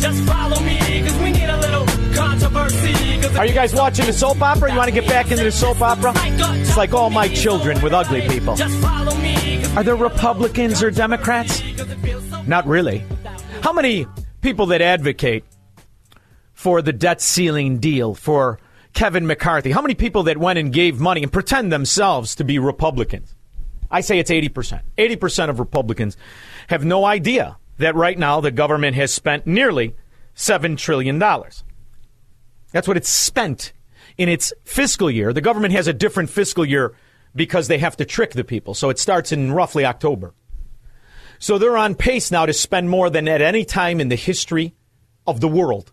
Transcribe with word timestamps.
just 0.00 0.22
follow 0.24 0.60
me, 0.60 0.78
cause 0.78 1.18
we 1.18 1.32
need 1.32 1.48
a 1.48 1.58
little 1.58 1.86
controversy. 2.14 3.38
Are 3.38 3.46
you 3.46 3.54
guys 3.54 3.74
watching 3.74 4.06
the 4.06 4.12
soap 4.12 4.40
opera? 4.40 4.70
You 4.70 4.76
want 4.76 4.88
to 4.88 4.94
get 4.94 5.08
back 5.08 5.30
into 5.30 5.44
the 5.44 5.52
soap 5.52 5.80
opera? 5.80 6.12
It's 6.16 6.76
like 6.76 6.92
all 6.92 7.10
my 7.10 7.28
children 7.28 7.80
with 7.82 7.92
ugly 7.92 8.26
people. 8.28 8.56
Are 9.76 9.84
there 9.84 9.96
Republicans 9.96 10.82
or 10.82 10.90
Democrats? 10.90 11.62
Not 12.46 12.66
really. 12.66 13.04
How 13.62 13.72
many 13.72 14.06
people 14.40 14.66
that 14.66 14.82
advocate 14.82 15.44
for 16.54 16.82
the 16.82 16.92
debt 16.92 17.20
ceiling 17.20 17.78
deal 17.78 18.14
for 18.14 18.58
Kevin 18.94 19.26
McCarthy? 19.26 19.70
How 19.70 19.82
many 19.82 19.94
people 19.94 20.24
that 20.24 20.38
went 20.38 20.58
and 20.58 20.72
gave 20.72 20.98
money 20.98 21.22
and 21.22 21.32
pretend 21.32 21.72
themselves 21.72 22.34
to 22.36 22.44
be 22.44 22.58
Republicans? 22.58 23.34
I 23.90 24.00
say 24.00 24.18
it's 24.18 24.30
80%. 24.30 24.80
80% 24.96 25.50
of 25.50 25.60
Republicans 25.60 26.16
have 26.68 26.84
no 26.84 27.04
idea 27.04 27.56
that 27.80 27.96
right 27.96 28.18
now 28.18 28.40
the 28.40 28.50
government 28.50 28.96
has 28.96 29.12
spent 29.12 29.46
nearly 29.46 29.94
$7 30.36 30.76
trillion. 30.76 31.18
That's 31.18 32.86
what 32.86 32.96
it's 32.96 33.10
spent 33.10 33.72
in 34.16 34.28
its 34.28 34.52
fiscal 34.64 35.10
year. 35.10 35.32
The 35.32 35.40
government 35.40 35.72
has 35.74 35.88
a 35.88 35.92
different 35.92 36.30
fiscal 36.30 36.64
year 36.64 36.94
because 37.34 37.68
they 37.68 37.78
have 37.78 37.96
to 37.96 38.04
trick 38.04 38.32
the 38.32 38.44
people. 38.44 38.74
So 38.74 38.90
it 38.90 38.98
starts 38.98 39.32
in 39.32 39.52
roughly 39.52 39.84
October. 39.84 40.34
So 41.38 41.58
they're 41.58 41.76
on 41.76 41.94
pace 41.94 42.30
now 42.30 42.46
to 42.46 42.52
spend 42.52 42.90
more 42.90 43.08
than 43.08 43.26
at 43.26 43.40
any 43.40 43.64
time 43.64 44.00
in 44.00 44.08
the 44.08 44.16
history 44.16 44.74
of 45.26 45.40
the 45.40 45.48
world. 45.48 45.92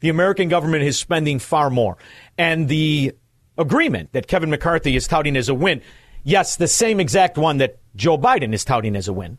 The 0.00 0.10
American 0.10 0.48
government 0.48 0.84
is 0.84 0.98
spending 0.98 1.38
far 1.38 1.70
more. 1.70 1.96
And 2.38 2.68
the 2.68 3.12
agreement 3.58 4.12
that 4.12 4.28
Kevin 4.28 4.50
McCarthy 4.50 4.94
is 4.94 5.08
touting 5.08 5.36
as 5.36 5.48
a 5.48 5.54
win, 5.54 5.82
yes, 6.22 6.56
the 6.56 6.68
same 6.68 7.00
exact 7.00 7.36
one 7.36 7.58
that 7.58 7.78
Joe 7.96 8.16
Biden 8.16 8.52
is 8.52 8.64
touting 8.64 8.94
as 8.94 9.08
a 9.08 9.12
win. 9.12 9.38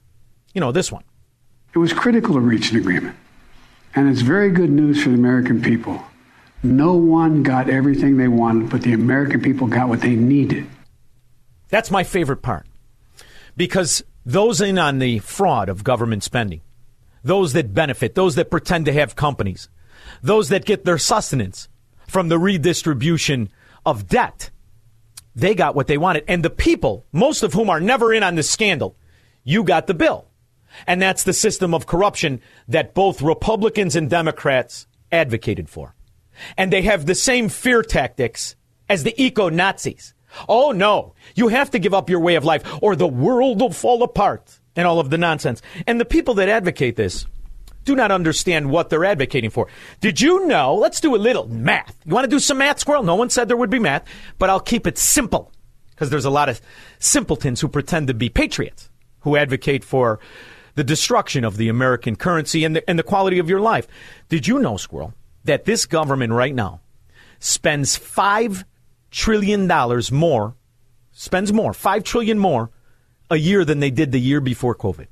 You 0.53 0.61
know, 0.61 0.71
this 0.71 0.91
one. 0.91 1.03
It 1.77 1.81
was 1.81 1.93
critical 1.93 2.33
to 2.33 2.39
reach 2.39 2.71
an 2.71 2.77
agreement. 2.77 3.15
And 3.93 4.09
it's 4.09 4.21
very 4.21 4.49
good 4.49 4.71
news 4.71 5.03
for 5.03 5.09
the 5.09 5.15
American 5.15 5.61
people. 5.61 6.01
No 6.63 6.95
one 6.95 7.43
got 7.43 7.69
everything 7.69 8.17
they 8.17 8.27
wanted, 8.27 8.71
but 8.71 8.81
the 8.81 8.93
American 8.93 9.43
people 9.43 9.67
got 9.67 9.87
what 9.87 10.01
they 10.01 10.15
needed. 10.15 10.65
That's 11.69 11.91
my 11.91 12.03
favorite 12.03 12.41
part. 12.41 12.65
Because 13.55 14.03
those 14.25 14.59
in 14.59 14.79
on 14.79 14.97
the 14.97 15.19
fraud 15.19 15.69
of 15.69 15.83
government 15.83 16.23
spending, 16.23 16.61
those 17.23 17.53
that 17.53 17.75
benefit, 17.75 18.15
those 18.15 18.33
that 18.33 18.49
pretend 18.49 18.87
to 18.87 18.93
have 18.93 19.15
companies, 19.15 19.69
those 20.23 20.49
that 20.49 20.65
get 20.65 20.83
their 20.83 20.97
sustenance 20.97 21.69
from 22.07 22.29
the 22.29 22.39
redistribution 22.39 23.49
of 23.85 24.07
debt, 24.07 24.49
they 25.35 25.53
got 25.53 25.75
what 25.75 25.85
they 25.85 25.99
wanted. 25.99 26.23
And 26.27 26.43
the 26.43 26.49
people, 26.49 27.05
most 27.11 27.43
of 27.43 27.53
whom 27.53 27.69
are 27.69 27.79
never 27.79 28.11
in 28.11 28.23
on 28.23 28.33
the 28.33 28.41
scandal, 28.41 28.95
you 29.43 29.63
got 29.63 29.85
the 29.85 29.93
bill. 29.93 30.27
And 30.85 31.01
that's 31.01 31.23
the 31.23 31.33
system 31.33 31.73
of 31.73 31.87
corruption 31.87 32.41
that 32.67 32.93
both 32.93 33.21
Republicans 33.21 33.95
and 33.95 34.09
Democrats 34.09 34.87
advocated 35.11 35.69
for. 35.69 35.95
And 36.57 36.71
they 36.71 36.83
have 36.83 37.05
the 37.05 37.15
same 37.15 37.49
fear 37.49 37.81
tactics 37.81 38.55
as 38.89 39.03
the 39.03 39.19
eco 39.21 39.49
Nazis. 39.49 40.13
Oh 40.47 40.71
no, 40.71 41.15
you 41.35 41.47
have 41.47 41.71
to 41.71 41.79
give 41.79 41.93
up 41.93 42.09
your 42.09 42.19
way 42.19 42.35
of 42.35 42.45
life 42.45 42.63
or 42.81 42.95
the 42.95 43.07
world 43.07 43.59
will 43.59 43.71
fall 43.71 44.03
apart 44.03 44.59
and 44.75 44.85
all 44.85 44.99
of 44.99 45.09
the 45.09 45.17
nonsense. 45.17 45.61
And 45.87 45.99
the 45.99 46.05
people 46.05 46.35
that 46.35 46.49
advocate 46.49 46.95
this 46.95 47.25
do 47.85 47.95
not 47.95 48.11
understand 48.11 48.69
what 48.69 48.89
they're 48.89 49.05
advocating 49.05 49.49
for. 49.49 49.67
Did 50.01 50.19
you 50.19 50.45
know? 50.45 50.75
Let's 50.75 50.99
do 50.99 51.15
a 51.15 51.17
little 51.17 51.47
math. 51.47 51.95
You 52.05 52.13
want 52.13 52.25
to 52.25 52.29
do 52.29 52.39
some 52.39 52.57
math, 52.57 52.79
squirrel? 52.79 53.01
No 53.01 53.15
one 53.15 53.29
said 53.29 53.47
there 53.47 53.57
would 53.57 53.69
be 53.69 53.79
math, 53.79 54.03
but 54.37 54.49
I'll 54.49 54.59
keep 54.59 54.85
it 54.85 54.97
simple 54.97 55.51
because 55.91 56.09
there's 56.09 56.25
a 56.25 56.29
lot 56.29 56.49
of 56.49 56.61
simpletons 56.99 57.61
who 57.61 57.69
pretend 57.69 58.07
to 58.07 58.13
be 58.13 58.29
patriots 58.29 58.89
who 59.21 59.37
advocate 59.37 59.83
for 59.83 60.19
the 60.77 60.83
destruction 60.83 61.43
of 61.43 61.57
the 61.57 61.69
American 61.69 62.15
currency 62.15 62.63
and 62.63 62.75
the, 62.75 62.87
and 62.87 62.99
the 62.99 63.03
quality 63.03 63.39
of 63.39 63.49
your 63.49 63.59
life. 63.59 63.87
Did 64.29 64.47
you 64.47 64.59
know, 64.59 64.77
squirrel, 64.77 65.11
that 65.43 65.65
this 65.65 65.87
government 65.87 66.33
right 66.33 66.53
now 66.53 66.81
spends 67.39 67.95
five 67.95 68.63
trillion 69.09 69.65
dollars 69.67 70.11
more, 70.11 70.55
spends 71.11 71.51
more, 71.51 71.73
5 71.73 72.03
trillion 72.03 72.37
more 72.37 72.69
a 73.31 73.37
year 73.37 73.65
than 73.65 73.79
they 73.79 73.89
did 73.89 74.11
the 74.11 74.19
year 74.19 74.39
before 74.39 74.75
COVID. 74.75 75.07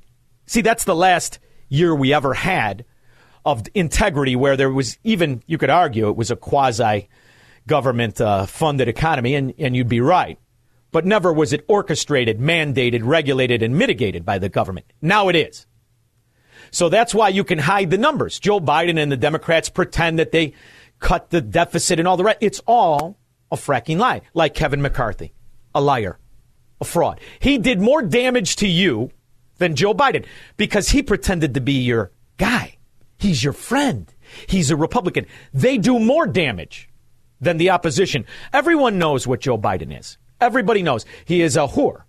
See, 0.46 0.60
that's 0.60 0.84
the 0.84 0.94
last 0.94 1.40
year 1.68 1.92
we 1.92 2.14
ever 2.14 2.32
had 2.32 2.84
of 3.44 3.64
integrity 3.74 4.36
where 4.36 4.56
there 4.56 4.70
was 4.70 4.98
even, 5.02 5.42
you 5.48 5.58
could 5.58 5.70
argue, 5.70 6.08
it 6.08 6.16
was 6.16 6.30
a 6.30 6.36
quasi 6.36 7.08
government 7.66 8.20
uh, 8.20 8.46
funded 8.46 8.86
economy, 8.86 9.34
and, 9.34 9.52
and 9.58 9.74
you'd 9.74 9.88
be 9.88 10.00
right. 10.00 10.38
But 10.92 11.04
never 11.04 11.32
was 11.32 11.52
it 11.52 11.64
orchestrated, 11.68 12.38
mandated, 12.38 13.00
regulated, 13.02 13.62
and 13.62 13.76
mitigated 13.76 14.24
by 14.24 14.38
the 14.38 14.48
government. 14.48 14.86
Now 15.02 15.28
it 15.28 15.36
is. 15.36 15.66
So 16.70 16.88
that's 16.88 17.14
why 17.14 17.28
you 17.28 17.44
can 17.44 17.58
hide 17.58 17.90
the 17.90 17.98
numbers. 17.98 18.38
Joe 18.38 18.60
Biden 18.60 18.98
and 18.98 19.10
the 19.10 19.16
Democrats 19.16 19.68
pretend 19.68 20.18
that 20.18 20.32
they 20.32 20.54
cut 20.98 21.30
the 21.30 21.40
deficit 21.40 21.98
and 21.98 22.08
all 22.08 22.16
the 22.16 22.24
rest. 22.24 22.38
It's 22.40 22.60
all 22.66 23.18
a 23.50 23.56
fracking 23.56 23.98
lie, 23.98 24.22
like 24.34 24.54
Kevin 24.54 24.82
McCarthy, 24.82 25.32
a 25.74 25.80
liar, 25.80 26.18
a 26.80 26.84
fraud. 26.84 27.20
He 27.38 27.58
did 27.58 27.80
more 27.80 28.02
damage 28.02 28.56
to 28.56 28.68
you 28.68 29.10
than 29.58 29.76
Joe 29.76 29.94
Biden 29.94 30.24
because 30.56 30.90
he 30.90 31.02
pretended 31.02 31.54
to 31.54 31.60
be 31.60 31.74
your 31.74 32.10
guy. 32.36 32.76
He's 33.18 33.42
your 33.42 33.52
friend. 33.52 34.12
He's 34.46 34.70
a 34.70 34.76
Republican. 34.76 35.26
They 35.54 35.78
do 35.78 35.98
more 35.98 36.26
damage 36.26 36.88
than 37.40 37.56
the 37.56 37.70
opposition. 37.70 38.26
Everyone 38.52 38.98
knows 38.98 39.26
what 39.26 39.40
Joe 39.40 39.58
Biden 39.58 39.98
is. 39.98 40.18
Everybody 40.40 40.82
knows. 40.82 41.04
He 41.24 41.42
is 41.42 41.56
a 41.56 41.66
whore. 41.66 42.02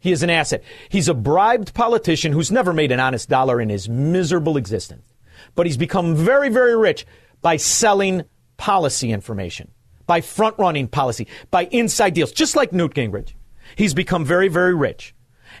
He 0.00 0.12
is 0.12 0.22
an 0.22 0.30
asset. 0.30 0.62
He's 0.88 1.08
a 1.08 1.14
bribed 1.14 1.74
politician 1.74 2.32
who's 2.32 2.52
never 2.52 2.72
made 2.72 2.92
an 2.92 3.00
honest 3.00 3.28
dollar 3.28 3.60
in 3.60 3.68
his 3.68 3.88
miserable 3.88 4.56
existence. 4.56 5.12
But 5.54 5.66
he's 5.66 5.76
become 5.76 6.14
very, 6.14 6.48
very 6.48 6.76
rich 6.76 7.06
by 7.40 7.56
selling 7.56 8.24
policy 8.56 9.12
information, 9.12 9.70
by 10.06 10.20
front 10.20 10.58
running 10.58 10.88
policy, 10.88 11.26
by 11.50 11.64
inside 11.66 12.14
deals, 12.14 12.32
just 12.32 12.56
like 12.56 12.72
Newt 12.72 12.94
Gingrich. 12.94 13.34
He's 13.76 13.94
become 13.94 14.24
very, 14.24 14.48
very 14.48 14.74
rich. 14.74 15.14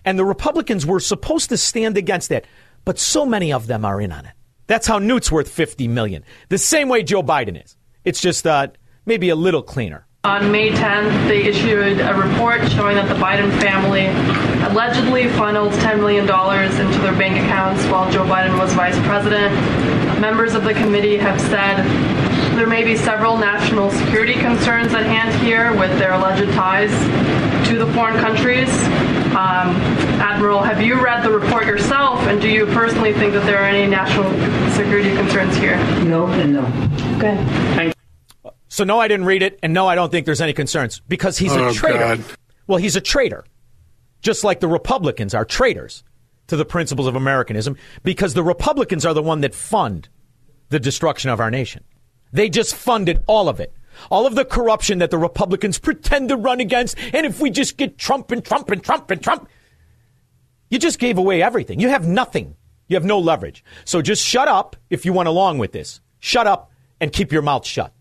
And 0.04 0.18
the 0.18 0.24
Republicans 0.24 0.86
were 0.86 1.00
supposed 1.00 1.48
to 1.50 1.56
stand 1.56 1.96
against 1.96 2.28
that, 2.28 2.46
but 2.84 2.98
so 2.98 3.26
many 3.26 3.52
of 3.52 3.66
them 3.66 3.84
are 3.84 4.00
in 4.00 4.12
on 4.12 4.26
it. 4.26 4.32
That's 4.66 4.86
how 4.86 4.98
Newt's 4.98 5.32
worth 5.32 5.48
50 5.48 5.88
million. 5.88 6.24
The 6.48 6.58
same 6.58 6.88
way 6.88 7.02
Joe 7.02 7.22
Biden 7.22 7.62
is. 7.62 7.76
It's 8.04 8.20
just 8.20 8.46
uh, 8.46 8.68
maybe 9.06 9.30
a 9.30 9.36
little 9.36 9.62
cleaner. 9.62 10.06
On 10.24 10.50
May 10.50 10.70
10th, 10.70 11.28
they 11.28 11.44
issued 11.44 12.00
a 12.00 12.12
report 12.12 12.60
showing 12.72 12.96
that 12.96 13.08
the 13.08 13.14
Biden 13.14 13.56
family 13.60 14.06
allegedly 14.66 15.28
funneled 15.28 15.72
$10 15.74 15.98
million 15.98 16.24
into 16.24 16.98
their 16.98 17.16
bank 17.16 17.36
accounts 17.36 17.86
while 17.86 18.10
Joe 18.10 18.24
Biden 18.24 18.58
was 18.58 18.74
vice 18.74 18.98
president. 19.06 19.54
Members 20.20 20.54
of 20.54 20.64
the 20.64 20.74
committee 20.74 21.16
have 21.16 21.40
said 21.40 21.84
there 22.58 22.66
may 22.66 22.82
be 22.82 22.96
several 22.96 23.38
national 23.38 23.92
security 23.92 24.34
concerns 24.34 24.92
at 24.92 25.06
hand 25.06 25.32
here 25.40 25.70
with 25.78 25.96
their 26.00 26.14
alleged 26.14 26.52
ties 26.52 26.90
to 27.68 27.78
the 27.78 27.86
foreign 27.92 28.18
countries. 28.18 28.68
Um, 29.38 29.76
Admiral, 30.18 30.60
have 30.60 30.82
you 30.82 31.00
read 31.00 31.22
the 31.22 31.30
report 31.30 31.66
yourself, 31.66 32.18
and 32.22 32.40
do 32.40 32.48
you 32.48 32.66
personally 32.66 33.12
think 33.12 33.34
that 33.34 33.46
there 33.46 33.58
are 33.58 33.68
any 33.68 33.88
national 33.88 34.28
security 34.72 35.14
concerns 35.14 35.56
here? 35.56 35.76
No 36.02 36.26
and 36.26 36.54
no. 36.54 37.18
Okay. 37.18 37.92
So 38.78 38.84
no, 38.84 39.00
I 39.00 39.08
didn't 39.08 39.26
read 39.26 39.42
it, 39.42 39.58
and 39.60 39.74
no, 39.74 39.88
I 39.88 39.96
don't 39.96 40.08
think 40.08 40.24
there's 40.24 40.40
any 40.40 40.52
concerns 40.52 41.00
because 41.08 41.36
he's 41.36 41.50
oh, 41.50 41.66
a 41.66 41.72
traitor. 41.72 41.98
God. 41.98 42.24
Well, 42.68 42.78
he's 42.78 42.94
a 42.94 43.00
traitor, 43.00 43.44
just 44.20 44.44
like 44.44 44.60
the 44.60 44.68
Republicans 44.68 45.34
are 45.34 45.44
traitors 45.44 46.04
to 46.46 46.54
the 46.54 46.64
principles 46.64 47.08
of 47.08 47.16
Americanism 47.16 47.76
because 48.04 48.34
the 48.34 48.44
Republicans 48.44 49.04
are 49.04 49.14
the 49.14 49.20
one 49.20 49.40
that 49.40 49.52
fund 49.52 50.08
the 50.68 50.78
destruction 50.78 51.28
of 51.28 51.40
our 51.40 51.50
nation. 51.50 51.82
They 52.32 52.48
just 52.48 52.72
funded 52.72 53.20
all 53.26 53.48
of 53.48 53.58
it. 53.58 53.74
All 54.12 54.28
of 54.28 54.36
the 54.36 54.44
corruption 54.44 54.98
that 55.00 55.10
the 55.10 55.18
Republicans 55.18 55.80
pretend 55.80 56.28
to 56.28 56.36
run 56.36 56.60
against. 56.60 56.96
And 57.12 57.26
if 57.26 57.40
we 57.40 57.50
just 57.50 57.78
get 57.78 57.98
Trump 57.98 58.30
and 58.30 58.44
Trump 58.44 58.70
and 58.70 58.80
Trump 58.80 59.10
and 59.10 59.20
Trump, 59.20 59.48
you 60.70 60.78
just 60.78 61.00
gave 61.00 61.18
away 61.18 61.42
everything. 61.42 61.80
You 61.80 61.88
have 61.88 62.06
nothing. 62.06 62.54
You 62.86 62.94
have 62.94 63.04
no 63.04 63.18
leverage. 63.18 63.64
So 63.84 64.02
just 64.02 64.24
shut 64.24 64.46
up 64.46 64.76
if 64.88 65.04
you 65.04 65.12
went 65.12 65.28
along 65.28 65.58
with 65.58 65.72
this. 65.72 66.00
Shut 66.20 66.46
up 66.46 66.70
and 67.00 67.12
keep 67.12 67.32
your 67.32 67.42
mouth 67.42 67.66
shut 67.66 67.92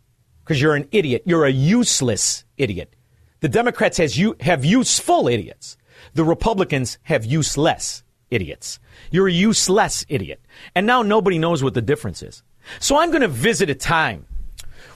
because 0.47 0.61
you're 0.61 0.75
an 0.75 0.87
idiot. 0.93 1.23
You're 1.25 1.45
a 1.45 1.51
useless 1.51 2.45
idiot. 2.57 2.95
The 3.41 3.49
Democrats 3.49 3.97
has 3.97 4.17
you 4.17 4.37
have 4.39 4.63
useful 4.63 5.27
idiots. 5.27 5.77
The 6.13 6.23
Republicans 6.23 6.97
have 7.03 7.25
useless 7.25 8.03
idiots. 8.31 8.79
You're 9.11 9.27
a 9.27 9.31
useless 9.31 10.05
idiot. 10.07 10.41
And 10.73 10.87
now 10.87 11.01
nobody 11.01 11.37
knows 11.37 11.63
what 11.63 11.73
the 11.73 11.81
difference 11.81 12.23
is. 12.23 12.43
So 12.79 12.97
I'm 12.97 13.09
going 13.09 13.23
to 13.23 13.27
visit 13.27 13.69
a 13.69 13.75
time 13.75 14.25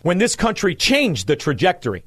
when 0.03 0.19
this 0.19 0.37
country 0.37 0.73
changed 0.73 1.27
the 1.27 1.35
trajectory 1.35 2.05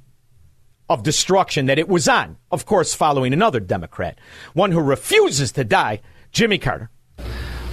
of 0.88 1.02
destruction 1.02 1.66
that 1.66 1.78
it 1.78 1.88
was 1.88 2.08
on, 2.08 2.38
of 2.50 2.64
course, 2.64 2.94
following 2.94 3.34
another 3.34 3.60
Democrat, 3.60 4.18
one 4.54 4.72
who 4.72 4.80
refuses 4.80 5.52
to 5.52 5.64
die, 5.64 6.00
Jimmy 6.32 6.56
Carter. 6.56 6.88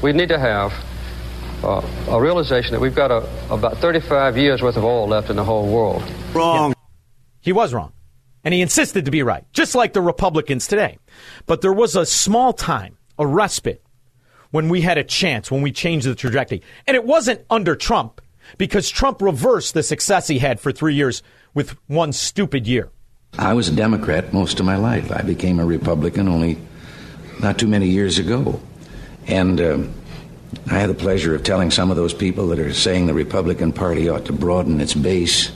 We 0.01 0.11
need 0.11 0.29
to 0.29 0.39
have 0.39 0.73
uh, 1.63 1.81
a 2.09 2.19
realization 2.19 2.73
that 2.73 2.79
we've 2.79 2.95
got 2.95 3.11
a, 3.11 3.27
about 3.49 3.77
35 3.77 4.37
years 4.37 4.61
worth 4.61 4.77
of 4.77 4.83
oil 4.83 5.07
left 5.07 5.29
in 5.29 5.35
the 5.35 5.43
whole 5.43 5.67
world. 5.67 6.03
Wrong. 6.33 6.71
Yeah. 6.71 6.75
He 7.41 7.51
was 7.51 7.73
wrong. 7.73 7.93
And 8.43 8.53
he 8.53 8.61
insisted 8.61 9.05
to 9.05 9.11
be 9.11 9.21
right, 9.21 9.45
just 9.53 9.75
like 9.75 9.93
the 9.93 10.01
Republicans 10.01 10.67
today. 10.67 10.97
But 11.45 11.61
there 11.61 11.73
was 11.73 11.95
a 11.95 12.05
small 12.05 12.53
time, 12.53 12.97
a 13.19 13.27
respite, 13.27 13.83
when 14.49 14.67
we 14.67 14.81
had 14.81 14.97
a 14.97 15.03
chance, 15.03 15.51
when 15.51 15.61
we 15.61 15.71
changed 15.71 16.07
the 16.07 16.15
trajectory. 16.15 16.63
And 16.87 16.95
it 16.95 17.05
wasn't 17.05 17.45
under 17.49 17.75
Trump, 17.75 18.19
because 18.57 18.89
Trump 18.89 19.21
reversed 19.21 19.73
the 19.73 19.83
success 19.83 20.27
he 20.27 20.39
had 20.39 20.59
for 20.59 20.71
three 20.71 20.95
years 20.95 21.21
with 21.53 21.77
one 21.87 22.11
stupid 22.13 22.67
year. 22.67 22.89
I 23.37 23.53
was 23.53 23.69
a 23.69 23.75
Democrat 23.75 24.33
most 24.33 24.59
of 24.59 24.65
my 24.65 24.75
life. 24.75 25.11
I 25.11 25.21
became 25.21 25.59
a 25.59 25.65
Republican 25.65 26.27
only 26.27 26.57
not 27.41 27.57
too 27.57 27.67
many 27.67 27.87
years 27.87 28.19
ago. 28.19 28.59
And 29.27 29.61
uh, 29.61 29.77
I 30.67 30.79
had 30.79 30.89
the 30.89 30.95
pleasure 30.95 31.33
of 31.33 31.43
telling 31.43 31.71
some 31.71 31.91
of 31.91 31.97
those 31.97 32.13
people 32.13 32.47
that 32.47 32.59
are 32.59 32.73
saying 32.73 33.05
the 33.05 33.13
Republican 33.13 33.71
Party 33.71 34.09
ought 34.09 34.25
to 34.25 34.33
broaden 34.33 34.81
its 34.81 34.93
base 34.93 35.51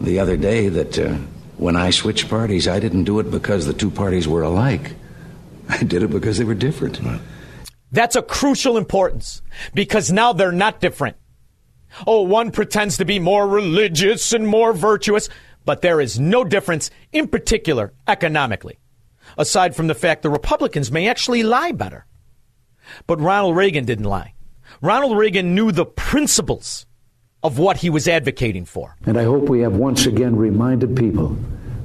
the 0.00 0.18
other 0.18 0.36
day 0.36 0.68
that 0.68 0.98
uh, 0.98 1.14
when 1.56 1.76
I 1.76 1.90
switched 1.90 2.28
parties, 2.28 2.66
I 2.66 2.80
didn't 2.80 3.04
do 3.04 3.20
it 3.20 3.30
because 3.30 3.66
the 3.66 3.74
two 3.74 3.90
parties 3.90 4.26
were 4.26 4.42
alike. 4.42 4.92
I 5.68 5.82
did 5.82 6.02
it 6.02 6.10
because 6.10 6.38
they 6.38 6.44
were 6.44 6.54
different. 6.54 7.00
That's 7.92 8.16
a 8.16 8.22
crucial 8.22 8.76
importance 8.76 9.42
because 9.74 10.10
now 10.10 10.32
they're 10.32 10.52
not 10.52 10.80
different. 10.80 11.16
Oh, 12.06 12.22
one 12.22 12.50
pretends 12.50 12.96
to 12.98 13.04
be 13.04 13.18
more 13.18 13.46
religious 13.46 14.32
and 14.32 14.46
more 14.46 14.72
virtuous, 14.72 15.28
but 15.64 15.82
there 15.82 16.00
is 16.00 16.18
no 16.18 16.44
difference, 16.44 16.90
in 17.12 17.28
particular 17.28 17.92
economically, 18.06 18.78
aside 19.36 19.74
from 19.74 19.88
the 19.88 19.94
fact 19.94 20.22
the 20.22 20.30
Republicans 20.30 20.90
may 20.90 21.08
actually 21.08 21.42
lie 21.42 21.72
better. 21.72 22.06
But 23.06 23.20
Ronald 23.20 23.56
Reagan 23.56 23.84
didn't 23.84 24.04
lie. 24.04 24.34
Ronald 24.82 25.18
Reagan 25.18 25.54
knew 25.54 25.72
the 25.72 25.84
principles 25.84 26.86
of 27.42 27.58
what 27.58 27.78
he 27.78 27.90
was 27.90 28.08
advocating 28.08 28.64
for. 28.64 28.96
And 29.04 29.18
I 29.18 29.24
hope 29.24 29.42
we 29.42 29.60
have 29.60 29.74
once 29.74 30.06
again 30.06 30.36
reminded 30.36 30.96
people 30.96 31.36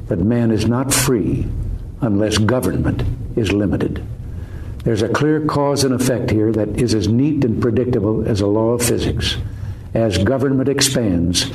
that 0.08 0.20
man 0.20 0.50
is 0.50 0.66
not 0.66 0.94
free 0.94 1.46
unless 2.00 2.38
government 2.38 3.04
is 3.36 3.52
limited. 3.52 4.02
There's 4.86 5.02
a 5.02 5.10
clear 5.10 5.46
cause 5.46 5.84
and 5.84 5.94
effect 5.94 6.30
here 6.30 6.54
that 6.54 6.80
is 6.80 6.94
as 6.94 7.10
neat 7.10 7.44
and 7.44 7.62
predictable 7.62 8.26
as 8.30 8.40
a 8.40 8.48
law 8.48 8.70
of 8.70 8.82
physics. 8.82 9.36
As 9.94 10.18
government 10.18 10.70
expands, 10.70 11.52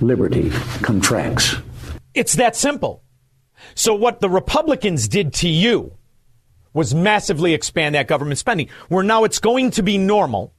liberty 0.00 0.50
contracts. 0.82 1.54
It's 2.14 2.34
that 2.34 2.56
simple. 2.56 3.04
So, 3.76 3.94
what 3.94 4.20
the 4.20 4.30
Republicans 4.30 5.06
did 5.06 5.34
to 5.34 5.48
you 5.48 5.92
was 6.72 6.94
massively 6.94 7.54
expand 7.54 7.94
that 7.94 8.08
government 8.08 8.38
spending, 8.38 8.68
where 8.88 9.04
now 9.04 9.22
it's 9.22 9.38
going 9.38 9.70
to 9.72 9.82
be 9.82 9.98
normal 9.98 10.52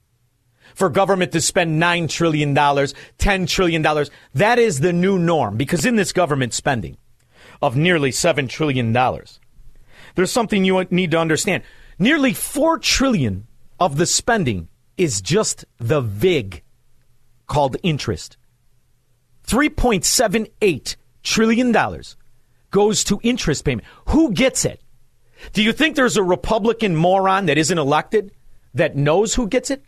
for 0.76 0.90
government 0.90 1.32
to 1.32 1.42
spend 1.42 1.82
$9 1.82 2.10
trillion, 2.10 2.54
$10 2.54 3.48
trillion. 3.48 4.06
That 4.34 4.60
is 4.60 4.82
the 4.82 4.94
new 4.94 5.18
norm 5.18 5.58
because 5.58 5.86
in 5.86 5.96
this 5.96 6.12
government 6.12 6.54
spending 6.54 6.98
of 7.62 7.76
nearly 7.76 8.12
$7 8.12 8.48
trillion, 8.50 8.94
there's 8.94 10.32
something 10.32 10.64
you 10.64 10.86
need 10.92 11.12
to 11.12 11.20
understand. 11.20 11.64
Nearly 11.98 12.34
4 12.34 12.78
trillion 12.80 13.48
of 13.80 13.98
the 13.98 14.06
spending 14.06 14.68
is 14.98 15.22
just 15.22 15.66
the 15.78 16.02
VIG 16.02 16.62
called 17.48 17.78
interest. 17.84 18.38
$3.78 19.48 20.96
trillion 21.24 21.76
goes 22.72 23.04
to 23.06 23.20
interest 23.24 23.64
payment. 23.64 23.88
Who 24.08 24.34
gets 24.34 24.66
it? 24.66 24.82
Do 25.54 25.62
you 25.62 25.72
think 25.72 25.96
there's 25.96 26.18
a 26.18 26.24
Republican 26.24 26.96
moron 26.96 27.46
that 27.46 27.58
isn't 27.58 27.78
elected 27.78 28.32
that 28.74 28.96
knows 28.96 29.36
who 29.36 29.48
gets 29.48 29.70
it? 29.70 29.84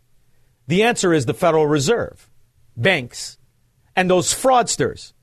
The 0.67 0.83
answer 0.83 1.13
is 1.13 1.25
the 1.25 1.33
Federal 1.33 1.67
Reserve, 1.67 2.29
banks, 2.75 3.37
and 3.95 4.09
those 4.09 4.33
fraudsters 4.33 5.13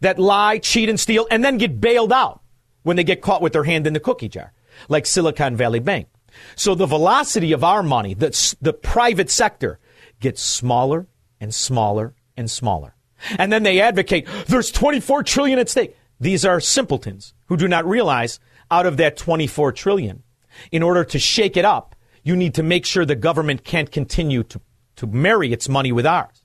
that 0.00 0.18
lie, 0.18 0.58
cheat, 0.58 0.88
and 0.88 0.98
steal, 0.98 1.26
and 1.30 1.44
then 1.44 1.58
get 1.58 1.80
bailed 1.80 2.12
out 2.12 2.40
when 2.82 2.96
they 2.96 3.04
get 3.04 3.20
caught 3.20 3.42
with 3.42 3.52
their 3.52 3.64
hand 3.64 3.86
in 3.86 3.92
the 3.92 4.00
cookie 4.00 4.28
jar, 4.28 4.52
like 4.88 5.06
Silicon 5.06 5.56
Valley 5.56 5.80
Bank. 5.80 6.08
So 6.56 6.74
the 6.74 6.86
velocity 6.86 7.52
of 7.52 7.62
our 7.62 7.82
money, 7.82 8.14
the, 8.14 8.56
the 8.60 8.72
private 8.72 9.30
sector, 9.30 9.78
gets 10.20 10.40
smaller 10.42 11.06
and 11.40 11.54
smaller 11.54 12.14
and 12.36 12.50
smaller. 12.50 12.94
And 13.38 13.52
then 13.52 13.62
they 13.62 13.80
advocate 13.80 14.26
there's 14.46 14.70
24 14.70 15.22
trillion 15.24 15.58
at 15.58 15.68
stake. 15.68 15.96
These 16.18 16.44
are 16.44 16.60
simpletons 16.60 17.34
who 17.46 17.56
do 17.56 17.68
not 17.68 17.84
realize 17.84 18.40
out 18.70 18.86
of 18.86 18.96
that 18.96 19.16
24 19.16 19.72
trillion, 19.72 20.22
in 20.70 20.82
order 20.82 21.04
to 21.04 21.18
shake 21.18 21.56
it 21.56 21.64
up, 21.64 21.94
you 22.22 22.36
need 22.36 22.54
to 22.54 22.62
make 22.62 22.86
sure 22.86 23.04
the 23.04 23.14
government 23.14 23.64
can't 23.64 23.90
continue 23.90 24.42
to 24.44 24.60
to 24.96 25.06
marry 25.06 25.52
its 25.52 25.68
money 25.68 25.92
with 25.92 26.06
ours. 26.06 26.42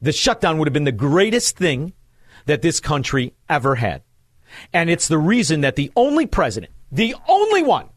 The 0.00 0.12
shutdown 0.12 0.58
would 0.58 0.68
have 0.68 0.72
been 0.72 0.84
the 0.84 0.92
greatest 0.92 1.56
thing 1.56 1.92
that 2.46 2.62
this 2.62 2.80
country 2.80 3.34
ever 3.48 3.74
had. 3.74 4.02
And 4.72 4.88
it's 4.88 5.08
the 5.08 5.18
reason 5.18 5.60
that 5.62 5.76
the 5.76 5.92
only 5.96 6.26
president, 6.26 6.72
the 6.90 7.14
only 7.26 7.62
one 7.62 7.88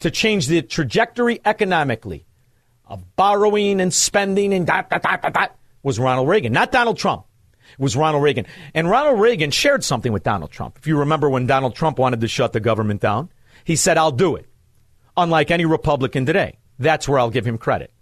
to 0.00 0.10
change 0.10 0.46
the 0.46 0.62
trajectory 0.62 1.40
economically 1.44 2.24
of 2.86 3.16
borrowing 3.16 3.80
and 3.80 3.92
spending 3.92 4.52
and 4.52 4.66
dot, 4.66 4.90
dot, 4.90 5.02
dot, 5.02 5.22
dot, 5.22 5.34
dot 5.34 5.56
was 5.82 5.98
Ronald 5.98 6.28
Reagan, 6.28 6.52
not 6.52 6.72
Donald 6.72 6.98
Trump. 6.98 7.24
It 7.72 7.78
was 7.78 7.96
Ronald 7.96 8.22
Reagan. 8.22 8.46
And 8.74 8.90
Ronald 8.90 9.20
Reagan 9.20 9.50
shared 9.50 9.84
something 9.84 10.12
with 10.12 10.24
Donald 10.24 10.50
Trump. 10.50 10.76
If 10.78 10.86
you 10.86 10.98
remember 10.98 11.30
when 11.30 11.46
Donald 11.46 11.74
Trump 11.74 11.98
wanted 11.98 12.20
to 12.22 12.28
shut 12.28 12.52
the 12.52 12.60
government 12.60 13.00
down, 13.00 13.30
he 13.64 13.76
said, 13.76 13.96
I'll 13.96 14.10
do 14.10 14.36
it. 14.36 14.46
Unlike 15.16 15.50
any 15.50 15.66
Republican 15.66 16.26
today. 16.26 16.58
That's 16.78 17.08
where 17.08 17.18
I'll 17.18 17.30
give 17.30 17.46
him 17.46 17.58
credit. 17.58 17.92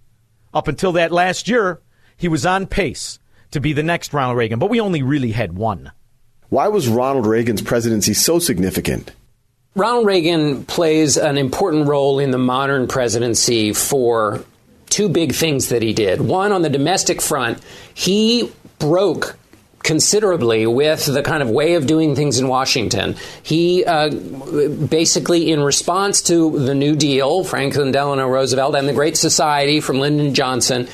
Up 0.59 0.67
until 0.67 0.91
that 0.91 1.13
last 1.13 1.47
year, 1.47 1.81
he 2.17 2.27
was 2.27 2.45
on 2.45 2.67
pace 2.67 3.21
to 3.53 3.61
be 3.61 3.73
the 3.73 3.85
next 3.85 4.13
Ronald 4.13 4.37
Reagan, 4.37 4.59
but 4.59 4.69
we 4.69 4.81
only 4.81 5.05
really 5.05 5.31
had 5.31 5.53
one. 5.53 5.93
Why 6.49 6.67
was 6.67 6.89
Ronald 6.89 7.29
Reagan's 7.29 7.63
presidency 7.63 8.13
so 8.13 8.41
significant? 8.41 9.13
Ronald 9.77 10.05
Reagan 10.05 10.65
plays 10.65 11.17
an 11.17 11.39
important 11.39 11.87
role 11.87 12.19
in 12.19 12.33
the 12.33 12.39
modern 12.39 12.89
presidency 12.89 13.73
for 13.73 14.45
two 14.91 15.09
big 15.09 15.33
things 15.33 15.69
that 15.69 15.81
he 15.81 15.93
did. 15.93 16.21
One, 16.21 16.51
on 16.51 16.63
the 16.63 16.71
domestic 16.71 17.23
front, 17.23 17.63
he 17.95 18.51
broke 18.81 19.37
considerably 19.83 20.67
with 20.67 21.07
the 21.07 21.23
kind 21.23 21.43
of 21.43 21.51
way 21.51 21.75
of 21.75 21.87
doing 21.87 22.15
things 22.15 22.39
in 22.39 22.49
Washington. 22.49 23.17
He 23.43 23.85
uh, 23.85 24.11
basically, 24.11 25.51
in 25.51 25.61
response 25.61 26.23
to 26.23 26.59
the 26.59 26.75
New 26.75 26.97
Deal, 26.97 27.45
Franklin 27.45 27.93
Delano 27.93 28.29
Roosevelt, 28.29 28.75
and 28.75 28.89
the 28.89 28.93
Great 28.93 29.17
Society 29.17 29.81
from 29.81 29.99
Lyndon 29.99 30.35
Johnson, 30.35 30.89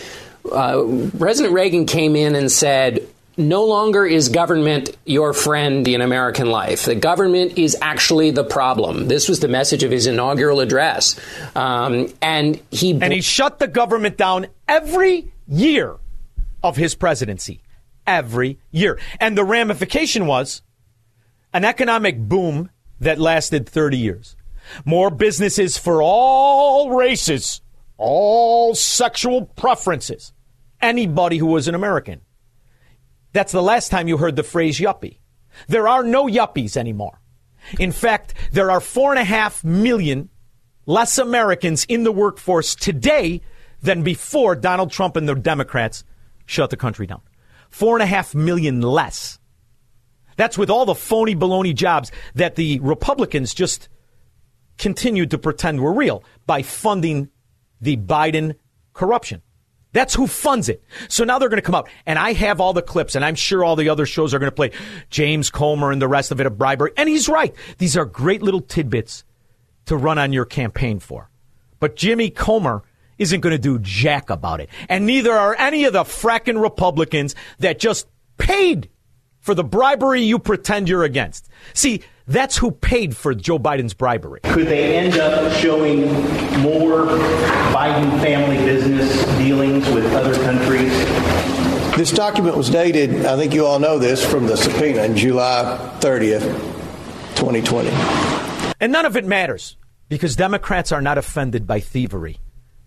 uh, 0.50 0.84
President 1.18 1.54
Reagan 1.54 1.86
came 1.86 2.16
in 2.16 2.36
and 2.36 2.50
said, 2.50 3.06
no 3.36 3.64
longer 3.64 4.06
is 4.06 4.28
government 4.28 4.96
your 5.04 5.32
friend 5.32 5.88
in 5.88 6.00
American 6.00 6.50
life. 6.50 6.84
The 6.84 6.94
government 6.94 7.58
is 7.58 7.76
actually 7.82 8.30
the 8.30 8.44
problem. 8.44 9.08
This 9.08 9.28
was 9.28 9.40
the 9.40 9.48
message 9.48 9.82
of 9.82 9.90
his 9.90 10.06
inaugural 10.06 10.60
address, 10.60 11.18
um, 11.56 12.12
and 12.22 12.60
he 12.70 12.92
and 12.92 13.12
he 13.12 13.22
shut 13.22 13.58
the 13.58 13.66
government 13.66 14.16
down 14.16 14.46
every 14.68 15.32
year 15.48 15.96
of 16.62 16.76
his 16.76 16.94
presidency 16.94 17.60
every 18.06 18.58
year. 18.70 18.98
And 19.20 19.36
the 19.36 19.44
ramification 19.44 20.26
was 20.26 20.62
an 21.52 21.64
economic 21.64 22.18
boom 22.18 22.70
that 23.00 23.18
lasted 23.18 23.68
30 23.68 23.96
years. 23.98 24.36
More 24.84 25.10
businesses 25.10 25.76
for 25.76 26.02
all 26.02 26.90
races, 26.92 27.60
all 27.96 28.74
sexual 28.74 29.46
preferences, 29.46 30.32
anybody 30.80 31.38
who 31.38 31.46
was 31.46 31.68
an 31.68 31.74
American. 31.74 32.20
That's 33.32 33.52
the 33.52 33.62
last 33.62 33.90
time 33.90 34.08
you 34.08 34.16
heard 34.16 34.36
the 34.36 34.42
phrase 34.42 34.78
yuppie. 34.78 35.18
There 35.68 35.88
are 35.88 36.02
no 36.02 36.26
yuppies 36.26 36.76
anymore. 36.76 37.20
In 37.78 37.92
fact, 37.92 38.34
there 38.52 38.70
are 38.70 38.80
four 38.80 39.12
and 39.12 39.20
a 39.20 39.24
half 39.24 39.64
million 39.64 40.28
less 40.86 41.18
Americans 41.18 41.84
in 41.84 42.04
the 42.04 42.12
workforce 42.12 42.74
today 42.74 43.40
than 43.82 44.02
before 44.02 44.54
Donald 44.54 44.90
Trump 44.90 45.16
and 45.16 45.28
the 45.28 45.34
Democrats 45.34 46.04
shut 46.46 46.70
the 46.70 46.76
country 46.76 47.06
down. 47.06 47.20
Four 47.74 47.96
and 47.96 48.04
a 48.04 48.06
half 48.06 48.36
million 48.36 48.82
less. 48.82 49.40
That's 50.36 50.56
with 50.56 50.70
all 50.70 50.86
the 50.86 50.94
phony 50.94 51.34
baloney 51.34 51.74
jobs 51.74 52.12
that 52.36 52.54
the 52.54 52.78
Republicans 52.78 53.52
just 53.52 53.88
continued 54.78 55.32
to 55.32 55.38
pretend 55.38 55.80
were 55.80 55.92
real 55.92 56.22
by 56.46 56.62
funding 56.62 57.30
the 57.80 57.96
Biden 57.96 58.54
corruption. 58.92 59.42
That's 59.90 60.14
who 60.14 60.28
funds 60.28 60.68
it. 60.68 60.84
So 61.08 61.24
now 61.24 61.40
they're 61.40 61.48
going 61.48 61.60
to 61.60 61.66
come 61.66 61.74
out, 61.74 61.88
and 62.06 62.16
I 62.16 62.34
have 62.34 62.60
all 62.60 62.74
the 62.74 62.80
clips, 62.80 63.16
and 63.16 63.24
I'm 63.24 63.34
sure 63.34 63.64
all 63.64 63.74
the 63.74 63.88
other 63.88 64.06
shows 64.06 64.32
are 64.34 64.38
going 64.38 64.52
to 64.52 64.54
play 64.54 64.70
James 65.10 65.50
Comer 65.50 65.90
and 65.90 66.00
the 66.00 66.06
rest 66.06 66.30
of 66.30 66.40
it 66.40 66.46
of 66.46 66.56
bribery. 66.56 66.92
And 66.96 67.08
he's 67.08 67.28
right. 67.28 67.52
These 67.78 67.96
are 67.96 68.04
great 68.04 68.40
little 68.40 68.60
tidbits 68.60 69.24
to 69.86 69.96
run 69.96 70.18
on 70.18 70.32
your 70.32 70.44
campaign 70.44 71.00
for. 71.00 71.28
But 71.80 71.96
Jimmy 71.96 72.30
Comer 72.30 72.84
isn't 73.18 73.40
going 73.40 73.52
to 73.54 73.58
do 73.58 73.78
jack 73.80 74.30
about 74.30 74.60
it. 74.60 74.68
And 74.88 75.06
neither 75.06 75.32
are 75.32 75.54
any 75.56 75.84
of 75.84 75.92
the 75.92 76.04
fracking 76.04 76.60
Republicans 76.60 77.34
that 77.58 77.78
just 77.78 78.06
paid 78.38 78.88
for 79.40 79.54
the 79.54 79.64
bribery 79.64 80.22
you 80.22 80.38
pretend 80.38 80.88
you're 80.88 81.04
against. 81.04 81.48
See, 81.74 82.02
that's 82.26 82.56
who 82.56 82.70
paid 82.70 83.14
for 83.14 83.34
Joe 83.34 83.58
Biden's 83.58 83.92
bribery. 83.92 84.40
Could 84.44 84.68
they 84.68 84.96
end 84.96 85.18
up 85.18 85.52
showing 85.52 86.06
more 86.62 87.04
Biden 87.74 88.10
family 88.22 88.56
business 88.64 89.22
dealings 89.36 89.86
with 89.90 90.06
other 90.14 90.34
countries? 90.34 90.92
This 91.96 92.10
document 92.10 92.56
was 92.56 92.70
dated, 92.70 93.26
I 93.26 93.36
think 93.36 93.52
you 93.52 93.66
all 93.66 93.78
know 93.78 93.98
this, 93.98 94.24
from 94.24 94.46
the 94.46 94.56
subpoena 94.56 95.04
in 95.04 95.16
July 95.16 95.96
30th, 96.00 96.42
2020. 97.36 97.90
And 98.80 98.90
none 98.90 99.04
of 99.04 99.16
it 99.16 99.26
matters 99.26 99.76
because 100.08 100.34
Democrats 100.34 100.90
are 100.90 101.02
not 101.02 101.18
offended 101.18 101.66
by 101.66 101.80
thievery. 101.80 102.38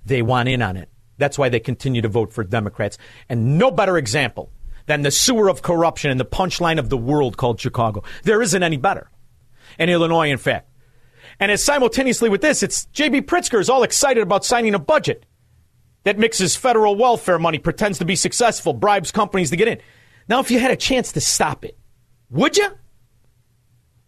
They 0.07 0.21
want 0.21 0.47
in 0.49 0.61
on 0.61 0.77
it. 0.77 0.89
That's 1.17 1.37
why 1.37 1.49
they 1.49 1.59
continue 1.59 2.01
to 2.01 2.07
vote 2.07 2.31
for 2.31 2.43
Democrats. 2.43 2.97
And 3.27 3.57
no 3.57 3.71
better 3.71 3.97
example 3.97 4.51
than 4.85 5.01
the 5.01 5.11
sewer 5.11 5.49
of 5.49 5.61
corruption 5.61 6.11
and 6.11 6.19
the 6.19 6.25
punchline 6.25 6.79
of 6.79 6.89
the 6.89 6.97
world 6.97 7.35
called 7.35 7.59
Chicago. 7.59 8.03
There 8.23 8.41
isn't 8.41 8.63
any 8.63 8.77
better. 8.77 9.09
In 9.77 9.89
Illinois, 9.89 10.31
in 10.31 10.37
fact. 10.37 10.69
And 11.39 11.51
as 11.51 11.61
simultaneously 11.61 12.29
with 12.29 12.41
this, 12.41 12.63
it's 12.63 12.85
J.B. 12.85 13.23
Pritzker 13.23 13.59
is 13.59 13.69
all 13.69 13.83
excited 13.83 14.23
about 14.23 14.45
signing 14.45 14.73
a 14.73 14.79
budget 14.79 15.25
that 16.03 16.17
mixes 16.17 16.55
federal 16.55 16.95
welfare 16.95 17.37
money, 17.37 17.59
pretends 17.59 17.99
to 17.99 18.05
be 18.05 18.15
successful, 18.15 18.73
bribes 18.73 19.11
companies 19.11 19.49
to 19.49 19.57
get 19.57 19.67
in. 19.67 19.79
Now, 20.29 20.39
if 20.39 20.49
you 20.49 20.59
had 20.59 20.71
a 20.71 20.77
chance 20.77 21.11
to 21.11 21.21
stop 21.21 21.65
it, 21.65 21.77
would 22.29 22.55
you? 22.55 22.69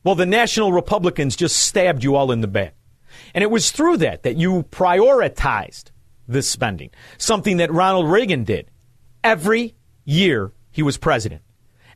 Well, 0.06 0.16
the 0.16 0.26
National 0.26 0.72
Republicans 0.72 1.36
just 1.36 1.58
stabbed 1.58 2.06
you 2.06 2.16
all 2.16 2.32
in 2.32 2.40
the 2.40 2.48
back. 2.48 2.74
And 3.34 3.44
it 3.44 3.52
was 3.52 3.72
through 3.72 3.98
that 3.98 4.24
that 4.24 4.38
you 4.38 4.64
prioritized 4.72 5.92
this 6.28 6.50
spending, 6.50 6.92
something 7.18 7.58
that 7.58 7.72
Ronald 7.72 8.10
Reagan 8.10 8.44
did 8.44 8.70
every 9.24 9.76
year 10.06 10.52
he 10.72 10.84
was 10.84 10.98
president. 10.98 11.42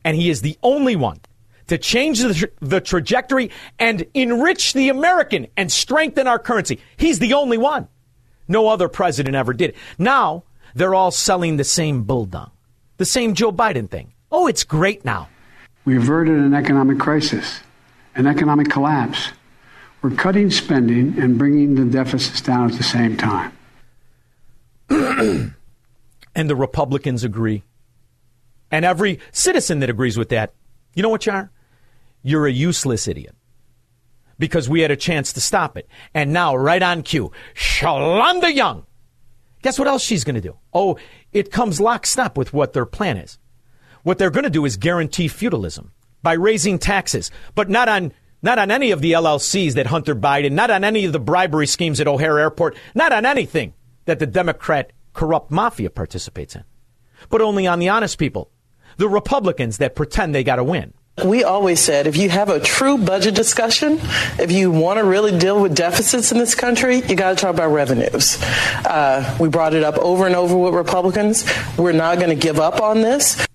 And 0.04 0.16
he 0.16 0.28
is 0.28 0.42
the 0.42 0.58
only 0.62 0.96
one 0.96 1.20
to 1.68 1.78
change 1.78 2.20
the, 2.20 2.34
tra- 2.34 2.48
the 2.60 2.80
trajectory 2.80 3.50
and 3.78 4.04
enrich 4.12 4.74
the 4.74 4.90
American 4.90 5.46
and 5.56 5.72
strengthen 5.72 6.26
our 6.26 6.38
currency. 6.38 6.80
He's 6.96 7.18
the 7.18 7.34
only 7.34 7.56
one. 7.56 7.88
No 8.46 8.68
other 8.68 8.88
president 8.88 9.34
ever 9.34 9.54
did. 9.54 9.74
Now, 9.98 10.44
they're 10.74 10.94
all 10.94 11.10
selling 11.10 11.56
the 11.56 11.64
same 11.64 12.02
bulldog, 12.02 12.50
the 12.98 13.06
same 13.06 13.34
Joe 13.34 13.52
Biden 13.52 13.88
thing. 13.88 14.12
Oh, 14.30 14.46
it's 14.46 14.64
great 14.64 15.04
now. 15.04 15.28
We 15.84 15.96
averted 15.96 16.36
an 16.36 16.54
economic 16.54 16.98
crisis, 16.98 17.60
an 18.14 18.26
economic 18.26 18.68
collapse. 18.68 19.30
We're 20.04 20.10
cutting 20.16 20.50
spending 20.50 21.18
and 21.18 21.38
bringing 21.38 21.76
the 21.76 21.86
deficits 21.86 22.42
down 22.42 22.70
at 22.70 22.76
the 22.76 22.82
same 22.82 23.16
time. 23.16 23.56
and 24.90 25.54
the 26.34 26.54
Republicans 26.54 27.24
agree. 27.24 27.62
And 28.70 28.84
every 28.84 29.18
citizen 29.32 29.80
that 29.80 29.88
agrees 29.88 30.18
with 30.18 30.28
that, 30.28 30.52
you 30.94 31.02
know 31.02 31.08
what 31.08 31.24
you 31.24 31.32
are? 31.32 31.50
You're 32.22 32.46
a 32.46 32.52
useless 32.52 33.08
idiot. 33.08 33.34
Because 34.38 34.68
we 34.68 34.82
had 34.82 34.90
a 34.90 34.96
chance 34.96 35.32
to 35.32 35.40
stop 35.40 35.78
it. 35.78 35.88
And 36.12 36.34
now, 36.34 36.54
right 36.54 36.82
on 36.82 37.02
cue, 37.02 37.32
Shalanda 37.54 38.54
Young. 38.54 38.84
Guess 39.62 39.78
what 39.78 39.88
else 39.88 40.02
she's 40.02 40.22
going 40.22 40.34
to 40.34 40.42
do? 40.42 40.58
Oh, 40.74 40.98
it 41.32 41.50
comes 41.50 41.80
lockstep 41.80 42.36
with 42.36 42.52
what 42.52 42.74
their 42.74 42.84
plan 42.84 43.16
is. 43.16 43.38
What 44.02 44.18
they're 44.18 44.28
going 44.28 44.44
to 44.44 44.50
do 44.50 44.66
is 44.66 44.76
guarantee 44.76 45.28
feudalism 45.28 45.92
by 46.22 46.34
raising 46.34 46.78
taxes, 46.78 47.30
but 47.54 47.70
not 47.70 47.88
on 47.88 48.12
not 48.44 48.58
on 48.58 48.70
any 48.70 48.90
of 48.90 49.00
the 49.00 49.12
LLCs 49.12 49.72
that 49.72 49.86
Hunter 49.86 50.14
Biden, 50.14 50.52
not 50.52 50.70
on 50.70 50.84
any 50.84 51.06
of 51.06 51.14
the 51.14 51.18
bribery 51.18 51.66
schemes 51.66 51.98
at 51.98 52.06
O'Hare 52.06 52.38
Airport, 52.38 52.76
not 52.94 53.10
on 53.10 53.24
anything 53.24 53.72
that 54.04 54.18
the 54.18 54.26
Democrat 54.26 54.92
corrupt 55.14 55.50
mafia 55.50 55.88
participates 55.88 56.54
in, 56.54 56.62
but 57.30 57.40
only 57.40 57.66
on 57.66 57.78
the 57.78 57.88
honest 57.88 58.18
people, 58.18 58.50
the 58.98 59.08
Republicans 59.08 59.78
that 59.78 59.96
pretend 59.96 60.34
they 60.34 60.44
got 60.44 60.56
to 60.56 60.64
win. 60.64 60.92
We 61.24 61.42
always 61.42 61.80
said 61.80 62.06
if 62.06 62.18
you 62.18 62.28
have 62.28 62.50
a 62.50 62.60
true 62.60 62.98
budget 62.98 63.34
discussion, 63.34 63.98
if 64.38 64.52
you 64.52 64.70
want 64.70 64.98
to 64.98 65.04
really 65.04 65.38
deal 65.38 65.62
with 65.62 65.74
deficits 65.74 66.30
in 66.30 66.36
this 66.36 66.54
country, 66.54 66.96
you 66.96 67.16
got 67.16 67.30
to 67.30 67.36
talk 67.36 67.54
about 67.54 67.72
revenues. 67.72 68.42
Uh, 68.42 69.38
we 69.40 69.48
brought 69.48 69.72
it 69.72 69.84
up 69.84 69.96
over 69.96 70.26
and 70.26 70.34
over 70.36 70.54
with 70.54 70.74
Republicans. 70.74 71.50
We're 71.78 71.92
not 71.92 72.18
going 72.18 72.28
to 72.28 72.36
give 72.36 72.60
up 72.60 72.82
on 72.82 73.00
this. 73.00 73.46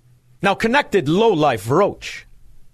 Now, 0.42 0.56
connected 0.56 1.08
low 1.08 1.30
life 1.34 1.70
roach, 1.70 2.26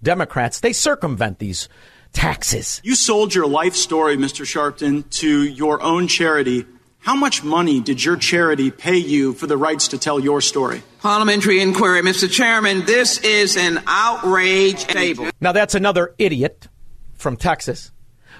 Democrats, 0.02 0.60
they 0.60 0.72
circumvent 0.72 1.40
these 1.40 1.68
taxes. 2.16 2.80
You 2.82 2.94
sold 2.94 3.34
your 3.34 3.46
life 3.46 3.76
story, 3.76 4.16
Mr. 4.16 4.44
Sharpton, 4.46 5.08
to 5.20 5.44
your 5.44 5.82
own 5.82 6.08
charity. 6.08 6.64
How 6.98 7.14
much 7.14 7.44
money 7.44 7.78
did 7.80 8.02
your 8.02 8.16
charity 8.16 8.70
pay 8.70 8.96
you 8.96 9.34
for 9.34 9.46
the 9.46 9.56
rights 9.56 9.88
to 9.88 9.98
tell 9.98 10.18
your 10.18 10.40
story? 10.40 10.82
Parliamentary 11.00 11.60
inquiry, 11.60 12.00
Mr. 12.00 12.28
Chairman. 12.28 12.86
This 12.86 13.18
is 13.18 13.58
an 13.58 13.82
outrage 13.86 14.84
table. 14.86 15.28
Now, 15.40 15.52
that's 15.52 15.74
another 15.74 16.14
idiot 16.18 16.68
from 17.14 17.36
Texas 17.36 17.92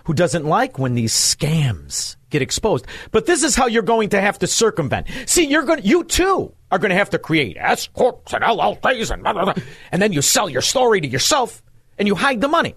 who 0.04 0.14
doesn't 0.14 0.46
like 0.46 0.78
when 0.78 0.94
these 0.94 1.12
scams 1.12 2.16
get 2.30 2.40
exposed. 2.40 2.86
But 3.10 3.26
this 3.26 3.42
is 3.42 3.54
how 3.54 3.66
you're 3.66 3.82
going 3.82 4.08
to 4.10 4.20
have 4.20 4.38
to 4.38 4.46
circumvent. 4.46 5.06
See, 5.26 5.44
you're 5.46 5.64
going, 5.64 5.82
to, 5.82 5.86
you 5.86 6.02
too 6.02 6.54
are 6.70 6.78
going 6.78 6.90
to 6.90 6.96
have 6.96 7.10
to 7.10 7.18
create 7.18 7.56
S 7.60 7.88
corps 7.88 8.20
and 8.32 8.42
LLCs 8.42 9.10
and 9.10 9.22
blah, 9.22 9.34
blah, 9.34 9.44
blah. 9.44 9.62
and 9.92 10.00
then 10.00 10.12
you 10.14 10.22
sell 10.22 10.48
your 10.48 10.62
story 10.62 11.00
to 11.02 11.06
yourself 11.06 11.62
and 11.98 12.08
you 12.08 12.14
hide 12.14 12.40
the 12.40 12.48
money, 12.48 12.74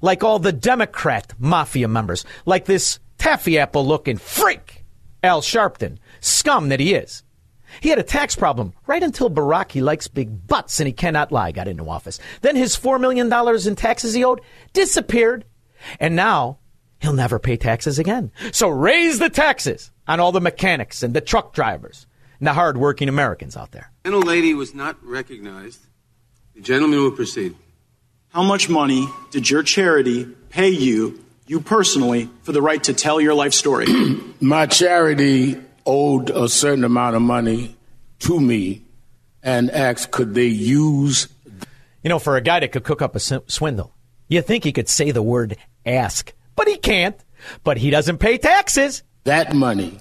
like 0.00 0.24
all 0.24 0.38
the 0.38 0.52
Democrat 0.52 1.32
mafia 1.38 1.88
members, 1.88 2.24
like 2.44 2.64
this 2.64 2.98
taffy 3.18 3.58
apple 3.58 3.86
looking 3.86 4.16
freak, 4.16 4.84
Al 5.22 5.40
Sharpton, 5.40 5.98
scum 6.20 6.68
that 6.68 6.80
he 6.80 6.94
is. 6.94 7.22
He 7.80 7.88
had 7.88 7.98
a 7.98 8.04
tax 8.04 8.36
problem 8.36 8.72
right 8.86 9.02
until 9.02 9.30
Barack, 9.30 9.72
he 9.72 9.80
likes 9.80 10.08
big 10.08 10.46
butts 10.46 10.80
and 10.80 10.86
he 10.86 10.92
cannot 10.92 11.32
lie, 11.32 11.52
got 11.52 11.68
into 11.68 11.88
office. 11.88 12.18
Then 12.40 12.56
his 12.56 12.76
$4 12.76 13.00
million 13.00 13.30
in 13.68 13.76
taxes 13.76 14.14
he 14.14 14.24
owed 14.24 14.40
disappeared. 14.72 15.44
And 16.00 16.16
now 16.16 16.58
he'll 17.00 17.12
never 17.12 17.38
pay 17.38 17.56
taxes 17.56 17.98
again. 17.98 18.32
So 18.52 18.68
raise 18.68 19.18
the 19.18 19.28
taxes 19.28 19.90
on 20.08 20.20
all 20.20 20.32
the 20.32 20.40
mechanics 20.40 21.02
and 21.02 21.14
the 21.14 21.20
truck 21.20 21.52
drivers 21.52 22.06
and 22.38 22.46
the 22.46 22.52
hardworking 22.52 23.08
Americans 23.08 23.56
out 23.56 23.72
there. 23.72 23.92
The 24.04 24.16
lady 24.16 24.54
was 24.54 24.74
not 24.74 25.02
recognized. 25.04 25.86
The 26.54 26.62
gentleman 26.62 27.00
will 27.00 27.12
proceed. 27.12 27.54
How 28.36 28.42
much 28.42 28.68
money 28.68 29.08
did 29.30 29.48
your 29.48 29.62
charity 29.62 30.26
pay 30.50 30.68
you, 30.68 31.24
you 31.46 31.58
personally, 31.58 32.28
for 32.42 32.52
the 32.52 32.60
right 32.60 32.84
to 32.84 32.92
tell 32.92 33.18
your 33.18 33.32
life 33.32 33.54
story? 33.54 33.86
My 34.42 34.66
charity 34.66 35.56
owed 35.86 36.28
a 36.28 36.46
certain 36.46 36.84
amount 36.84 37.16
of 37.16 37.22
money 37.22 37.78
to 38.18 38.38
me 38.38 38.82
and 39.42 39.70
asked 39.70 40.10
could 40.10 40.34
they 40.34 40.48
use. 40.48 41.28
You 42.02 42.10
know, 42.10 42.18
for 42.18 42.36
a 42.36 42.42
guy 42.42 42.60
that 42.60 42.72
could 42.72 42.84
cook 42.84 43.00
up 43.00 43.16
a 43.16 43.20
swindle, 43.20 43.94
you 44.28 44.42
think 44.42 44.64
he 44.64 44.72
could 44.72 44.90
say 44.90 45.12
the 45.12 45.22
word 45.22 45.56
ask, 45.86 46.34
but 46.56 46.68
he 46.68 46.76
can't. 46.76 47.18
But 47.64 47.78
he 47.78 47.88
doesn't 47.88 48.18
pay 48.18 48.36
taxes. 48.36 49.02
That 49.24 49.54
money 49.54 49.98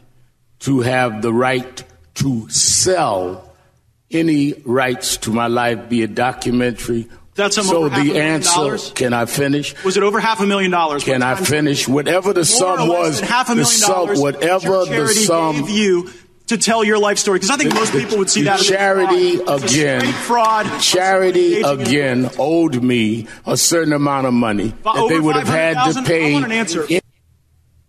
to 0.60 0.82
have 0.82 1.22
the 1.22 1.32
right 1.32 1.86
to 2.16 2.50
sell 2.50 3.50
any 4.12 4.62
rights 4.66 5.16
to 5.20 5.32
my 5.32 5.48
life, 5.48 5.88
be 5.88 6.04
a 6.04 6.08
documentary. 6.08 7.08
That's 7.36 7.56
so 7.58 7.90
the 7.90 8.18
answer. 8.18 8.50
Dollars? 8.56 8.92
Can 8.96 9.14
I 9.14 9.26
finish? 9.26 9.76
Was 9.84 9.98
it 9.98 10.04
over 10.04 10.22
half 10.22 10.40
a 10.40 10.46
million 10.46 10.72
dollars? 10.72 11.04
Can 11.04 11.22
I 11.22 11.36
finish? 11.36 11.86
Whatever 11.86 12.32
the 12.32 12.46
sum 12.46 12.88
was, 12.88 13.20
half 13.20 13.50
a 13.50 13.56
million 13.56 13.66
sum, 13.66 13.92
dollars. 13.92 14.22
Whatever 14.22 14.86
the 14.86 15.08
sum 15.08 15.58
gave 15.58 15.70
you 15.70 16.10
to 16.48 16.58
tell 16.58 16.84
your 16.84 16.98
life 16.98 17.18
story, 17.18 17.40
because 17.40 17.50
I 17.50 17.58
think 17.58 17.72
the, 17.72 17.76
most 17.76 17.92
people 17.92 18.20
would 18.20 18.30
see 18.30 18.42
the 18.42 18.52
that 18.52 18.60
charity 18.62 19.42
as 19.48 19.64
again. 19.64 20.14
fraud. 20.14 20.66
Charity 20.80 21.62
again 21.62 22.30
owed 22.40 22.82
me 22.82 23.28
a 23.46 23.58
certain 23.58 23.92
amount 23.92 24.28
of 24.28 24.34
money 24.34 24.74
but 24.84 24.94
that 24.94 25.10
they 25.10 25.20
would 25.20 25.36
have 25.36 25.48
had 25.48 25.92
to 25.94 26.04
pay. 26.04 26.32
I 26.32 26.34
want 26.34 26.46
an 26.46 26.52
answer. 26.54 26.88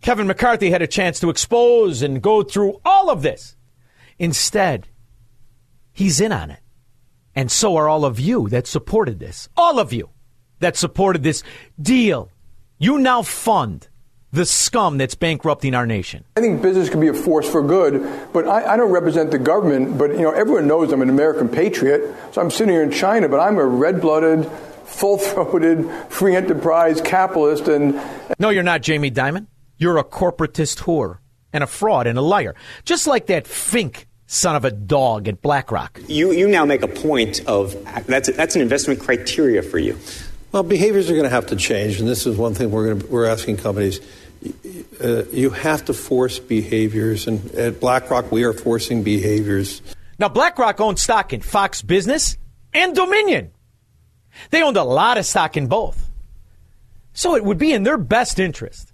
Kevin 0.01 0.27
McCarthy 0.27 0.71
had 0.71 0.83
a 0.83 0.87
chance 0.89 1.21
to 1.21 1.31
expose 1.31 2.03
and 2.03 2.21
go 2.21 2.43
through 2.43 2.81
all 2.85 3.11
of 3.11 3.23
this. 3.23 3.57
Instead, 4.19 4.89
he's 5.93 6.21
in 6.21 6.33
on 6.33 6.51
it. 6.51 6.61
And 7.37 7.53
so 7.53 7.77
are 7.77 7.89
all 7.89 8.07
of 8.07 8.19
you 8.19 8.49
that 8.49 8.67
supported 8.67 9.21
this. 9.21 9.49
All 9.57 9.79
of 9.79 9.93
you 9.93 10.09
that 10.61 10.77
supported 10.77 11.23
this 11.23 11.43
deal. 11.81 12.31
You 12.79 12.99
now 12.99 13.23
fund 13.23 13.89
the 14.33 14.47
scum 14.47 14.99
that's 14.99 15.15
bankrupting 15.15 15.75
our 15.75 15.87
nation. 15.87 16.25
I 16.37 16.41
think 16.41 16.63
business 16.63 16.91
can 16.91 17.01
be 17.01 17.09
a 17.09 17.15
force 17.15 17.49
for 17.49 17.63
good, 17.63 18.03
but 18.33 18.49
I, 18.49 18.75
I, 18.75 18.77
don't 18.77 18.91
represent 18.91 19.31
the 19.31 19.39
government. 19.39 19.99
But 19.99 20.13
you 20.13 20.23
know, 20.23 20.33
everyone 20.33 20.67
knows 20.67 20.93
I'm 20.93 21.03
an 21.03 21.09
American 21.09 21.49
patriot. 21.49 22.15
So 22.33 22.41
I'm 22.41 22.51
sitting 22.51 22.73
here 22.73 22.83
in 22.83 22.91
China, 22.91 23.29
but 23.29 23.39
I'm 23.39 23.57
a 23.57 23.65
red-blooded, 23.65 24.51
full-throated, 24.85 25.91
free 26.09 26.37
enterprise 26.37 27.01
capitalist. 27.01 27.69
And 27.69 28.01
no, 28.39 28.51
you're 28.51 28.63
not, 28.63 28.83
Jamie 28.83 29.11
Dimon. 29.11 29.47
You're 29.79 29.99
a 29.99 30.05
corporatist 30.05 30.79
whore 30.79 31.19
and 31.53 31.63
a 31.63 31.67
fraud 31.67 32.07
and 32.07 32.19
a 32.19 32.23
liar, 32.23 32.55
just 32.85 33.07
like 33.07 33.27
that 33.27 33.47
Fink 33.47 34.07
son 34.27 34.57
of 34.57 34.65
a 34.65 34.71
dog 34.71 35.29
at 35.29 35.41
BlackRock. 35.43 36.01
You 36.09 36.33
you 36.33 36.49
now 36.49 36.65
make 36.65 36.83
a 36.83 36.89
point 36.89 37.45
of 37.47 37.77
that's 38.07 38.31
that's 38.33 38.57
an 38.57 38.63
investment 38.63 39.01
criteria 39.01 39.63
for 39.63 39.79
you. 39.79 39.99
Well, 40.53 40.63
behaviors 40.63 41.11
are 41.11 41.13
going 41.13 41.25
to 41.25 41.31
have 41.31 41.47
to 41.47 41.57
change, 41.57 42.01
and 42.01 42.09
this 42.09 42.27
is 42.27 42.37
one 42.37 42.55
thing 42.55 42.71
we're 42.71 42.87
going 42.87 43.01
to, 43.01 43.07
we're 43.07 43.27
asking 43.27 43.59
companies. 43.59 44.01
Uh, 45.03 45.25
you 45.33 45.51
have 45.51 45.85
to 45.87 45.93
force 45.93 46.39
behaviors, 46.39 47.27
and 47.27 47.55
at 47.55 47.81
BlackRock 47.81 48.31
we 48.31 48.45
are 48.45 48.53
forcing 48.53 49.03
behaviors. 49.03 49.83
Now, 50.19 50.29
BlackRock 50.29 50.81
owns 50.81 51.03
stock 51.03 51.33
in 51.33 51.43
Fox 51.43 51.83
Business 51.83 52.39
and 52.73 52.95
Dominion. 52.95 53.51
They 54.51 54.63
owned 54.63 54.77
a 54.77 54.85
lot 54.85 55.19
of 55.19 55.27
stock 55.27 55.57
in 55.57 55.67
both. 55.67 56.11
So 57.13 57.35
it 57.35 57.45
would 57.45 57.59
be 57.59 57.73
in 57.73 57.83
their 57.83 57.99
best 57.99 58.39
interest 58.39 58.93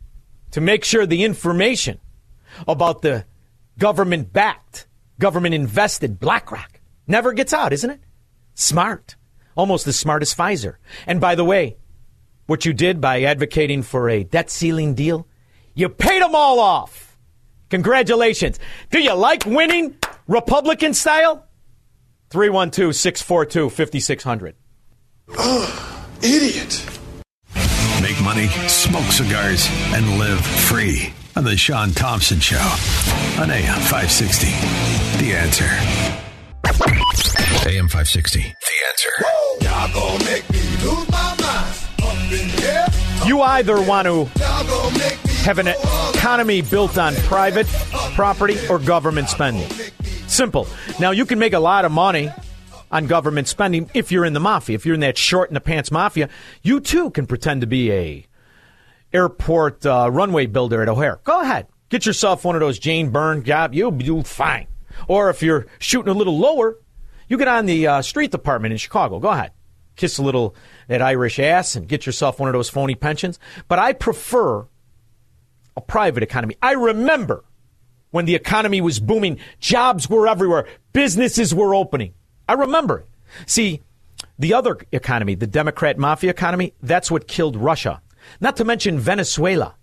to 0.53 0.61
make 0.61 0.85
sure 0.85 1.07
the 1.07 1.25
information 1.25 1.99
about 2.67 3.03
the 3.03 3.25
government 3.79 4.33
backed, 4.33 4.87
government 5.19 5.55
invested 5.55 6.19
BlackRock 6.19 6.81
never 7.07 7.33
gets 7.33 7.53
out, 7.53 7.73
isn't 7.73 7.91
it? 7.91 8.01
Smart. 8.55 9.17
Almost 9.55 9.87
as 9.87 9.99
smart 9.99 10.23
as 10.23 10.35
Pfizer. 10.35 10.77
And 11.07 11.21
by 11.21 11.35
the 11.35 11.45
way, 11.45 11.77
what 12.47 12.65
you 12.65 12.73
did 12.73 13.01
by 13.01 13.23
advocating 13.23 13.83
for 13.83 14.09
a 14.09 14.25
debt 14.25 14.51
ceiling 14.51 14.95
deal, 14.95 15.27
you 15.75 15.89
paid 15.89 16.23
them 16.23 16.35
all 16.35 16.59
off. 16.59 17.17
Congratulations. 17.71 18.59
Do 18.91 18.99
you 18.99 19.15
like 19.15 19.47
winning 19.47 19.97
Republican 20.27 20.95
style? 20.95 21.47
312 22.31 22.95
642 22.95 23.71
5600. 23.71 24.57
Idiot. 26.23 26.87
Make 28.01 28.21
money, 28.23 28.49
smoke 28.69 29.11
cigars, 29.13 29.69
and 29.93 30.19
live 30.19 30.45
free 30.45 31.13
on 31.35 31.45
The 31.45 31.57
Shaun 31.57 31.93
Thompson 31.93 32.41
Show 32.41 32.57
on 33.41 33.51
AM 33.51 33.81
560. 33.81 34.47
The 35.19 35.35
answer. 35.35 35.65
AM 37.69 37.89
560. 37.89 38.41
The 38.41 38.47
answer. 38.89 39.11
You 43.27 43.41
either 43.41 43.81
want 43.81 44.07
to 44.07 44.25
have 45.45 45.59
an 45.59 45.69
economy 45.69 46.61
built 46.61 46.99
on 46.99 47.15
private 47.15 47.67
property 48.15 48.57
or 48.69 48.79
government 48.79 49.29
spending. 49.29 49.69
Simple. 50.27 50.67
Now, 51.01 51.13
you 51.13 51.25
can 51.25 51.39
make 51.39 51.55
a 51.55 51.61
lot 51.61 51.85
of 51.85 51.93
money 51.93 52.31
on 52.91 53.07
government 53.07 53.49
spending 53.49 53.91
if 53.95 54.13
you're 54.13 54.25
in 54.25 54.35
the 54.35 54.41
mafia. 54.41 54.75
If 54.75 54.85
you're 54.85 54.95
in 54.95 55.01
that 55.01 55.17
short 55.17 55.49
in 55.49 55.55
the 55.55 55.61
pants 55.61 55.91
mafia, 55.91 56.29
you 56.63 56.81
too 56.81 57.11
can 57.11 57.27
pretend 57.27 57.63
to 57.63 57.67
be 57.67 57.91
a 57.91 58.27
airport 59.13 59.85
uh, 59.85 60.11
runway 60.11 60.47
builder 60.47 60.83
at 60.83 60.89
O'Hare. 60.89 61.21
Go 61.25 61.41
ahead. 61.41 61.67
Get 61.89 62.07
yourself 62.07 62.45
one 62.45 62.57
of 62.57 62.61
those 62.61 62.79
Jane 62.79 63.11
Byrne 63.11 63.45
job. 63.45 63.75
You'll 63.75 63.91
do 63.91 64.23
fine. 64.23 64.67
Or 65.09 65.31
if 65.31 65.43
you're 65.43 65.67
shooting 65.79 66.11
a 66.11 66.17
little 66.17 66.39
lower, 66.39 66.79
you 67.29 67.37
get 67.37 67.49
on 67.49 67.67
the 67.67 67.87
uh, 67.87 68.03
street 68.03 68.31
department 68.31 68.73
in 68.73 68.79
Chicago. 68.79 69.19
Go 69.19 69.29
ahead. 69.29 69.53
Kiss 69.97 70.19
a 70.19 70.23
little 70.23 70.55
that 70.89 71.03
Irish 71.03 71.39
ass 71.39 71.77
and 71.77 71.87
get 71.87 72.07
yourself 72.07 72.41
one 72.41 72.49
of 72.49 72.55
those 72.55 72.71
phony 72.71 72.95
pensions. 72.95 73.39
But 73.69 73.79
I 73.79 73.93
prefer 73.93 74.67
a 75.77 75.81
private 75.81 76.23
economy. 76.23 76.57
I 76.63 76.73
remember 76.73 77.45
when 78.11 78.25
the 78.25 78.35
economy 78.35 78.81
was 78.81 79.01
booming, 79.01 79.39
jobs 79.59 80.09
were 80.09 80.29
everywhere, 80.29 80.67
businesses 80.93 81.55
were 81.55 81.75
opening. 81.75 82.15
I 82.49 82.55
remember 82.55 83.01
it. 83.01 83.09
See, 83.47 83.83
the 84.39 84.55
other 84.55 84.79
economy, 84.93 85.35
the 85.35 85.47
Democrat 85.47 85.99
mafia 85.99 86.31
economy, 86.31 86.75
that's 86.83 87.11
what 87.11 87.27
killed 87.27 87.57
Russia. 87.57 88.03
Not 88.41 88.57
to 88.57 88.65
mention 88.65 88.99
Venezuela. 88.99 89.77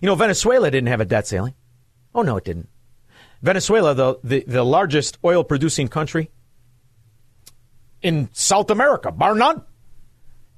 You 0.00 0.06
know, 0.06 0.14
Venezuela 0.14 0.70
didn't 0.70 0.88
have 0.88 1.00
a 1.00 1.04
debt 1.04 1.26
ceiling. 1.26 1.54
Oh, 2.14 2.22
no, 2.22 2.36
it 2.36 2.44
didn't. 2.44 2.68
Venezuela, 3.42 3.94
the, 3.94 4.16
the, 4.24 4.44
the 4.46 4.64
largest 4.64 5.18
oil 5.24 5.44
producing 5.44 5.88
country 5.88 6.30
in 8.02 8.28
South 8.32 8.70
America, 8.70 9.12
bar 9.12 9.34
none. 9.34 9.62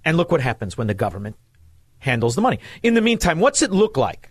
And 0.05 0.17
look 0.17 0.31
what 0.31 0.41
happens 0.41 0.79
when 0.79 0.87
the 0.87 0.95
government 0.95 1.37
handles 1.99 2.35
the 2.35 2.41
money. 2.41 2.59
In 2.83 2.95
the 2.95 3.03
meantime, 3.03 3.41
what's 3.41 3.63
it 3.63 3.71
look 3.71 3.97
like 3.97 4.31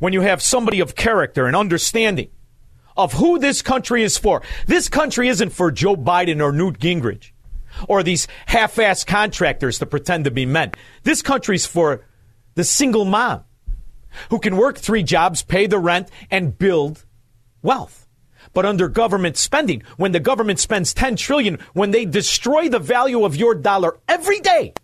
when 0.00 0.12
you 0.12 0.22
have 0.22 0.42
somebody 0.42 0.80
of 0.80 0.96
character 0.96 1.46
and 1.46 1.54
understanding 1.54 2.30
of 2.96 3.12
who 3.14 3.38
this 3.38 3.62
country 3.62 4.02
is 4.02 4.18
for? 4.18 4.42
This 4.66 4.88
country 4.88 5.28
isn't 5.28 5.50
for 5.50 5.70
Joe 5.70 5.96
Biden 5.96 6.42
or 6.42 6.52
Newt 6.52 6.78
Gingrich 6.78 7.30
or 7.88 8.02
these 8.02 8.26
half 8.46 8.76
assed 8.76 9.06
contractors 9.06 9.78
to 9.78 9.86
pretend 9.86 10.24
to 10.24 10.30
be 10.30 10.46
men. 10.46 10.72
This 11.02 11.22
country's 11.22 11.66
for 11.66 12.04
the 12.54 12.64
single 12.64 13.04
mom 13.04 13.44
who 14.30 14.38
can 14.38 14.56
work 14.56 14.78
three 14.78 15.02
jobs, 15.02 15.42
pay 15.42 15.66
the 15.66 15.78
rent, 15.78 16.08
and 16.30 16.56
build 16.58 17.04
wealth. 17.62 18.06
But 18.52 18.66
under 18.66 18.88
government 18.88 19.36
spending, 19.36 19.82
when 19.96 20.12
the 20.12 20.20
government 20.20 20.60
spends 20.60 20.94
10 20.94 21.16
trillion, 21.16 21.58
when 21.72 21.90
they 21.90 22.04
destroy 22.04 22.68
the 22.68 22.78
value 22.78 23.24
of 23.24 23.36
your 23.36 23.54
dollar 23.54 23.98
every 24.08 24.40
day 24.40 24.74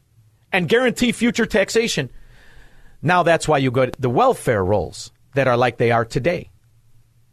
and 0.53 0.69
guarantee 0.69 1.13
future 1.13 1.47
taxation, 1.47 2.11
now 3.03 3.23
that's 3.23 3.47
why 3.47 3.59
you 3.59 3.71
go 3.71 3.87
to 3.87 4.01
the 4.01 4.11
welfare 4.11 4.65
rolls 4.65 5.13
that 5.35 5.47
are 5.47 5.57
like 5.57 5.77
they 5.77 5.93
are 5.93 6.05
today. 6.05 6.51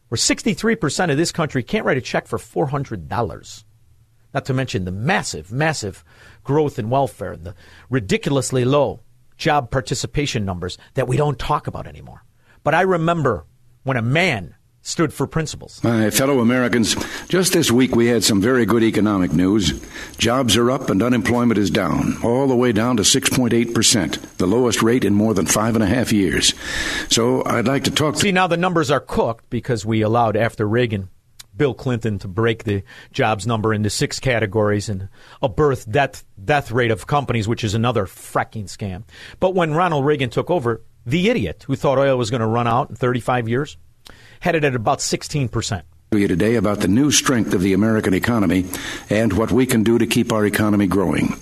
Where 0.10 0.18
63% 0.18 1.12
of 1.12 1.18
this 1.18 1.32
country 1.32 1.64
can't 1.64 1.86
write 1.86 1.98
a 1.98 2.02
check 2.02 2.28
for 2.28 2.38
$400. 2.38 3.64
Not 4.34 4.46
to 4.46 4.54
mention 4.54 4.86
the 4.86 4.92
massive, 4.92 5.52
massive 5.52 6.04
growth 6.44 6.78
in 6.78 6.90
welfare 6.90 7.34
and 7.34 7.44
the 7.44 7.56
ridiculously 7.90 8.64
low 8.64 9.02
job 9.38 9.72
participation 9.72 10.46
numbers 10.46 10.78
that 10.96 11.08
we 11.08 11.18
don't 11.18 11.40
talk 11.40 11.68
about 11.68 11.88
anymore. 11.88 12.24
But 12.64 12.74
I 12.74 12.82
remember 12.82 13.46
when 13.84 13.98
a 13.98 14.02
man 14.02 14.56
stood 14.82 15.14
for 15.14 15.28
principles. 15.28 15.84
My 15.84 16.10
fellow 16.10 16.40
Americans, 16.40 16.96
just 17.28 17.52
this 17.52 17.70
week 17.70 17.94
we 17.94 18.08
had 18.08 18.24
some 18.24 18.42
very 18.42 18.66
good 18.66 18.84
economic 18.84 19.34
news. 19.34 19.82
Jobs 20.18 20.56
are 20.56 20.72
up 20.72 20.90
and 20.90 21.04
unemployment 21.04 21.58
is 21.58 21.70
down, 21.70 22.18
all 22.24 22.48
the 22.48 22.56
way 22.56 22.72
down 22.72 22.96
to 22.98 23.04
6.8%, 23.04 24.38
the 24.38 24.48
lowest 24.48 24.82
rate 24.82 25.04
in 25.04 25.14
more 25.14 25.34
than 25.34 25.46
five 25.46 25.76
and 25.76 25.84
a 25.84 25.88
half 25.88 26.14
years. 26.14 26.54
So 27.10 27.44
I'd 27.46 27.68
like 27.68 27.84
to 27.84 27.92
talk. 27.92 28.16
See, 28.16 28.32
now 28.32 28.48
the 28.48 28.56
numbers 28.56 28.90
are 28.90 29.02
cooked 29.02 29.50
because 29.50 29.86
we 29.86 30.02
allowed, 30.02 30.38
after 30.38 30.66
Reagan, 30.66 31.10
Bill 31.58 31.74
Clinton 31.74 32.20
to 32.20 32.28
break 32.28 32.64
the 32.64 32.84
jobs 33.12 33.48
number 33.48 33.74
into 33.74 33.90
six 33.90 34.20
categories 34.20 34.90
and 34.90 35.10
a 35.42 35.50
birth 35.50 35.90
death 35.90 36.24
death 36.44 36.72
rate 36.72 36.92
of 36.92 37.08
companies, 37.08 37.48
which 37.48 37.64
is 37.64 37.74
another 37.74 38.06
fracking 38.06 38.66
scam. 38.66 39.04
But 39.40 39.56
when 39.56 39.74
Ronald 39.74 40.06
Reagan 40.06 40.30
took 40.30 40.50
over, 40.50 40.84
the 41.06 41.30
idiot 41.30 41.64
who 41.68 41.76
thought 41.76 41.98
oil 41.98 42.18
was 42.18 42.30
going 42.30 42.42
to 42.42 42.48
run 42.48 42.68
out 42.68 42.90
in 42.90 42.96
35 42.96 43.48
years 43.48 43.78
had 44.40 44.56
it 44.56 44.64
at 44.64 44.76
about 44.76 45.02
16 45.02 45.50
percent 45.50 45.86
you 46.14 46.28
today 46.28 46.56
about 46.56 46.80
the 46.80 46.88
new 46.88 47.12
strength 47.12 47.54
of 47.54 47.62
the 47.62 47.74
American 47.74 48.14
economy 48.14 48.66
and 49.10 49.34
what 49.34 49.52
we 49.52 49.66
can 49.66 49.84
do 49.84 49.98
to 49.98 50.08
keep 50.08 50.32
our 50.32 50.46
economy 50.46 50.88
growing. 50.88 51.36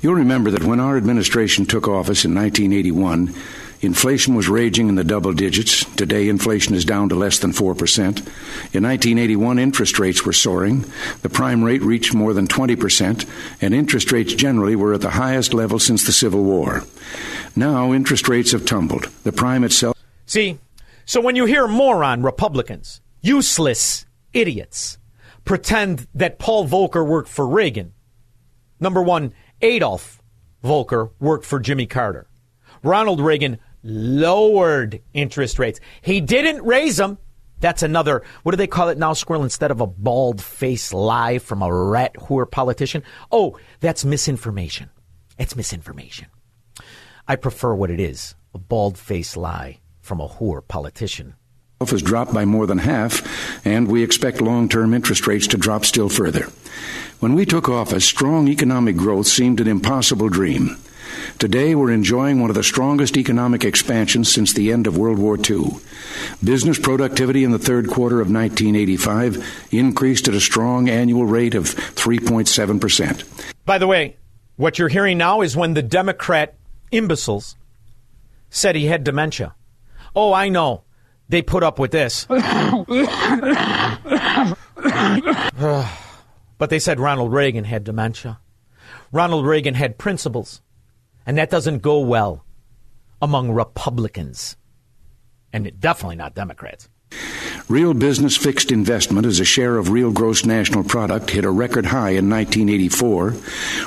You'll 0.00 0.14
remember 0.14 0.50
that 0.50 0.64
when 0.64 0.80
our 0.80 0.96
administration 0.96 1.66
took 1.66 1.86
office 1.86 2.24
in 2.24 2.34
1981, 2.34 3.34
Inflation 3.82 4.36
was 4.36 4.48
raging 4.48 4.88
in 4.88 4.94
the 4.94 5.02
double 5.02 5.32
digits. 5.32 5.84
Today, 5.96 6.28
inflation 6.28 6.76
is 6.76 6.84
down 6.84 7.08
to 7.08 7.16
less 7.16 7.40
than 7.40 7.50
4%. 7.50 7.98
In 8.06 8.84
1981, 8.84 9.58
interest 9.58 9.98
rates 9.98 10.24
were 10.24 10.32
soaring. 10.32 10.84
The 11.22 11.28
prime 11.28 11.64
rate 11.64 11.82
reached 11.82 12.14
more 12.14 12.32
than 12.32 12.46
20%, 12.46 13.28
and 13.60 13.74
interest 13.74 14.12
rates 14.12 14.34
generally 14.34 14.76
were 14.76 14.94
at 14.94 15.00
the 15.00 15.10
highest 15.10 15.52
level 15.52 15.80
since 15.80 16.06
the 16.06 16.12
Civil 16.12 16.44
War. 16.44 16.84
Now, 17.56 17.92
interest 17.92 18.28
rates 18.28 18.52
have 18.52 18.64
tumbled. 18.64 19.06
The 19.24 19.32
prime 19.32 19.64
itself. 19.64 19.96
See, 20.26 20.60
so 21.04 21.20
when 21.20 21.34
you 21.34 21.46
hear 21.46 21.66
moron 21.66 22.22
Republicans, 22.22 23.00
useless 23.20 24.06
idiots, 24.32 24.96
pretend 25.44 26.06
that 26.14 26.38
Paul 26.38 26.68
Volcker 26.68 27.04
worked 27.04 27.28
for 27.28 27.48
Reagan, 27.48 27.94
number 28.78 29.02
one, 29.02 29.34
Adolf 29.60 30.22
Volcker 30.62 31.10
worked 31.18 31.44
for 31.44 31.58
Jimmy 31.58 31.86
Carter. 31.86 32.28
Ronald 32.84 33.20
Reagan 33.20 33.58
lowered 33.82 35.00
interest 35.12 35.58
rates. 35.58 35.80
He 36.00 36.20
didn't 36.20 36.64
raise 36.64 36.96
them. 36.96 37.18
That's 37.60 37.82
another, 37.84 38.24
what 38.42 38.50
do 38.52 38.56
they 38.56 38.66
call 38.66 38.88
it 38.88 38.98
now, 38.98 39.12
Squirrel, 39.12 39.44
instead 39.44 39.70
of 39.70 39.80
a 39.80 39.86
bald 39.86 40.42
face 40.42 40.92
lie 40.92 41.38
from 41.38 41.62
a 41.62 41.72
rat 41.72 42.14
whore 42.14 42.50
politician? 42.50 43.04
Oh, 43.30 43.56
that's 43.78 44.04
misinformation. 44.04 44.90
It's 45.38 45.54
misinformation. 45.54 46.26
I 47.28 47.36
prefer 47.36 47.72
what 47.74 47.90
it 47.90 48.00
is 48.00 48.34
a 48.52 48.58
bald 48.58 48.98
face 48.98 49.36
lie 49.36 49.78
from 50.00 50.20
a 50.20 50.28
whore 50.28 50.66
politician. 50.66 51.34
Has 51.80 52.02
dropped 52.02 52.32
by 52.32 52.44
more 52.44 52.66
than 52.66 52.78
half, 52.78 53.66
and 53.66 53.88
we 53.88 54.04
expect 54.04 54.40
long 54.40 54.68
term 54.68 54.94
interest 54.94 55.26
rates 55.26 55.48
to 55.48 55.56
drop 55.56 55.84
still 55.84 56.08
further. 56.08 56.46
When 57.18 57.34
we 57.34 57.44
took 57.44 57.68
office, 57.68 58.04
strong 58.04 58.46
economic 58.46 58.96
growth 58.96 59.26
seemed 59.26 59.60
an 59.60 59.66
impossible 59.66 60.28
dream. 60.28 60.76
Today, 61.38 61.74
we're 61.74 61.90
enjoying 61.90 62.40
one 62.40 62.50
of 62.50 62.56
the 62.56 62.62
strongest 62.62 63.16
economic 63.16 63.64
expansions 63.64 64.32
since 64.32 64.52
the 64.52 64.72
end 64.72 64.86
of 64.86 64.96
World 64.96 65.18
War 65.18 65.36
II. 65.38 65.70
Business 66.42 66.78
productivity 66.78 67.44
in 67.44 67.50
the 67.50 67.58
third 67.58 67.88
quarter 67.88 68.20
of 68.20 68.30
1985 68.30 69.68
increased 69.72 70.28
at 70.28 70.34
a 70.34 70.40
strong 70.40 70.88
annual 70.88 71.24
rate 71.24 71.54
of 71.54 71.64
3.7%. 71.64 73.52
By 73.64 73.78
the 73.78 73.86
way, 73.86 74.16
what 74.56 74.78
you're 74.78 74.88
hearing 74.88 75.18
now 75.18 75.40
is 75.40 75.56
when 75.56 75.74
the 75.74 75.82
Democrat 75.82 76.54
imbeciles 76.90 77.56
said 78.50 78.76
he 78.76 78.86
had 78.86 79.04
dementia. 79.04 79.54
Oh, 80.14 80.32
I 80.32 80.48
know. 80.48 80.84
They 81.28 81.42
put 81.42 81.62
up 81.62 81.78
with 81.78 81.90
this. 81.90 82.26
but 86.58 86.70
they 86.70 86.78
said 86.78 87.00
Ronald 87.00 87.32
Reagan 87.32 87.64
had 87.64 87.84
dementia. 87.84 88.38
Ronald 89.10 89.46
Reagan 89.46 89.74
had 89.74 89.98
principles. 89.98 90.60
And 91.26 91.38
that 91.38 91.50
doesn't 91.50 91.78
go 91.78 92.00
well 92.00 92.44
among 93.20 93.52
Republicans. 93.52 94.56
And 95.52 95.78
definitely 95.78 96.16
not 96.16 96.34
Democrats. 96.34 96.88
Real 97.68 97.94
business 97.94 98.36
fixed 98.36 98.72
investment 98.72 99.26
as 99.26 99.38
a 99.38 99.44
share 99.44 99.78
of 99.78 99.90
real 99.90 100.12
gross 100.12 100.44
national 100.44 100.84
product 100.84 101.30
hit 101.30 101.44
a 101.44 101.50
record 101.50 101.86
high 101.86 102.10
in 102.10 102.28
1984, 102.28 103.34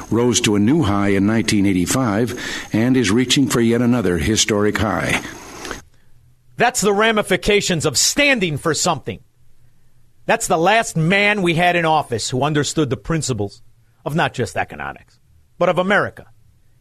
rose 0.09 0.39
to 0.41 0.55
a 0.55 0.59
new 0.59 0.81
high 0.81 1.09
in 1.09 1.27
1985, 1.27 2.69
and 2.73 2.95
is 2.95 3.11
reaching 3.11 3.47
for 3.47 3.59
yet 3.59 3.81
another 3.81 4.17
historic 4.17 4.77
high. 4.77 5.21
That's 6.57 6.81
the 6.81 6.93
ramifications 6.93 7.85
of 7.85 7.97
standing 7.97 8.57
for 8.57 8.73
something. 8.73 9.19
That's 10.25 10.47
the 10.47 10.57
last 10.57 10.95
man 10.95 11.41
we 11.41 11.55
had 11.55 11.75
in 11.75 11.85
office 11.85 12.29
who 12.29 12.43
understood 12.43 12.89
the 12.89 12.97
principles 12.97 13.61
of 14.05 14.15
not 14.15 14.33
just 14.33 14.55
economics, 14.55 15.19
but 15.57 15.69
of 15.69 15.77
America. 15.77 16.27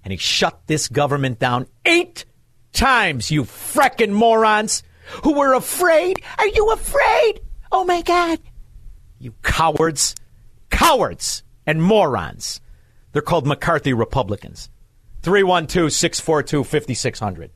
And 0.04 0.12
he 0.12 0.18
shut 0.18 0.66
this 0.66 0.88
government 0.88 1.38
down 1.38 1.66
eight 1.84 2.24
times, 2.72 3.30
you 3.30 3.44
freckin' 3.44 4.12
morons 4.12 4.82
who 5.22 5.34
were 5.34 5.54
afraid. 5.54 6.22
Are 6.38 6.46
you 6.46 6.70
afraid? 6.72 7.40
Oh 7.72 7.84
my 7.84 8.02
God. 8.02 8.38
You 9.18 9.34
cowards. 9.42 10.14
Cowards 10.70 11.42
and 11.66 11.82
morons. 11.82 12.60
They're 13.12 13.22
called 13.22 13.46
McCarthy 13.46 13.92
Republicans. 13.92 14.68
312 15.22 15.92
642 15.92 16.64
5600. 16.64 17.50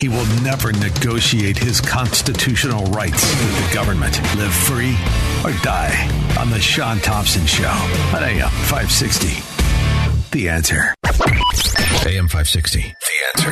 He 0.00 0.08
will 0.08 0.26
never 0.42 0.72
negotiate 0.72 1.56
his 1.56 1.80
constitutional 1.80 2.84
rights 2.86 3.22
with 3.22 3.68
the 3.68 3.74
government. 3.74 4.20
Live 4.36 4.54
free 4.54 4.96
or 5.44 5.52
die 5.62 6.36
on 6.38 6.50
The 6.50 6.60
Shaun 6.60 6.98
Thompson 6.98 7.46
Show 7.46 7.66
on 7.66 8.22
AM 8.22 8.48
560. 8.48 9.57
The 10.30 10.50
answer. 10.50 10.94
AM 12.06 12.28
560. 12.28 12.80
The 12.80 12.94
answer. 13.34 13.50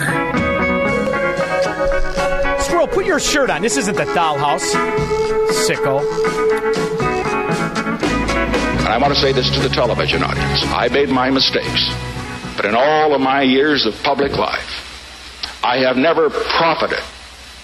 Squirrel, 2.64 2.86
put 2.88 3.06
your 3.06 3.18
shirt 3.18 3.48
on. 3.48 3.62
This 3.62 3.78
isn't 3.78 3.96
the 3.96 4.04
dollhouse. 4.04 4.74
Sicko. 5.66 6.00
And 8.78 8.88
I 8.88 8.98
want 8.98 9.14
to 9.14 9.20
say 9.20 9.32
this 9.32 9.50
to 9.50 9.60
the 9.60 9.70
television 9.70 10.22
audience. 10.22 10.64
I 10.66 10.88
made 10.88 11.08
my 11.08 11.30
mistakes. 11.30 11.90
But 12.56 12.66
in 12.66 12.74
all 12.74 13.14
of 13.14 13.22
my 13.22 13.40
years 13.40 13.86
of 13.86 13.94
public 14.02 14.36
life, 14.36 15.62
I 15.64 15.78
have 15.78 15.96
never 15.96 16.28
profited, 16.28 17.02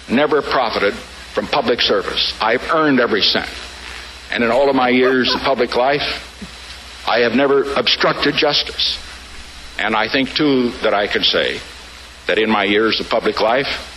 never 0.08 0.40
profited 0.40 0.94
from 0.94 1.46
public 1.48 1.82
service. 1.82 2.32
I've 2.40 2.66
earned 2.70 2.98
every 2.98 3.20
cent. 3.20 3.50
And 4.30 4.42
in 4.42 4.50
all 4.50 4.70
of 4.70 4.76
my 4.76 4.88
years 4.88 5.34
of 5.34 5.42
public 5.42 5.76
life, 5.76 6.30
I 7.06 7.20
have 7.20 7.34
never 7.34 7.64
obstructed 7.74 8.34
justice. 8.34 8.98
And 9.78 9.96
I 9.96 10.08
think, 10.08 10.34
too, 10.34 10.70
that 10.82 10.94
I 10.94 11.06
can 11.06 11.22
say 11.22 11.60
that 12.26 12.38
in 12.38 12.50
my 12.50 12.64
years 12.64 13.00
of 13.00 13.08
public 13.08 13.40
life, 13.40 13.88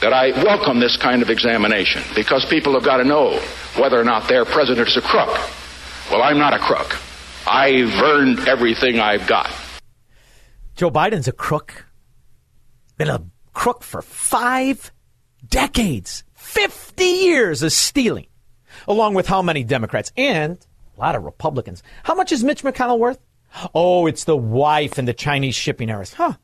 that 0.00 0.12
I 0.12 0.30
welcome 0.42 0.80
this 0.80 0.96
kind 0.96 1.20
of 1.20 1.28
examination 1.28 2.02
because 2.14 2.44
people 2.46 2.72
have 2.74 2.84
got 2.84 2.98
to 2.98 3.04
know 3.04 3.38
whether 3.76 4.00
or 4.00 4.04
not 4.04 4.28
their 4.28 4.44
president 4.44 4.88
is 4.88 4.96
a 4.96 5.02
crook. 5.02 5.28
Well, 6.10 6.22
I'm 6.22 6.38
not 6.38 6.54
a 6.54 6.58
crook. 6.58 6.96
I've 7.46 7.92
earned 8.00 8.48
everything 8.48 8.98
I've 8.98 9.26
got. 9.26 9.50
Joe 10.76 10.90
Biden's 10.90 11.28
a 11.28 11.32
crook 11.32 11.84
been 13.00 13.08
a 13.08 13.22
crook 13.54 13.82
for 13.82 14.02
five 14.02 14.92
decades, 15.48 16.22
50 16.34 17.02
years 17.02 17.62
of 17.62 17.72
stealing, 17.72 18.26
along 18.86 19.14
with 19.14 19.26
how 19.26 19.40
many 19.40 19.64
Democrats 19.64 20.12
and 20.18 20.58
a 21.00 21.04
lot 21.04 21.16
of 21.16 21.24
Republicans. 21.24 21.82
How 22.02 22.14
much 22.14 22.30
is 22.30 22.44
Mitch 22.44 22.62
McConnell 22.62 22.98
worth? 22.98 23.18
Oh, 23.74 24.06
it's 24.06 24.24
the 24.24 24.36
wife 24.36 24.98
and 24.98 25.08
the 25.08 25.14
Chinese 25.14 25.54
shipping 25.54 25.90
errors. 25.90 26.12
Huh. 26.12 26.34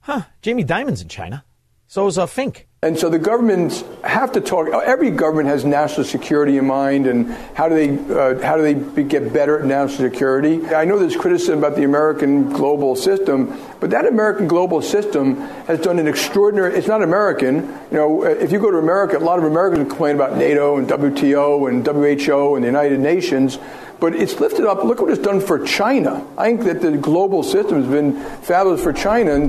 Huh. 0.00 0.22
Jamie 0.42 0.64
Dimon's 0.64 1.00
in 1.00 1.08
China. 1.08 1.44
So 1.90 2.06
is 2.06 2.18
uh, 2.18 2.26
Fink. 2.26 2.68
And 2.82 2.98
so 2.98 3.08
the 3.08 3.18
governments 3.18 3.82
have 4.04 4.32
to 4.32 4.42
talk. 4.42 4.68
Every 4.68 5.10
government 5.10 5.48
has 5.48 5.64
national 5.64 6.04
security 6.04 6.58
in 6.58 6.66
mind, 6.66 7.06
and 7.06 7.30
how 7.54 7.66
do 7.66 7.74
they 7.74 8.14
uh, 8.14 8.40
how 8.42 8.58
do 8.58 8.62
they 8.62 8.74
be, 8.74 9.02
get 9.02 9.32
better 9.32 9.58
at 9.58 9.64
national 9.64 10.10
security? 10.10 10.64
I 10.66 10.84
know 10.84 10.98
there's 10.98 11.16
criticism 11.16 11.58
about 11.58 11.76
the 11.76 11.84
American 11.84 12.50
global 12.50 12.94
system, 12.94 13.58
but 13.80 13.88
that 13.90 14.04
American 14.04 14.46
global 14.46 14.82
system 14.82 15.36
has 15.66 15.80
done 15.80 15.98
an 15.98 16.06
extraordinary. 16.06 16.76
It's 16.76 16.86
not 16.86 17.02
American. 17.02 17.56
You 17.90 17.96
know, 17.96 18.24
if 18.24 18.52
you 18.52 18.60
go 18.60 18.70
to 18.70 18.78
America, 18.78 19.16
a 19.16 19.18
lot 19.18 19.38
of 19.38 19.46
Americans 19.46 19.88
complain 19.88 20.14
about 20.14 20.36
NATO 20.36 20.76
and 20.76 20.86
WTO 20.86 21.70
and 21.70 21.86
WHO 21.86 22.54
and 22.54 22.62
the 22.62 22.68
United 22.68 23.00
Nations. 23.00 23.58
But 23.98 24.14
it's 24.14 24.38
lifted 24.38 24.66
up. 24.66 24.84
Look 24.84 25.00
what 25.00 25.10
it's 25.10 25.22
done 25.22 25.40
for 25.40 25.64
China. 25.64 26.24
I 26.36 26.48
think 26.48 26.64
that 26.64 26.82
the 26.82 26.98
global 26.98 27.42
system 27.42 27.82
has 27.82 27.90
been 27.90 28.20
fabulous 28.42 28.82
for 28.82 28.92
China. 28.92 29.48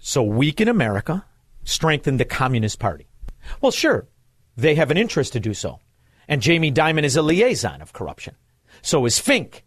So 0.00 0.22
weak 0.22 0.60
in 0.60 0.68
America 0.68 1.24
strengthen 1.68 2.16
the 2.16 2.24
Communist 2.24 2.78
Party. 2.78 3.06
Well, 3.60 3.72
sure, 3.72 4.08
they 4.56 4.74
have 4.74 4.90
an 4.90 4.96
interest 4.96 5.34
to 5.34 5.40
do 5.40 5.52
so. 5.54 5.80
And 6.26 6.42
Jamie 6.42 6.72
Dimon 6.72 7.04
is 7.04 7.16
a 7.16 7.22
liaison 7.22 7.82
of 7.82 7.92
corruption. 7.92 8.34
So 8.82 9.04
is 9.06 9.18
Fink. 9.18 9.64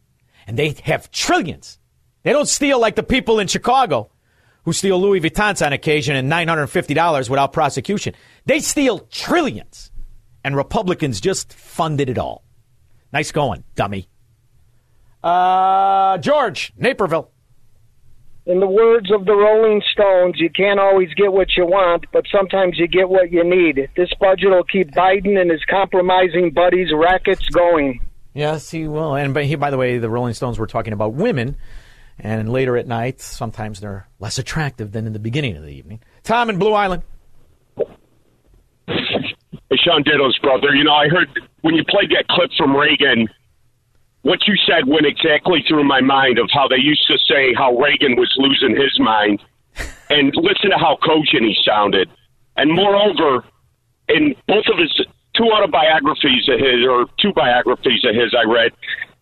And 0.48 0.58
they 0.58 0.76
have 0.84 1.12
trillions. 1.12 1.80
They 2.24 2.32
don't 2.32 2.48
steal 2.48 2.80
like 2.80 2.96
the 2.96 3.04
people 3.04 3.40
in 3.40 3.48
Chicago 3.48 4.12
who 4.64 4.74
steal 4.74 5.00
Louis 5.00 5.22
Vuittons 5.22 5.66
on 5.66 5.74
occasion 5.74 6.16
and 6.16 6.32
$950 6.32 7.30
without 7.30 7.54
prosecution. 7.54 8.14
They 8.46 8.60
steal 8.60 9.00
trillions. 9.00 9.92
And 10.44 10.56
Republicans 10.56 11.22
just 11.22 11.54
funded 11.54 12.10
it 12.10 12.18
all. 12.18 12.44
Nice 13.14 13.32
going, 13.32 13.64
dummy. 13.76 14.08
Uh, 15.24 16.18
George, 16.18 16.74
Naperville. 16.78 17.31
In 18.47 18.60
the 18.60 18.67
words 18.67 19.12
of 19.12 19.25
the 19.25 19.36
Rolling 19.36 19.84
Stones, 19.91 20.36
you 20.38 20.49
can't 20.49 20.80
always 20.80 21.13
get 21.13 21.32
what 21.32 21.49
you 21.56 21.65
want, 21.65 22.06
but 22.12 22.25
sometimes 22.32 22.80
you 22.80 22.88
get 22.88 23.08
what 23.08 23.32
you 23.32 23.43
need. 23.43 23.88
This 23.95 24.10
budget 24.19 24.49
will 24.49 24.63
keep 24.63 24.91
Biden 24.91 25.39
and 25.39 25.51
his 25.51 25.63
compromising 25.69 26.49
buddies' 26.49 26.89
rackets 26.91 27.47
going. 27.49 28.01
Yes, 28.34 28.71
he 28.71 28.88
will. 28.88 29.13
And 29.13 29.34
by, 29.34 29.43
he, 29.43 29.56
by 29.56 29.69
the 29.69 29.77
way, 29.77 29.99
the 29.99 30.10
Rolling 30.10 30.34
Stones 30.34 30.58
were 30.58 30.65
talking 30.65 30.91
about 30.91 31.13
women, 31.13 31.56
and 32.17 32.51
later 32.51 32.77
at 32.77 32.88
night, 32.88 33.21
sometimes 33.21 33.80
they're 33.80 34.08
less 34.19 34.39
attractive 34.39 34.91
than 34.91 35.06
in 35.06 35.13
the 35.13 35.19
beginning 35.19 35.56
of 35.56 35.63
the 35.63 35.69
evening. 35.69 35.99
Tom 36.23 36.49
in 36.49 36.58
Blue 36.58 36.73
Island. 36.73 37.04
Hey, 38.88 39.77
Shaun 39.86 40.01
Ditto's 40.04 40.38
brother. 40.39 40.73
You 40.73 40.84
know, 40.84 40.93
I 40.93 41.08
heard 41.10 41.30
when 41.62 41.75
you 41.75 41.84
played 41.88 42.10
that 42.10 42.27
clip 42.30 42.49
from 42.58 42.75
Reagan 42.75 43.27
what 44.23 44.47
you 44.47 44.55
said 44.67 44.88
went 44.88 45.05
exactly 45.05 45.63
through 45.67 45.84
my 45.84 46.01
mind 46.01 46.38
of 46.38 46.49
how 46.53 46.67
they 46.67 46.77
used 46.77 47.05
to 47.07 47.17
say 47.17 47.53
how 47.53 47.75
Reagan 47.77 48.15
was 48.15 48.31
losing 48.38 48.75
his 48.75 48.99
mind. 48.99 49.41
And 50.10 50.34
listen 50.36 50.69
to 50.71 50.77
how 50.77 50.97
cogent 51.03 51.43
he 51.43 51.55
sounded. 51.65 52.10
And 52.57 52.71
moreover, 52.73 53.45
in 54.10 54.36
both 54.47 54.65
of 54.67 54.77
his 54.77 54.91
two 55.36 55.45
autobiographies 55.45 56.49
of 56.49 56.60
his, 56.60 56.86
or 56.86 57.05
two 57.19 57.31
biographies 57.34 58.03
of 58.03 58.13
his 58.13 58.36
I 58.38 58.43
read, 58.43 58.73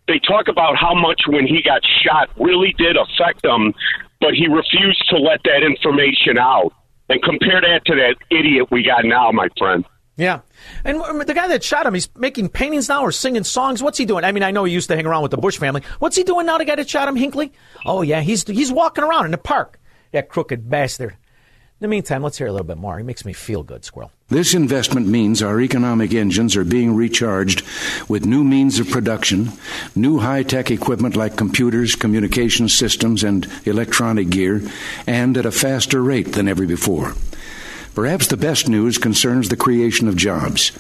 they 0.07 0.19
talk 0.19 0.47
about 0.47 0.75
how 0.75 0.95
much 0.95 1.21
when 1.27 1.45
he 1.45 1.61
got 1.61 1.81
shot 2.03 2.29
really 2.37 2.73
did 2.77 2.97
affect 2.97 3.45
him, 3.45 3.73
but 4.19 4.33
he 4.33 4.47
refused 4.47 5.07
to 5.09 5.17
let 5.17 5.41
that 5.43 5.63
information 5.63 6.37
out. 6.39 6.73
And 7.09 7.21
compare 7.23 7.61
that 7.61 7.85
to 7.85 7.95
that 7.95 8.15
idiot 8.29 8.69
we 8.71 8.83
got 8.83 9.05
now, 9.05 9.31
my 9.31 9.47
friend. 9.57 9.85
Yeah. 10.19 10.41
And 10.83 10.99
the 11.21 11.33
guy 11.33 11.47
that 11.47 11.63
shot 11.63 11.85
him, 11.85 11.93
he's 11.93 12.09
making 12.13 12.49
paintings 12.49 12.89
now 12.89 13.03
or 13.03 13.11
singing 13.13 13.45
songs. 13.45 13.81
What's 13.81 13.97
he 13.97 14.03
doing? 14.03 14.25
I 14.25 14.33
mean, 14.33 14.43
I 14.43 14.51
know 14.51 14.65
he 14.65 14.73
used 14.73 14.89
to 14.89 14.95
hang 14.97 15.05
around 15.05 15.21
with 15.21 15.31
the 15.31 15.37
Bush 15.37 15.57
family. 15.57 15.81
What's 15.99 16.17
he 16.17 16.23
doing 16.23 16.45
now, 16.45 16.57
the 16.57 16.65
guy 16.65 16.75
that 16.75 16.89
shot 16.89 17.07
him, 17.07 17.15
Hinckley? 17.15 17.53
Oh, 17.85 18.01
yeah, 18.01 18.19
he's, 18.19 18.45
he's 18.45 18.69
walking 18.69 19.05
around 19.05 19.25
in 19.25 19.31
the 19.31 19.37
park. 19.37 19.79
That 20.11 20.27
crooked 20.27 20.69
bastard. 20.69 21.11
In 21.11 21.85
the 21.85 21.87
meantime, 21.87 22.21
let's 22.21 22.37
hear 22.37 22.47
a 22.47 22.51
little 22.51 22.67
bit 22.67 22.77
more. 22.77 22.97
He 22.97 23.05
makes 23.05 23.23
me 23.23 23.31
feel 23.31 23.63
good, 23.63 23.85
Squirrel. 23.85 24.11
This 24.27 24.53
investment 24.53 25.07
means 25.07 25.41
our 25.41 25.61
economic 25.61 26.13
engines 26.13 26.57
are 26.57 26.65
being 26.65 26.93
recharged 26.93 27.63
with 28.09 28.25
new 28.25 28.43
means 28.43 28.77
of 28.77 28.89
production, 28.89 29.53
new 29.95 30.19
high 30.19 30.43
tech 30.43 30.69
equipment 30.69 31.15
like 31.15 31.37
computers, 31.37 31.95
communication 31.95 32.67
systems, 32.67 33.23
and 33.23 33.47
electronic 33.65 34.29
gear, 34.29 34.61
and 35.07 35.37
at 35.37 35.45
a 35.45 35.51
faster 35.51 36.03
rate 36.03 36.33
than 36.33 36.49
ever 36.49 36.67
before. 36.67 37.13
Perhaps 37.95 38.27
the 38.27 38.37
best 38.37 38.69
news 38.69 38.97
concerns 38.97 39.49
the 39.49 39.57
creation 39.57 40.07
of 40.07 40.15
jobs. 40.15 40.71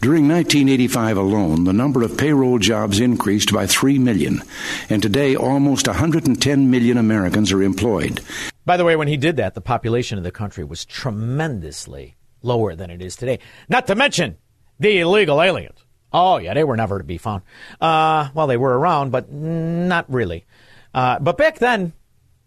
During 0.00 0.28
1985 0.28 1.16
alone, 1.16 1.64
the 1.64 1.72
number 1.72 2.02
of 2.02 2.16
payroll 2.16 2.58
jobs 2.58 3.00
increased 3.00 3.52
by 3.52 3.66
3 3.66 3.98
million, 3.98 4.42
and 4.88 5.02
today 5.02 5.34
almost 5.34 5.86
110 5.88 6.70
million 6.70 6.96
Americans 6.98 7.52
are 7.52 7.62
employed. 7.62 8.20
By 8.64 8.76
the 8.76 8.84
way, 8.84 8.96
when 8.96 9.08
he 9.08 9.16
did 9.16 9.36
that, 9.36 9.54
the 9.54 9.60
population 9.60 10.18
of 10.18 10.24
the 10.24 10.30
country 10.30 10.62
was 10.64 10.84
tremendously 10.84 12.16
lower 12.42 12.74
than 12.74 12.90
it 12.90 13.02
is 13.02 13.16
today. 13.16 13.38
Not 13.68 13.86
to 13.86 13.94
mention 13.94 14.36
the 14.78 15.00
illegal 15.00 15.42
aliens. 15.42 15.78
Oh, 16.12 16.38
yeah, 16.38 16.54
they 16.54 16.64
were 16.64 16.76
never 16.76 16.98
to 16.98 17.04
be 17.04 17.18
found. 17.18 17.42
Uh, 17.80 18.28
well, 18.34 18.46
they 18.46 18.56
were 18.56 18.78
around, 18.78 19.10
but 19.10 19.30
not 19.30 20.10
really. 20.10 20.46
Uh, 20.94 21.18
but 21.18 21.36
back 21.36 21.58
then, 21.58 21.92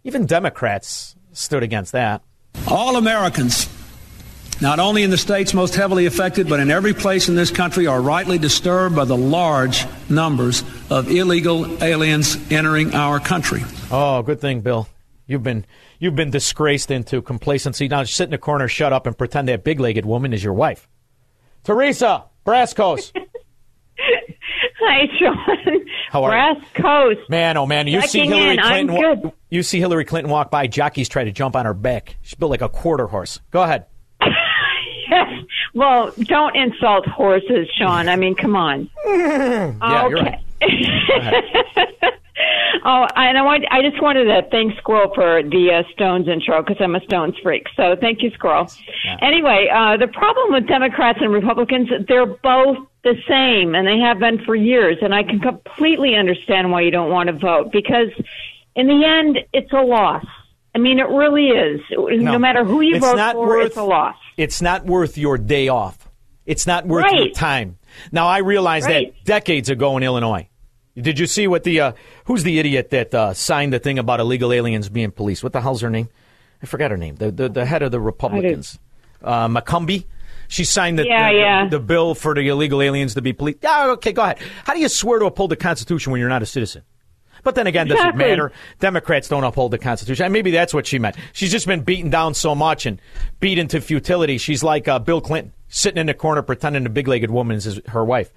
even 0.04 0.26
Democrats 0.26 1.16
stood 1.32 1.64
against 1.64 1.92
that. 1.92 2.24
All 2.68 2.96
Americans, 2.98 3.68
not 4.62 4.80
only 4.80 5.04
in 5.04 5.10
the 5.10 5.18
states 5.18 5.54
most 5.54 5.76
heavily 5.76 6.06
affected, 6.06 6.48
but 6.48 6.60
in 6.60 6.70
every 6.72 6.94
place 6.94 7.28
in 7.30 7.36
this 7.36 7.50
country, 7.52 7.88
are 7.88 8.02
rightly 8.02 8.38
disturbed 8.38 8.96
by 8.96 9.06
the 9.06 9.18
large 9.18 9.86
numbers 10.10 10.64
of 10.90 11.10
illegal 11.10 11.84
aliens 11.84 12.38
entering 12.52 12.94
our 12.94 13.20
country. 13.20 13.64
Oh, 13.90 14.22
good 14.22 14.40
thing, 14.40 14.62
Bill. 14.62 14.88
You've 15.28 15.44
been 15.44 15.66
you've 16.00 16.16
been 16.16 16.30
disgraced 16.32 16.92
into 16.92 17.22
complacency. 17.22 17.88
Now 17.88 18.04
sit 18.04 18.28
in 18.28 18.34
a 18.34 18.38
corner, 18.38 18.68
shut 18.68 18.94
up, 18.94 19.08
and 19.08 19.18
pretend 19.18 19.48
that 19.48 19.64
big-legged 19.64 20.06
woman 20.06 20.34
is 20.34 20.44
your 20.44 20.54
wife. 20.54 20.88
Teresa 21.64 22.26
Brascos. 22.46 23.12
Hi, 24.84 25.08
Shaun. 25.20 25.86
How 26.10 26.24
are 26.24 26.32
Brass 26.32 26.58
you? 26.76 26.84
Coast. 26.84 27.30
Man, 27.30 27.56
oh 27.56 27.66
man, 27.66 27.88
you 27.88 28.02
see 28.02 28.26
Hillary 28.26 28.56
in. 28.56 28.60
Clinton. 28.60 29.22
wa- 29.24 29.32
you 29.50 29.64
see 29.64 29.80
Hillary 29.80 30.06
Clinton 30.06 30.32
walk 30.32 30.50
by. 30.52 30.68
Jockeys 30.68 31.08
try 31.08 31.24
to 31.24 31.32
jump 31.32 31.56
on 31.56 31.66
her 31.66 31.74
back. 31.74 32.16
She's 32.22 32.34
built 32.36 32.52
like 32.52 32.62
a 32.62 32.70
quarter 32.70 33.08
horse. 33.08 33.40
Go 33.52 33.62
ahead. 33.62 33.86
Well, 35.74 36.12
don't 36.18 36.56
insult 36.56 37.08
horses, 37.08 37.70
Shaun. 37.78 38.10
I 38.10 38.16
mean, 38.16 38.36
come 38.36 38.56
on. 38.56 38.90
Yeah, 39.06 40.08
you're 40.10 40.20
okay. 40.20 40.44
right. 40.62 42.14
Oh, 42.84 43.06
and 43.16 43.38
I 43.38 43.44
want 43.44 43.66
I 43.70 43.82
just 43.82 44.02
wanted 44.02 44.24
to 44.26 44.42
thank 44.50 44.76
Squirrel 44.78 45.14
for 45.14 45.44
the 45.44 45.72
uh, 45.72 45.94
Stones 45.94 46.28
intro 46.28 46.64
because 46.64 46.78
I'm 46.80 46.96
a 46.96 47.02
Stones 47.02 47.36
freak. 47.44 47.68
So 47.76 47.96
thank 48.00 48.24
you, 48.24 48.32
Squirrel. 48.32 48.72
Anyway, 49.22 49.68
uh, 49.72 49.98
the 49.98 50.08
problem 50.08 50.54
with 50.54 50.68
Democrats 50.68 51.20
and 51.22 51.32
Republicans, 51.32 51.90
they're 52.08 52.26
both 52.26 52.78
the 53.04 53.16
same, 53.28 53.76
and 53.76 53.88
they 53.88 54.00
have 54.00 54.20
been 54.20 54.44
for 54.46 54.56
years. 54.56 54.98
And 55.02 55.14
I 55.14 55.24
can 55.24 55.40
completely 55.40 56.16
understand 56.16 56.72
why 56.72 56.82
you 56.82 56.92
don't 56.92 57.12
want 57.12 57.28
to 57.28 57.34
vote 57.34 57.72
because, 57.72 58.10
in 58.76 58.88
the 58.88 59.06
end, 59.06 59.40
it's 59.54 59.72
a 59.74 59.82
loss. 59.82 60.26
I 60.74 60.80
mean, 60.80 61.00
it 61.00 61.10
really 61.10 61.50
is. 61.50 61.82
No, 61.92 62.40
matter 62.40 62.64
who 62.64 62.82
you 62.82 62.96
it's 62.96 63.06
vote 63.06 63.18
not 63.18 63.36
for, 63.36 63.46
worth, 63.46 63.68
it's 63.68 63.78
a 63.78 63.84
loss. 63.84 64.16
It's 64.42 64.62
not 64.62 64.86
worth 64.86 65.18
your 65.18 65.38
day 65.38 65.68
off. 65.68 66.10
It's 66.46 66.66
not 66.66 66.88
worth 66.88 67.12
your 67.12 67.30
time. 67.30 67.78
Now 68.12 68.28
I 68.28 68.40
realized 68.40 68.88
Right. 68.88 69.14
that 69.14 69.24
decades 69.26 69.70
ago 69.70 69.96
in 69.98 70.04
Illinois. 70.04 70.48
Did 70.96 71.20
you 71.20 71.28
see 71.28 71.48
what 71.48 71.64
the 71.64 71.80
uh, 71.80 71.92
who's 72.26 72.44
the 72.44 72.58
idiot 72.60 72.90
that 72.90 73.14
uh, 73.14 73.34
signed 73.34 73.72
the 73.72 73.80
thing 73.80 74.00
about 74.00 74.20
illegal 74.20 74.52
aliens 74.52 74.90
being 74.90 75.12
policed? 75.12 75.44
What 75.44 75.54
the 75.54 75.62
hell's 75.62 75.82
her 75.82 75.90
name? 75.90 76.10
I 76.62 76.66
forgot 76.66 76.92
her 76.92 76.98
name. 76.98 77.16
The 77.16 77.32
the, 77.32 77.50
the 77.50 77.66
head 77.66 77.82
of 77.84 77.92
the 77.92 78.00
Republicans, 78.00 78.80
uh, 79.24 79.48
McCombie. 79.48 80.06
She 80.48 80.66
signed 80.66 81.00
the, 81.00 81.06
Yeah, 81.08 81.32
the, 81.32 81.38
yeah. 81.38 81.68
the 81.70 81.80
bill 81.80 82.14
for 82.14 82.36
the 82.36 82.46
illegal 82.50 82.82
aliens 82.82 83.14
to 83.14 83.22
be 83.22 83.32
policed. 83.32 83.60
Yeah, 83.64 83.92
okay, 83.92 84.12
go 84.12 84.22
ahead. 84.24 84.40
How 84.66 84.74
do 84.74 84.82
you 84.82 84.90
swear 84.90 85.20
to 85.20 85.26
uphold 85.28 85.52
the 85.52 85.56
Constitution 85.56 86.12
when 86.12 86.20
you're 86.20 86.28
not 86.28 86.42
a 86.42 86.46
citizen? 86.46 86.82
But 87.44 87.56
then 87.56 87.68
again, 87.68 87.88
does 87.88 88.00
it 88.00 88.16
matter? 88.16 88.52
Democrats 88.80 89.28
don't 89.28 89.44
uphold 89.44 89.72
the 89.72 89.78
Constitution. 89.78 90.26
And 90.26 90.34
maybe 90.34 90.52
that's 90.52 90.74
what 90.74 90.86
she 90.88 91.00
meant. 91.00 91.16
She's 91.34 91.52
just 91.52 91.68
been 91.68 91.82
beaten 91.82 92.10
down 92.10 92.34
so 92.34 92.54
much 92.56 92.86
and 92.86 93.02
beat 93.40 93.58
into 93.58 93.82
futility. 93.82 94.38
She's 94.38 94.64
like 94.64 94.88
uh, 94.88 95.00
Bill 95.00 95.22
Clinton, 95.22 95.54
sitting 95.70 96.00
in 96.00 96.08
the 96.08 96.14
corner 96.14 96.42
pretending 96.42 96.84
the 96.84 96.90
big-legged 96.90 97.32
woman 97.32 97.58
is 97.58 97.64
his, 97.66 97.80
her 97.88 98.06
wife. 98.06 98.32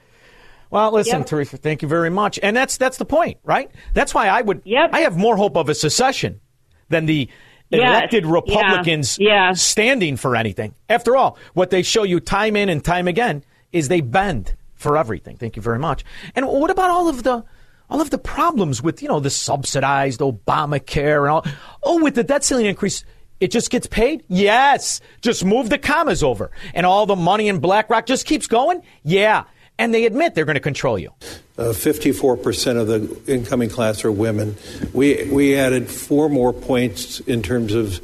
Well, 0.71 0.91
listen, 0.93 1.21
Yep. 1.21 1.27
Teresa, 1.29 1.57
thank 1.57 1.83
you 1.83 1.89
very 1.89 2.11
much. 2.11 2.39
And 2.43 2.57
that's 2.57 2.77
that's 2.79 2.97
the 2.97 3.05
point, 3.05 3.39
right? 3.45 3.71
That's 3.93 4.13
why 4.15 4.29
I 4.29 4.41
would. 4.43 4.63
I 4.93 5.01
have 5.01 5.17
more 5.17 5.37
hope 5.37 5.57
of 5.57 5.69
a 5.69 5.75
secession 5.75 6.41
than 6.89 7.07
the 7.07 7.29
Yes. 7.71 7.81
elected 7.81 8.25
Yeah. 8.25 8.31
Republicans 8.31 9.19
standing 9.55 10.17
for 10.17 10.37
anything. 10.37 10.75
After 10.89 11.17
all, 11.17 11.39
what 11.55 11.71
they 11.71 11.83
show 11.83 12.03
you 12.03 12.21
time 12.21 12.57
in 12.57 12.69
and 12.69 12.85
time 12.85 13.09
again 13.09 13.43
is 13.73 13.89
they 13.89 14.01
bend 14.01 14.55
for 14.75 14.97
everything. 14.97 15.37
Thank 15.39 15.57
you 15.57 15.63
very 15.63 15.79
much. 15.79 16.05
And 16.37 16.47
what 16.47 16.71
about 16.71 16.91
all 16.91 17.09
of 17.09 17.23
the 17.23 17.43
all 17.91 18.01
of 18.01 18.11
the 18.11 18.19
problems 18.19 18.83
with 18.83 19.03
you 19.03 19.09
know 19.09 19.21
the 19.21 19.31
subsidized 19.31 20.21
Obamacare 20.21 21.23
and 21.23 21.31
all? 21.31 21.47
Oh, 21.83 22.03
with 22.03 22.15
the 22.15 22.25
debt 22.25 22.45
ceiling 22.45 22.67
increase. 22.67 23.05
It 23.41 23.51
just 23.51 23.69
gets 23.69 23.87
paid? 23.87 24.25
Yes. 24.29 25.01
Just 25.21 25.45
move 25.45 25.69
the 25.69 25.77
commas 25.77 26.23
over. 26.23 26.51
And 26.73 26.87
all 26.87 27.05
the 27.05 27.17
money 27.17 27.49
in 27.49 27.59
BlackRock 27.59 28.07
just 28.07 28.27
keeps 28.27 28.47
going? 28.47 28.81
Yeah. 29.03 29.45
And 29.77 29.93
they 29.93 30.07
admit 30.07 30.35
they're 30.35 30.45
going 30.45 30.55
to 30.55 30.61
control 30.61 30.99
you. 30.99 31.11
Uh, 31.59 31.65
54% 31.65 32.81
of 32.81 32.87
the 32.87 33.33
incoming 33.33 33.69
class 33.69 34.05
are 34.05 34.13
women. 34.13 34.57
We, 34.93 35.29
we 35.31 35.57
added 35.57 35.91
four 35.91 36.29
more 36.29 36.53
points 36.53 37.21
in 37.21 37.43
terms 37.43 37.75
of 37.75 38.01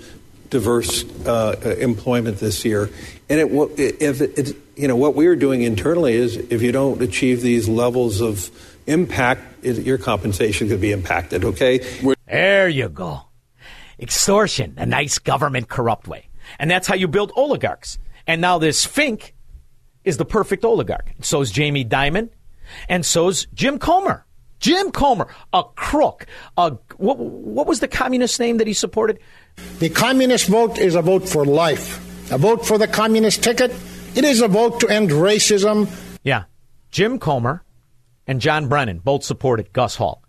diverse 0.51 1.05
uh, 1.25 1.77
employment 1.79 2.39
this 2.39 2.65
year. 2.65 2.91
And 3.29 3.41
it, 3.41 4.01
if 4.01 4.21
it, 4.21 4.39
it, 4.39 4.57
you 4.77 4.89
know, 4.89 4.97
what 4.97 5.15
we 5.15 5.29
are 5.29 5.37
doing 5.37 5.63
internally 5.63 6.15
is 6.15 6.37
if 6.37 6.61
you 6.61 6.73
don't 6.73 7.01
achieve 7.01 7.41
these 7.41 7.69
levels 7.69 8.21
of 8.21 8.51
impact, 8.91 9.65
it, 9.65 9.79
your 9.79 9.99
compensation 9.99 10.69
could 10.69 10.81
be 10.81 10.93
impacted, 10.93 11.45
okay? 11.45 11.79
There 12.27 12.69
you 12.69 12.89
go. 12.89 13.23
Extortion, 13.99 14.75
a 14.77 14.87
nice 14.87 15.19
government 15.19 15.69
corrupt 15.69 16.09
way. 16.09 16.29
And 16.59 16.71
that's 16.71 16.87
how 16.87 16.95
you 16.95 17.09
build 17.09 17.33
oligarchs. 17.37 17.99
And 18.27 18.41
now 18.41 18.59
this 18.59 18.85
Fink 18.85 19.35
is 20.05 20.17
the 20.17 20.25
perfect 20.25 20.65
oligarch. 20.65 21.13
So 21.23 21.41
is 21.41 21.51
Jamie 21.51 21.85
Dimon, 21.85 22.31
and 22.89 23.05
so's 23.05 23.47
Jim 23.55 23.79
Comey. 23.79 24.23
Jim 24.59 24.93
Comey, 24.93 25.29
a 25.53 25.65
crook. 25.75 26.27
A, 26.57 26.77
what, 26.97 27.19
what 27.19 27.67
was 27.67 27.81
the 27.81 27.89
communist 27.89 28.39
name 28.39 28.59
that 28.59 28.67
he 28.67 28.75
supported? 28.75 29.19
The 29.79 29.89
communist 29.89 30.49
vote 30.49 30.79
is 30.79 30.95
a 30.95 31.03
vote 31.03 31.29
for 31.29 31.45
life. 31.45 32.07
A 32.31 32.39
vote 32.39 32.67
for 32.67 32.79
the 32.79 32.87
communist 32.87 33.43
ticket, 33.43 33.73
it 34.15 34.25
is 34.25 34.41
a 34.41 34.49
vote 34.49 34.81
to 34.81 34.89
end 34.89 35.11
racism. 35.11 35.89
Yeah. 36.23 36.45
Jim 36.91 37.19
Comey 37.19 37.61
and 38.31 38.41
John 38.41 38.69
Brennan 38.69 39.01
both 39.01 39.25
supported 39.25 39.73
Gus 39.73 39.97
Hall. 39.97 40.23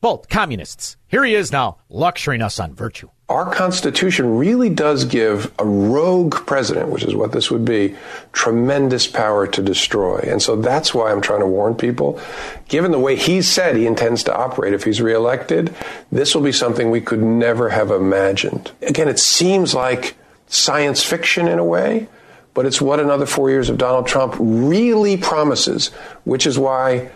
Both 0.00 0.28
communists. 0.28 0.96
Here 1.08 1.24
he 1.24 1.34
is 1.34 1.50
now, 1.50 1.78
lecturing 1.88 2.40
us 2.40 2.60
on 2.60 2.72
virtue. 2.72 3.10
Our 3.28 3.52
Constitution 3.52 4.38
really 4.38 4.70
does 4.70 5.04
give 5.06 5.52
a 5.58 5.64
rogue 5.64 6.46
president, 6.46 6.90
which 6.90 7.02
is 7.02 7.16
what 7.16 7.32
this 7.32 7.50
would 7.50 7.64
be, 7.64 7.96
tremendous 8.32 9.08
power 9.08 9.48
to 9.48 9.60
destroy. 9.60 10.20
And 10.20 10.40
so 10.40 10.54
that's 10.54 10.94
why 10.94 11.10
I'm 11.10 11.20
trying 11.20 11.40
to 11.40 11.48
warn 11.48 11.74
people. 11.74 12.20
Given 12.68 12.92
the 12.92 12.98
way 13.00 13.16
he 13.16 13.42
said 13.42 13.74
he 13.74 13.86
intends 13.86 14.22
to 14.24 14.36
operate 14.36 14.72
if 14.72 14.84
he's 14.84 15.02
reelected, 15.02 15.74
this 16.12 16.32
will 16.32 16.42
be 16.42 16.52
something 16.52 16.92
we 16.92 17.00
could 17.00 17.22
never 17.24 17.70
have 17.70 17.90
imagined. 17.90 18.70
Again, 18.82 19.08
it 19.08 19.18
seems 19.18 19.74
like 19.74 20.14
science 20.46 21.02
fiction 21.02 21.48
in 21.48 21.58
a 21.58 21.64
way, 21.64 22.06
but 22.54 22.66
it's 22.66 22.80
what 22.80 23.00
another 23.00 23.26
four 23.26 23.50
years 23.50 23.68
of 23.68 23.78
Donald 23.78 24.06
Trump 24.06 24.34
really 24.38 25.16
promises, 25.16 25.88
which 26.24 26.46
is 26.46 26.58
why 26.58 27.10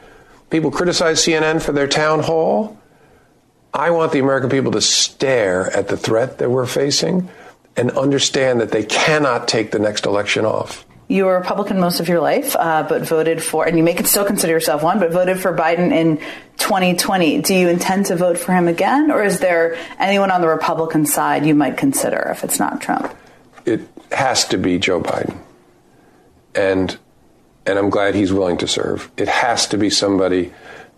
people 0.50 0.70
criticize 0.70 1.20
CNN 1.20 1.60
for 1.60 1.72
their 1.72 1.88
town 1.88 2.20
hall. 2.20 2.78
I 3.72 3.90
want 3.90 4.12
the 4.12 4.20
American 4.20 4.50
people 4.50 4.72
to 4.72 4.80
stare 4.80 5.70
at 5.76 5.88
the 5.88 5.96
threat 5.96 6.38
that 6.38 6.50
we're 6.50 6.66
facing 6.66 7.28
and 7.76 7.90
understand 7.92 8.60
that 8.60 8.70
they 8.70 8.84
cannot 8.84 9.48
take 9.48 9.72
the 9.72 9.80
next 9.80 10.06
election 10.06 10.44
off. 10.44 10.86
You 11.08 11.26
were 11.26 11.36
a 11.36 11.40
Republican 11.40 11.80
most 11.80 12.00
of 12.00 12.08
your 12.08 12.20
life, 12.20 12.56
uh, 12.56 12.86
but 12.88 13.02
voted 13.02 13.42
for, 13.42 13.66
and 13.66 13.76
you 13.76 13.84
may 13.84 13.94
still 14.04 14.24
consider 14.24 14.52
yourself 14.52 14.82
one, 14.82 15.00
but 15.00 15.12
voted 15.12 15.38
for 15.38 15.54
Biden 15.54 15.92
in 15.92 16.16
2020. 16.56 17.42
Do 17.42 17.54
you 17.54 17.68
intend 17.68 18.06
to 18.06 18.16
vote 18.16 18.38
for 18.38 18.52
him 18.52 18.68
again, 18.68 19.10
or 19.10 19.22
is 19.22 19.40
there 19.40 19.76
anyone 19.98 20.30
on 20.30 20.40
the 20.40 20.48
Republican 20.48 21.04
side 21.04 21.44
you 21.44 21.54
might 21.54 21.76
consider 21.76 22.28
if 22.30 22.42
it's 22.42 22.58
not 22.58 22.80
Trump? 22.80 23.14
It 23.66 23.86
has 24.12 24.44
to 24.46 24.58
be 24.58 24.78
Joe 24.78 25.00
Biden. 25.00 25.38
And 26.54 26.98
and 27.66 27.78
I'm 27.78 27.90
glad 27.90 28.14
he's 28.14 28.32
willing 28.32 28.58
to 28.58 28.68
serve. 28.68 29.10
It 29.16 29.28
has 29.28 29.66
to 29.68 29.78
be 29.78 29.88
somebody 29.88 30.52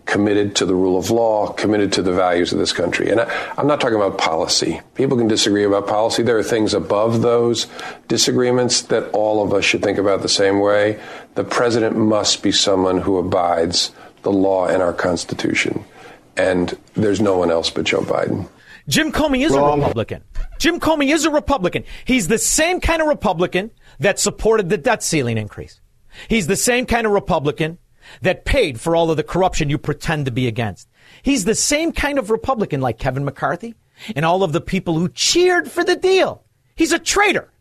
committed 0.05 0.55
to 0.55 0.65
the 0.65 0.73
rule 0.73 0.97
of 0.97 1.11
law, 1.11 1.51
committed 1.51 1.91
to 1.93 2.01
the 2.01 2.13
values 2.13 2.53
of 2.53 2.59
this 2.59 2.73
country. 2.73 3.09
And 3.09 3.21
I, 3.21 3.53
I'm 3.57 3.67
not 3.67 3.79
talking 3.79 3.97
about 3.97 4.17
policy. 4.17 4.81
People 4.95 5.17
can 5.17 5.27
disagree 5.27 5.65
about 5.65 5.87
policy. 5.87 6.23
There 6.23 6.37
are 6.37 6.43
things 6.43 6.73
above 6.73 7.21
those 7.21 7.67
disagreements 8.07 8.81
that 8.83 9.09
all 9.11 9.43
of 9.43 9.53
us 9.53 9.65
should 9.65 9.83
think 9.83 9.97
about 9.97 10.21
the 10.21 10.29
same 10.29 10.59
way. 10.59 10.99
The 11.35 11.43
president 11.43 11.97
must 11.97 12.41
be 12.41 12.51
someone 12.51 12.99
who 12.99 13.17
abides 13.17 13.91
the 14.23 14.31
law 14.31 14.67
and 14.67 14.81
our 14.81 14.93
Constitution. 14.93 15.83
And 16.37 16.77
there's 16.93 17.21
no 17.21 17.37
one 17.37 17.51
else 17.51 17.69
but 17.69 17.85
Joe 17.85 18.01
Biden. 18.01 18.47
Jim 18.87 19.11
Comey 19.11 19.45
is 19.45 19.53
a 19.53 19.61
Republican. 19.61 20.23
Jim 20.59 20.79
Comey 20.79 21.13
is 21.13 21.25
a 21.25 21.29
Republican. 21.29 21.83
He's 22.05 22.27
the 22.27 22.37
same 22.37 22.79
kind 22.79 23.01
of 23.01 23.07
Republican 23.07 23.71
that 23.99 24.19
supported 24.19 24.69
the 24.69 24.77
debt 24.77 25.03
ceiling 25.03 25.37
increase. 25.37 25.81
He's 26.29 26.47
the 26.47 26.55
same 26.55 26.85
kind 26.85 27.05
of 27.05 27.13
Republican 27.13 27.77
that 28.21 28.45
paid 28.45 28.79
for 28.79 28.95
all 28.95 29.11
of 29.11 29.17
the 29.17 29.23
corruption 29.23 29.69
you 29.69 29.77
pretend 29.77 30.25
to 30.25 30.31
be 30.31 30.47
against. 30.47 30.87
He's 31.21 31.45
the 31.45 31.55
same 31.55 31.91
kind 31.91 32.17
of 32.17 32.29
Republican 32.29 32.79
like 32.79 32.97
Kevin 32.97 33.25
McCarthy 33.25 33.75
and 34.15 34.25
all 34.25 34.43
of 34.43 34.53
the 34.53 34.61
people 34.61 34.97
who 34.97 35.09
cheered 35.09 35.69
for 35.69 35.83
the 35.83 35.95
deal. 35.95 36.43
He's 36.75 36.93
a 36.93 36.99
traitor 36.99 37.51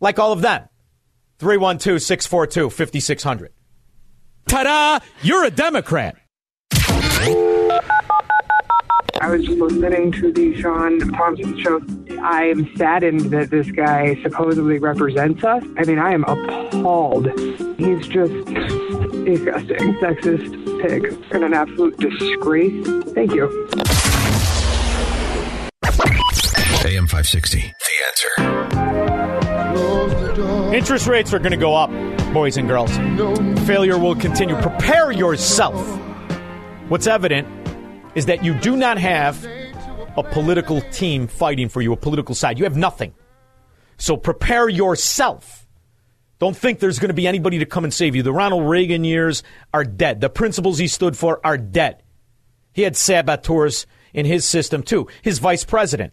like 0.00 0.18
all 0.18 0.32
of 0.32 0.42
them. 0.42 0.68
312 1.38 2.02
642 2.02 2.70
5600. 2.70 3.52
Ta 4.48 4.62
da! 4.62 5.04
You're 5.22 5.44
a 5.44 5.50
Democrat. 5.50 6.16
I 9.20 9.30
was 9.30 9.48
listening 9.48 10.12
to 10.12 10.30
the 10.30 10.54
Shaun 10.60 11.00
Thompson 11.12 11.58
show. 11.60 11.80
I 12.22 12.44
am 12.44 12.70
saddened 12.76 13.32
that 13.32 13.50
this 13.50 13.68
guy 13.70 14.20
supposedly 14.22 14.78
represents 14.78 15.42
us. 15.42 15.64
I 15.78 15.84
mean, 15.84 15.98
I 15.98 16.12
am 16.12 16.22
appalled. 16.24 17.26
He's 17.78 18.06
just 18.06 18.34
disgusting, 19.24 19.94
sexist 19.94 20.82
pig, 20.82 21.16
and 21.32 21.44
an 21.44 21.54
absolute 21.54 21.96
disgrace. 21.98 22.86
Thank 23.14 23.32
you. 23.32 23.48
AM 26.84 27.06
560, 27.08 27.60
The 27.60 27.72
Answer. 28.06 28.28
Interest 30.74 31.06
rates 31.06 31.32
are 31.32 31.38
going 31.38 31.52
to 31.52 31.56
go 31.56 31.74
up, 31.74 31.90
boys 32.32 32.58
and 32.58 32.68
girls. 32.68 32.94
Failure 33.66 33.98
will 33.98 34.14
continue. 34.14 34.56
Prepare 34.60 35.10
yourself. 35.10 35.80
What's 36.88 37.06
evident 37.06 37.48
is 38.16 38.26
that 38.26 38.42
you 38.42 38.54
do 38.54 38.76
not 38.76 38.98
have 38.98 39.44
a 40.16 40.22
political 40.22 40.80
team 40.80 41.28
fighting 41.28 41.68
for 41.68 41.82
you, 41.82 41.92
a 41.92 41.96
political 41.96 42.34
side. 42.34 42.58
You 42.58 42.64
have 42.64 42.76
nothing. 42.76 43.14
So 43.98 44.16
prepare 44.16 44.68
yourself. 44.68 45.68
Don't 46.38 46.56
think 46.56 46.80
there's 46.80 46.98
going 46.98 47.10
to 47.10 47.14
be 47.14 47.26
anybody 47.26 47.58
to 47.58 47.66
come 47.66 47.84
and 47.84 47.92
save 47.92 48.16
you. 48.16 48.22
The 48.22 48.32
Ronald 48.32 48.68
Reagan 48.68 49.04
years 49.04 49.42
are 49.72 49.84
dead. 49.84 50.20
The 50.20 50.30
principles 50.30 50.78
he 50.78 50.88
stood 50.88 51.16
for 51.16 51.40
are 51.44 51.58
dead. 51.58 52.02
He 52.72 52.82
had 52.82 52.96
saboteurs 52.96 53.86
in 54.12 54.26
his 54.26 54.44
system, 54.44 54.82
too. 54.82 55.08
His 55.22 55.38
vice 55.38 55.64
president, 55.64 56.12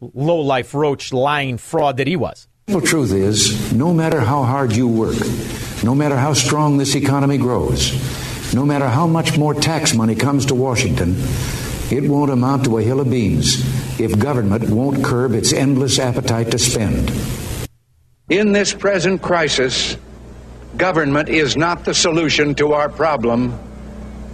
low 0.00 0.40
life 0.40 0.72
roach, 0.72 1.12
lying 1.12 1.58
fraud 1.58 1.96
that 1.98 2.06
he 2.06 2.16
was. 2.16 2.48
The 2.66 2.80
truth 2.80 3.12
is, 3.12 3.72
no 3.72 3.92
matter 3.92 4.20
how 4.20 4.44
hard 4.44 4.74
you 4.74 4.86
work, 4.86 5.16
no 5.82 5.94
matter 5.94 6.16
how 6.16 6.32
strong 6.32 6.78
this 6.78 6.94
economy 6.94 7.38
grows, 7.38 7.92
no 8.54 8.64
matter 8.64 8.88
how 8.88 9.06
much 9.06 9.38
more 9.38 9.54
tax 9.54 9.94
money 9.94 10.14
comes 10.14 10.46
to 10.46 10.54
Washington, 10.54 11.14
it 11.90 12.08
won't 12.08 12.30
amount 12.30 12.64
to 12.64 12.78
a 12.78 12.82
hill 12.82 13.00
of 13.00 13.10
beans 13.10 13.64
if 14.00 14.18
government 14.18 14.68
won't 14.70 15.04
curb 15.04 15.32
its 15.32 15.52
endless 15.52 15.98
appetite 15.98 16.50
to 16.50 16.58
spend. 16.58 17.10
In 18.28 18.52
this 18.52 18.72
present 18.72 19.20
crisis, 19.22 19.96
government 20.76 21.28
is 21.28 21.56
not 21.56 21.84
the 21.84 21.94
solution 21.94 22.54
to 22.56 22.72
our 22.72 22.88
problem. 22.88 23.58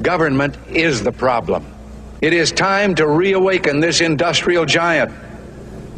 Government 0.03 0.57
is 0.69 1.03
the 1.03 1.13
problem. 1.13 1.65
It 2.21 2.33
is 2.33 2.53
time 2.53 2.95
to 2.97 3.09
reawaken 3.09 3.81
this 3.81 4.01
industrial 4.01 4.67
giant, 4.67 5.13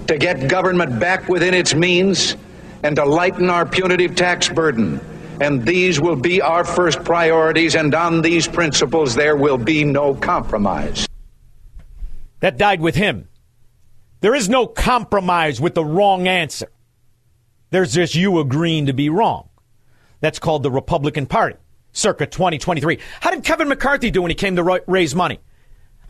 to 0.07 0.17
get 0.17 0.49
government 0.49 0.99
back 1.01 1.29
within 1.29 1.55
its 1.55 1.75
means, 1.75 2.37
and 2.83 2.97
to 2.97 3.05
lighten 3.05 3.51
our 3.51 3.67
punitive 3.67 4.15
tax 4.15 4.49
burden. 4.49 5.01
And 5.41 5.65
these 5.65 6.01
will 6.01 6.17
be 6.17 6.43
our 6.43 6.65
first 6.65 7.05
priorities, 7.05 7.75
and 7.75 7.95
on 7.95 8.23
these 8.23 8.49
principles, 8.49 9.15
there 9.15 9.37
will 9.37 9.59
be 9.59 9.85
no 9.85 10.15
compromise. 10.15 11.07
That 12.41 12.59
died 12.59 12.81
with 12.81 12.95
him. 12.95 13.29
There 14.21 14.35
is 14.35 14.49
no 14.49 14.67
compromise 14.67 15.61
with 15.61 15.75
the 15.75 15.85
wrong 15.85 16.27
answer. 16.27 16.71
There's 17.71 17.95
just 17.95 18.15
you 18.15 18.39
agreeing 18.41 18.87
to 18.87 18.93
be 18.93 19.11
wrong. 19.11 19.49
That's 20.21 20.39
called 20.39 20.63
the 20.63 20.71
Republican 20.71 21.27
Party, 21.27 21.57
circa 21.93 22.27
2023. 22.27 22.99
How 23.21 23.31
did 23.31 23.45
Kevin 23.45 23.69
McCarthy 23.69 24.11
do 24.11 24.23
when 24.23 24.31
he 24.31 24.35
came 24.35 24.57
to 24.57 24.83
raise 24.87 25.15
money? 25.15 25.39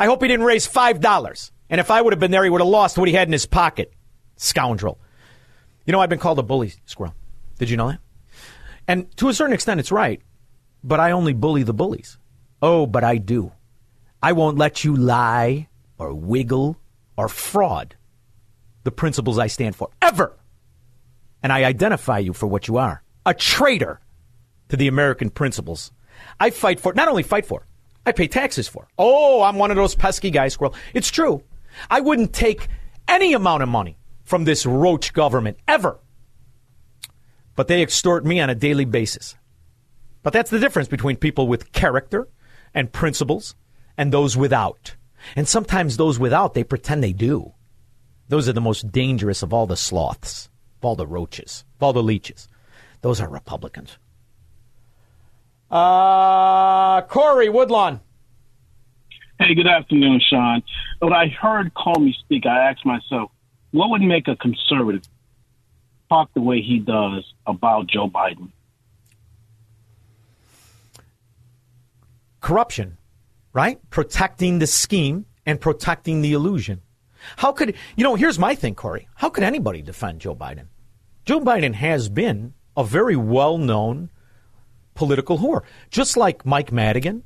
I 0.01 0.07
hope 0.07 0.23
he 0.23 0.29
didn't 0.29 0.47
raise 0.47 0.67
$5. 0.67 1.51
And 1.69 1.81
if 1.81 1.91
I 1.91 2.01
would 2.01 2.13
have 2.15 2.21
been 2.21 2.31
there, 2.31 2.45
he 2.45 2.51
would 2.51 2.63
have 2.63 2.69
lost 2.69 2.97
what 2.97 3.09
he 3.09 3.15
had 3.15 3.29
in 3.29 3.33
his 3.33 3.45
pocket. 3.45 3.93
Scoundrel. 4.37 4.99
You 5.85 5.93
know, 5.93 6.01
I've 6.01 6.09
been 6.09 6.19
called 6.19 6.39
a 6.39 6.43
bully 6.43 6.73
squirrel. 6.87 7.15
Did 7.59 7.69
you 7.69 7.77
know 7.77 7.89
that? 7.89 7.99
And 8.89 9.15
to 9.19 9.29
a 9.29 9.35
certain 9.35 9.53
extent, 9.53 9.79
it's 9.79 9.93
right. 9.93 10.21
But 10.83 10.99
I 10.99 11.13
only 11.13 11.35
bully 11.35 11.63
the 11.63 11.75
bullies. 11.75 12.19
Oh, 12.63 12.87
but 12.87 13.05
I 13.05 13.19
do. 13.19 13.53
I 14.23 14.33
won't 14.33 14.59
let 14.59 14.83
you 14.83 14.97
lie 14.97 15.69
or 15.99 16.13
wiggle 16.15 16.77
or 17.17 17.29
fraud 17.29 17.95
the 18.85 18.91
principles 18.91 19.39
I 19.39 19.49
stand 19.49 19.77
for. 19.77 19.91
Ever. 20.01 20.37
And 21.43 21.53
I 21.53 21.65
identify 21.65 22.19
you 22.19 22.33
for 22.33 22.47
what 22.47 22.67
you 22.67 22.79
are 22.79 23.03
a 23.27 23.35
traitor 23.35 24.01
to 24.71 24.77
the 24.77 24.89
American 24.89 25.29
principles. 25.29 25.93
I 26.41 26.49
fight 26.51 26.81
for, 26.81 26.95
not 26.95 27.09
only 27.09 27.23
fight 27.23 27.45
for, 27.45 27.67
I 28.07 28.13
pay 28.13 28.27
taxes 28.27 28.67
for. 28.67 28.89
Oh, 28.99 29.43
I'm 29.43 29.57
one 29.57 29.71
of 29.71 29.77
those 29.77 29.95
pesky 29.95 30.31
guys, 30.31 30.55
squirrel. 30.55 30.75
It's 30.95 31.11
true. 31.11 31.43
I 31.91 32.01
wouldn't 32.01 32.33
take 32.33 32.69
any 33.07 33.35
amount 33.35 33.63
of 33.63 33.69
money 33.69 33.99
from 34.25 34.45
this 34.45 34.65
roach 34.65 35.13
government 35.13 35.59
ever. 35.69 36.01
But 37.59 37.67
they 37.67 37.83
extort 37.83 38.25
me 38.25 38.39
on 38.39 38.49
a 38.49 38.55
daily 38.55 38.85
basis. 38.85 39.35
But 40.23 40.33
that's 40.33 40.49
the 40.49 40.61
difference 40.61 40.87
between 40.87 41.17
people 41.17 41.49
with 41.49 41.73
character 41.73 42.29
and 42.73 42.93
principles 42.93 43.57
and 43.97 44.13
those 44.13 44.37
without. 44.37 44.95
And 45.35 45.49
sometimes 45.49 45.97
those 45.97 46.21
without, 46.21 46.55
they 46.55 46.63
pretend 46.63 47.03
they 47.03 47.13
do. 47.13 47.55
Those 48.29 48.49
are 48.49 48.53
the 48.53 48.61
most 48.61 48.93
dangerous 48.93 49.43
of 49.43 49.53
all 49.53 49.67
the 49.67 49.77
sloths, 49.77 50.49
of 50.79 50.85
all 50.85 50.95
the 50.95 51.05
roaches, 51.09 51.65
of 51.75 51.83
all 51.83 51.93
the 51.93 52.01
leeches. 52.01 52.47
Those 53.01 53.21
are 53.21 53.29
Republicans. 53.29 53.99
Uh, 55.69 57.01
Corey 57.09 57.49
Woodlawn. 57.49 58.01
Hey, 59.41 59.57
good 59.57 59.67
afternoon, 59.67 60.21
Shaun. 60.31 60.63
When 61.01 61.13
I 61.13 61.27
heard 61.27 61.75
Comey 61.75 62.15
speak, 62.21 62.47
I 62.47 62.71
asked 62.71 62.87
myself, 62.87 63.33
what 63.73 63.91
would 63.91 64.03
make 64.03 64.29
a 64.29 64.37
conservative 64.37 65.03
talk 66.09 66.33
the 66.35 66.41
way 66.41 66.61
he 66.61 66.79
does 66.79 67.25
about 67.47 67.87
Joe 67.87 68.09
Biden? 68.09 68.51
Corruption, 72.41 72.99
right? 73.53 73.79
Protecting 73.91 74.59
the 74.59 74.67
scheme 74.67 75.27
and 75.45 75.61
protecting 75.61 76.23
the 76.23 76.33
illusion. 76.33 76.83
How 77.37 77.53
could, 77.53 77.75
you 77.97 78.05
know, 78.05 78.15
here's 78.15 78.39
my 78.39 78.55
thing, 78.55 78.75
Corey. 78.75 79.09
How 79.17 79.29
could 79.29 79.45
anybody 79.45 79.83
defend 79.83 80.21
Joe 80.21 80.35
Biden? 80.35 80.67
Joe 81.25 81.41
Biden 81.41 81.75
has 81.75 82.09
been 82.09 82.55
a 82.77 82.85
very 82.85 83.17
well 83.17 83.59
known 83.59 84.11
political 84.95 85.39
whore, 85.39 85.63
just 85.91 86.17
like 86.17 86.47
Mike 86.47 86.73
Madigan, 86.73 87.23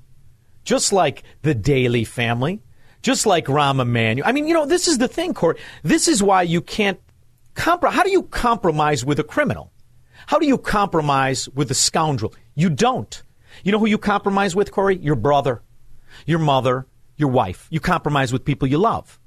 just 0.64 0.92
like 0.92 1.22
the 1.42 1.54
Daley 1.54 2.04
family, 2.04 2.62
just 3.02 3.26
like 3.26 3.46
Rahm 3.46 3.80
Emanuel. 3.80 4.26
I 4.26 4.32
mean, 4.32 4.46
you 4.46 4.54
know, 4.54 4.66
this 4.66 4.88
is 4.88 4.98
the 4.98 5.08
thing, 5.08 5.34
Corey. 5.34 5.58
This 5.82 6.08
is 6.08 6.22
why 6.22 6.42
you 6.42 6.60
can't 6.60 7.00
How 7.56 8.02
do 8.02 8.10
you 8.10 8.22
compromise 8.24 9.04
with 9.04 9.18
a 9.18 9.24
criminal? 9.24 9.72
How 10.26 10.38
do 10.38 10.46
you 10.46 10.58
compromise 10.58 11.48
with 11.48 11.70
a 11.70 11.74
scoundrel? 11.74 12.34
You 12.54 12.70
don't. 12.70 13.22
You 13.64 13.72
know 13.72 13.78
who 13.78 13.86
you 13.86 13.98
compromise 13.98 14.56
with, 14.56 14.70
Corey? 14.70 14.96
Your 14.96 15.16
brother, 15.16 15.62
your 16.26 16.38
mother, 16.38 16.86
your 17.16 17.28
wife. 17.28 17.66
You 17.70 17.80
compromise 17.80 18.32
with 18.32 18.44
people 18.44 18.68
you 18.68 18.78
love. 18.78 19.18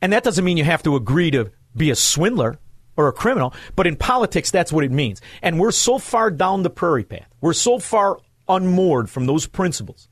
And 0.00 0.12
that 0.12 0.22
doesn't 0.22 0.44
mean 0.44 0.56
you 0.56 0.64
have 0.64 0.82
to 0.84 0.96
agree 0.96 1.30
to 1.30 1.50
be 1.76 1.90
a 1.90 1.96
swindler 1.96 2.58
or 2.96 3.08
a 3.08 3.12
criminal, 3.12 3.54
but 3.74 3.86
in 3.86 3.96
politics, 3.96 4.50
that's 4.50 4.72
what 4.72 4.84
it 4.84 4.92
means. 4.92 5.20
And 5.40 5.58
we're 5.58 5.72
so 5.72 5.98
far 5.98 6.30
down 6.30 6.62
the 6.62 6.70
prairie 6.70 7.04
path, 7.04 7.28
we're 7.40 7.54
so 7.54 7.78
far 7.78 8.18
unmoored 8.48 9.08
from 9.08 9.26
those 9.26 9.46
principles 9.46 10.08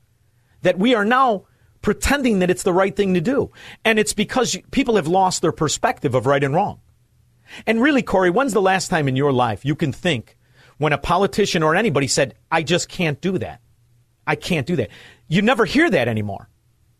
that 0.63 0.79
we 0.79 0.95
are 0.95 1.05
now 1.05 1.45
pretending 1.81 2.39
that 2.39 2.49
it's 2.49 2.63
the 2.63 2.73
right 2.73 2.95
thing 2.95 3.13
to 3.13 3.21
do. 3.21 3.51
And 3.85 3.99
it's 3.99 4.13
because 4.13 4.57
people 4.71 4.95
have 4.95 5.07
lost 5.07 5.41
their 5.41 5.51
perspective 5.51 6.15
of 6.15 6.25
right 6.25 6.43
and 6.43 6.53
wrong. 6.53 6.79
And 7.65 7.81
really, 7.81 8.01
Corey, 8.01 8.29
when's 8.29 8.53
the 8.53 8.61
last 8.61 8.89
time 8.89 9.07
in 9.07 9.15
your 9.15 9.31
life 9.31 9.65
you 9.65 9.75
can 9.75 9.91
think 9.91 10.37
when 10.77 10.93
a 10.93 10.97
politician 10.97 11.63
or 11.63 11.75
anybody 11.75 12.07
said, 12.07 12.35
I 12.51 12.63
just 12.63 12.89
can't 12.89 13.19
do 13.21 13.37
that? 13.37 13.61
I 14.25 14.35
can't 14.35 14.67
do 14.67 14.75
that. 14.77 14.89
You 15.27 15.41
never 15.41 15.65
hear 15.65 15.89
that 15.89 16.07
anymore. 16.07 16.49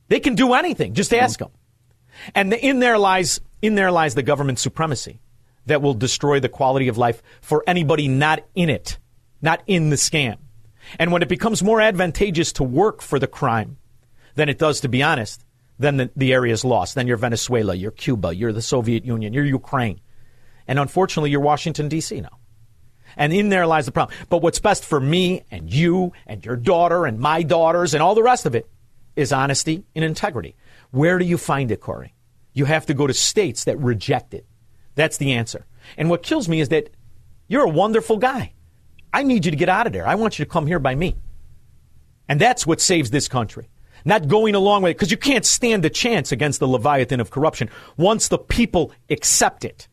They 0.08 0.20
can 0.20 0.36
do 0.36 0.54
anything. 0.54 0.94
Just 0.94 1.14
ask 1.14 1.40
mm-hmm. 1.40 1.52
them. 1.52 1.60
And 2.36 2.54
in 2.54 2.80
there 2.80 2.98
lies 2.98 3.40
in 3.62 3.76
there 3.76 3.92
lies 3.92 4.16
the 4.16 4.24
government 4.24 4.60
supremacy 4.60 5.22
that 5.68 5.82
will 5.82 5.94
destroy 5.94 6.40
the 6.40 6.50
quality 6.50 6.88
of 6.88 6.98
life 6.98 7.22
for 7.42 7.64
anybody 7.68 8.08
not 8.08 8.44
in 8.56 8.70
it, 8.70 8.98
not 9.42 9.62
in 9.68 9.90
the 9.90 9.96
scam. 9.96 10.38
And 11.00 11.12
when 11.12 11.22
it 11.22 11.30
becomes 11.30 11.64
more 11.64 11.80
advantageous 11.80 12.54
to 12.54 12.64
work 12.64 13.02
for 13.02 13.20
the 13.20 13.28
crime 13.28 13.78
than 14.36 14.50
it 14.50 14.58
does 14.58 14.82
to 14.82 14.90
be 14.90 15.04
honest, 15.04 15.46
then 15.78 15.98
the, 15.98 16.12
the 16.16 16.34
area 16.34 16.54
is 16.54 16.66
lost. 16.66 16.96
Then 16.96 17.08
you're 17.08 17.18
Venezuela, 17.18 17.76
you're 17.76 17.92
Cuba, 17.92 18.36
you're 18.36 18.54
the 18.54 18.62
Soviet 18.62 19.06
Union, 19.06 19.34
you're 19.34 19.46
Ukraine. 19.46 20.00
And 20.72 20.80
unfortunately, 20.80 21.32
you're 21.32 21.42
Washington, 21.42 21.90
D.C. 21.90 22.22
now. 22.22 22.40
And 23.18 23.34
in 23.34 23.50
there 23.50 23.68
lies 23.68 23.88
the 23.88 23.92
problem. 23.92 24.18
But 24.30 24.42
what's 24.42 24.60
best 24.60 24.86
for 24.86 25.02
me 25.02 25.44
and 25.52 25.70
you 25.70 26.14
and 26.26 26.46
your 26.46 26.56
daughter 26.56 27.06
and 27.06 27.20
my 27.20 27.44
daughters 27.44 27.94
and 27.94 28.02
all 28.02 28.16
the 28.16 28.24
rest 28.24 28.46
of 28.46 28.56
it 28.56 28.70
is 29.18 29.34
honesty 29.34 29.84
and 29.94 30.06
integrity. 30.06 30.56
Where 30.92 31.20
do 31.20 31.26
you 31.26 31.38
find 31.38 31.72
it, 31.72 31.82
Corey? 31.82 32.14
You 32.54 32.64
have 32.64 32.86
to 32.86 32.94
go 32.94 33.06
to 33.06 33.14
states 33.14 33.66
that 33.66 33.78
reject 33.80 34.34
it. 34.34 34.46
That's 34.96 35.18
the 35.18 35.34
answer. 35.34 35.66
And 35.98 36.10
what 36.10 36.24
kills 36.24 36.48
me 36.48 36.62
is 36.62 36.70
that 36.70 36.90
you're 37.50 37.66
a 37.66 37.70
wonderful 37.70 38.16
guy. 38.16 38.54
I 39.12 39.24
need 39.24 39.44
you 39.44 39.52
to 39.52 39.58
get 39.58 39.68
out 39.68 39.88
of 39.88 39.92
there. 39.92 40.08
I 40.08 40.16
want 40.16 40.40
you 40.40 40.46
to 40.46 40.50
come 40.50 40.68
here 40.68 40.80
by 40.80 40.96
me. 40.96 41.18
And 42.30 42.40
that's 42.40 42.66
what 42.66 42.80
saves 42.80 43.12
this 43.12 43.28
country. 43.28 43.68
Not 44.06 44.30
going 44.30 44.56
along 44.56 44.84
with 44.84 44.92
it, 44.92 44.98
because 45.00 45.12
you 45.12 45.18
can't 45.18 45.46
stand 45.46 45.84
a 45.84 45.90
chance 45.90 46.32
against 46.32 46.62
the 46.62 46.68
Leviathan 46.70 47.20
of 47.20 47.30
corruption 47.30 47.70
once 47.98 48.30
the 48.30 48.38
people 48.38 48.94
accept 49.10 49.66
it. 49.66 49.90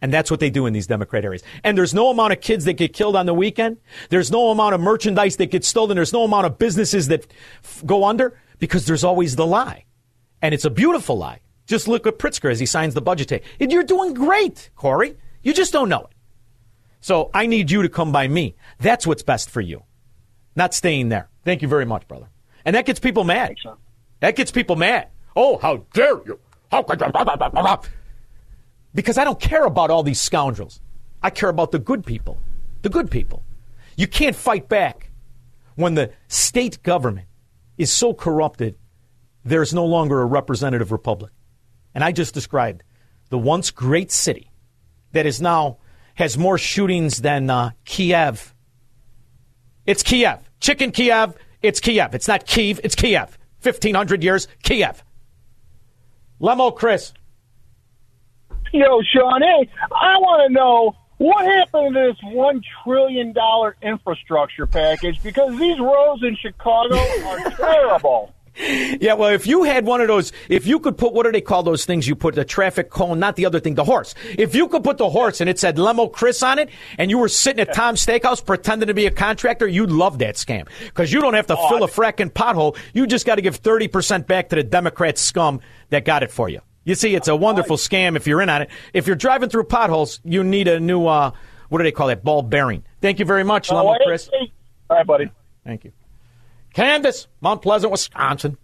And 0.00 0.12
that's 0.12 0.30
what 0.30 0.38
they 0.38 0.50
do 0.50 0.66
in 0.66 0.72
these 0.72 0.86
Democrat 0.86 1.24
areas. 1.24 1.42
And 1.64 1.76
there's 1.76 1.92
no 1.92 2.10
amount 2.10 2.32
of 2.32 2.40
kids 2.40 2.64
that 2.66 2.74
get 2.74 2.92
killed 2.92 3.16
on 3.16 3.26
the 3.26 3.34
weekend. 3.34 3.78
There's 4.10 4.30
no 4.30 4.50
amount 4.50 4.74
of 4.74 4.80
merchandise 4.80 5.36
that 5.36 5.46
gets 5.50 5.66
stolen. 5.66 5.96
There's 5.96 6.12
no 6.12 6.22
amount 6.24 6.46
of 6.46 6.56
businesses 6.58 7.08
that 7.08 7.26
f- 7.64 7.82
go 7.84 8.04
under 8.04 8.38
because 8.58 8.86
there's 8.86 9.02
always 9.02 9.34
the 9.36 9.46
lie. 9.46 9.84
And 10.40 10.54
it's 10.54 10.64
a 10.64 10.70
beautiful 10.70 11.18
lie 11.18 11.40
Just 11.66 11.88
look 11.88 12.06
at 12.06 12.18
Pritzker 12.18 12.50
as 12.50 12.60
he 12.60 12.66
signs 12.66 12.94
the 12.94 13.00
budget 13.02 13.28
today. 13.28 13.44
You're 13.58 13.82
doing 13.82 14.14
great, 14.14 14.70
Corey. 14.76 15.16
You 15.42 15.52
just 15.52 15.72
don't 15.72 15.88
know 15.88 16.02
it. 16.02 16.10
So 17.00 17.30
I 17.34 17.46
need 17.46 17.70
you 17.70 17.82
to 17.82 17.88
come 17.88 18.12
by 18.12 18.28
me. 18.28 18.56
That's 18.78 19.06
what's 19.06 19.22
best 19.22 19.50
for 19.50 19.60
you, 19.60 19.82
not 20.56 20.74
staying 20.74 21.08
there. 21.08 21.28
Thank 21.44 21.62
you 21.62 21.68
very 21.68 21.84
much, 21.84 22.06
brother. 22.08 22.28
And 22.64 22.74
that 22.76 22.86
gets 22.86 23.00
people 23.00 23.24
mad. 23.24 23.56
That 24.20 24.36
gets 24.36 24.50
people 24.50 24.76
mad. 24.76 25.08
Oh, 25.34 25.58
how 25.58 25.84
dare 25.92 26.20
you? 26.26 26.38
How 26.70 26.82
could 26.82 27.00
you? 27.00 27.08
Blah, 27.10 27.24
blah, 27.24 27.36
blah, 27.36 27.48
blah. 27.48 27.80
Because 28.94 29.18
I 29.18 29.24
don't 29.24 29.40
care 29.40 29.64
about 29.64 29.90
all 29.90 30.02
these 30.02 30.20
scoundrels. 30.20 30.80
I 31.22 31.30
care 31.30 31.48
about 31.48 31.72
the 31.72 31.78
good 31.78 32.04
people. 32.04 32.38
The 32.82 32.88
good 32.88 33.10
people. 33.10 33.42
You 33.96 34.06
can't 34.06 34.36
fight 34.36 34.68
back 34.68 35.10
when 35.74 35.94
the 35.94 36.10
state 36.26 36.82
government 36.82 37.28
is 37.76 37.92
so 37.92 38.12
corrupted, 38.12 38.76
there's 39.44 39.72
no 39.72 39.86
longer 39.86 40.20
a 40.20 40.26
representative 40.26 40.90
republic. 40.90 41.32
And 41.94 42.02
I 42.02 42.10
just 42.10 42.34
described 42.34 42.82
the 43.30 43.38
once 43.38 43.70
great 43.70 44.10
city 44.10 44.50
that 45.12 45.24
is 45.24 45.40
now 45.40 45.78
has 46.16 46.36
more 46.36 46.58
shootings 46.58 47.18
than 47.18 47.48
uh, 47.48 47.70
Kiev. 47.84 48.54
It's 49.86 50.02
Kiev. 50.02 50.40
Chicken 50.58 50.90
Kiev, 50.90 51.34
it's 51.62 51.78
Kiev. 51.78 52.12
It's 52.14 52.26
not 52.26 52.44
Kiev, 52.44 52.80
it's 52.82 52.96
Kiev. 52.96 53.38
1,500 53.62 54.24
years, 54.24 54.48
Kiev. 54.64 55.04
Lemo 56.40 56.74
Chris. 56.74 57.12
Yo, 58.72 59.00
Shaun, 59.02 59.42
hey, 59.42 59.68
I 59.92 60.16
want 60.18 60.48
to 60.48 60.52
know 60.52 60.96
what 61.18 61.44
happened 61.44 61.94
to 61.94 62.12
this 62.12 62.32
$1 62.32 62.62
trillion 62.84 63.34
infrastructure 63.82 64.66
package 64.66 65.20
because 65.22 65.58
these 65.58 65.78
roads 65.80 66.22
in 66.22 66.36
Chicago 66.36 66.96
are 66.96 67.50
terrible. 67.50 68.34
Yeah, 68.60 69.14
well, 69.14 69.28
if 69.30 69.46
you 69.46 69.62
had 69.62 69.86
one 69.86 70.00
of 70.00 70.08
those, 70.08 70.32
if 70.48 70.66
you 70.66 70.80
could 70.80 70.98
put, 70.98 71.12
what 71.12 71.22
do 71.26 71.30
they 71.30 71.40
call 71.40 71.62
those 71.62 71.84
things 71.84 72.08
you 72.08 72.16
put, 72.16 72.34
the 72.34 72.44
traffic 72.44 72.90
cone, 72.90 73.20
not 73.20 73.36
the 73.36 73.46
other 73.46 73.60
thing, 73.60 73.76
the 73.76 73.84
horse. 73.84 74.16
If 74.36 74.56
you 74.56 74.66
could 74.66 74.82
put 74.82 74.98
the 74.98 75.08
horse 75.08 75.40
and 75.40 75.48
it 75.48 75.60
said 75.60 75.76
Lemo 75.76 76.10
Chris 76.12 76.42
on 76.42 76.58
it, 76.58 76.68
and 76.98 77.08
you 77.08 77.18
were 77.18 77.28
sitting 77.28 77.60
at 77.60 77.72
Tom's 77.72 78.04
Steakhouse 78.04 78.44
pretending 78.44 78.88
to 78.88 78.94
be 78.94 79.06
a 79.06 79.12
contractor, 79.12 79.68
you'd 79.68 79.92
love 79.92 80.18
that 80.18 80.34
scam. 80.34 80.66
Because 80.86 81.12
you 81.12 81.20
don't 81.20 81.34
have 81.34 81.46
to 81.46 81.56
Oh, 81.56 81.68
fill 81.68 81.84
a 81.84 81.86
fracking 81.88 82.32
pothole. 82.32 82.76
You 82.92 83.06
just 83.06 83.26
got 83.26 83.36
to 83.36 83.42
give 83.42 83.62
30% 83.62 84.26
back 84.26 84.48
to 84.48 84.56
the 84.56 84.64
Democrat 84.64 85.18
scum 85.18 85.60
that 85.90 86.04
got 86.04 86.24
it 86.24 86.32
for 86.32 86.48
you. 86.48 86.60
You 86.84 86.94
see, 86.94 87.14
it's 87.14 87.28
a 87.28 87.36
wonderful 87.36 87.76
scam 87.76 88.16
if 88.16 88.26
you're 88.26 88.40
in 88.40 88.48
on 88.48 88.62
it. 88.62 88.70
If 88.94 89.06
you're 89.06 89.16
driving 89.16 89.48
through 89.50 89.64
potholes, 89.64 90.20
you 90.24 90.42
need 90.42 90.68
a 90.68 90.80
new, 90.80 91.06
uh, 91.06 91.32
what 91.68 91.78
do 91.78 91.84
they 91.84 91.92
call 91.92 92.06
that, 92.08 92.24
ball 92.24 92.42
bearing. 92.42 92.82
Thank 93.02 93.18
you 93.18 93.24
very 93.26 93.44
much, 93.44 93.70
Oh, 93.70 93.74
Lemo 93.74 93.96
Chris. 94.06 94.30
hey. 94.32 94.52
All 94.88 94.96
right, 94.96 95.06
buddy. 95.06 95.30
Thank 95.64 95.84
you. 95.84 95.92
Candace, 96.72 97.26
Mount 97.42 97.60
Pleasant, 97.60 97.90
Wisconsin. 97.90 98.56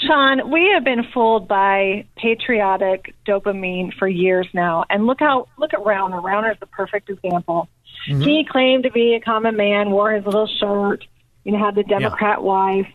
Shaun, 0.00 0.50
we 0.50 0.70
have 0.74 0.82
been 0.84 1.04
fooled 1.14 1.46
by 1.46 2.06
patriotic 2.16 3.14
dopamine 3.26 3.92
for 3.98 4.08
years 4.08 4.48
now, 4.52 4.84
and 4.90 5.06
look 5.06 5.20
how 5.20 5.46
look 5.58 5.72
at 5.74 5.80
Rauner. 5.80 6.20
Rauner 6.20 6.50
is 6.52 6.58
the 6.58 6.66
perfect 6.66 7.08
example. 7.08 7.68
Mhm. 8.08 8.24
He 8.24 8.44
claimed 8.44 8.82
to 8.82 8.90
be 8.90 9.14
a 9.14 9.20
common 9.20 9.56
man, 9.56 9.90
wore 9.92 10.10
his 10.12 10.24
little 10.24 10.48
shirt, 10.58 11.04
you 11.44 11.52
know, 11.52 11.58
had 11.58 11.76
the 11.76 11.84
Democrat 11.84 12.42
wife, 12.42 12.88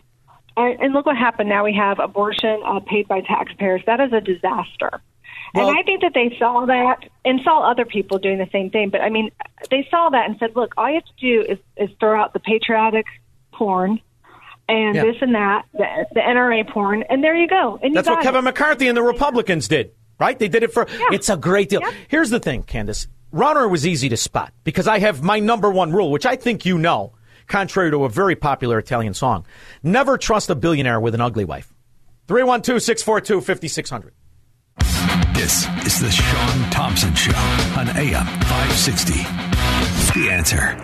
and, 0.58 0.80
and 0.80 0.92
look 0.94 1.06
what 1.06 1.16
happened. 1.16 1.48
Now 1.48 1.64
we 1.64 1.74
have 1.74 1.98
abortion 1.98 2.60
uh, 2.64 2.80
paid 2.80 3.08
by 3.08 3.20
taxpayers. 3.22 3.82
That 3.86 4.00
is 4.00 4.12
a 4.12 4.20
disaster. 4.20 5.00
Well- 5.54 5.68
and 5.70 5.78
I 5.78 5.82
think 5.82 6.02
that 6.02 6.12
they 6.14 6.36
saw 6.38 6.66
that 6.66 7.08
and 7.24 7.40
saw 7.42 7.70
other 7.70 7.84
people 7.84 8.18
doing 8.18 8.38
the 8.38 8.48
same 8.52 8.70
thing. 8.70 8.90
But 8.90 9.00
I 9.00 9.08
mean, 9.08 9.30
they 9.70 9.86
saw 9.90 10.10
that 10.10 10.28
and 10.28 10.38
said, 10.38 10.54
"Look, 10.54 10.74
all 10.76 10.88
you 10.88 10.96
have 10.96 11.04
to 11.04 11.12
do 11.20 11.52
is, 11.52 11.58
is 11.76 11.88
throw 11.98 12.20
out 12.20 12.32
the 12.32 12.40
patriotic 12.40 13.06
porn." 13.52 14.00
And 14.70 14.94
Yeah. 14.96 15.04
this 15.04 15.16
and 15.22 15.34
that, 15.34 15.64
the, 15.72 15.86
the 16.12 16.20
NRA 16.20 16.68
porn, 16.68 17.02
and 17.08 17.24
there 17.24 17.34
you 17.34 17.48
go. 17.48 17.78
And 17.82 17.92
you 17.92 17.94
That's 17.94 18.06
got 18.06 18.16
what 18.16 18.20
it. 18.20 18.24
Kevin 18.24 18.44
McCarthy 18.44 18.86
and 18.88 18.94
the 18.96 19.02
Republicans 19.02 19.66
did, 19.66 19.92
right? 20.20 20.38
They 20.38 20.48
did 20.48 20.62
it 20.62 20.74
for. 20.74 20.86
It's 21.10 21.30
a 21.30 21.38
great 21.38 21.70
deal. 21.70 21.80
Here's 22.08 22.28
the 22.28 22.38
thing, 22.40 22.62
Candace. 22.64 23.06
Rauner 23.32 23.70
was 23.70 23.86
easy 23.86 24.10
to 24.10 24.16
spot 24.18 24.52
because 24.64 24.86
I 24.86 24.98
have 24.98 25.22
my 25.22 25.38
number 25.40 25.70
one 25.70 25.92
rule, 25.92 26.10
which 26.10 26.26
I 26.26 26.36
think 26.36 26.66
you 26.66 26.76
know, 26.76 27.12
contrary 27.48 27.90
to 27.90 28.04
a 28.04 28.08
very 28.08 28.36
popular 28.36 28.78
Italian 28.78 29.14
song: 29.14 29.44
never 29.82 30.16
trust 30.16 30.50
a 30.50 30.54
billionaire 30.54 31.00
with 31.00 31.14
an 31.14 31.20
ugly 31.20 31.44
wife. 31.44 31.74
312 32.28 32.82
642 32.82 33.40
5600. 33.40 34.12
This 35.34 35.66
is 35.86 36.00
the 36.00 36.10
Shaun 36.10 36.70
Thompson 36.70 37.14
Show 37.14 37.36
on 37.78 37.88
AM 37.96 38.26
560. 38.26 39.14
The 40.18 40.30
answer. 40.30 40.76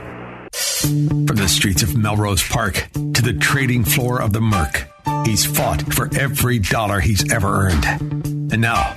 From 1.27 1.37
the 1.37 1.49
streets 1.49 1.83
of 1.83 1.97
Melrose 1.97 2.47
Park 2.47 2.89
to 2.93 3.23
the 3.23 3.33
trading 3.41 3.85
floor 3.85 4.23
of 4.23 4.33
the 4.33 4.41
Merc, 4.41 4.89
he's 5.27 5.45
fought 5.45 5.83
for 5.93 6.09
every 6.19 6.59
dollar 6.59 7.01
he's 7.01 7.31
ever 7.33 7.49
earned. 7.67 7.85
And 8.53 8.61
now, 8.61 8.97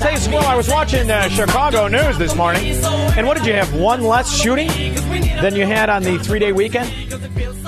tell 0.00 0.32
you, 0.32 0.38
I 0.38 0.56
was 0.56 0.68
watching 0.68 1.10
uh, 1.10 1.28
Chicago 1.28 1.86
News 1.88 2.16
this 2.18 2.34
morning, 2.34 2.74
and 2.84 3.26
what 3.26 3.36
did 3.36 3.46
you 3.46 3.52
have? 3.52 3.74
One 3.74 4.02
less 4.02 4.34
shooting 4.34 4.68
than 5.42 5.54
you 5.54 5.66
had 5.66 5.90
on 5.90 6.02
the 6.02 6.18
three 6.18 6.38
day 6.38 6.52
weekend? 6.52 6.88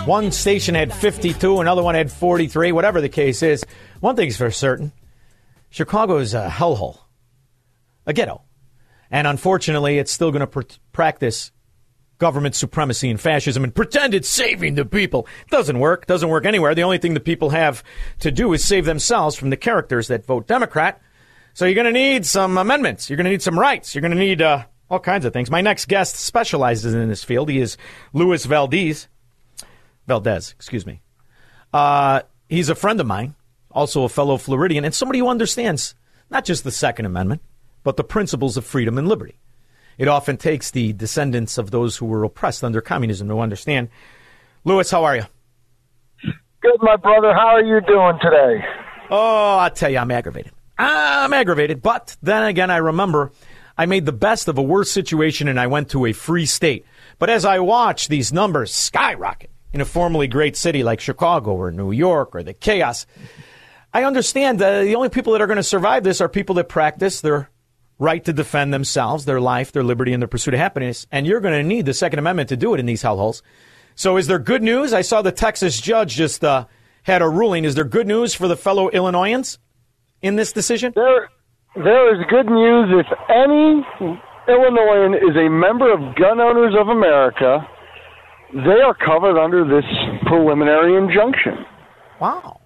One 0.06 0.32
station 0.32 0.74
had 0.74 0.92
52, 0.92 1.60
another 1.60 1.82
one 1.82 1.94
had 1.94 2.10
43, 2.10 2.72
whatever 2.72 3.00
the 3.00 3.08
case 3.08 3.42
is. 3.42 3.64
One 4.00 4.16
thing's 4.16 4.36
for 4.36 4.50
certain 4.50 4.92
Chicago 5.70 6.18
is 6.18 6.34
a 6.34 6.48
hellhole, 6.48 6.98
a 8.06 8.12
ghetto. 8.12 8.42
And 9.10 9.26
unfortunately, 9.26 9.98
it's 9.98 10.10
still 10.10 10.30
going 10.30 10.40
to 10.40 10.46
pr- 10.46 10.62
practice 10.92 11.52
government 12.18 12.54
supremacy 12.54 13.10
and 13.10 13.20
fascism 13.20 13.64
and 13.64 13.74
pretend 13.74 14.14
it's 14.14 14.28
saving 14.28 14.74
the 14.74 14.84
people. 14.84 15.26
Doesn't 15.50 15.78
work. 15.78 16.06
Doesn't 16.06 16.28
work 16.28 16.46
anywhere. 16.46 16.74
The 16.74 16.82
only 16.82 16.98
thing 16.98 17.14
the 17.14 17.20
people 17.20 17.50
have 17.50 17.84
to 18.20 18.30
do 18.30 18.52
is 18.52 18.64
save 18.64 18.86
themselves 18.86 19.36
from 19.36 19.50
the 19.50 19.56
characters 19.56 20.08
that 20.08 20.24
vote 20.24 20.46
Democrat. 20.46 21.00
So 21.55 21.66
you're 21.66 21.74
going 21.74 21.86
to 21.86 21.92
need 21.92 22.24
some 22.24 22.57
amendments. 22.57 23.11
You're 23.11 23.16
going 23.16 23.26
to 23.26 23.30
need 23.30 23.42
some 23.42 23.59
rights. 23.59 23.94
You're 23.94 24.00
going 24.03 24.12
to 24.12 24.18
need 24.18 24.40
uh, 24.40 24.64
all 24.88 25.00
kinds 25.00 25.24
of 25.24 25.32
things. 25.32 25.50
My 25.50 25.61
next 25.61 25.86
guest 25.86 26.16
specializes 26.16 26.94
in 26.94 27.09
this 27.09 27.24
field. 27.24 27.48
He 27.48 27.61
is 27.61 27.76
Luis 28.12 28.46
Valdes. 28.46 29.09
Valdes, 30.07 30.53
excuse 30.53 30.86
me. 30.86 31.00
Uh, 31.72 32.22
he's 32.48 32.68
a 32.68 32.74
friend 32.74 33.00
of 33.00 33.07
mine, 33.07 33.34
also 33.70 34.05
a 34.05 34.09
fellow 34.09 34.36
Floridian, 34.36 34.84
and 34.84 34.94
somebody 34.94 35.18
who 35.18 35.28
understands 35.28 35.94
not 36.30 36.44
just 36.44 36.64
the 36.64 36.70
Second 36.70 37.07
Amendment, 37.07 37.42
but 37.82 37.96
the 37.96 38.05
principles 38.05 38.57
of 38.57 38.64
freedom 38.64 38.98
and 38.98 39.09
liberty. 39.09 39.38
It 39.98 40.09
often 40.09 40.38
takes 40.38 40.70
the 40.70 40.92
descendants 40.94 41.59
of 41.59 41.70
those 41.70 41.96
who 41.96 42.07
were 42.07 42.24
oppressed 42.24 42.64
under 42.64 42.80
communism 42.80 43.28
to 43.28 43.40
understand. 43.40 43.90
Luis, 44.64 44.90
how 44.90 45.05
are 45.05 45.16
you? 45.16 45.24
Good, 46.61 46.78
my 46.80 46.96
brother. 46.96 47.34
How 47.34 47.48
are 47.48 47.62
you 47.62 47.80
doing 47.82 48.18
today? 48.22 48.64
Oh, 49.11 49.59
I 49.59 49.68
tell 49.68 49.90
you, 49.90 49.98
I'm 49.98 50.11
aggravated. 50.11 50.53
I'm 50.82 51.32
aggravated, 51.32 51.82
but 51.82 52.16
then 52.22 52.44
again, 52.44 52.70
I 52.70 52.78
remember 52.78 53.32
I 53.76 53.86
made 53.86 54.06
the 54.06 54.12
best 54.12 54.48
of 54.48 54.58
a 54.58 54.62
worse 54.62 54.90
situation 54.90 55.48
and 55.48 55.58
I 55.58 55.66
went 55.66 55.90
to 55.90 56.06
a 56.06 56.12
free 56.12 56.46
state. 56.46 56.84
But 57.18 57.30
as 57.30 57.44
I 57.44 57.60
watch 57.60 58.08
these 58.08 58.32
numbers 58.32 58.72
skyrocket 58.72 59.50
in 59.72 59.80
a 59.80 59.84
formerly 59.84 60.26
great 60.26 60.56
city 60.56 60.82
like 60.82 61.00
Chicago 61.00 61.52
or 61.52 61.70
New 61.70 61.92
York 61.92 62.34
or 62.34 62.42
the 62.42 62.52
chaos, 62.52 63.06
I 63.94 64.04
understand 64.04 64.58
that 64.60 64.82
the 64.82 64.94
only 64.94 65.08
people 65.08 65.32
that 65.32 65.42
are 65.42 65.46
going 65.46 65.56
to 65.56 65.62
survive 65.62 66.02
this 66.02 66.20
are 66.20 66.28
people 66.28 66.54
that 66.56 66.68
practice 66.68 67.20
their 67.20 67.50
right 67.98 68.24
to 68.24 68.32
defend 68.32 68.74
themselves, 68.74 69.24
their 69.24 69.40
life, 69.40 69.72
their 69.72 69.84
liberty, 69.84 70.12
and 70.12 70.22
their 70.22 70.28
pursuit 70.28 70.54
of 70.54 70.60
happiness. 70.60 71.06
And 71.12 71.26
you're 71.26 71.40
going 71.40 71.54
to 71.54 71.66
need 71.66 71.86
the 71.86 71.94
Second 71.94 72.18
Amendment 72.18 72.48
to 72.48 72.56
do 72.56 72.74
it 72.74 72.80
in 72.80 72.86
these 72.86 73.02
hellholes. 73.02 73.42
So, 73.94 74.16
is 74.16 74.26
there 74.26 74.38
good 74.38 74.62
news? 74.62 74.92
I 74.92 75.02
saw 75.02 75.22
the 75.22 75.30
Texas 75.30 75.80
judge 75.80 76.16
just 76.16 76.42
uh, 76.42 76.66
had 77.02 77.22
a 77.22 77.28
ruling. 77.28 77.64
Is 77.64 77.74
there 77.74 77.84
good 77.84 78.06
news 78.06 78.34
for 78.34 78.48
the 78.48 78.56
fellow 78.56 78.88
Illinoisans 78.88 79.58
in 80.22 80.36
this 80.36 80.52
decision? 80.52 80.92
There, 80.94 81.28
there 81.74 82.14
is 82.14 82.24
good 82.30 82.46
news 82.46 83.04
if 83.04 83.06
any 83.28 83.84
Illinoisan 84.48 85.14
is 85.14 85.36
a 85.36 85.48
member 85.48 85.92
of 85.92 86.16
Gun 86.16 86.40
Owners 86.40 86.74
of 86.78 86.88
America, 86.88 87.66
they 88.52 88.80
are 88.80 88.94
covered 88.94 89.38
under 89.38 89.64
this 89.64 89.84
preliminary 90.26 90.96
injunction. 90.96 91.64
Wow. 92.20 92.60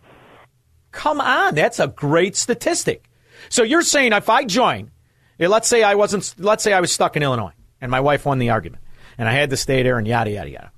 Come 0.93 1.21
on, 1.21 1.55
that's 1.55 1.79
a 1.79 1.89
great 1.89 2.37
statistic. 2.37 3.09
So 3.49 3.63
you're 3.63 3.83
saying 3.83 4.13
if 4.13 4.29
I 4.31 4.45
join, 4.45 4.91
eh, 5.39 5.47
let's 5.47 5.69
say 5.69 5.83
I 5.83 5.95
wasn't, 5.95 6.35
let's 6.39 6.65
say 6.65 6.73
I 6.73 6.81
was 6.81 6.91
stuck 6.91 7.17
in 7.17 7.23
Illinois 7.23 7.53
and 7.81 7.91
my 7.91 8.01
wife 8.01 8.25
won 8.25 8.39
the 8.39 8.51
argument 8.51 8.83
and 9.19 9.29
I 9.29 9.33
had 9.33 9.51
to 9.51 9.57
stay 9.57 9.83
there 9.83 9.99
and 9.99 10.07
yada, 10.07 10.31
yada, 10.31 10.51
yada. 10.51 10.73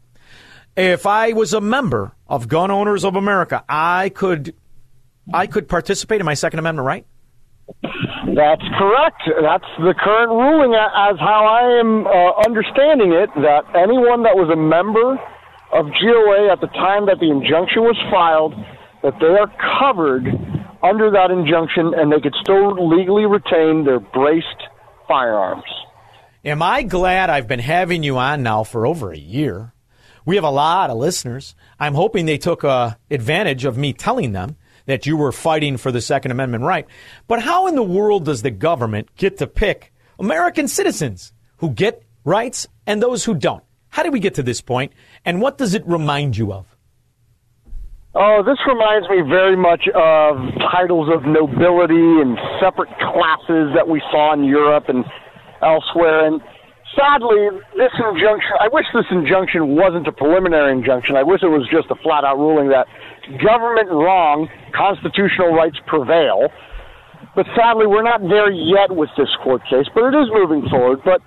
If 0.77 1.07
I 1.07 1.33
was 1.33 1.53
a 1.53 1.61
member 1.61 2.13
of 2.27 2.49
Gun 2.49 2.71
Owners 2.71 3.05
of 3.05 3.17
America, 3.17 3.65
I 3.69 4.11
could, 4.11 4.55
I 5.33 5.47
could 5.47 5.69
participate 5.69 6.21
in 6.21 6.27
my 6.27 6.35
Second 6.35 6.59
Amendment 6.59 6.87
right? 6.87 7.07
That's 8.35 8.65
correct. 8.79 9.23
That's 9.43 9.71
the 9.79 9.95
current 9.99 10.31
ruling, 10.31 10.75
as 10.75 11.19
how 11.19 11.45
I 11.45 11.79
am 11.81 12.07
uh, 12.07 12.41
understanding 12.47 13.13
it. 13.13 13.29
That 13.37 13.65
anyone 13.75 14.23
that 14.23 14.37
was 14.37 14.49
a 14.53 14.57
member 14.57 15.19
of 15.73 15.87
GOA 16.01 16.53
at 16.53 16.61
the 16.61 16.69
time 16.69 17.07
that 17.07 17.19
the 17.21 17.31
injunction 17.31 17.83
was 17.83 17.97
filed, 18.11 18.55
that 19.03 19.15
they 19.21 19.37
are 19.37 19.53
covered 19.79 20.25
under 20.83 21.11
that 21.11 21.31
injunction, 21.31 21.93
and 21.95 22.13
they 22.13 22.21
could 22.21 22.35
still 22.41 22.89
legally 22.89 23.27
retain 23.27 23.85
their 23.85 24.01
braced 24.01 24.63
firearms. 25.07 25.65
Am 26.45 26.63
I 26.63 26.83
glad 26.85 27.29
I've 27.29 27.49
been 27.49 27.61
having 27.61 28.03
you 28.03 28.17
on 28.17 28.43
now 28.43 28.65
for 28.65 28.87
over 28.87 29.13
a 29.13 29.19
year? 29.19 29.75
We 30.25 30.37
have 30.37 30.45
a 30.45 30.51
lot 30.51 30.91
of 30.91 30.97
listeners. 30.97 31.55
I'm 31.81 31.95
hoping 31.95 32.27
they 32.27 32.39
took 32.39 32.63
uh, 32.63 32.95
advantage 33.11 33.65
of 33.65 33.77
me 33.77 33.93
telling 33.93 34.33
them 34.33 34.57
that 34.89 35.05
you 35.05 35.19
were 35.19 35.33
fighting 35.33 35.77
for 35.77 35.93
the 35.93 36.01
Second 36.01 36.31
Amendment 36.31 36.65
right. 36.65 36.87
But 37.29 37.43
how 37.43 37.67
in 37.67 37.75
the 37.75 37.83
world 37.83 38.25
does 38.25 38.41
the 38.41 38.51
government 38.51 39.15
get 39.17 39.37
to 39.37 39.47
pick 39.47 39.93
American 40.19 40.67
citizens 40.67 41.35
who 41.59 41.71
get 41.71 42.03
rights 42.25 42.67
and 42.87 43.03
those 43.03 43.23
who 43.23 43.35
don't? 43.35 43.63
How 43.91 44.03
did 44.03 44.15
we 44.15 44.19
get 44.19 44.35
to 44.35 44.43
this 44.43 44.63
point, 44.63 44.93
and 45.25 45.41
what 45.43 45.59
does 45.59 45.75
it 45.75 45.87
remind 45.87 46.37
you 46.37 46.53
of? 46.55 46.67
Oh, 48.15 48.43
this 48.43 48.59
reminds 48.67 49.09
me 49.11 49.21
very 49.29 49.57
much 49.57 49.87
of 49.95 50.37
titles 50.73 51.09
of 51.13 51.25
nobility 51.25 51.95
and 51.95 52.39
separate 52.59 52.89
classes 52.99 53.75
that 53.75 53.87
we 53.89 54.01
saw 54.11 54.33
in 54.33 54.45
Europe 54.45 54.89
and 54.89 55.05
elsewhere. 55.63 56.27
And 56.27 56.41
sadly, 56.99 57.49
this 57.77 57.95
injunction, 57.95 58.53
I 58.61 58.69
wish 58.69 58.87
this 58.93 59.07
injunction 59.11 59.77
wasn't 59.77 60.07
a 60.09 60.13
preliminary 60.13 60.73
injunction. 60.73 61.17
I 61.17 61.23
wish 61.23 61.43
it 61.43 61.49
was 61.49 61.69
just 61.71 61.91
a 61.91 61.97
flat 62.03 62.25
out 62.25 62.39
ruling 62.39 62.69
that 62.71 62.87
government 63.39 63.91
wrong, 63.91 64.49
constitutional 64.75 65.55
rights 65.55 65.79
prevail. 65.87 66.51
But 67.35 67.47
sadly, 67.55 67.87
we're 67.87 68.03
not 68.03 68.21
there 68.23 68.51
yet 68.51 68.91
with 68.91 69.11
this 69.17 69.31
court 69.43 69.63
case, 69.71 69.87
but 69.95 70.11
it 70.11 70.15
is 70.19 70.29
moving 70.35 70.69
forward. 70.69 71.01
But 71.05 71.23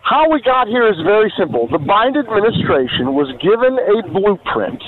how 0.00 0.30
we 0.30 0.40
got 0.40 0.68
here 0.68 0.88
is 0.88 0.96
very 1.04 1.32
simple. 1.36 1.68
The 1.68 1.78
Biden 1.78 2.16
administration 2.16 3.12
was 3.12 3.28
given 3.44 3.76
a 3.76 3.96
blueprint 4.08 4.82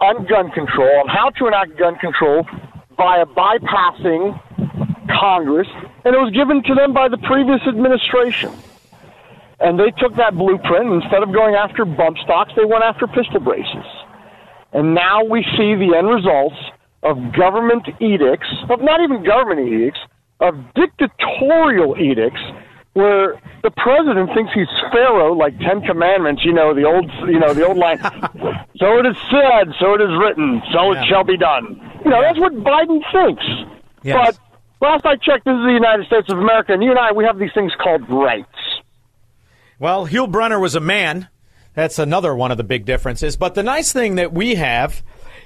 on 0.00 0.26
gun 0.26 0.50
control, 0.50 0.92
on 1.00 1.08
how 1.08 1.30
to 1.30 1.46
enact 1.46 1.78
gun 1.78 1.96
control 1.96 2.44
via 2.96 3.24
bypassing 3.24 4.36
Congress, 5.08 5.68
and 6.04 6.14
it 6.14 6.18
was 6.18 6.32
given 6.34 6.62
to 6.64 6.74
them 6.74 6.92
by 6.92 7.08
the 7.08 7.18
previous 7.18 7.60
administration. 7.68 8.52
And 9.62 9.78
they 9.78 9.92
took 9.98 10.16
that 10.16 10.34
blueprint, 10.34 10.90
instead 10.90 11.22
of 11.22 11.32
going 11.32 11.54
after 11.54 11.84
bump 11.84 12.18
stocks, 12.18 12.52
they 12.56 12.64
went 12.64 12.82
after 12.82 13.06
pistol 13.06 13.40
braces. 13.40 13.86
And 14.72 14.94
now 14.94 15.22
we 15.22 15.44
see 15.56 15.74
the 15.76 15.94
end 15.96 16.08
results 16.08 16.56
of 17.02 17.16
government 17.32 17.86
edicts, 18.00 18.48
of 18.68 18.80
not 18.80 19.00
even 19.00 19.22
government 19.22 19.68
edicts, 19.68 20.00
of 20.40 20.54
dictatorial 20.74 21.96
edicts 21.98 22.40
where 22.94 23.40
the 23.62 23.70
president 23.70 24.30
thinks 24.34 24.52
he's 24.52 24.68
Pharaoh, 24.92 25.32
like 25.32 25.58
Ten 25.60 25.80
Commandments. 25.82 26.44
You 26.44 26.52
know 26.52 26.74
the 26.74 26.84
old, 26.84 27.10
you 27.28 27.38
know 27.38 27.54
the 27.54 27.66
old 27.66 27.78
line. 27.78 27.98
so 28.76 28.98
it 28.98 29.06
is 29.06 29.16
said, 29.30 29.72
so 29.78 29.94
it 29.94 30.02
is 30.02 30.10
written, 30.18 30.60
so 30.72 30.92
it 30.92 31.06
shall 31.06 31.24
be 31.24 31.36
done. 31.36 31.80
You 32.04 32.10
know 32.10 32.20
that's 32.20 32.38
what 32.38 32.52
Biden 32.52 33.00
thinks. 33.12 33.44
Yes. 34.02 34.36
But 34.80 34.86
last 34.86 35.06
I 35.06 35.16
checked, 35.16 35.44
this 35.44 35.54
is 35.54 35.64
the 35.64 35.72
United 35.72 36.06
States 36.06 36.30
of 36.30 36.38
America, 36.38 36.72
and 36.72 36.82
you 36.82 36.90
and 36.90 36.98
I, 36.98 37.12
we 37.12 37.24
have 37.24 37.38
these 37.38 37.52
things 37.54 37.72
called 37.80 38.02
rights. 38.10 38.81
Well, 39.82 40.06
Yul 40.06 40.30
Brynner 40.30 40.60
was 40.60 40.76
a 40.76 40.80
man. 40.80 41.26
That's 41.74 41.98
another 41.98 42.36
one 42.36 42.52
of 42.52 42.56
the 42.56 42.62
big 42.62 42.84
differences. 42.84 43.36
But 43.36 43.56
the 43.56 43.64
nice 43.64 43.92
thing 43.92 44.14
that 44.14 44.32
we 44.32 44.54
have 44.54 45.02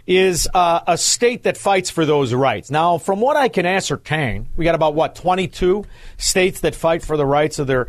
is 0.07 0.47
uh, 0.53 0.81
a 0.87 0.99
state 0.99 1.45
that 1.45 1.57
fights 1.57 1.89
for 1.89 2.05
those 2.05 2.35
rights. 2.35 2.71
Now, 2.71 2.99
from 2.99 3.23
what 3.23 3.39
I 3.39 3.49
can 3.49 3.65
ascertain, 3.65 4.51
we 4.55 4.67
got 4.67 4.75
about 4.75 4.95
what 4.95 5.15
22 5.15 5.87
states 6.19 6.61
that 6.61 6.75
fight 6.75 7.03
for 7.03 7.17
the 7.17 7.25
rights 7.25 7.59
of 7.59 7.67
their 7.67 7.89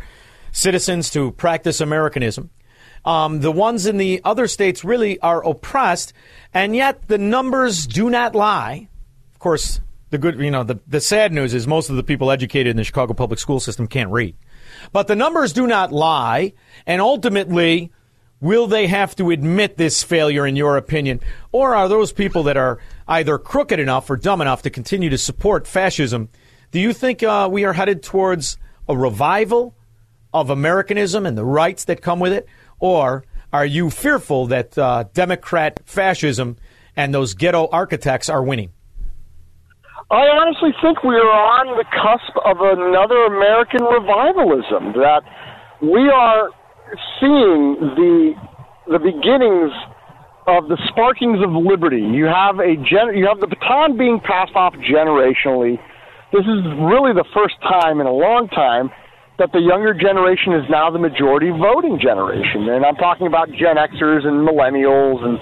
citizens 0.50 1.10
to 1.10 1.32
practice 1.32 1.82
Americanism. 1.82 2.48
Um, 3.04 3.40
the 3.40 3.52
ones 3.52 3.84
in 3.84 3.98
the 3.98 4.22
other 4.24 4.48
states 4.48 4.82
really 4.82 5.20
are 5.20 5.44
oppressed, 5.44 6.14
and 6.54 6.74
yet 6.74 7.08
the 7.08 7.18
numbers 7.18 7.86
do 7.86 8.08
not 8.08 8.34
lie. 8.34 8.88
Of 9.34 9.38
course, 9.38 9.82
the 10.08 10.16
good, 10.16 10.40
you 10.40 10.50
know, 10.50 10.64
the, 10.64 10.80
the 10.86 11.02
sad 11.02 11.30
news 11.30 11.52
is 11.52 11.66
most 11.66 11.90
of 11.90 11.96
the 11.96 12.02
people 12.02 12.30
educated 12.30 12.70
in 12.70 12.78
the 12.78 12.84
Chicago 12.84 13.12
public 13.12 13.38
school 13.38 13.60
system 13.60 13.86
can't 13.86 14.10
read. 14.10 14.34
But 14.92 15.06
the 15.06 15.16
numbers 15.16 15.52
do 15.52 15.66
not 15.66 15.92
lie, 15.92 16.52
and 16.86 17.00
ultimately, 17.00 17.92
will 18.40 18.66
they 18.66 18.86
have 18.86 19.14
to 19.16 19.30
admit 19.30 19.76
this 19.76 20.02
failure, 20.02 20.46
in 20.46 20.56
your 20.56 20.76
opinion? 20.76 21.20
Or 21.52 21.74
are 21.74 21.88
those 21.88 22.12
people 22.12 22.44
that 22.44 22.56
are 22.56 22.78
either 23.06 23.38
crooked 23.38 23.78
enough 23.78 24.08
or 24.10 24.16
dumb 24.16 24.40
enough 24.40 24.62
to 24.62 24.70
continue 24.70 25.10
to 25.10 25.18
support 25.18 25.66
fascism? 25.66 26.28
Do 26.70 26.80
you 26.80 26.92
think 26.92 27.22
uh, 27.22 27.48
we 27.50 27.64
are 27.64 27.72
headed 27.72 28.02
towards 28.02 28.58
a 28.88 28.96
revival 28.96 29.74
of 30.32 30.50
Americanism 30.50 31.26
and 31.26 31.36
the 31.36 31.44
rights 31.44 31.84
that 31.84 32.02
come 32.02 32.20
with 32.20 32.32
it? 32.32 32.46
Or 32.78 33.24
are 33.52 33.66
you 33.66 33.90
fearful 33.90 34.46
that 34.48 34.76
uh, 34.76 35.04
Democrat 35.14 35.80
fascism 35.84 36.56
and 36.96 37.14
those 37.14 37.34
ghetto 37.34 37.68
architects 37.72 38.28
are 38.28 38.42
winning? 38.42 38.70
I 40.10 40.24
honestly 40.40 40.72
think 40.80 41.04
we 41.04 41.20
are 41.20 41.36
on 41.60 41.76
the 41.76 41.84
cusp 41.84 42.32
of 42.40 42.64
another 42.64 43.28
American 43.28 43.84
revivalism. 43.84 44.96
That 44.96 45.20
we 45.84 46.08
are 46.08 46.48
seeing 47.20 47.76
the 47.92 48.32
the 48.88 48.96
beginnings 49.04 49.68
of 50.48 50.72
the 50.72 50.80
sparkings 50.88 51.44
of 51.44 51.52
liberty. 51.52 52.00
You 52.00 52.24
have 52.24 52.56
a 52.56 52.72
gen- 52.88 53.20
you 53.20 53.28
have 53.28 53.44
the 53.44 53.52
baton 53.52 54.00
being 54.00 54.16
passed 54.24 54.56
off 54.56 54.72
generationally. 54.80 55.76
This 56.32 56.48
is 56.48 56.64
really 56.80 57.12
the 57.12 57.28
first 57.36 57.60
time 57.60 58.00
in 58.00 58.08
a 58.08 58.16
long 58.16 58.48
time 58.48 58.88
that 59.36 59.52
the 59.52 59.60
younger 59.60 59.92
generation 59.92 60.56
is 60.56 60.64
now 60.72 60.88
the 60.88 60.98
majority 60.98 61.52
voting 61.52 62.00
generation, 62.00 62.64
and 62.72 62.80
I'm 62.80 62.96
talking 62.96 63.28
about 63.28 63.52
Gen 63.52 63.76
Xers 63.76 64.24
and 64.24 64.40
millennials 64.40 65.20
and 65.20 65.36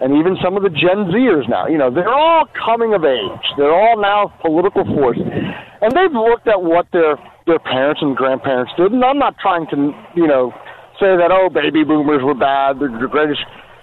and 0.00 0.16
even 0.16 0.36
some 0.42 0.56
of 0.56 0.62
the 0.62 0.70
Gen 0.70 1.10
Zers 1.12 1.48
now. 1.48 1.66
You 1.66 1.78
know, 1.78 1.90
they're 1.90 2.08
all 2.08 2.46
coming 2.54 2.94
of 2.94 3.04
age. 3.04 3.46
They're 3.56 3.74
all 3.74 4.00
now 4.00 4.32
political 4.40 4.84
force, 4.84 5.18
and 5.18 5.92
they've 5.92 6.12
looked 6.12 6.48
at 6.48 6.62
what 6.62 6.86
their 6.92 7.16
their 7.46 7.58
parents 7.58 8.00
and 8.02 8.16
grandparents 8.16 8.72
did. 8.76 8.92
And 8.92 9.04
I'm 9.04 9.18
not 9.18 9.36
trying 9.38 9.66
to, 9.68 9.92
you 10.16 10.26
know, 10.26 10.52
say 10.98 11.16
that 11.16 11.30
oh, 11.30 11.50
baby 11.50 11.84
boomers 11.84 12.22
were 12.22 12.34
bad, 12.34 12.80
they're 12.80 12.88
the 12.88 13.08
greatest. 13.08 13.42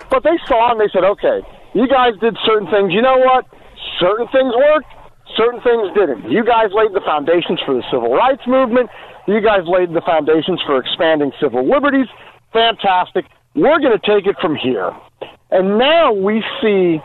But 0.10 0.24
they 0.24 0.38
saw 0.48 0.72
and 0.72 0.80
they 0.82 0.90
said, 0.92 1.04
okay, 1.04 1.40
you 1.74 1.88
guys 1.88 2.14
did 2.20 2.36
certain 2.44 2.68
things. 2.68 2.92
You 2.92 3.02
know 3.02 3.18
what? 3.18 3.46
Certain 4.00 4.28
things 4.28 4.54
worked. 4.56 4.90
Certain 5.38 5.62
things 5.62 5.88
didn't. 5.96 6.30
You 6.30 6.44
guys 6.44 6.74
laid 6.76 6.92
the 6.92 7.02
foundations 7.06 7.62
for 7.66 7.74
the 7.74 7.84
civil 7.90 8.12
rights 8.12 8.44
movement. 8.46 8.90
You 9.28 9.40
guys 9.40 9.64
laid 9.66 9.94
the 9.94 10.02
foundations 10.02 10.60
for 10.66 10.78
expanding 10.78 11.32
civil 11.40 11.64
liberties. 11.64 12.08
Fantastic. 12.52 13.26
We're 13.56 13.80
going 13.80 13.98
to 13.98 14.06
take 14.06 14.28
it 14.28 14.36
from 14.42 14.56
here. 14.56 14.92
And 15.52 15.78
now 15.78 16.14
we 16.14 16.44
see 16.62 17.00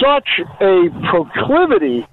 such 0.00 0.28
a 0.60 0.88
proclivity 1.08 2.06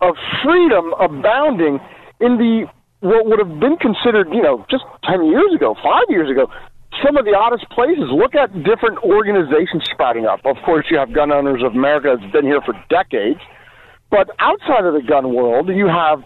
of 0.00 0.14
freedom 0.42 0.94
abounding 0.98 1.78
in 2.20 2.38
the 2.38 2.66
what 3.00 3.24
would 3.26 3.38
have 3.38 3.60
been 3.60 3.76
considered, 3.76 4.28
you 4.30 4.42
know, 4.42 4.64
just 4.70 4.84
10 5.04 5.24
years 5.24 5.54
ago, 5.54 5.74
five 5.82 6.04
years 6.08 6.30
ago, 6.30 6.46
some 7.04 7.16
of 7.16 7.24
the 7.24 7.32
oddest 7.32 7.68
places. 7.70 8.04
Look 8.12 8.34
at 8.34 8.52
different 8.62 8.98
organizations 9.04 9.84
sprouting 9.90 10.26
up. 10.26 10.40
Of 10.44 10.56
course, 10.64 10.86
you 10.90 10.98
have 10.98 11.12
Gun 11.12 11.32
Owners 11.32 11.62
of 11.64 11.72
America 11.72 12.16
that's 12.18 12.32
been 12.32 12.44
here 12.44 12.60
for 12.60 12.74
decades. 12.90 13.40
But 14.10 14.28
outside 14.38 14.84
of 14.84 14.94
the 14.94 15.02
gun 15.06 15.34
world, 15.34 15.68
you 15.68 15.86
have, 15.86 16.22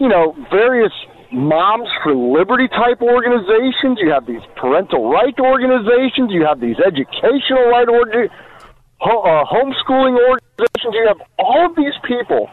you 0.00 0.08
know, 0.08 0.34
various 0.50 0.92
Moms 1.32 1.88
for 2.02 2.14
Liberty 2.14 2.68
type 2.68 3.02
organizations. 3.02 3.98
You 4.00 4.10
have 4.10 4.26
these 4.26 4.40
parental 4.56 5.10
right 5.10 5.34
organizations. 5.38 6.32
You 6.32 6.44
have 6.46 6.60
these 6.60 6.76
educational 6.84 7.68
right 7.68 7.88
org- 7.88 8.30
ho- 8.98 9.22
uh, 9.22 9.44
homeschooling 9.44 10.16
organizations. 10.16 10.94
You 10.94 11.06
have 11.06 11.20
all 11.38 11.66
of 11.66 11.76
these 11.76 11.94
people 12.04 12.48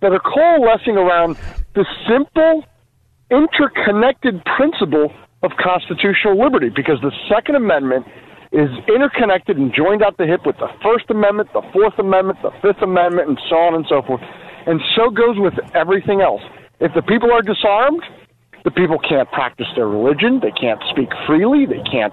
that 0.00 0.12
are 0.12 0.20
coalescing 0.20 0.96
around 0.96 1.36
the 1.74 1.84
simple, 2.08 2.64
interconnected 3.30 4.42
principle 4.56 5.12
of 5.42 5.52
constitutional 5.60 6.38
liberty 6.42 6.70
because 6.74 7.00
the 7.02 7.12
Second 7.28 7.56
Amendment 7.56 8.06
is 8.52 8.70
interconnected 8.88 9.58
and 9.58 9.74
joined 9.74 10.02
at 10.02 10.16
the 10.16 10.24
hip 10.26 10.46
with 10.46 10.56
the 10.56 10.68
First 10.82 11.10
Amendment, 11.10 11.52
the 11.52 11.62
Fourth 11.72 11.98
Amendment, 11.98 12.38
the 12.42 12.52
Fifth 12.62 12.80
Amendment, 12.80 13.28
and 13.28 13.38
so 13.50 13.56
on 13.56 13.74
and 13.74 13.84
so 13.88 14.00
forth. 14.02 14.22
And 14.66 14.80
so 14.96 15.10
goes 15.10 15.36
with 15.38 15.54
everything 15.74 16.20
else. 16.22 16.42
If 16.80 16.92
the 16.94 17.02
people 17.02 17.32
are 17.32 17.42
disarmed, 17.42 18.02
the 18.64 18.70
people 18.70 18.98
can't 18.98 19.30
practice 19.30 19.66
their 19.74 19.88
religion, 19.88 20.40
they 20.40 20.50
can't 20.50 20.80
speak 20.90 21.08
freely, 21.26 21.66
they 21.66 21.82
can't 21.90 22.12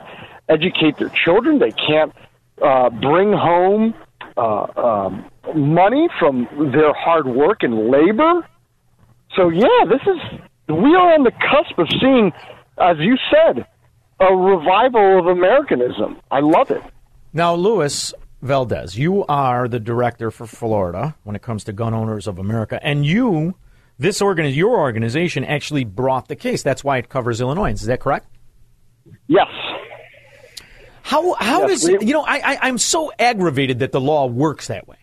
educate 0.49 0.97
their 0.97 1.09
children, 1.09 1.59
they 1.59 1.71
can't 1.71 2.13
uh, 2.61 2.89
bring 2.89 3.33
home 3.33 3.93
uh, 4.37 4.65
um, 4.79 5.25
money 5.55 6.07
from 6.19 6.47
their 6.73 6.93
hard 6.93 7.27
work 7.27 7.63
and 7.63 7.89
labor. 7.89 8.47
So, 9.35 9.49
yeah, 9.49 9.85
this 9.89 10.01
is, 10.01 10.39
we 10.69 10.95
are 10.95 11.13
on 11.13 11.23
the 11.23 11.31
cusp 11.31 11.77
of 11.77 11.87
seeing, 11.99 12.31
as 12.77 12.97
you 12.99 13.17
said, 13.31 13.65
a 14.19 14.33
revival 14.33 15.19
of 15.19 15.27
Americanism. 15.27 16.19
I 16.31 16.39
love 16.39 16.71
it. 16.71 16.81
Now, 17.33 17.55
Luis 17.55 18.13
Valdes, 18.41 18.97
you 18.97 19.25
are 19.25 19.67
the 19.67 19.79
director 19.79 20.29
for 20.29 20.45
Florida 20.45 21.15
when 21.23 21.35
it 21.35 21.41
comes 21.41 21.63
to 21.65 21.73
Gun 21.73 21.93
Owners 21.93 22.27
of 22.27 22.37
America, 22.37 22.79
and 22.83 23.05
you 23.05 23.55
this 23.99 24.21
organ, 24.21 24.45
your 24.47 24.77
organization, 24.77 25.43
actually 25.45 25.83
brought 25.83 26.27
the 26.27 26.35
case. 26.35 26.63
That's 26.63 26.83
why 26.83 26.97
it 26.97 27.09
covers 27.09 27.39
Illinoisans. 27.41 27.81
Is 27.81 27.87
that 27.87 27.99
correct? 27.99 28.27
Yes. 29.27 29.47
How 31.03 31.33
how 31.33 31.67
Yes, 31.67 31.81
does 31.81 31.89
we- 31.99 32.07
you 32.07 32.13
know? 32.13 32.23
I, 32.23 32.53
I 32.53 32.59
I'm 32.63 32.77
so 32.77 33.11
aggravated 33.19 33.79
that 33.79 33.91
the 33.91 34.01
law 34.01 34.25
works 34.25 34.67
that 34.67 34.87
way. 34.87 34.97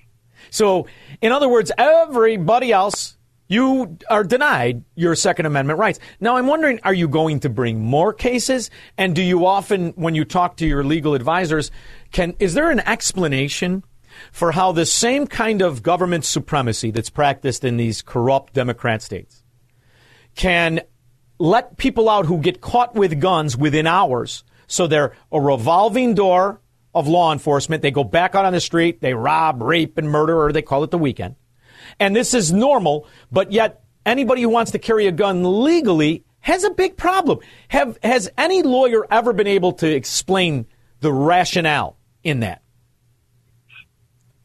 So, 0.50 0.86
in 1.20 1.30
other 1.30 1.48
words, 1.48 1.70
everybody 1.78 2.72
else, 2.72 3.16
you 3.46 3.98
are 4.08 4.24
denied 4.24 4.82
your 4.96 5.14
Second 5.14 5.46
Amendment 5.46 5.78
rights. 5.78 5.98
Now, 6.18 6.36
I'm 6.36 6.46
wondering, 6.46 6.80
are 6.82 6.94
you 6.94 7.06
going 7.06 7.40
to 7.40 7.48
bring 7.48 7.80
more 7.80 8.12
cases? 8.12 8.70
And 8.96 9.14
do 9.14 9.22
you 9.22 9.46
often, 9.46 9.90
when 9.90 10.14
you 10.14 10.24
talk 10.24 10.56
to 10.56 10.66
your 10.66 10.82
legal 10.82 11.14
advisors, 11.14 11.70
can 12.12 12.34
is 12.40 12.54
there 12.54 12.70
an 12.70 12.80
explanation 12.80 13.84
for 14.32 14.52
how 14.52 14.72
the 14.72 14.86
same 14.86 15.26
kind 15.26 15.62
of 15.62 15.82
government 15.82 16.24
supremacy 16.24 16.90
that's 16.90 17.10
practiced 17.10 17.64
in 17.64 17.76
these 17.76 18.02
corrupt 18.02 18.52
Democrat 18.52 19.02
states 19.02 19.42
can 20.34 20.80
let 21.38 21.76
people 21.76 22.08
out 22.08 22.26
who 22.26 22.38
get 22.38 22.60
caught 22.60 22.94
with 22.94 23.20
guns 23.20 23.56
within 23.56 23.86
hours. 23.86 24.44
So 24.66 24.86
they're 24.86 25.14
a 25.32 25.40
revolving 25.40 26.14
door 26.14 26.60
of 26.94 27.08
law 27.08 27.32
enforcement. 27.32 27.82
They 27.82 27.90
go 27.90 28.04
back 28.04 28.34
out 28.34 28.44
on 28.44 28.52
the 28.52 28.60
street, 28.60 29.00
they 29.00 29.14
rob, 29.14 29.62
rape, 29.62 29.98
and 29.98 30.10
murder, 30.10 30.40
or 30.40 30.52
they 30.52 30.62
call 30.62 30.84
it 30.84 30.90
the 30.90 30.98
weekend. 30.98 31.36
And 31.98 32.14
this 32.14 32.34
is 32.34 32.52
normal, 32.52 33.06
but 33.32 33.52
yet 33.52 33.82
anybody 34.04 34.42
who 34.42 34.48
wants 34.48 34.72
to 34.72 34.78
carry 34.78 35.06
a 35.06 35.12
gun 35.12 35.62
legally 35.64 36.24
has 36.40 36.64
a 36.64 36.70
big 36.70 36.96
problem. 36.96 37.38
Have 37.68 37.98
has 38.02 38.30
any 38.36 38.62
lawyer 38.62 39.06
ever 39.10 39.32
been 39.32 39.46
able 39.46 39.72
to 39.74 39.90
explain 39.90 40.66
the 41.00 41.12
rationale 41.12 41.96
in 42.22 42.40
that? 42.40 42.62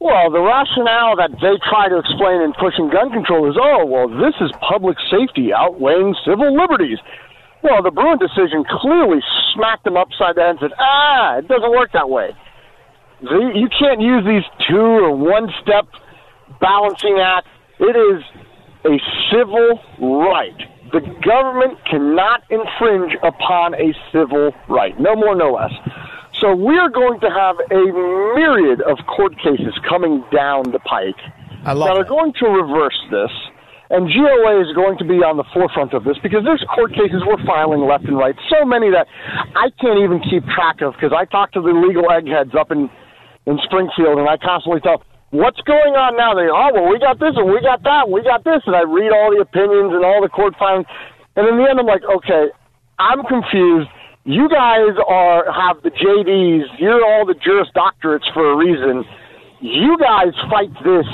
Well, 0.06 0.30
the 0.30 0.38
rationale 0.38 1.18
that 1.18 1.34
they 1.41 1.58
try 1.66 1.89
to 1.89 1.97
explain 1.97 2.45
in 2.45 2.53
pushing 2.62 2.93
gun 2.93 3.10
control 3.10 3.49
is, 3.49 3.58
oh, 3.58 3.89
well, 3.89 4.06
this 4.06 4.38
is 4.38 4.53
public 4.62 5.01
safety 5.10 5.49
outweighing 5.49 6.14
civil 6.22 6.53
liberties. 6.53 6.99
Well, 7.64 7.82
the 7.82 7.89
Bruen 7.89 8.20
decision 8.20 8.70
clearly 8.70 9.18
smacked 9.56 9.84
them 9.84 9.97
upside 9.97 10.38
the 10.38 10.41
head 10.45 10.49
and 10.51 10.60
said, 10.62 10.78
ah, 10.78 11.41
it 11.41 11.47
doesn't 11.47 11.72
work 11.72 11.89
that 11.93 12.08
way. 12.08 12.38
You 13.20 13.68
can't 13.74 13.99
use 13.99 14.22
these 14.30 14.45
two 14.70 14.78
or 14.78 15.18
one 15.18 15.49
step 15.64 15.89
balancing 16.62 17.18
act. 17.18 17.47
It 17.80 17.97
is 17.97 18.22
a 18.86 19.01
civil 19.34 19.82
right. 20.30 20.70
The 20.93 21.01
government 21.26 21.80
cannot 21.89 22.43
infringe 22.51 23.18
upon 23.24 23.74
a 23.74 23.89
civil 24.14 24.53
right. 24.70 24.93
No 25.01 25.16
more, 25.16 25.34
no 25.34 25.53
less. 25.53 25.74
So 26.46 26.54
we're 26.54 26.93
going 26.93 27.18
to 27.26 27.30
have 27.34 27.58
a 27.74 27.82
myriad 28.38 28.78
of 28.86 29.02
court 29.10 29.34
cases 29.41 29.74
coming 29.89 30.22
down 30.30 30.70
the 30.70 30.78
pike 30.86 31.18
that 31.89 31.98
are 31.98 32.06
going 32.06 32.38
to 32.38 32.46
reverse 32.46 33.02
this. 33.10 33.34
And 33.89 34.06
GOA 34.06 34.62
is 34.62 34.70
going 34.78 35.02
to 35.02 35.06
be 35.10 35.26
on 35.26 35.41
the 35.41 35.48
forefront 35.50 35.98
of 35.98 36.06
this 36.06 36.22
because 36.22 36.46
there's 36.46 36.62
court 36.70 36.93
cases 36.93 37.26
we're 37.26 37.41
filing 37.50 37.82
left 37.89 38.06
and 38.06 38.14
right. 38.14 38.38
So 38.46 38.62
many 38.62 38.93
that 38.93 39.10
I 39.58 39.74
can't 39.82 39.98
even 39.98 40.22
keep 40.22 40.46
track 40.54 40.86
of 40.86 40.93
because 40.93 41.18
I 41.18 41.26
talk 41.26 41.50
to 41.58 41.66
the 41.66 41.74
legal 41.74 42.06
eggheads 42.14 42.54
up 42.54 42.70
in, 42.70 42.93
in 43.50 43.58
Springfield 43.66 44.22
and 44.22 44.30
I 44.30 44.38
constantly 44.38 44.86
tell, 44.86 45.02
what's 45.34 45.62
going 45.66 45.98
on 45.98 46.14
now? 46.14 46.38
They, 46.38 46.46
oh, 46.46 46.70
well, 46.78 46.93
we 46.93 47.02
got 47.02 47.18
this 47.18 47.34
and 47.34 47.50
we 47.50 47.58
got 47.58 47.82
that 47.89 48.06
and 48.06 48.14
we 48.14 48.22
got 48.22 48.46
this. 48.46 48.62
And 48.70 48.78
I 48.78 48.86
read 48.86 49.10
all 49.10 49.34
the 49.34 49.41
opinions 49.41 49.98
and 49.98 50.06
all 50.06 50.22
the 50.22 50.30
court 50.30 50.54
filings. 50.62 50.86
And 51.34 51.50
in 51.50 51.58
the 51.58 51.66
end, 51.66 51.82
I'm 51.82 51.89
like, 51.89 52.06
okay, 52.06 52.54
I'm 53.02 53.26
confused. 53.26 53.89
You 54.26 54.49
guys 54.49 54.97
are 55.07 55.45
have 55.53 55.84
the 55.84 55.91
JDs. 55.91 56.80
You're 56.80 57.05
all 57.05 57.28
the 57.28 57.36
Juris 57.36 57.69
Doctorates 57.76 58.26
for 58.34 58.51
a 58.51 58.55
reason. 58.55 59.05
You 59.61 59.99
guys 59.99 60.34
fight 60.49 60.73
this. 60.84 61.05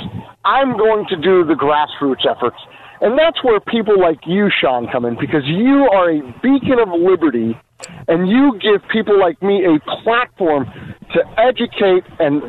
I'm 0.46 0.78
going 0.78 1.06
to 1.10 1.18
do 1.18 1.44
the 1.44 1.54
grassroots 1.54 2.26
efforts. 2.26 2.56
And 3.02 3.20
that's 3.20 3.44
where 3.44 3.60
people 3.60 4.00
like 4.00 4.20
you, 4.26 4.50
Shaun, 4.50 4.88
come 4.90 5.04
in 5.04 5.18
because 5.20 5.44
you 5.46 5.90
are 5.92 6.10
a 6.10 6.22
beacon 6.42 6.80
of 6.80 6.88
liberty 6.90 7.60
and 8.08 8.30
you 8.30 8.58
give 8.62 8.88
people 8.88 9.20
like 9.20 9.42
me 9.42 9.66
a 9.66 9.78
platform 10.04 10.72
to 11.14 11.20
educate 11.38 12.06
and 12.20 12.42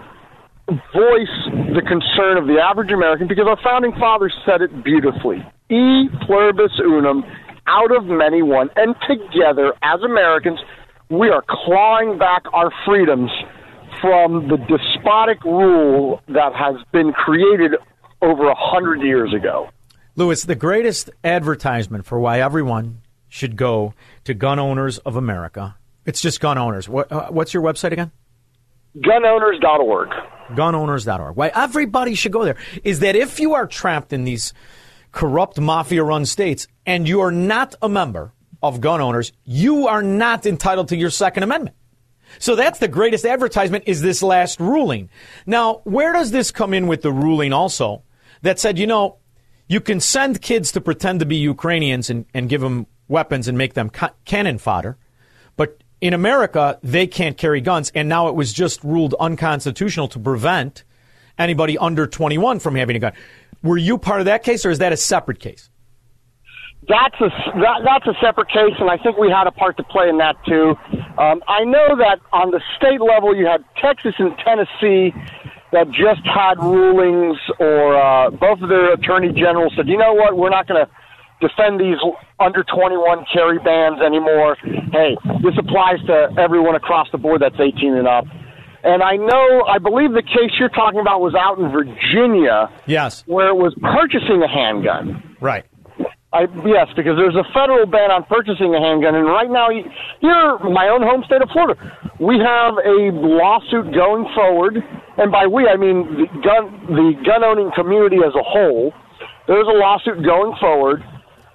voice 0.94 1.36
the 1.74 1.82
concern 1.82 2.36
of 2.38 2.46
the 2.46 2.62
average 2.62 2.92
American 2.92 3.26
because 3.26 3.46
our 3.48 3.58
founding 3.64 3.92
fathers 3.98 4.32
said 4.46 4.62
it 4.62 4.84
beautifully. 4.84 5.44
E 5.70 6.08
pluribus 6.24 6.78
unum, 6.78 7.24
out 7.66 7.94
of 7.94 8.04
many 8.04 8.42
one, 8.42 8.70
and 8.76 8.94
together 9.08 9.74
as 9.82 10.00
Americans, 10.02 10.58
we 11.08 11.28
are 11.28 11.44
clawing 11.48 12.18
back 12.18 12.42
our 12.52 12.70
freedoms 12.84 13.30
from 14.00 14.48
the 14.48 14.56
despotic 14.56 15.42
rule 15.44 16.20
that 16.28 16.52
has 16.54 16.76
been 16.92 17.12
created 17.12 17.72
over 18.20 18.48
a 18.48 18.54
hundred 18.56 19.00
years 19.02 19.32
ago. 19.34 19.68
Luis, 20.16 20.44
the 20.44 20.54
greatest 20.54 21.10
advertisement 21.24 22.04
for 22.04 22.18
why 22.18 22.40
everyone 22.40 23.00
should 23.28 23.56
go 23.56 23.94
to 24.24 24.34
Gun 24.34 24.58
Owners 24.58 24.98
of 24.98 25.16
America. 25.16 25.76
It's 26.04 26.20
just 26.20 26.40
Gun 26.40 26.58
Owners. 26.58 26.88
What, 26.88 27.10
uh, 27.10 27.28
what's 27.30 27.54
your 27.54 27.62
website 27.62 27.92
again? 27.92 28.10
Gunowners.org. 28.98 30.08
Gunowners.org. 30.50 31.36
Why 31.36 31.50
everybody 31.54 32.14
should 32.14 32.32
go 32.32 32.44
there 32.44 32.56
is 32.84 33.00
that 33.00 33.16
if 33.16 33.40
you 33.40 33.54
are 33.54 33.66
trapped 33.66 34.12
in 34.12 34.24
these 34.24 34.52
corrupt 35.12 35.60
mafia 35.60 36.02
run 36.02 36.26
states 36.26 36.66
and 36.84 37.06
you 37.06 37.20
are 37.20 37.30
not 37.30 37.74
a 37.80 37.88
member 37.88 38.32
of 38.62 38.80
gun 38.80 39.00
owners, 39.00 39.32
you 39.44 39.86
are 39.88 40.02
not 40.02 40.46
entitled 40.46 40.88
to 40.88 40.96
your 40.96 41.10
Second 41.10 41.42
Amendment. 41.42 41.76
So 42.38 42.56
that's 42.56 42.78
the 42.78 42.88
greatest 42.88 43.26
advertisement 43.26 43.84
is 43.86 44.00
this 44.00 44.22
last 44.22 44.58
ruling. 44.58 45.10
Now, 45.46 45.82
where 45.84 46.12
does 46.12 46.30
this 46.30 46.50
come 46.50 46.72
in 46.72 46.86
with 46.86 47.02
the 47.02 47.12
ruling 47.12 47.52
also 47.52 48.02
that 48.40 48.58
said, 48.58 48.78
you 48.78 48.86
know, 48.86 49.18
you 49.68 49.80
can 49.80 50.00
send 50.00 50.42
kids 50.42 50.72
to 50.72 50.80
pretend 50.80 51.20
to 51.20 51.26
be 51.26 51.36
Ukrainians 51.36 52.10
and, 52.10 52.24
and 52.34 52.48
give 52.48 52.60
them 52.60 52.86
weapons 53.08 53.48
and 53.48 53.58
make 53.58 53.74
them 53.74 53.90
ca- 53.90 54.14
cannon 54.24 54.58
fodder, 54.58 54.96
but 55.56 55.82
in 56.00 56.14
America, 56.14 56.78
they 56.82 57.06
can't 57.06 57.36
carry 57.36 57.60
guns. 57.60 57.92
And 57.94 58.08
now 58.08 58.28
it 58.28 58.34
was 58.34 58.52
just 58.52 58.82
ruled 58.82 59.14
unconstitutional 59.20 60.08
to 60.08 60.18
prevent 60.18 60.84
anybody 61.38 61.78
under 61.78 62.06
21 62.06 62.58
from 62.58 62.74
having 62.74 62.96
a 62.96 62.98
gun. 62.98 63.12
Were 63.62 63.76
you 63.76 63.98
part 63.98 64.20
of 64.20 64.26
that 64.26 64.42
case 64.42 64.66
or 64.66 64.70
is 64.70 64.78
that 64.78 64.92
a 64.92 64.96
separate 64.96 65.40
case? 65.40 65.70
That's 66.88 67.14
a 67.20 67.30
that, 67.60 67.82
that's 67.84 68.06
a 68.08 68.14
separate 68.20 68.48
case, 68.48 68.74
and 68.80 68.90
I 68.90 68.98
think 68.98 69.16
we 69.16 69.30
had 69.30 69.46
a 69.46 69.52
part 69.52 69.76
to 69.76 69.84
play 69.84 70.08
in 70.08 70.18
that 70.18 70.34
too. 70.44 70.74
Um, 71.16 71.40
I 71.46 71.62
know 71.62 71.94
that 71.94 72.18
on 72.32 72.50
the 72.50 72.60
state 72.76 73.00
level, 73.00 73.36
you 73.36 73.46
had 73.46 73.64
Texas 73.80 74.14
and 74.18 74.36
Tennessee 74.38 75.14
that 75.70 75.86
just 75.92 76.26
had 76.26 76.58
rulings, 76.58 77.38
or 77.60 77.94
uh, 77.94 78.30
both 78.30 78.60
of 78.62 78.68
their 78.68 78.94
attorney 78.94 79.32
generals 79.32 79.72
said, 79.76 79.86
"You 79.86 79.96
know 79.96 80.12
what? 80.12 80.36
We're 80.36 80.50
not 80.50 80.66
going 80.66 80.84
to 80.84 80.90
defend 81.38 81.78
these 81.78 81.98
under 82.40 82.64
21 82.64 83.26
carry 83.32 83.60
bans 83.60 84.02
anymore. 84.02 84.56
Hey, 84.90 85.16
this 85.38 85.54
applies 85.56 86.02
to 86.06 86.34
everyone 86.36 86.74
across 86.74 87.06
the 87.12 87.18
board 87.18 87.42
that's 87.42 87.60
18 87.60 87.94
and 87.94 88.08
up." 88.08 88.24
And 88.84 89.02
I 89.02 89.16
know, 89.16 89.62
I 89.68 89.78
believe 89.78 90.12
the 90.12 90.22
case 90.22 90.50
you're 90.58 90.68
talking 90.68 91.00
about 91.00 91.20
was 91.20 91.34
out 91.34 91.58
in 91.58 91.70
Virginia. 91.70 92.68
Yes. 92.86 93.22
Where 93.26 93.48
it 93.48 93.56
was 93.56 93.74
purchasing 93.80 94.42
a 94.42 94.48
handgun. 94.48 95.36
Right. 95.40 95.64
I, 96.32 96.48
yes, 96.64 96.88
because 96.96 97.20
there's 97.20 97.36
a 97.36 97.44
federal 97.52 97.84
ban 97.84 98.10
on 98.10 98.24
purchasing 98.24 98.72
a 98.72 98.80
handgun, 98.80 99.14
and 99.14 99.28
right 99.28 99.52
now, 99.52 99.68
here, 99.68 100.58
my 100.64 100.88
own 100.88 101.04
home 101.04 101.22
state 101.28 101.44
of 101.44 101.50
Florida, 101.52 101.76
we 102.18 102.40
have 102.40 102.80
a 102.80 103.12
lawsuit 103.12 103.92
going 103.92 104.24
forward, 104.32 104.80
and 105.18 105.30
by 105.30 105.44
we 105.44 105.68
I 105.68 105.76
mean 105.76 106.08
the 106.16 106.26
gun 106.40 106.72
the 106.88 107.20
gun 107.20 107.44
owning 107.44 107.70
community 107.76 108.24
as 108.24 108.32
a 108.32 108.42
whole. 108.42 108.94
There's 109.46 109.68
a 109.68 109.76
lawsuit 109.76 110.24
going 110.24 110.56
forward 110.56 111.04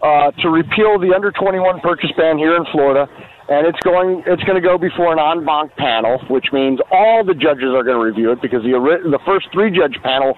uh, 0.03 0.29
to 0.45 0.49
repeal 0.49 1.01
the 1.01 1.09
under 1.15 1.31
21 1.31 1.81
purchase 1.81 2.11
ban 2.15 2.37
here 2.37 2.55
in 2.55 2.65
Florida, 2.71 3.09
and 3.49 3.65
it's 3.65 3.79
going 3.81 4.23
it's 4.27 4.43
going 4.43 4.61
to 4.61 4.65
go 4.65 4.77
before 4.77 5.11
an 5.13 5.19
en 5.19 5.45
banc 5.45 5.75
panel, 5.77 6.19
which 6.29 6.47
means 6.51 6.79
all 6.91 7.23
the 7.23 7.33
judges 7.33 7.71
are 7.75 7.83
going 7.83 7.97
to 7.97 8.03
review 8.03 8.31
it 8.31 8.41
because 8.41 8.63
the 8.63 8.71
the 8.71 9.19
first 9.25 9.47
three 9.53 9.71
judge 9.71 9.97
panel 10.03 10.37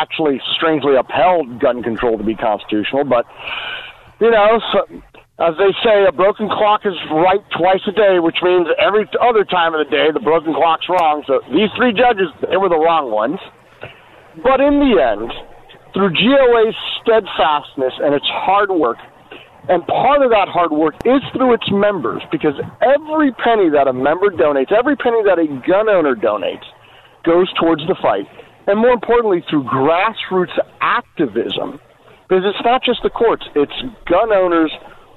actually 0.00 0.40
strangely 0.56 0.94
upheld 0.96 1.60
gun 1.60 1.82
control 1.82 2.16
to 2.16 2.24
be 2.24 2.34
constitutional, 2.34 3.04
but 3.04 3.26
you 4.20 4.30
know, 4.30 4.60
so, 4.72 4.84
as 5.40 5.56
they 5.56 5.72
say, 5.82 6.04
a 6.06 6.12
broken 6.12 6.48
clock 6.48 6.84
is 6.84 6.92
right 7.10 7.40
twice 7.56 7.80
a 7.88 7.92
day, 7.92 8.20
which 8.20 8.36
means 8.42 8.68
every 8.76 9.08
other 9.16 9.44
time 9.44 9.72
of 9.72 9.80
the 9.80 9.90
day 9.90 10.12
the 10.12 10.20
broken 10.20 10.52
clock's 10.52 10.86
wrong. 10.88 11.24
So 11.26 11.40
these 11.48 11.72
three 11.76 11.96
judges, 11.96 12.28
they 12.44 12.58
were 12.60 12.68
the 12.68 12.78
wrong 12.78 13.10
ones. 13.10 13.40
But 14.44 14.60
in 14.60 14.78
the 14.78 15.00
end, 15.00 15.32
through 15.96 16.12
GOA's 16.12 16.76
steadfastness 17.00 17.96
and 18.04 18.14
its 18.14 18.28
hard 18.28 18.70
work, 18.70 18.98
and 19.68 19.86
part 19.86 20.22
of 20.22 20.30
that 20.30 20.48
hard 20.48 20.72
work 20.72 20.94
is 21.04 21.22
through 21.32 21.54
its 21.54 21.70
members, 21.70 22.22
because 22.32 22.54
every 22.80 23.32
penny 23.32 23.68
that 23.70 23.86
a 23.88 23.92
member 23.92 24.30
donates, 24.30 24.72
every 24.72 24.96
penny 24.96 25.22
that 25.24 25.38
a 25.38 25.46
gun 25.66 25.88
owner 25.88 26.14
donates, 26.14 26.64
goes 27.24 27.52
towards 27.60 27.82
the 27.86 27.96
fight. 28.00 28.26
And 28.66 28.78
more 28.78 28.92
importantly, 28.92 29.44
through 29.48 29.64
grassroots 29.64 30.56
activism, 30.80 31.80
because 32.28 32.44
it's 32.44 32.64
not 32.64 32.82
just 32.82 33.02
the 33.02 33.10
courts, 33.10 33.44
it's 33.54 33.72
gun 34.08 34.32
owners 34.32 34.72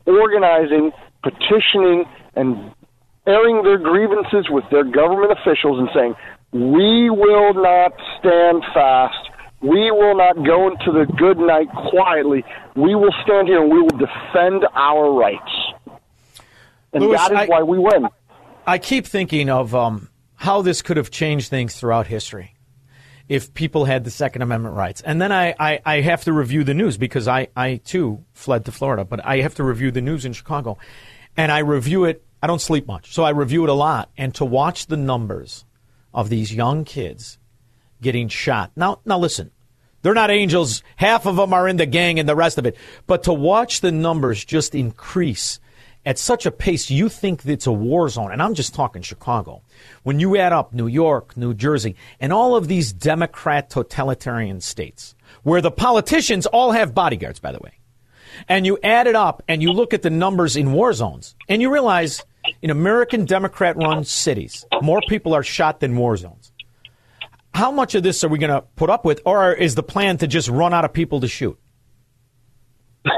organizing, 0.06 0.92
petitioning, 1.22 2.06
and 2.36 2.74
airing 3.26 3.64
their 3.64 3.78
grievances 3.78 4.48
with 4.50 4.66
their 4.72 4.84
government 4.84 5.32
officials 5.32 5.80
and 5.80 5.90
saying, 5.94 6.16
we 6.52 7.10
will 7.10 7.54
not 7.54 7.94
stand 8.20 8.64
fast 8.74 9.30
We 9.64 9.92
will 9.92 10.16
not 10.18 10.36
go 10.46 10.68
into 10.68 10.92
the 10.92 11.06
good 11.18 11.38
night 11.38 11.70
quietly. 11.90 12.44
We 12.76 12.96
will 12.96 13.14
stand 13.24 13.48
here 13.48 13.62
and 13.62 13.72
we 13.72 13.82
will 13.82 13.98
defend 13.98 14.66
our 14.76 15.14
rights. 15.14 15.52
And 16.92 17.06
Luis, 17.06 17.20
that 17.20 17.32
is 17.32 17.38
I- 17.38 17.46
why 17.46 17.64
we 17.64 17.80
win. 17.80 18.08
I 18.68 18.78
keep 18.78 19.06
thinking 19.06 19.50
of 19.50 19.74
um, 19.74 20.10
how 20.36 20.62
this 20.62 20.82
could 20.82 20.98
have 20.98 21.12
changed 21.12 21.50
things 21.50 21.76
throughout 21.76 22.08
history 22.08 22.56
if 23.28 23.54
people 23.54 23.86
had 23.86 24.04
the 24.04 24.12
Second 24.12 24.42
Amendment 24.42 24.76
rights. 24.76 25.02
And 25.02 25.22
then 25.22 25.32
I, 25.32 25.56
I, 25.60 25.80
I 25.86 26.02
have 26.02 26.24
to 26.26 26.34
review 26.34 26.64
the 26.64 26.74
news 26.74 26.98
because 26.98 27.28
I, 27.28 27.48
I 27.56 27.78
too 27.78 28.24
fled 28.34 28.66
to 28.66 28.72
Florida, 28.72 29.06
but 29.06 29.26
I 29.26 29.38
have 29.42 29.56
to 29.56 29.64
review 29.64 29.92
the 29.92 30.02
news 30.02 30.26
in 30.26 30.34
Chicago. 30.34 30.78
And 31.36 31.52
I 31.52 31.60
review 31.60 32.06
it, 32.06 32.24
I 32.42 32.48
don't 32.48 32.62
sleep 32.62 32.86
much, 32.86 33.14
so 33.14 33.24
I 33.24 33.30
review 33.32 33.64
it 33.64 33.70
a 33.70 33.74
lot. 33.74 34.10
And 34.18 34.36
to 34.36 34.46
watch 34.46 34.88
the 34.88 34.98
numbers 34.98 35.66
of 36.14 36.30
these 36.30 36.54
young 36.54 36.84
kids 36.86 37.38
getting 38.02 38.28
shot. 38.28 38.72
Now, 38.76 39.00
now 39.06 39.18
listen, 39.18 39.52
they're 40.04 40.14
not 40.14 40.30
angels. 40.30 40.84
Half 40.98 41.26
of 41.26 41.38
them 41.38 41.54
are 41.54 41.68
in 41.68 41.78
the 41.78 41.86
gang 41.86 42.20
and 42.20 42.30
the 42.30 42.36
rest 42.36 42.58
of 42.58 42.66
it. 42.66 42.78
But 43.08 43.24
to 43.24 43.34
watch 43.34 43.82
the 43.82 43.92
numbers 43.92 44.46
just 44.46 44.76
increase 44.76 45.60
at 46.06 46.20
such 46.20 46.46
a 46.46 46.52
pace, 46.52 46.90
you 46.90 47.08
think 47.08 47.46
it's 47.46 47.66
a 47.68 47.72
war 47.72 48.10
zone. 48.10 48.32
And 48.32 48.42
I'm 48.42 48.54
just 48.54 48.76
talking 48.76 49.02
Chicago. 49.02 49.62
When 50.04 50.20
you 50.20 50.38
add 50.38 50.52
up 50.52 50.74
New 50.74 50.88
York, 50.88 51.36
New 51.38 51.54
Jersey, 51.54 51.96
and 52.20 52.34
all 52.34 52.56
of 52.56 52.68
these 52.68 52.92
Democrat 52.92 53.70
totalitarian 53.70 54.60
states, 54.60 55.16
where 55.44 55.62
the 55.62 55.72
politicians 55.72 56.46
all 56.46 56.72
have 56.72 56.94
bodyguards, 56.94 57.40
by 57.40 57.54
the 57.54 57.60
way, 57.60 57.80
and 58.50 58.66
you 58.66 58.78
add 58.84 59.08
it 59.08 59.16
up 59.16 59.44
and 59.48 59.62
you 59.62 59.72
look 59.72 59.94
at 59.94 60.02
the 60.02 60.10
numbers 60.10 60.58
in 60.58 60.74
war 60.74 60.92
zones, 60.92 61.36
and 61.48 61.62
you 61.62 61.72
realize 61.72 62.24
in 62.62 62.70
American 62.70 63.24
Democrat 63.24 63.78
run 63.78 64.04
cities, 64.04 64.66
more 64.82 65.02
people 65.08 65.34
are 65.34 65.44
shot 65.44 65.80
than 65.80 65.96
war 65.96 66.18
zones. 66.18 66.52
How 67.54 67.72
much 67.72 67.94
of 67.96 68.04
this 68.04 68.24
are 68.24 68.28
we 68.28 68.40
going 68.40 68.52
to 68.52 68.62
put 68.76 68.90
up 68.90 69.06
with, 69.06 69.22
or 69.26 69.54
is 69.54 69.76
the 69.76 69.84
plan 69.84 70.18
to 70.18 70.28
just 70.28 70.50
run 70.50 70.74
out 70.74 70.86
of 70.86 70.94
people 70.94 71.20
to 71.22 71.28
shoot? 71.28 71.58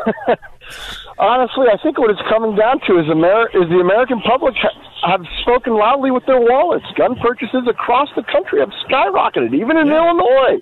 Honestly, 1.17 1.67
I 1.71 1.77
think 1.81 1.97
what 1.97 2.09
it's 2.09 2.21
coming 2.27 2.55
down 2.55 2.81
to 2.87 2.99
is, 2.99 3.05
Amer- 3.09 3.49
is 3.53 3.69
the 3.69 3.79
American 3.79 4.19
public 4.21 4.55
ha- 4.57 4.75
have 5.07 5.21
spoken 5.41 5.73
loudly 5.73 6.11
with 6.11 6.25
their 6.25 6.39
wallets. 6.39 6.85
Gun 6.97 7.15
purchases 7.21 7.63
across 7.69 8.09
the 8.15 8.23
country 8.23 8.59
have 8.59 8.71
skyrocketed, 8.89 9.53
even 9.55 9.77
in 9.77 9.87
Illinois. 9.87 10.59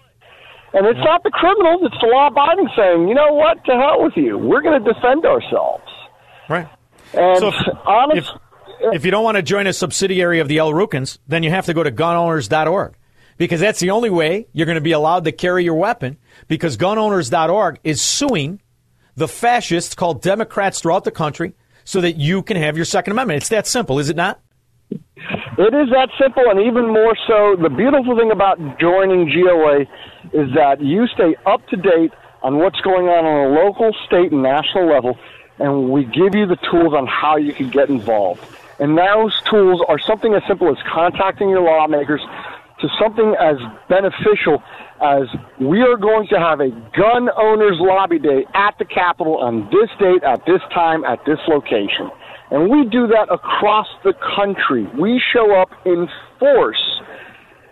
And 0.74 0.86
it's 0.86 0.99
not 1.03 1.24
the 1.24 1.32
criminals, 1.32 1.82
it's 1.84 1.99
the 2.01 2.07
law 2.07 2.28
abiding 2.28 2.69
saying, 2.76 3.07
you 3.07 3.15
know 3.15 3.34
what, 3.34 3.63
to 3.65 3.71
hell 3.71 4.03
with 4.03 4.13
you. 4.15 4.38
We're 4.38 4.61
going 4.61 4.84
to 4.84 4.93
defend 4.93 5.26
ourselves. 5.26 5.84
Right. 6.49 6.67
And 7.13 7.39
So 7.39 7.47
if, 7.47 7.55
honest, 7.86 8.32
if, 8.82 8.95
if 8.95 9.05
you 9.05 9.11
don't 9.11 9.24
want 9.24 9.38
to 9.38 9.43
join 9.43 9.65
a 9.65 9.74
subsidiary 9.74 10.39
of 10.39 10.47
the 10.47 10.57
El 10.59 10.71
Rukns, 10.71 11.17
then 11.28 11.41
you 11.41 11.49
have 11.49 11.65
to 11.67 11.74
go 11.74 11.82
to 11.84 11.91
gunowners.org 11.91 12.95
because 13.38 13.60
that's 13.60 13.80
the 13.80 13.92
only 13.92 14.10
way 14.10 14.48
you're 14.54 14.66
going 14.66 14.76
to 14.76 14.82
be 14.82 14.92
allowed 14.92 15.26
to 15.26 15.32
carry 15.32 15.64
your 15.64 15.76
weapon 15.76 16.18
because 16.48 16.78
gunowners.org 16.78 17.80
is 17.84 18.02
suing 18.02 18.62
the 19.16 19.28
fascists 19.28 19.96
called 19.96 20.22
Democrats 20.22 20.82
throughout 20.82 21.04
the 21.04 21.12
country 21.12 21.54
so 21.84 22.02
that 22.02 22.14
you 22.14 22.42
can 22.42 22.58
have 22.58 22.76
your 22.76 22.86
Second 22.86 23.12
Amendment. 23.12 23.38
It's 23.38 23.50
that 23.50 23.68
simple, 23.68 24.00
is 24.00 24.10
it 24.10 24.16
not? 24.16 24.40
It 24.90 25.74
is 25.74 25.90
that 25.92 26.10
simple, 26.20 26.44
and 26.50 26.60
even 26.62 26.88
more 26.88 27.16
so, 27.28 27.56
the 27.62 27.70
beautiful 27.70 28.18
thing 28.18 28.32
about 28.32 28.58
joining 28.80 29.30
GOA 29.30 29.82
is 30.34 30.54
that 30.56 30.82
you 30.82 31.08
stay 31.08 31.36
up 31.46 31.66
to 31.68 31.78
date 31.78 32.12
on 32.42 32.58
what's 32.58 32.82
going 32.82 33.08
on 33.08 33.26
on 33.26 33.48
a 33.48 33.64
local, 33.64 33.96
state, 34.06 34.32
and 34.32 34.44
national 34.44 34.88
level, 34.90 35.18
and 35.60 35.90
we 35.90 36.06
give 36.06 36.36
you 36.36 36.46
the 36.46 36.58
tools 36.70 36.94
on 36.94 37.08
how 37.08 37.38
you 37.38 37.54
can 37.54 37.70
get 37.70 37.90
involved. 37.90 38.44
And 38.80 38.98
those 38.98 39.40
tools 39.50 39.82
are 39.88 40.00
something 40.00 40.34
as 40.34 40.42
simple 40.48 40.70
as 40.70 40.78
contacting 40.92 41.50
your 41.50 41.62
lawmakers 41.62 42.22
to 42.84 42.90
something 43.00 43.34
as 43.40 43.56
beneficial 43.88 44.60
as 45.00 45.24
we 45.60 45.80
are 45.82 45.96
going 45.96 46.28
to 46.28 46.38
have 46.38 46.60
a 46.60 46.70
gun 46.96 47.32
owners 47.40 47.80
lobby 47.80 48.20
day 48.20 48.46
at 48.54 48.76
the 48.78 48.86
Capitol 48.86 49.40
on 49.40 49.72
this 49.72 49.90
date, 50.00 50.24
at 50.24 50.44
this 50.46 50.60
time, 50.74 51.04
at 51.06 51.20
this 51.26 51.40
location. 51.48 52.12
And 52.52 52.70
we 52.70 52.84
do 52.92 53.08
that 53.08 53.32
across 53.32 53.88
the 54.04 54.14
country. 54.36 54.86
We 55.00 55.22
show 55.32 55.56
up 55.56 55.70
in 55.86 56.08
force. 56.40 57.02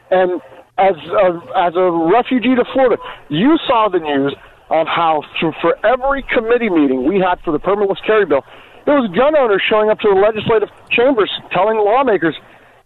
And 0.10 0.42
as 0.80 0.96
a, 0.96 1.28
as 1.60 1.74
a 1.76 1.92
refugee 1.92 2.56
to 2.56 2.64
Florida, 2.74 2.98
you 3.30 3.60
saw 3.68 3.90
the 3.92 4.00
news 4.00 4.34
on 4.72 4.88
how 4.88 5.22
for, 5.40 5.54
for 5.62 5.76
every 5.86 6.24
committee 6.24 6.70
meeting 6.70 7.06
we 7.08 7.20
had 7.20 7.36
for 7.44 7.52
the 7.52 7.60
permitless 7.60 8.00
carry 8.08 8.26
bill, 8.26 8.44
there 8.86 8.96
was 8.96 9.12
gun 9.12 9.36
owners 9.36 9.62
showing 9.70 9.92
up 9.92 10.00
to 10.00 10.10
the 10.10 10.20
legislative 10.20 10.70
chambers 10.90 11.30
telling 11.52 11.78
lawmakers, 11.78 12.36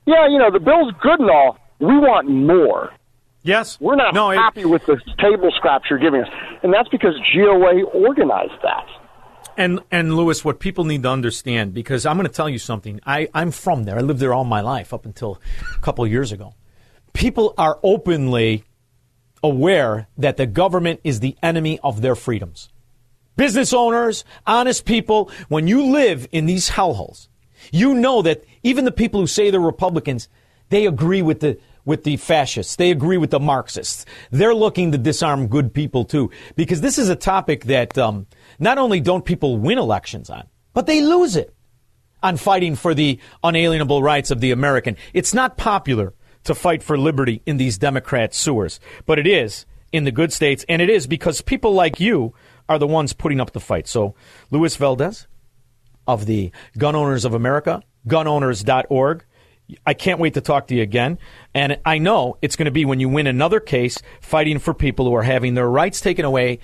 yeah, 0.05 0.27
you 0.27 0.37
know, 0.37 0.51
the 0.51 0.59
bill's 0.59 0.91
good 1.01 1.21
and 1.21 1.29
all. 1.29 1.57
We 1.79 1.97
want 1.97 2.29
more. 2.29 2.93
Yes. 3.43 3.79
We're 3.79 3.95
not 3.95 4.15
happy 4.35 4.65
with 4.65 4.85
the 4.85 4.99
table 5.19 5.51
scraps 5.55 5.85
you're 5.89 5.99
giving 5.99 6.21
us. 6.21 6.29
And 6.63 6.73
that's 6.73 6.89
because 6.89 7.13
GOA 7.33 7.83
organized 7.93 8.61
that. 8.63 8.87
And 9.57 9.79
and 9.91 10.15
Luis, 10.17 10.43
what 10.43 10.59
people 10.59 10.83
need 10.83 11.03
to 11.03 11.09
understand, 11.09 11.73
because 11.73 12.05
I'm 12.05 12.17
going 12.17 12.27
to 12.27 12.33
tell 12.33 12.49
you 12.49 12.59
something. 12.59 12.99
I, 13.05 13.29
I'm 13.33 13.51
from 13.51 13.83
there. 13.83 13.97
I 13.97 14.01
lived 14.01 14.19
there 14.19 14.33
all 14.33 14.43
my 14.43 14.61
life 14.61 14.93
up 14.93 15.05
until 15.05 15.39
a 15.75 15.79
couple 15.79 16.03
of 16.03 16.11
years 16.11 16.31
ago. 16.31 16.55
People 17.13 17.53
are 17.57 17.79
openly 17.83 18.65
aware 19.43 20.07
that 20.17 20.37
the 20.37 20.45
government 20.45 20.99
is 21.03 21.19
the 21.19 21.37
enemy 21.41 21.79
of 21.83 22.01
their 22.01 22.15
freedoms. 22.15 22.69
Business 23.37 23.73
owners, 23.73 24.25
honest 24.47 24.85
people, 24.85 25.29
when 25.49 25.67
you 25.67 25.91
live 25.91 26.27
in 26.31 26.47
these 26.47 26.71
hellholes, 26.71 27.27
you 27.71 27.93
know 27.93 28.21
that 28.23 28.43
even 28.63 28.85
the 28.85 28.91
people 28.91 29.19
who 29.19 29.27
say 29.27 29.51
they're 29.51 29.59
Republicans, 29.59 30.27
they 30.69 30.85
agree 30.85 31.21
with 31.21 31.39
the 31.39 31.59
with 31.85 32.03
the 32.03 32.17
fascists. 32.17 32.75
They 32.75 32.89
agree 32.89 33.17
with 33.17 33.29
the 33.29 33.39
Marxists. 33.39 34.05
They're 34.31 34.55
looking 34.55 34.91
to 34.91 34.97
disarm 34.97 35.47
good 35.47 35.73
people 35.73 36.03
too, 36.03 36.31
because 36.55 36.81
this 36.81 36.97
is 36.97 37.09
a 37.09 37.15
topic 37.15 37.65
that 37.65 37.97
um, 37.97 38.25
not 38.57 38.77
only 38.77 38.99
don't 38.99 39.23
people 39.23 39.57
win 39.57 39.77
elections 39.77 40.29
on, 40.29 40.47
but 40.73 40.87
they 40.87 41.01
lose 41.01 41.35
it 41.35 41.53
on 42.23 42.37
fighting 42.37 42.75
for 42.75 42.95
the 42.95 43.19
unalienable 43.43 44.01
rights 44.01 44.31
of 44.31 44.41
the 44.41 44.51
American. 44.51 44.97
It's 45.13 45.33
not 45.33 45.57
popular 45.57 46.13
to 46.45 46.55
fight 46.55 46.81
for 46.81 46.97
liberty 46.97 47.41
in 47.45 47.57
these 47.57 47.77
Democrat 47.77 48.33
sewers, 48.33 48.79
but 49.05 49.19
it 49.19 49.27
is 49.27 49.65
in 49.91 50.03
the 50.03 50.11
good 50.11 50.33
states, 50.33 50.65
and 50.67 50.81
it 50.81 50.89
is 50.89 51.07
because 51.07 51.41
people 51.41 51.73
like 51.73 51.99
you 51.99 52.33
are 52.67 52.79
the 52.79 52.87
ones 52.87 53.13
putting 53.13 53.39
up 53.39 53.51
the 53.51 53.59
fight. 53.59 53.87
So, 53.87 54.15
Luis 54.49 54.75
Valdes 54.75 55.27
of 56.07 56.25
the 56.25 56.51
Gun 56.77 56.95
Owners 56.95 57.25
of 57.25 57.33
America, 57.33 57.83
gunowners.org. 58.07 59.25
I 59.85 59.93
can't 59.93 60.19
wait 60.19 60.35
to 60.35 60.41
talk 60.41 60.67
to 60.67 60.75
you 60.75 60.83
again. 60.83 61.17
And 61.53 61.79
I 61.85 61.97
know 61.97 62.37
it's 62.41 62.55
going 62.55 62.65
to 62.65 62.71
be 62.71 62.85
when 62.85 62.99
you 62.99 63.09
win 63.09 63.27
another 63.27 63.59
case 63.59 63.97
fighting 64.21 64.59
for 64.59 64.73
people 64.73 65.05
who 65.05 65.15
are 65.15 65.23
having 65.23 65.55
their 65.55 65.69
rights 65.69 66.01
taken 66.01 66.25
away 66.25 66.59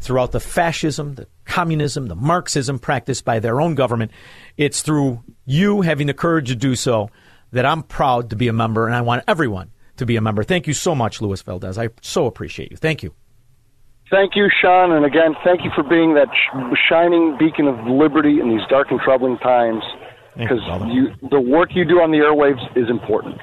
throughout 0.00 0.32
the 0.32 0.40
fascism, 0.40 1.14
the 1.14 1.26
communism, 1.44 2.06
the 2.06 2.14
Marxism 2.14 2.78
practiced 2.78 3.24
by 3.24 3.38
their 3.38 3.60
own 3.60 3.74
government. 3.74 4.12
It's 4.56 4.82
through 4.82 5.22
you 5.46 5.80
having 5.80 6.06
the 6.06 6.14
courage 6.14 6.48
to 6.48 6.56
do 6.56 6.76
so 6.76 7.10
that 7.52 7.64
I'm 7.64 7.82
proud 7.82 8.30
to 8.30 8.36
be 8.36 8.48
a 8.48 8.52
member, 8.52 8.86
and 8.86 8.94
I 8.94 9.00
want 9.00 9.24
everyone 9.26 9.70
to 9.96 10.06
be 10.06 10.16
a 10.16 10.20
member. 10.20 10.42
Thank 10.42 10.66
you 10.66 10.74
so 10.74 10.94
much, 10.94 11.20
Luis 11.20 11.40
Valdes. 11.42 11.78
I 11.78 11.88
so 12.02 12.26
appreciate 12.26 12.70
you. 12.70 12.76
Thank 12.76 13.02
you. 13.02 13.14
Thank 14.10 14.36
you, 14.36 14.48
Shaun, 14.60 14.92
and 14.92 15.04
again, 15.04 15.34
thank 15.42 15.64
you 15.64 15.70
for 15.74 15.82
being 15.82 16.14
that 16.14 16.28
sh- 16.34 16.78
shining 16.88 17.36
beacon 17.38 17.66
of 17.66 17.86
liberty 17.86 18.38
in 18.38 18.50
these 18.50 18.66
dark 18.68 18.90
and 18.90 19.00
troubling 19.00 19.38
times. 19.38 19.82
Because 20.36 20.60
you, 20.92 21.14
the 21.30 21.40
work 21.40 21.70
you 21.74 21.84
do 21.84 22.00
on 22.00 22.10
the 22.10 22.18
airwaves 22.18 22.76
is 22.76 22.90
important. 22.90 23.40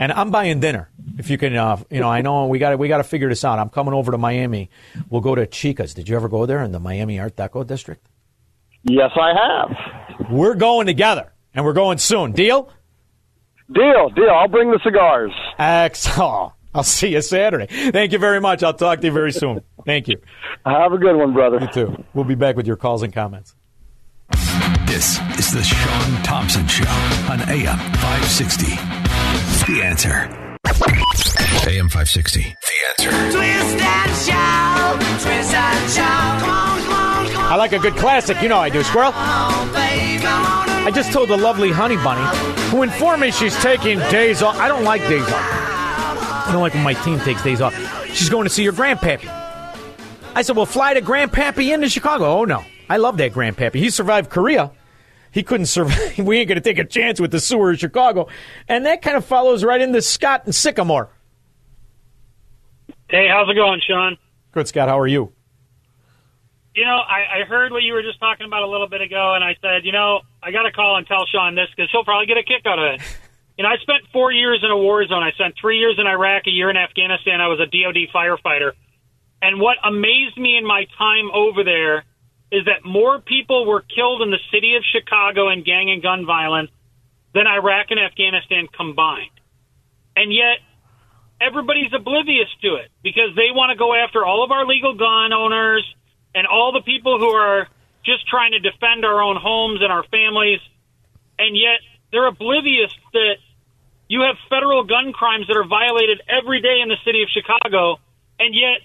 And 0.00 0.12
I'm 0.12 0.30
buying 0.30 0.60
dinner. 0.60 0.90
If 1.18 1.30
you 1.30 1.38
can, 1.38 1.56
uh, 1.56 1.78
you 1.90 2.00
know, 2.00 2.08
I 2.08 2.20
know 2.20 2.46
we 2.46 2.58
got 2.58 2.78
we 2.78 2.86
got 2.86 2.98
to 2.98 3.04
figure 3.04 3.28
this 3.28 3.44
out. 3.44 3.58
I'm 3.58 3.70
coming 3.70 3.94
over 3.94 4.12
to 4.12 4.18
Miami. 4.18 4.70
We'll 5.08 5.20
go 5.20 5.34
to 5.34 5.46
Chica's. 5.46 5.94
Did 5.94 6.08
you 6.08 6.16
ever 6.16 6.28
go 6.28 6.46
there 6.46 6.62
in 6.62 6.70
the 6.70 6.78
Miami 6.78 7.18
Art 7.18 7.34
Deco 7.34 7.66
district? 7.66 8.08
Yes, 8.84 9.10
I 9.20 9.32
have. 9.34 10.30
We're 10.30 10.54
going 10.54 10.86
together, 10.86 11.32
and 11.54 11.64
we're 11.64 11.72
going 11.72 11.98
soon. 11.98 12.32
Deal? 12.32 12.70
Deal, 13.72 14.08
deal. 14.10 14.30
I'll 14.30 14.48
bring 14.48 14.70
the 14.70 14.80
cigars. 14.84 15.32
Excellent. 15.58 16.52
I'll 16.74 16.84
see 16.84 17.12
you 17.12 17.22
Saturday. 17.22 17.66
Thank 17.90 18.12
you 18.12 18.18
very 18.18 18.40
much. 18.40 18.62
I'll 18.62 18.74
talk 18.74 19.00
to 19.00 19.06
you 19.06 19.12
very 19.12 19.32
soon. 19.32 19.62
Thank 19.84 20.06
you. 20.06 20.20
Have 20.64 20.92
a 20.92 20.98
good 20.98 21.16
one, 21.16 21.32
brother. 21.32 21.58
You 21.60 21.68
too. 21.68 22.04
We'll 22.14 22.24
be 22.24 22.34
back 22.34 22.56
with 22.56 22.66
your 22.66 22.76
calls 22.76 23.02
and 23.02 23.12
comments. 23.12 23.54
This 24.88 25.20
is 25.38 25.52
the 25.52 25.62
Shaun 25.62 26.22
Thompson 26.22 26.66
Show 26.66 26.88
on 27.30 27.42
AM 27.50 27.76
560. 27.76 28.64
The 29.70 29.82
answer. 29.84 30.14
AM 31.68 31.90
560. 31.90 32.40
The 32.40 32.48
answer. 32.88 33.10
Twist 33.36 33.84
and 33.84 34.16
shout, 34.16 35.00
twist 35.20 35.54
and 35.54 35.92
shout. 35.92 36.40
Come 36.40 36.50
on, 36.50 36.82
come 36.82 36.92
on, 36.92 37.26
come 37.26 37.44
on. 37.44 37.52
I 37.52 37.56
like 37.56 37.72
a 37.72 37.78
good 37.78 37.96
classic. 37.96 38.40
You 38.40 38.48
know 38.48 38.56
I 38.58 38.70
do, 38.70 38.82
Squirrel. 38.82 39.12
babe, 39.12 40.22
come 40.22 40.46
on 40.46 40.68
and 40.70 40.88
I 40.88 40.90
just 40.90 41.12
told 41.12 41.28
the 41.28 41.36
lovely 41.36 41.70
Honey 41.70 41.96
Bunny, 41.96 42.24
who 42.70 42.82
informed 42.82 43.20
me 43.20 43.30
she's 43.30 43.54
taking 43.62 43.98
days 44.10 44.40
off. 44.40 44.56
I 44.56 44.68
don't 44.68 44.84
like 44.84 45.02
days 45.02 45.22
off. 45.22 45.30
I 45.34 46.48
don't 46.50 46.62
like 46.62 46.72
when 46.72 46.82
my 46.82 46.94
team 46.94 47.20
takes 47.20 47.42
days 47.42 47.60
off. 47.60 47.74
She's 48.14 48.30
going 48.30 48.44
to 48.44 48.50
see 48.50 48.62
your 48.62 48.72
grandpappy. 48.72 49.28
I 50.34 50.40
said, 50.40 50.56
well, 50.56 50.64
fly 50.64 50.94
to 50.94 51.02
grandpappy 51.02 51.74
into 51.74 51.90
Chicago. 51.90 52.24
Oh, 52.24 52.44
no. 52.46 52.64
I 52.88 52.96
love 52.96 53.18
that 53.18 53.32
grandpappy. 53.32 53.74
He 53.74 53.90
survived 53.90 54.30
Korea. 54.30 54.72
He 55.30 55.42
couldn't 55.42 55.66
survive. 55.66 56.18
we 56.18 56.38
ain't 56.38 56.48
going 56.48 56.60
to 56.60 56.60
take 56.60 56.78
a 56.78 56.84
chance 56.84 57.20
with 57.20 57.30
the 57.30 57.40
sewer 57.40 57.72
of 57.72 57.78
Chicago. 57.78 58.28
And 58.68 58.86
that 58.86 59.02
kind 59.02 59.16
of 59.16 59.24
follows 59.24 59.64
right 59.64 59.80
into 59.80 60.00
Scott 60.02 60.42
and 60.44 60.54
Sycamore. 60.54 61.10
Hey, 63.08 63.26
how's 63.28 63.48
it 63.48 63.54
going, 63.54 63.80
Shaun? 63.86 64.18
Good, 64.52 64.68
Scott. 64.68 64.88
How 64.88 64.98
are 64.98 65.06
you? 65.06 65.32
You 66.74 66.84
know, 66.84 66.98
I, 66.98 67.40
I 67.40 67.44
heard 67.44 67.72
what 67.72 67.82
you 67.82 67.92
were 67.92 68.02
just 68.02 68.20
talking 68.20 68.46
about 68.46 68.62
a 68.62 68.68
little 68.68 68.88
bit 68.88 69.00
ago, 69.00 69.34
and 69.34 69.42
I 69.42 69.56
said, 69.60 69.84
you 69.84 69.92
know, 69.92 70.20
I 70.42 70.52
got 70.52 70.62
to 70.62 70.72
call 70.72 70.96
and 70.96 71.06
tell 71.06 71.26
Shaun 71.26 71.54
this 71.54 71.68
because 71.74 71.90
he'll 71.90 72.04
probably 72.04 72.26
get 72.26 72.36
a 72.36 72.44
kick 72.44 72.66
out 72.66 72.78
of 72.78 72.94
it. 72.94 73.00
you 73.58 73.64
know, 73.64 73.70
I 73.70 73.76
spent 73.78 74.04
four 74.12 74.30
years 74.30 74.60
in 74.62 74.70
a 74.70 74.76
war 74.76 75.04
zone. 75.06 75.22
I 75.22 75.32
spent 75.32 75.54
three 75.60 75.78
years 75.78 75.96
in 75.98 76.06
Iraq, 76.06 76.46
a 76.46 76.50
year 76.50 76.70
in 76.70 76.76
Afghanistan. 76.76 77.40
I 77.40 77.48
was 77.48 77.58
a 77.58 77.66
DoD 77.66 78.12
firefighter. 78.14 78.72
And 79.40 79.60
what 79.60 79.78
amazed 79.84 80.36
me 80.36 80.56
in 80.56 80.66
my 80.66 80.86
time 80.96 81.30
over 81.32 81.64
there 81.64 82.04
is 82.50 82.64
that 82.64 82.84
more 82.84 83.20
people 83.20 83.66
were 83.66 83.82
killed 83.82 84.22
in 84.22 84.30
the 84.30 84.40
city 84.52 84.76
of 84.76 84.82
Chicago 84.84 85.50
in 85.50 85.64
gang 85.64 85.90
and 85.90 86.02
gun 86.02 86.24
violence 86.24 86.70
than 87.34 87.46
Iraq 87.46 87.86
and 87.90 88.00
Afghanistan 88.00 88.66
combined. 88.74 89.30
And 90.16 90.32
yet, 90.32 90.58
everybody's 91.40 91.92
oblivious 91.92 92.48
to 92.62 92.76
it 92.76 92.90
because 93.02 93.36
they 93.36 93.52
want 93.52 93.70
to 93.70 93.78
go 93.78 93.94
after 93.94 94.24
all 94.24 94.44
of 94.44 94.50
our 94.50 94.66
legal 94.66 94.94
gun 94.94 95.32
owners 95.32 95.84
and 96.34 96.46
all 96.46 96.72
the 96.72 96.82
people 96.82 97.18
who 97.18 97.28
are 97.28 97.68
just 98.04 98.26
trying 98.26 98.52
to 98.52 98.60
defend 98.60 99.04
our 99.04 99.20
own 99.20 99.36
homes 99.36 99.80
and 99.82 99.92
our 99.92 100.04
families. 100.04 100.60
And 101.38 101.56
yet, 101.56 101.80
they're 102.10 102.26
oblivious 102.26 102.92
that 103.12 103.36
you 104.08 104.22
have 104.22 104.36
federal 104.48 104.84
gun 104.84 105.12
crimes 105.12 105.46
that 105.48 105.56
are 105.56 105.68
violated 105.68 106.22
every 106.28 106.62
day 106.62 106.80
in 106.82 106.88
the 106.88 106.96
city 107.04 107.22
of 107.22 107.28
Chicago, 107.28 108.00
and 108.40 108.54
yet 108.54 108.80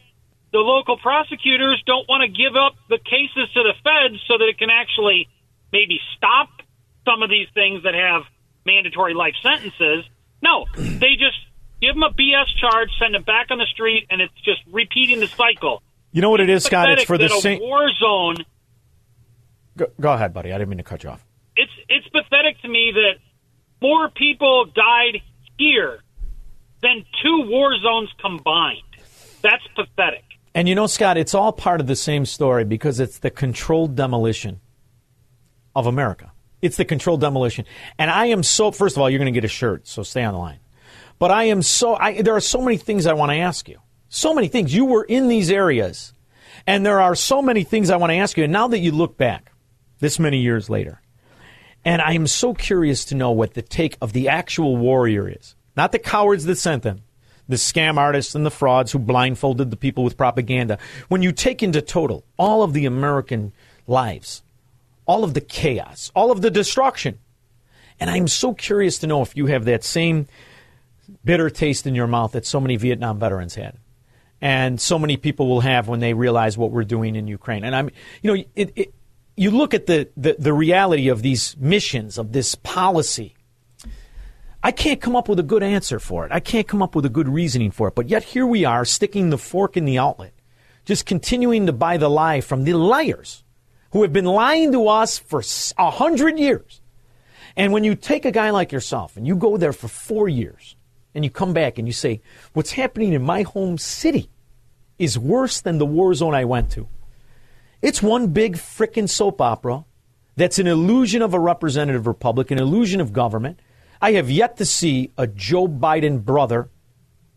the 0.53 0.59
local 0.59 0.97
prosecutors 0.97 1.81
don't 1.85 2.07
want 2.07 2.21
to 2.21 2.29
give 2.29 2.55
up 2.55 2.73
the 2.87 2.99
cases 2.99 3.51
to 3.53 3.63
the 3.63 3.73
feds 3.83 4.21
so 4.27 4.37
that 4.37 4.45
it 4.45 4.57
can 4.59 4.69
actually 4.69 5.27
maybe 5.73 5.99
stop 6.15 6.49
some 7.03 7.23
of 7.23 7.29
these 7.29 7.47
things 7.53 7.83
that 7.83 7.95
have 7.95 8.21
mandatory 8.63 9.15
life 9.15 9.33
sentences. 9.41 10.05
No, 10.41 10.65
they 10.77 11.17
just 11.17 11.41
give 11.81 11.95
them 11.95 12.03
a 12.03 12.11
BS 12.11 12.53
charge, 12.61 12.89
send 12.99 13.15
them 13.15 13.23
back 13.23 13.47
on 13.49 13.57
the 13.57 13.65
street, 13.65 14.05
and 14.11 14.21
it's 14.21 14.33
just 14.45 14.61
repeating 14.71 15.19
the 15.19 15.27
cycle. 15.27 15.81
You 16.11 16.21
know 16.21 16.29
what 16.29 16.39
it 16.39 16.49
is, 16.49 16.63
Scott? 16.63 16.87
It's 16.91 17.03
for 17.03 17.17
the 17.17 17.29
same. 17.29 17.59
war 17.59 17.89
zone. 17.99 18.37
Go, 19.75 19.87
go 19.99 20.13
ahead, 20.13 20.33
buddy. 20.33 20.53
I 20.53 20.59
didn't 20.59 20.69
mean 20.69 20.77
to 20.77 20.83
cut 20.83 21.03
you 21.03 21.09
off. 21.09 21.25
It's 21.55 21.71
it's 21.89 22.07
pathetic 22.09 22.61
to 22.61 22.67
me 22.67 22.93
that 22.93 23.19
more 23.81 24.09
people 24.09 24.65
died 24.65 25.21
here 25.57 25.99
than 26.83 27.03
two 27.23 27.45
war 27.47 27.75
zones 27.79 28.09
combined. 28.21 28.81
That's 29.41 29.63
pathetic. 29.75 30.23
And 30.55 30.69
you 30.69 30.75
know, 30.75 30.87
Scott, 30.87 31.17
it's 31.17 31.33
all 31.33 31.51
part 31.51 31.81
of 31.81 31.87
the 31.87 31.95
same 31.95 32.25
story 32.25 32.63
because 32.63 32.99
it's 32.99 33.19
the 33.19 33.31
controlled 33.31 33.95
demolition 33.95 34.59
of 35.75 35.87
America. 35.87 36.31
It's 36.61 36.77
the 36.77 36.85
controlled 36.85 37.21
demolition. 37.21 37.65
And 37.97 38.09
I 38.09 38.27
am 38.27 38.43
so, 38.43 38.71
first 38.71 38.95
of 38.95 39.01
all, 39.01 39.09
you're 39.09 39.19
going 39.19 39.33
to 39.33 39.37
get 39.37 39.45
a 39.45 39.49
shirt, 39.49 39.87
so 39.87 40.03
stay 40.03 40.23
on 40.23 40.33
the 40.33 40.39
line. 40.39 40.59
But 41.19 41.31
I 41.31 41.45
am 41.45 41.61
so, 41.61 41.95
I, 41.95 42.21
there 42.21 42.35
are 42.35 42.41
so 42.41 42.61
many 42.61 42.77
things 42.77 43.05
I 43.05 43.13
want 43.13 43.31
to 43.31 43.37
ask 43.37 43.67
you. 43.67 43.79
So 44.09 44.33
many 44.33 44.47
things. 44.47 44.73
You 44.73 44.85
were 44.85 45.03
in 45.03 45.27
these 45.27 45.49
areas. 45.49 46.13
And 46.67 46.85
there 46.85 47.01
are 47.01 47.15
so 47.15 47.41
many 47.41 47.63
things 47.63 47.89
I 47.89 47.97
want 47.97 48.11
to 48.11 48.17
ask 48.17 48.37
you. 48.37 48.43
And 48.43 48.53
now 48.53 48.67
that 48.67 48.79
you 48.79 48.91
look 48.91 49.17
back, 49.17 49.51
this 49.99 50.19
many 50.19 50.39
years 50.39 50.69
later, 50.69 51.01
and 51.85 52.01
I 52.01 52.13
am 52.13 52.27
so 52.27 52.53
curious 52.53 53.05
to 53.05 53.15
know 53.15 53.31
what 53.31 53.53
the 53.53 53.61
take 53.61 53.97
of 54.01 54.13
the 54.13 54.29
actual 54.29 54.77
warrior 54.77 55.27
is. 55.27 55.55
Not 55.75 55.91
the 55.91 55.99
cowards 55.99 56.45
that 56.45 56.57
sent 56.57 56.83
them, 56.83 57.01
the 57.47 57.55
scam 57.55 57.97
artists 57.97 58.35
and 58.35 58.45
the 58.45 58.51
frauds 58.51 58.91
who 58.91 58.99
blindfolded 58.99 59.69
the 59.69 59.77
people 59.77 60.03
with 60.03 60.17
propaganda. 60.17 60.77
When 61.09 61.21
you 61.21 61.31
take 61.31 61.61
into 61.61 61.81
total 61.81 62.23
all 62.37 62.63
of 62.63 62.73
the 62.73 62.85
American 62.85 63.51
lives, 63.87 64.43
all 65.05 65.23
of 65.23 65.33
the 65.33 65.41
chaos, 65.41 66.11
all 66.15 66.31
of 66.31 66.41
the 66.41 66.51
destruction, 66.51 67.19
and 67.99 68.09
I'm 68.09 68.27
so 68.27 68.53
curious 68.53 68.99
to 68.99 69.07
know 69.07 69.21
if 69.21 69.35
you 69.35 69.47
have 69.47 69.65
that 69.65 69.83
same 69.83 70.27
bitter 71.23 71.49
taste 71.49 71.85
in 71.85 71.95
your 71.95 72.07
mouth 72.07 72.31
that 72.31 72.45
so 72.45 72.59
many 72.59 72.75
Vietnam 72.75 73.19
veterans 73.19 73.55
had. 73.55 73.77
And 74.41 74.79
so 74.81 74.99
many 74.99 75.15
people 75.15 75.47
will 75.47 75.61
have 75.61 75.87
when 75.87 76.01
they 76.01 76.13
realize 76.13 76.57
what 76.57 76.71
we're 76.71 76.83
doing 76.83 77.15
in 77.15 77.27
Ukraine. 77.27 77.63
And 77.63 77.75
I'm, 77.75 77.89
you 78.21 78.33
know, 78.33 78.43
it, 78.55 78.73
it, 78.75 78.93
you 79.37 79.51
look 79.51 79.73
at 79.73 79.85
the, 79.85 80.09
the, 80.17 80.35
the 80.37 80.53
reality 80.53 81.07
of 81.07 81.21
these 81.21 81.55
missions, 81.57 82.17
of 82.17 82.33
this 82.33 82.55
policy. 82.55 83.35
I 84.65 84.71
can't 84.71 85.01
come 85.01 85.15
up 85.15 85.27
with 85.27 85.39
a 85.39 85.43
good 85.43 85.61
answer 85.61 85.99
for 85.99 86.25
it. 86.25 86.31
I 86.31 86.39
can't 86.39 86.67
come 86.67 86.81
up 86.81 86.95
with 86.95 87.05
a 87.05 87.09
good 87.09 87.27
reasoning 87.27 87.71
for 87.71 87.89
it. 87.89 87.95
But 87.95 88.07
yet 88.07 88.23
here 88.23 88.47
we 88.47 88.63
are 88.63 88.85
sticking 88.85 89.29
the 89.29 89.37
fork 89.37 89.75
in 89.75 89.83
the 89.83 89.97
outlet, 89.97 90.33
just 90.85 91.05
continuing 91.05 91.65
to 91.65 91.73
buy 91.73 91.97
the 91.97 92.09
lie 92.09 92.39
from 92.39 92.63
the 92.63 92.73
liars 92.73 93.43
who 93.91 94.03
have 94.03 94.13
been 94.13 94.25
lying 94.25 94.71
to 94.71 94.87
us 94.87 95.19
for 95.19 95.43
a 95.77 95.91
hundred 95.91 96.39
years. 96.39 96.79
And 97.57 97.73
when 97.73 97.83
you 97.83 97.93
take 97.93 98.23
a 98.25 98.31
guy 98.31 98.51
like 98.51 98.71
yourself 98.71 99.17
and 99.17 99.27
you 99.27 99.35
go 99.35 99.57
there 99.57 99.73
for 99.73 99.89
four 99.89 100.29
years 100.29 100.77
and 101.13 101.25
you 101.25 101.29
come 101.29 101.53
back 101.53 101.77
and 101.77 101.87
you 101.87 101.93
say, 101.93 102.21
what's 102.53 102.71
happening 102.71 103.13
in 103.13 103.21
my 103.21 103.43
home 103.43 103.77
city 103.77 104.29
is 104.97 105.19
worse 105.19 105.59
than 105.59 105.77
the 105.77 105.85
war 105.85 106.13
zone 106.13 106.33
I 106.33 106.45
went 106.45 106.71
to. 106.71 106.87
It's 107.81 108.01
one 108.01 108.27
big 108.27 108.55
frickin' 108.55 109.09
soap 109.09 109.41
opera 109.41 109.83
that's 110.37 110.57
an 110.57 110.67
illusion 110.67 111.21
of 111.21 111.33
a 111.33 111.39
representative 111.39 112.07
republic, 112.07 112.49
an 112.49 112.59
illusion 112.59 113.01
of 113.01 113.11
government. 113.11 113.59
I 114.03 114.11
have 114.13 114.29
yet 114.29 114.57
to 114.57 114.65
see 114.65 115.11
a 115.17 115.27
Joe 115.27 115.65
Biden 115.65 116.25
brother 116.25 116.69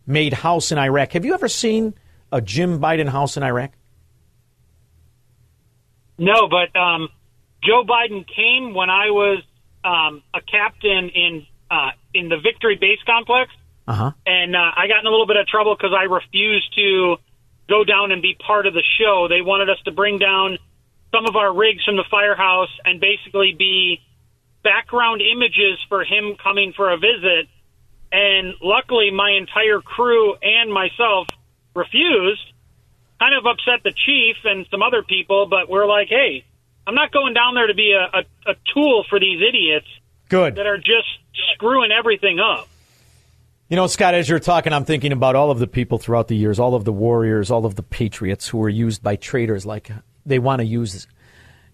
made 0.05 0.33
house 0.33 0.73
in 0.73 0.79
Iraq. 0.79 1.13
Have 1.13 1.25
you 1.25 1.33
ever 1.33 1.47
seen 1.47 1.95
a 2.33 2.41
Jim 2.41 2.81
Biden 2.81 3.09
house 3.09 3.37
in 3.37 3.45
Iraq? 3.45 3.71
No, 6.19 6.49
but 6.49 6.77
um, 6.77 7.09
Joe 7.63 7.85
Biden 7.85 8.27
came 8.27 8.75
when 8.75 8.91
I 8.91 9.11
was 9.11 9.43
um, 9.85 10.25
a 10.35 10.41
captain 10.41 11.09
in 11.11 11.47
uh, 11.71 11.91
in 12.13 12.29
the 12.29 12.39
Victory 12.39 12.77
Base 12.81 12.99
Complex, 13.07 13.53
Uh 13.87 13.93
huh. 13.95 14.13
and 14.27 14.57
uh, 14.57 14.59
I 14.77 14.89
got 14.89 15.01
in 15.01 15.07
a 15.07 15.11
little 15.11 15.27
bit 15.27 15.37
of 15.37 15.47
trouble 15.47 15.77
because 15.77 15.93
I 15.97 16.05
refused 16.05 16.75
to 16.75 17.17
go 17.69 17.85
down 17.85 18.11
and 18.11 18.23
be 18.23 18.35
part 18.35 18.67
of 18.67 18.75
the 18.75 18.83
show. 18.99 19.27
They 19.29 19.41
wanted 19.43 19.71
us 19.71 19.79
to 19.85 19.93
bring 19.93 20.19
down 20.19 20.59
some 21.13 21.27
of 21.27 21.37
our 21.37 21.53
rigs 21.55 21.85
from 21.85 21.97
the 21.97 22.05
firehouse 22.11 22.71
and 22.85 23.01
basically 23.01 23.55
be 23.57 24.01
background 24.67 25.23
images 25.23 25.79
for 25.89 26.03
him 26.03 26.35
coming 26.43 26.73
for 26.77 26.91
a 26.91 26.97
visit. 26.99 27.47
And 28.11 28.55
luckily, 28.61 29.11
my 29.13 29.31
entire 29.31 29.81
crew 29.81 30.35
and 30.43 30.73
myself 30.73 31.29
refused. 31.75 32.43
Kind 33.21 33.35
of 33.39 33.47
upset 33.47 33.85
the 33.85 33.93
chief 33.93 34.37
and 34.45 34.67
some 34.71 34.83
other 34.83 35.03
people, 35.03 35.47
but 35.47 35.71
we're 35.71 35.87
like, 35.87 36.09
hey, 36.09 36.45
I'm 36.87 36.95
not 36.95 37.13
going 37.13 37.33
down 37.33 37.55
there 37.55 37.69
to 37.69 37.75
be 37.75 37.93
a, 37.93 38.19
a, 38.19 38.51
a 38.51 38.55
tool 38.75 39.05
for 39.09 39.19
these 39.21 39.41
idiots 39.41 39.87
Good. 40.29 40.57
that 40.57 40.67
are 40.67 40.77
just 40.77 41.09
screwing 41.55 41.91
everything 41.97 42.39
up. 42.41 42.69
You 43.69 43.77
know, 43.77 43.87
Scott, 43.87 44.15
as 44.15 44.29
you're 44.29 44.39
talking, 44.39 44.73
I'm 44.73 44.85
thinking 44.85 45.13
about 45.13 45.35
all 45.35 45.51
of 45.51 45.59
the 45.59 45.67
people 45.67 45.99
throughout 45.99 46.29
the 46.29 46.37
years, 46.37 46.59
all 46.59 46.75
of 46.75 46.85
the 46.85 46.93
warriors, 46.93 47.51
all 47.51 47.67
of 47.67 47.75
the 47.75 47.83
patriots 47.83 48.49
who 48.49 48.59
were 48.59 48.69
used 48.69 49.03
by 49.03 49.17
traitors 49.17 49.65
like 49.65 49.91
they 50.25 50.39
want 50.39 50.61
to 50.61 50.67
use 50.67 51.07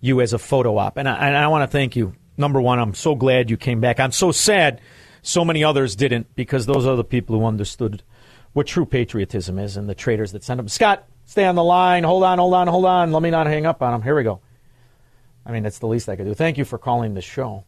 you 0.01 0.21
as 0.21 0.33
a 0.33 0.39
photo 0.39 0.77
op. 0.79 0.97
And 0.97 1.09
I, 1.09 1.27
and 1.27 1.37
I 1.37 1.49
want 1.49 1.63
to 1.63 1.73
thank 1.73 1.97
you. 1.97 2.15
Number 2.43 2.61
one, 2.61 2.81
I'm 2.81 2.93
so 2.93 3.15
glad 3.15 3.51
you 3.51 3.57
came 3.57 3.81
back. 3.81 4.01
I'm 4.01 4.11
so 4.11 4.33
sad 4.33 4.81
so 5.23 5.45
many 5.45 5.63
others 5.63 5.95
didn't 5.95 6.35
because 6.35 6.67
those 6.67 6.85
are 6.89 6.97
the 6.97 7.05
people 7.05 7.39
who 7.39 7.45
understood 7.47 8.03
what 8.53 8.67
true 8.67 8.85
patriotism 8.85 9.61
is 9.61 9.77
and 9.77 9.89
the 9.89 9.95
traitors 9.95 10.33
that 10.33 10.43
sent 10.43 10.59
them. 10.59 10.67
Scott, 10.67 11.05
stay 11.25 11.45
on 11.45 11.55
the 11.55 11.63
line. 11.63 12.03
Hold 12.03 12.25
on, 12.25 12.39
hold 12.39 12.53
on, 12.55 12.67
hold 12.67 12.85
on. 12.85 13.13
Let 13.13 13.23
me 13.23 13.31
not 13.31 13.47
hang 13.47 13.65
up 13.65 13.81
on 13.81 13.95
him. 13.95 14.03
Here 14.03 14.17
we 14.17 14.25
go. 14.25 14.41
I 15.47 15.53
mean, 15.53 15.63
that's 15.63 15.79
the 15.79 15.87
least 15.87 16.09
I 16.09 16.17
could 16.17 16.27
do. 16.27 16.35
Thank 16.35 16.59
you 16.59 16.65
for 16.65 16.79
calling 16.79 17.15
the 17.15 17.21
show. 17.23 17.63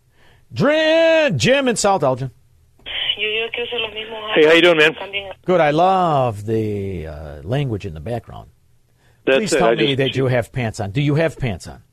Drin, 0.52 1.38
Jim 1.38 1.68
in 1.68 1.76
South 1.76 2.02
Elgin. 2.02 2.32
Hey, 4.34 4.44
how 4.44 4.52
you 4.54 4.60
doing, 4.60 4.78
man? 4.78 4.96
Good. 5.46 5.60
I 5.60 5.70
love 5.70 6.46
the 6.46 7.06
uh, 7.06 7.42
language 7.44 7.86
in 7.86 7.94
the 7.94 8.00
background. 8.00 8.50
That's 9.24 9.38
Please 9.38 9.52
it. 9.52 9.58
tell 9.58 9.68
I 9.68 9.74
me 9.76 9.86
just- 9.94 9.98
that 9.98 10.16
you 10.16 10.26
have 10.26 10.50
pants 10.50 10.80
on. 10.80 10.90
Do 10.90 11.00
you 11.00 11.14
have 11.14 11.38
pants 11.38 11.68
on? 11.68 11.83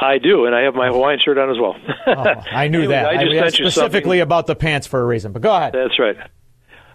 I 0.00 0.18
do, 0.18 0.46
and 0.46 0.54
I 0.54 0.62
have 0.62 0.74
my 0.74 0.88
Hawaiian 0.88 1.18
shirt 1.24 1.38
on 1.38 1.50
as 1.50 1.58
well. 1.58 1.76
Oh, 2.06 2.34
I 2.52 2.68
knew 2.68 2.78
Anyway, 2.78 2.94
that. 2.94 3.06
I 3.06 3.24
just 3.24 3.34
I 3.36 3.40
sent 3.40 3.58
you 3.58 3.70
specifically 3.70 4.20
about 4.20 4.46
the 4.46 4.54
pants 4.54 4.86
for 4.86 5.00
a 5.00 5.04
reason. 5.04 5.32
But 5.32 5.42
go 5.42 5.54
ahead. 5.54 5.72
That's 5.74 5.98
right. 5.98 6.16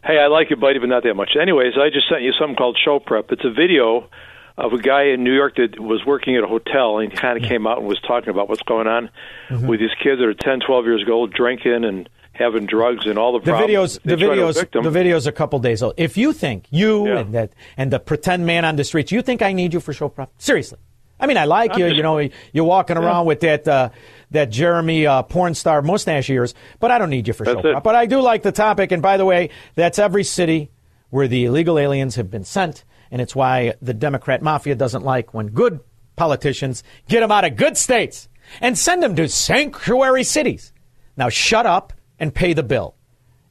Hey, 0.04 0.20
I 0.20 0.28
like 0.28 0.50
you, 0.50 0.56
buddy, 0.56 0.80
but 0.80 0.90
not 0.90 1.04
that 1.04 1.14
much. 1.14 1.32
Anyways, 1.42 1.74
I 1.78 1.90
just 1.90 2.10
sent 2.10 2.22
you 2.24 2.32
something 2.40 2.56
called 2.56 2.78
Show 2.84 3.00
Prep. 3.00 3.32
It's 3.32 3.46
a 3.46 3.52
video 3.52 4.10
of 4.58 4.74
a 4.74 4.78
guy 4.78 5.06
in 5.06 5.24
New 5.24 5.34
York 5.34 5.56
that 5.56 5.80
was 5.80 6.06
working 6.06 6.36
at 6.36 6.44
a 6.44 6.48
hotel, 6.48 7.00
and 7.00 7.12
he 7.12 7.18
kind 7.18 7.42
of 7.42 7.48
came 7.50 7.66
out 7.68 7.80
and 7.80 7.88
was 7.88 8.00
talking 8.02 8.30
about 8.30 8.50
what's 8.50 8.62
going 8.64 8.88
on 8.88 9.10
Mm-hmm. 9.50 9.68
with 9.68 9.80
these 9.80 9.94
kids 10.02 10.20
that 10.20 10.26
are 10.28 10.34
10, 10.34 10.62
12 10.66 10.86
years 10.86 11.04
old, 11.10 11.34
drinking 11.34 11.84
and 11.84 12.10
having 12.32 12.66
drugs 12.66 13.06
and 13.06 13.18
all 13.20 13.34
the 13.34 13.40
The 13.40 13.52
problems. 13.52 14.00
videos, 14.00 14.02
the 14.04 14.16
They 14.16 14.26
try 14.26 14.36
to 14.36 14.42
videos, 14.42 14.72
the 14.72 14.90
videos. 15.00 15.28
A 15.28 15.32
couple 15.32 15.60
days 15.60 15.84
old. 15.84 15.94
If 15.98 16.18
you 16.18 16.34
think 16.34 16.66
you 16.72 17.06
and 17.08 17.34
that 17.34 17.54
and 17.78 17.92
the 17.92 18.00
pretend 18.00 18.46
man 18.46 18.66
on 18.66 18.76
the 18.76 18.84
streets, 18.84 19.12
you 19.12 19.22
think 19.22 19.42
I 19.42 19.54
need 19.54 19.74
you 19.74 19.80
for 19.80 19.94
show 19.94 20.10
prep? 20.10 20.32
Seriously, 20.38 20.80
I 21.20 21.28
mean, 21.28 21.38
I 21.38 21.46
like 21.46 21.72
I'm 21.74 21.80
you. 21.80 21.86
just- 21.88 21.98
You 21.98 22.04
know, 22.04 22.30
you're 22.52 22.66
walking 22.66 22.98
Yeah. 22.98 23.04
around 23.04 23.26
with 23.28 23.40
that 23.42 23.68
uh, 23.68 23.90
that 24.32 24.50
Jeremy 24.50 25.06
uh, 25.06 25.24
porn 25.24 25.54
star 25.54 25.82
mustache 25.82 26.30
ears, 26.30 26.54
but 26.80 26.92
I 26.92 26.98
don't 26.98 27.10
need 27.10 27.28
you 27.28 27.34
for 27.34 27.46
That's 27.46 27.62
show 27.62 27.78
it. 27.78 27.84
But 27.84 27.96
I 27.96 28.06
do 28.06 28.20
like 28.20 28.42
the 28.44 28.52
topic. 28.52 28.92
And 28.92 29.02
by 29.02 29.18
the 29.18 29.26
way, 29.26 29.50
that's 29.76 30.00
every 30.00 30.24
city 30.24 30.72
where 31.12 31.28
the 31.28 31.46
illegal 31.46 31.78
aliens 31.78 32.16
have 32.16 32.32
been 32.32 32.44
sent, 32.44 32.84
and 33.12 33.22
it's 33.22 33.36
why 33.36 33.76
the 33.82 33.94
Democrat 33.94 34.42
mafia 34.42 34.74
doesn't 34.76 35.04
like 35.06 35.34
when 35.34 35.48
good 35.48 35.80
politicians 36.16 36.84
get 37.08 37.20
them 37.22 37.32
out 37.32 37.46
of 37.46 37.56
good 37.56 37.78
states 37.78 38.28
and 38.62 38.78
send 38.78 39.02
them 39.04 39.16
to 39.16 39.28
sanctuary 39.30 40.24
cities. 40.24 40.74
Now 41.16 41.30
shut 41.30 41.66
up 41.68 41.94
and 42.20 42.34
pay 42.34 42.54
the 42.54 42.64
bill. 42.64 42.96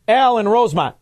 Al 0.09 0.39
in 0.39 0.49
Rosemont. 0.49 0.97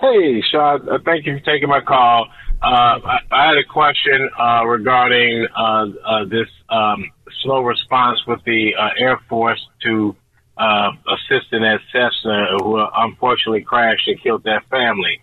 Hey, 0.00 0.42
Shaun. 0.50 0.88
Uh, 0.88 0.98
thank 1.04 1.26
you 1.26 1.38
for 1.38 1.44
taking 1.44 1.68
my 1.68 1.80
call. 1.80 2.26
Uh, 2.62 3.00
I, 3.04 3.18
I 3.30 3.46
had 3.48 3.56
a 3.56 3.64
question 3.64 4.28
uh, 4.38 4.66
regarding 4.66 5.46
uh, 5.56 5.86
this 6.26 6.48
um, 6.68 7.10
slow 7.42 7.62
response 7.62 8.20
with 8.26 8.40
the 8.44 8.72
Air 8.98 9.18
Force 9.28 9.60
to 9.82 10.14
uh, 10.58 10.90
assistant 11.08 11.64
at 11.64 11.80
Cessna, 11.90 12.58
who 12.58 12.84
unfortunately 12.96 13.62
crashed 13.62 14.06
and 14.08 14.20
killed 14.22 14.44
that 14.44 14.68
family. 14.68 15.20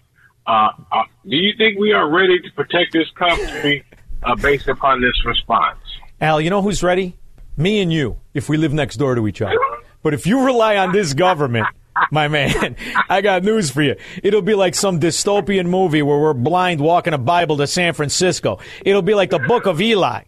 Do 0.47 1.35
you 1.35 1.53
think 1.57 1.77
we 1.79 1.91
are 1.91 2.09
ready 2.09 2.39
to 2.39 2.51
protect 2.55 2.91
this 2.93 3.09
country 3.11 3.83
based 4.41 4.67
upon 4.67 5.01
this 5.01 5.25
response? 5.25 5.77
Al, 6.19 6.41
you 6.41 6.49
know 6.49 6.63
who's 6.63 6.81
ready? 6.81 7.15
Me 7.55 7.81
and 7.81 7.93
you, 7.93 8.17
if 8.33 8.49
we 8.49 8.57
live 8.57 8.73
next 8.73 8.97
door 8.97 9.13
to 9.13 9.27
each 9.27 9.41
other. 9.41 9.57
But 10.01 10.13
if 10.15 10.25
you 10.25 10.43
rely 10.43 10.77
on 10.77 10.91
this 10.91 11.13
government, 11.13 11.67
my 12.11 12.27
man, 12.27 12.75
I 13.09 13.21
got 13.21 13.43
news 13.43 13.69
for 13.69 13.81
you. 13.81 13.95
It'll 14.23 14.41
be 14.41 14.55
like 14.55 14.75
some 14.75 14.99
dystopian 14.99 15.67
movie 15.67 16.01
where 16.01 16.19
we're 16.19 16.33
blind 16.33 16.81
walking 16.81 17.13
a 17.13 17.17
Bible 17.17 17.57
to 17.57 17.67
San 17.67 17.93
Francisco. 17.93 18.59
It'll 18.85 19.01
be 19.01 19.13
like 19.13 19.29
the 19.29 19.39
book 19.39 19.65
of 19.65 19.81
Eli. 19.81 20.23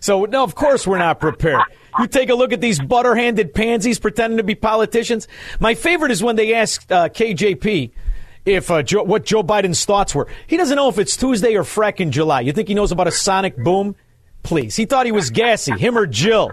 So, 0.00 0.24
no, 0.26 0.44
of 0.44 0.54
course 0.54 0.86
we're 0.86 0.98
not 0.98 1.18
prepared. 1.20 1.62
You 1.98 2.06
take 2.06 2.28
a 2.28 2.34
look 2.34 2.52
at 2.52 2.60
these 2.60 2.80
butter-handed 2.80 3.54
pansies 3.54 3.98
pretending 3.98 4.36
to 4.36 4.42
be 4.42 4.54
politicians. 4.54 5.28
My 5.60 5.74
favorite 5.74 6.10
is 6.10 6.22
when 6.22 6.36
they 6.36 6.54
asked 6.54 6.90
uh, 6.90 7.08
KJP 7.08 7.92
if 8.44 8.70
uh, 8.70 8.82
Joe, 8.82 9.02
what 9.02 9.24
Joe 9.24 9.42
Biden's 9.42 9.84
thoughts 9.84 10.14
were. 10.14 10.28
He 10.46 10.56
doesn't 10.56 10.76
know 10.76 10.88
if 10.88 10.98
it's 10.98 11.16
Tuesday 11.16 11.54
or 11.56 11.62
fracking 11.62 12.10
July. 12.10 12.40
You 12.42 12.52
think 12.52 12.68
he 12.68 12.74
knows 12.74 12.92
about 12.92 13.06
a 13.06 13.12
sonic 13.12 13.56
boom? 13.56 13.96
Please. 14.42 14.76
He 14.76 14.84
thought 14.84 15.06
he 15.06 15.12
was 15.12 15.30
gassy, 15.30 15.72
him 15.72 15.96
or 15.96 16.06
Jill. 16.06 16.52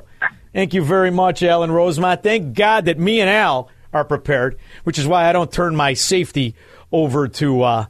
Thank 0.54 0.74
you 0.74 0.84
very 0.84 1.12
much, 1.12 1.44
Alan 1.44 1.72
Rosemont. 1.72 2.24
Thank 2.24 2.56
God 2.56 2.86
that 2.86 2.98
me 2.98 3.20
and 3.20 3.30
Al 3.30 3.70
are 3.94 4.04
prepared, 4.04 4.58
which 4.84 4.98
is 4.98 5.08
why 5.08 5.28
I 5.30 5.34
don't 5.34 5.52
turn 5.52 5.76
my 5.76 5.94
safety 5.94 6.56
over 6.92 7.28
to 7.28 7.62
uh, 7.64 7.86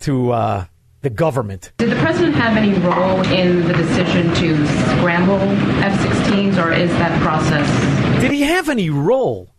to 0.00 0.30
uh, 0.30 0.64
the 1.02 1.10
government. 1.10 1.72
Did 1.78 1.90
the 1.90 1.96
president 1.96 2.34
have 2.36 2.56
any 2.56 2.72
role 2.78 3.22
in 3.32 3.66
the 3.66 3.74
decision 3.74 4.34
to 4.34 4.66
scramble 4.66 5.38
F-16s, 5.38 6.62
or 6.62 6.72
is 6.72 6.90
that 6.90 7.20
process? 7.22 8.20
Did 8.20 8.32
he 8.32 8.42
have 8.42 8.68
any 8.68 8.90
role? 8.90 9.54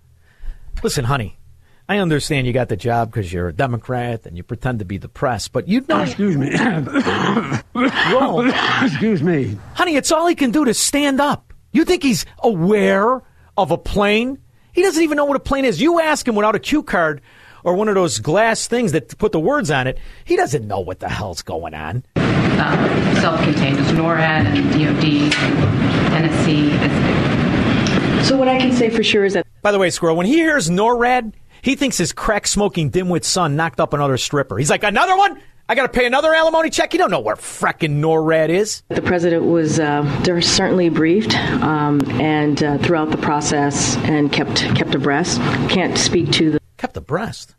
Listen, 0.83 1.05
honey, 1.05 1.37
I 1.87 1.97
understand 1.97 2.45
you 2.45 2.53
got 2.53 2.69
the 2.69 2.77
job 2.77 3.11
because 3.11 3.33
you're 3.33 3.47
a 3.47 3.53
Democrat 3.53 4.25
and 4.25 4.37
you 4.37 4.43
pretend 4.43 4.79
to 4.79 4.85
be 4.85 4.97
the 4.97 5.09
press, 5.09 5.47
but 5.47 5.67
you 5.67 5.83
know. 5.89 6.01
Excuse 6.01 6.37
me. 6.37 6.51
role. 8.13 8.47
Excuse 8.83 9.23
me. 9.23 9.57
Honey, 9.73 9.95
it's 9.95 10.11
all 10.11 10.27
he 10.27 10.35
can 10.35 10.51
do 10.51 10.65
to 10.65 10.73
stand 10.73 11.19
up. 11.19 11.53
You 11.71 11.85
think 11.85 12.03
he's 12.03 12.25
aware 12.43 13.21
of 13.57 13.71
a 13.71 13.77
plane? 13.77 14.39
He 14.73 14.81
doesn't 14.81 15.03
even 15.03 15.15
know 15.15 15.25
what 15.25 15.35
a 15.35 15.39
plane 15.39 15.65
is. 15.65 15.81
You 15.81 15.99
ask 15.99 16.27
him 16.27 16.35
without 16.35 16.55
a 16.55 16.59
cue 16.59 16.83
card 16.83 17.21
or 17.63 17.73
one 17.73 17.87
of 17.87 17.95
those 17.95 18.19
glass 18.19 18.67
things 18.67 18.91
that 18.91 19.17
put 19.17 19.31
the 19.31 19.39
words 19.39 19.71
on 19.71 19.87
it. 19.87 19.97
He 20.25 20.35
doesn't 20.35 20.67
know 20.67 20.79
what 20.79 20.99
the 20.99 21.09
hell's 21.09 21.41
going 21.41 21.73
on. 21.73 22.03
Uh, 22.15 23.21
self-contained, 23.21 23.79
it's 23.79 23.91
NORAD 23.91 24.45
and 24.45 24.71
DoD, 24.71 25.05
and 26.13 26.29
NSC. 26.29 28.23
So 28.25 28.37
what 28.37 28.47
I 28.47 28.57
can 28.57 28.71
say 28.73 28.89
for 28.89 29.03
sure 29.03 29.25
is 29.25 29.33
that. 29.33 29.47
By 29.61 29.71
the 29.71 29.79
way, 29.79 29.89
Squirrel, 29.89 30.15
when 30.15 30.25
he 30.25 30.33
hears 30.33 30.69
NORAD, 30.69 31.33
he 31.61 31.75
thinks 31.75 31.97
his 31.97 32.13
crack 32.13 32.47
smoking 32.47 32.91
dimwit 32.91 33.23
son 33.23 33.55
knocked 33.55 33.79
up 33.79 33.93
another 33.93 34.17
stripper. 34.17 34.57
He's 34.57 34.69
like, 34.69 34.83
another 34.83 35.17
one? 35.17 35.41
I 35.69 35.75
got 35.75 35.83
to 35.83 35.89
pay 35.99 36.07
another 36.07 36.33
alimony 36.33 36.71
check? 36.71 36.93
You 36.93 36.97
don't 36.97 37.11
know 37.11 37.19
where 37.19 37.35
fracking 37.35 37.99
NORAD 37.99 38.49
is. 38.49 38.81
The 38.89 39.03
president 39.03 39.45
was 39.45 39.79
uh, 39.79 40.23
certainly 40.41 40.89
briefed 40.89 41.35
um, 41.61 42.01
and 42.19 42.63
uh, 42.63 42.79
throughout 42.79 43.11
the 43.11 43.17
process 43.17 43.95
and 43.97 44.31
kept 44.31 44.63
kept 44.75 44.95
abreast. 44.95 45.39
Can't 45.69 45.95
speak 45.95 46.31
to 46.31 46.49
the 46.53 46.59
kept 46.77 46.97
abreast. 46.97 47.53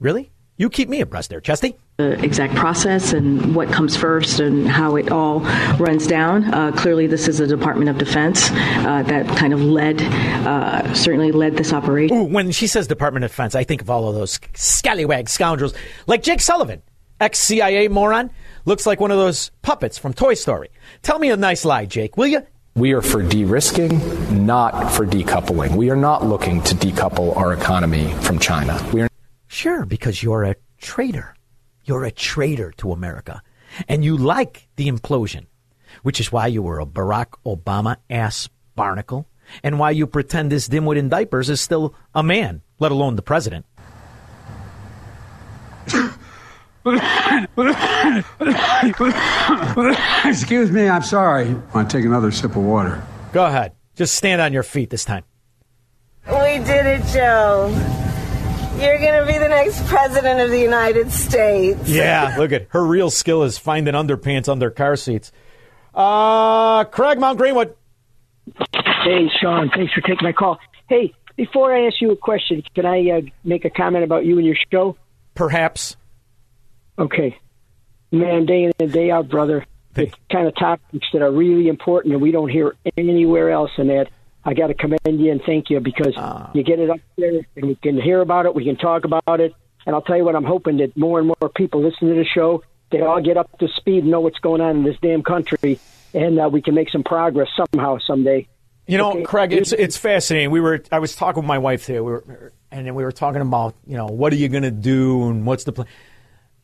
Really? 0.00 0.32
You 0.56 0.70
keep 0.70 0.88
me 0.88 1.02
abreast 1.02 1.28
there, 1.28 1.42
Chesty. 1.42 1.76
The 1.98 2.12
exact 2.24 2.54
process 2.54 3.12
and 3.12 3.54
what 3.54 3.68
comes 3.68 3.98
first 3.98 4.40
and 4.40 4.66
how 4.66 4.96
it 4.96 5.10
all 5.10 5.40
runs 5.78 6.06
down. 6.06 6.54
Uh, 6.54 6.72
clearly, 6.72 7.06
this 7.06 7.28
is 7.28 7.36
the 7.36 7.46
Department 7.46 7.90
of 7.90 7.98
Defense 7.98 8.50
uh, 8.50 9.02
that 9.06 9.26
kind 9.36 9.52
of 9.52 9.60
led, 9.60 10.00
uh, 10.00 10.94
certainly 10.94 11.32
led 11.32 11.58
this 11.58 11.74
operation. 11.74 12.16
Ooh, 12.16 12.24
when 12.24 12.50
she 12.50 12.66
says 12.66 12.86
Department 12.86 13.26
of 13.26 13.30
Defense, 13.30 13.54
I 13.54 13.64
think 13.64 13.82
of 13.82 13.90
all 13.90 14.08
of 14.08 14.14
those 14.14 14.40
scallywag 14.54 15.28
scoundrels 15.28 15.74
like 16.06 16.22
Jake 16.22 16.40
Sullivan, 16.40 16.80
ex 17.22 17.38
CIA 17.38 17.88
moron. 17.88 18.30
Looks 18.64 18.84
like 18.84 19.00
one 19.00 19.10
of 19.10 19.18
those 19.18 19.50
puppets 19.62 19.96
from 19.96 20.12
Toy 20.12 20.34
Story. 20.34 20.68
Tell 21.02 21.18
me 21.18 21.30
a 21.30 21.36
nice 21.36 21.64
lie, 21.64 21.86
Jake, 21.86 22.16
will 22.16 22.26
you? 22.26 22.46
We 22.74 22.92
are 22.92 23.02
for 23.02 23.22
de 23.22 23.44
risking, 23.44 24.00
not 24.46 24.92
for 24.92 25.06
decoupling. 25.06 25.76
We 25.76 25.90
are 25.90 25.96
not 25.96 26.24
looking 26.24 26.62
to 26.62 26.74
decouple 26.74 27.36
our 27.36 27.52
economy 27.52 28.12
from 28.22 28.38
China. 28.38 28.80
We 28.92 29.02
are. 29.02 29.08
Sure, 29.46 29.84
because 29.84 30.22
you're 30.22 30.44
a 30.44 30.56
traitor. 30.78 31.34
You're 31.84 32.04
a 32.04 32.10
traitor 32.10 32.72
to 32.78 32.92
America. 32.92 33.42
And 33.88 34.04
you 34.04 34.16
like 34.16 34.68
the 34.76 34.88
implosion, 34.88 35.46
which 36.02 36.18
is 36.20 36.32
why 36.32 36.46
you 36.46 36.62
were 36.62 36.80
a 36.80 36.86
Barack 36.86 37.34
Obama 37.46 37.96
ass 38.08 38.48
barnacle 38.74 39.28
and 39.62 39.78
why 39.78 39.90
you 39.90 40.06
pretend 40.06 40.50
this 40.50 40.68
dimwit 40.68 40.96
in 40.96 41.08
diapers 41.08 41.50
is 41.50 41.60
still 41.60 41.94
a 42.14 42.22
man, 42.22 42.62
let 42.78 42.90
alone 42.92 43.16
the 43.16 43.22
president. 43.22 43.66
Excuse 50.24 50.70
me, 50.70 50.88
I'm 50.88 51.02
sorry. 51.02 51.54
Want 51.74 51.90
to 51.90 51.96
take 51.96 52.04
another 52.04 52.30
sip 52.30 52.56
of 52.56 52.64
water? 52.64 53.02
Go 53.32 53.46
ahead. 53.46 53.72
Just 53.94 54.14
stand 54.14 54.40
on 54.40 54.52
your 54.52 54.62
feet 54.62 54.90
this 54.90 55.04
time. 55.04 55.24
We 56.26 56.58
did 56.58 56.86
it, 56.86 57.04
Joe. 57.12 57.68
You're 58.78 58.98
going 58.98 59.20
to 59.20 59.26
be 59.30 59.38
the 59.38 59.48
next 59.48 59.86
president 59.86 60.40
of 60.40 60.50
the 60.50 60.58
United 60.58 61.12
States. 61.12 61.88
Yeah, 61.88 62.34
look 62.38 62.52
at 62.52 62.66
her 62.70 62.84
real 62.84 63.10
skill 63.10 63.42
is 63.44 63.58
finding 63.58 63.94
underpants 63.94 64.48
under 64.48 64.70
car 64.70 64.96
seats. 64.96 65.30
Uh, 65.94 66.84
Craig 66.84 67.18
Mount 67.18 67.38
Greenwood. 67.38 67.76
Hey, 69.04 69.28
Shaun, 69.40 69.70
thanks 69.74 69.92
for 69.92 70.00
taking 70.00 70.22
my 70.22 70.32
call. 70.32 70.58
Hey, 70.88 71.12
before 71.36 71.74
I 71.74 71.86
ask 71.86 72.00
you 72.00 72.10
a 72.10 72.16
question, 72.16 72.62
can 72.74 72.86
I 72.86 73.08
uh, 73.10 73.20
make 73.44 73.64
a 73.64 73.70
comment 73.70 74.04
about 74.04 74.24
you 74.24 74.38
and 74.38 74.46
your 74.46 74.56
show? 74.70 74.96
Perhaps. 75.34 75.96
Okay. 76.98 77.38
Man, 78.10 78.46
day 78.46 78.64
in 78.64 78.72
and 78.78 78.92
day 78.92 79.10
out, 79.10 79.28
brother. 79.28 79.64
The 79.94 80.10
kind 80.30 80.46
of 80.46 80.54
topics 80.56 81.06
that 81.12 81.22
are 81.22 81.30
really 81.30 81.68
important 81.68 82.14
and 82.14 82.22
we 82.22 82.30
don't 82.30 82.48
hear 82.48 82.74
anywhere 82.96 83.50
else 83.50 83.70
in 83.76 83.88
that. 83.88 84.08
I 84.44 84.54
got 84.54 84.68
to 84.68 84.74
commend 84.74 85.20
you 85.20 85.30
and 85.30 85.42
thank 85.44 85.70
you 85.70 85.80
because 85.80 86.16
uh, 86.16 86.50
you 86.54 86.62
get 86.62 86.78
it 86.78 86.90
up 86.90 86.98
there 87.16 87.42
and 87.56 87.66
we 87.66 87.74
can 87.76 88.00
hear 88.00 88.20
about 88.20 88.46
it, 88.46 88.54
we 88.54 88.64
can 88.64 88.76
talk 88.76 89.04
about 89.04 89.40
it. 89.40 89.54
And 89.86 89.94
I'll 89.94 90.02
tell 90.02 90.16
you 90.16 90.24
what, 90.24 90.34
I'm 90.34 90.44
hoping 90.44 90.78
that 90.78 90.96
more 90.96 91.18
and 91.18 91.28
more 91.28 91.48
people 91.50 91.82
listen 91.82 92.08
to 92.08 92.14
the 92.14 92.24
show. 92.24 92.62
They 92.90 93.00
all 93.00 93.20
get 93.20 93.36
up 93.36 93.58
to 93.58 93.68
speed 93.68 94.02
and 94.02 94.10
know 94.10 94.20
what's 94.20 94.38
going 94.38 94.60
on 94.60 94.78
in 94.78 94.84
this 94.84 94.96
damn 95.00 95.22
country, 95.22 95.80
and 96.12 96.38
uh, 96.38 96.48
we 96.52 96.60
can 96.60 96.74
make 96.74 96.90
some 96.90 97.02
progress 97.02 97.48
somehow 97.56 97.98
someday. 97.98 98.46
You 98.86 98.98
know, 98.98 99.12
okay. 99.12 99.22
Craig, 99.22 99.52
it's 99.52 99.72
it's 99.72 99.96
fascinating. 99.96 100.50
We 100.50 100.60
were 100.60 100.82
I 100.92 100.98
was 100.98 101.16
talking 101.16 101.42
with 101.42 101.48
my 101.48 101.58
wife 101.58 101.86
today. 101.86 102.00
We 102.00 102.12
were, 102.12 102.52
and 102.70 102.86
then 102.86 102.94
we 102.94 103.02
were 103.02 103.12
talking 103.12 103.40
about 103.40 103.74
you 103.86 103.96
know 103.96 104.06
what 104.06 104.32
are 104.32 104.36
you 104.36 104.48
going 104.48 104.64
to 104.64 104.70
do 104.70 105.28
and 105.28 105.46
what's 105.46 105.64
the 105.64 105.72
plan. 105.72 105.88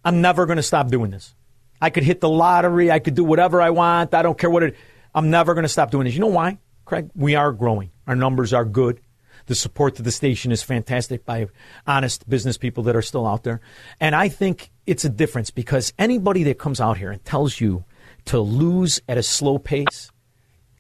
I'm 0.05 0.21
never 0.21 0.47
going 0.47 0.57
to 0.57 0.63
stop 0.63 0.89
doing 0.89 1.11
this. 1.11 1.35
I 1.81 1.91
could 1.91 2.03
hit 2.03 2.21
the 2.21 2.29
lottery. 2.29 2.91
I 2.91 2.99
could 2.99 3.15
do 3.15 3.25
whatever 3.25 3.61
I 3.61 3.71
want. 3.71 4.15
I 4.15 4.23
don't 4.23 4.39
care 4.39 4.51
what 4.51 4.63
it. 4.63 4.77
I'm 5.15 5.31
never 5.31 5.55
going 5.55 5.65
to 5.65 5.69
stop 5.69 5.91
doing 5.91 6.05
this. 6.05 6.15
You 6.15 6.21
know 6.21 6.27
why, 6.27 6.59
Craig? 6.85 7.11
We 7.15 7.35
are 7.35 7.53
growing. 7.53 7.91
Our 8.07 8.17
numbers 8.17 8.53
are 8.53 8.65
good. 8.65 9.01
The 9.47 9.55
support 9.55 9.95
to 9.97 10.03
the 10.03 10.11
station 10.11 10.53
is 10.53 10.63
fantastic 10.63 11.25
by 11.25 11.47
honest 11.87 12.29
business 12.29 12.59
people 12.59 12.85
that 12.85 12.97
are 12.97 13.03
still 13.03 13.27
out 13.27 13.45
there. 13.45 13.61
And 13.99 14.15
I 14.15 14.29
think 14.29 14.71
it's 14.87 15.05
a 15.05 15.09
difference 15.09 15.51
because 15.51 15.93
anybody 15.99 16.43
that 16.45 16.59
comes 16.59 16.81
out 16.81 16.99
here 16.99 17.11
and 17.11 17.25
tells 17.25 17.61
you 17.61 17.85
to 18.27 18.41
lose 18.41 19.01
at 19.09 19.17
a 19.17 19.23
slow 19.23 19.59
pace, 19.59 20.11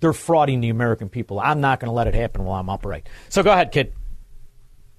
they're 0.01 0.13
frauding 0.13 0.61
the 0.61 0.69
American 0.69 1.09
people. 1.09 1.41
I'm 1.41 1.61
not 1.61 1.81
going 1.81 1.89
to 1.89 1.95
let 1.95 2.07
it 2.09 2.15
happen 2.15 2.45
while 2.45 2.61
I'm 2.61 2.69
upright. 2.69 3.09
So 3.31 3.43
go 3.43 3.53
ahead, 3.53 3.73
kid. 3.73 3.93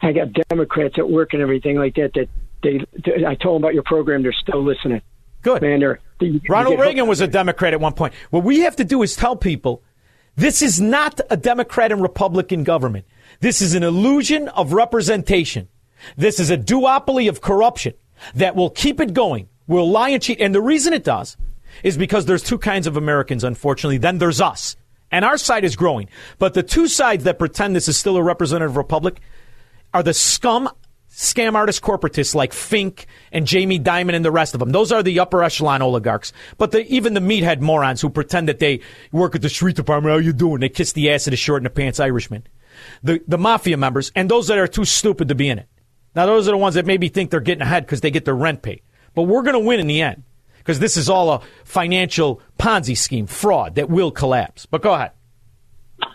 I 0.01 0.13
got 0.13 0.29
Democrats 0.49 0.95
at 0.97 1.09
work 1.09 1.33
and 1.33 1.41
everything 1.41 1.77
like 1.77 1.95
that 1.95 2.13
that 2.15 2.29
they, 2.63 2.85
they, 3.05 3.25
I 3.25 3.35
told 3.35 3.55
them 3.55 3.63
about 3.63 3.73
your 3.73 3.83
program. 3.83 4.23
They're 4.23 4.33
still 4.33 4.63
listening. 4.63 5.01
Good. 5.41 5.61
Man, 5.61 5.79
they're, 5.79 5.99
they, 6.19 6.39
Ronald 6.49 6.79
Reagan 6.79 7.07
was 7.07 7.21
a 7.21 7.27
Democrat 7.27 7.73
at 7.73 7.79
one 7.79 7.93
point. 7.93 8.13
What 8.29 8.43
we 8.43 8.61
have 8.61 8.75
to 8.77 8.83
do 8.83 9.01
is 9.03 9.15
tell 9.15 9.35
people 9.35 9.83
this 10.35 10.61
is 10.61 10.79
not 10.79 11.19
a 11.29 11.37
Democrat 11.37 11.91
and 11.91 12.01
Republican 12.01 12.63
government. 12.63 13.05
This 13.39 13.61
is 13.61 13.73
an 13.73 13.83
illusion 13.83 14.47
of 14.49 14.73
representation. 14.73 15.67
This 16.17 16.39
is 16.39 16.49
a 16.49 16.57
duopoly 16.57 17.29
of 17.29 17.41
corruption 17.41 17.93
that 18.35 18.55
will 18.55 18.69
keep 18.69 18.99
it 18.99 19.13
going, 19.13 19.49
will 19.67 19.89
lie 19.89 20.09
and 20.09 20.21
cheat. 20.21 20.39
And 20.39 20.53
the 20.53 20.61
reason 20.61 20.93
it 20.93 21.03
does 21.03 21.37
is 21.83 21.97
because 21.97 22.25
there's 22.25 22.43
two 22.43 22.57
kinds 22.57 22.87
of 22.87 22.97
Americans, 22.97 23.43
unfortunately. 23.43 23.97
Then 23.97 24.17
there's 24.17 24.41
us. 24.41 24.75
And 25.11 25.25
our 25.25 25.37
side 25.37 25.63
is 25.63 25.75
growing. 25.75 26.09
But 26.37 26.53
the 26.53 26.63
two 26.63 26.87
sides 26.87 27.23
that 27.23 27.39
pretend 27.39 27.75
this 27.75 27.87
is 27.87 27.97
still 27.97 28.17
a 28.17 28.23
representative 28.23 28.77
republic 28.77 29.19
are 29.93 30.03
the 30.03 30.13
scum 30.13 30.69
scam 31.09 31.55
artist 31.55 31.81
corporatists 31.81 32.35
like 32.35 32.53
Fink 32.53 33.07
and 33.31 33.45
Jamie 33.45 33.79
Dimon 33.79 34.13
and 34.15 34.23
the 34.23 34.31
rest 34.31 34.53
of 34.53 34.59
them. 34.59 34.71
Those 34.71 34.91
are 34.91 35.03
the 35.03 35.19
upper 35.19 35.43
echelon 35.43 35.81
oligarchs. 35.81 36.31
But 36.57 36.71
the, 36.71 36.85
even 36.93 37.13
the 37.13 37.19
meathead 37.19 37.61
morons 37.61 38.01
who 38.01 38.09
pretend 38.09 38.47
that 38.47 38.59
they 38.59 38.81
work 39.11 39.35
at 39.35 39.41
the 39.41 39.49
street 39.49 39.75
department, 39.75 40.13
how 40.13 40.19
you 40.19 40.33
doing? 40.33 40.59
They 40.59 40.69
kiss 40.69 40.93
the 40.93 41.11
ass 41.11 41.27
of 41.27 41.31
the 41.31 41.37
short 41.37 41.59
in 41.59 41.63
the 41.65 41.69
pants 41.69 41.99
Irishman. 41.99 42.43
The, 43.03 43.21
the 43.27 43.37
mafia 43.37 43.77
members 43.77 44.11
and 44.15 44.29
those 44.29 44.47
that 44.47 44.57
are 44.57 44.67
too 44.67 44.85
stupid 44.85 45.27
to 45.27 45.35
be 45.35 45.49
in 45.49 45.59
it. 45.59 45.67
Now, 46.15 46.25
those 46.25 46.47
are 46.47 46.51
the 46.51 46.57
ones 46.57 46.75
that 46.75 46.85
maybe 46.85 47.09
think 47.09 47.29
they're 47.29 47.39
getting 47.39 47.61
ahead 47.61 47.85
because 47.85 48.01
they 48.01 48.11
get 48.11 48.25
their 48.25 48.35
rent 48.35 48.61
paid. 48.61 48.81
But 49.13 49.23
we're 49.23 49.43
going 49.43 49.53
to 49.53 49.59
win 49.59 49.79
in 49.79 49.87
the 49.87 50.01
end 50.01 50.23
because 50.57 50.79
this 50.79 50.97
is 50.97 51.09
all 51.09 51.31
a 51.31 51.41
financial 51.63 52.41
Ponzi 52.57 52.97
scheme, 52.97 53.27
fraud 53.27 53.75
that 53.75 53.89
will 53.89 54.11
collapse. 54.11 54.65
But 54.65 54.81
go 54.81 54.93
ahead. 54.93 55.11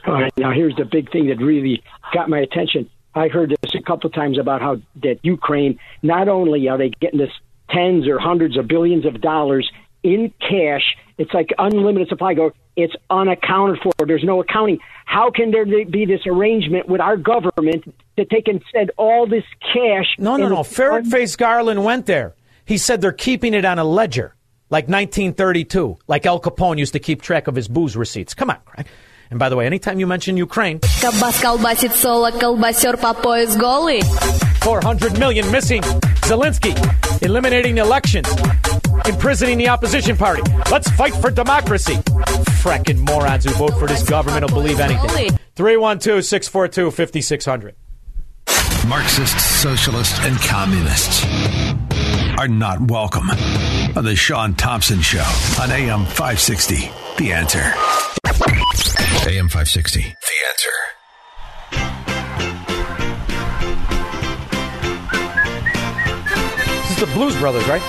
All 0.07 0.15
right, 0.15 0.33
now 0.37 0.53
here's 0.53 0.75
the 0.77 0.85
big 0.85 1.11
thing 1.13 1.29
that 1.29 1.39
really 1.39 1.83
got 2.13 2.29
my 2.29 2.39
attention. 2.39 2.89
I 3.15 3.29
heard 3.29 3.51
this 3.51 3.75
a 3.75 3.83
couple 3.83 4.11
times 4.11 4.39
about 4.39 4.61
how 4.61 4.81
that 5.03 5.21
Ukraine 5.23 5.79
not 6.03 6.29
only 6.29 6.69
are 6.69 6.79
they 6.79 6.91
getting 7.01 7.19
this 7.19 7.31
tens 7.71 8.09
or 8.09 8.19
hundreds 8.19 8.57
of 8.57 8.69
billions 8.69 9.07
of 9.07 9.21
dollars 9.21 9.71
in 10.03 10.33
cash, 10.41 10.83
it's 11.19 11.33
like 11.33 11.51
unlimited 11.59 12.09
supply. 12.09 12.35
Go, 12.35 12.53
it's 12.77 12.95
unaccounted 13.11 13.81
for. 13.83 13.93
There's 14.07 14.25
no 14.25 14.41
accounting. 14.41 14.79
How 15.07 15.31
can 15.31 15.51
there 15.51 15.65
be 15.65 16.07
this 16.07 16.27
arrangement 16.27 16.89
with 16.89 17.01
our 17.01 17.17
government 17.17 17.85
to 18.17 18.25
take 18.25 18.49
and 18.49 18.63
send 18.73 18.91
all 18.97 19.27
this 19.27 19.45
cash? 19.73 20.17
No, 20.19 20.37
no, 20.37 20.49
no. 20.49 20.63
Ferret 20.63 21.07
Face 21.07 21.37
Garland 21.37 21.85
went 21.85 22.07
there. 22.07 22.35
He 22.65 22.79
said 22.79 23.01
they're 23.01 23.13
keeping 23.13 23.55
it 23.55 23.65
on 23.65 23.79
a 23.79 23.85
ledger, 23.85 24.35
like 24.71 24.89
1932, 24.89 25.99
like 26.09 26.27
Al 26.27 26.41
Capone 26.41 26.79
used 26.79 26.95
to 26.95 26.99
keep 26.99 27.23
track 27.23 27.47
of 27.47 27.55
his 27.55 27.69
booze 27.69 27.97
receipts. 27.97 28.35
Come 28.35 28.51
on, 28.51 28.59
Craig. 28.65 28.87
And 29.31 29.39
by 29.39 29.49
the 29.49 29.57
way, 29.57 29.67
anytime 29.67 29.99
you 30.01 30.07
mention 30.07 30.37
Ukraine, 30.37 30.81
400 34.65 35.19
million 35.19 35.51
missing. 35.51 35.83
Zelensky 36.25 36.75
eliminating 37.23 37.79
elections, 37.79 38.29
imprisoning 39.07 39.59
the 39.59 39.69
opposition 39.69 40.17
party. 40.17 40.43
Let's 40.71 40.91
fight 40.91 41.15
for 41.15 41.31
democracy. 41.31 41.95
Fracking 42.63 42.99
morons 42.99 43.45
who 43.45 43.51
vote 43.53 43.75
for 43.79 43.87
this 43.87 44.03
government 44.03 44.45
will 44.51 44.63
believe 44.63 44.81
anything. 44.81 45.39
312 45.57 46.25
642 46.25 46.91
5600. 46.91 47.75
Marxists, 48.89 49.45
socialists, 49.45 50.19
and 50.21 50.37
communists 50.41 51.25
are 52.39 52.49
not 52.49 52.91
welcome 52.91 53.31
on 53.97 54.05
the 54.05 54.15
Shaun 54.17 54.55
Thompson 54.55 55.01
Show 55.01 55.25
on 55.61 55.71
AM 55.71 56.05
560. 56.05 56.91
The 57.19 57.33
answer. 57.33 58.14
AM 59.27 59.49
560. 59.49 60.01
The 60.03 60.07
answer. 60.51 60.71
This 66.83 66.91
is 66.91 66.97
the 66.99 67.07
Blues 67.15 67.35
Brothers, 67.39 67.67
right? 67.67 67.81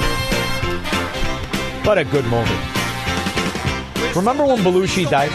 What 1.85 1.97
a 1.97 2.05
good 2.05 2.23
movie. 2.27 2.55
Remember 4.15 4.45
when 4.45 4.59
Belushi 4.59 5.09
died? 5.09 5.29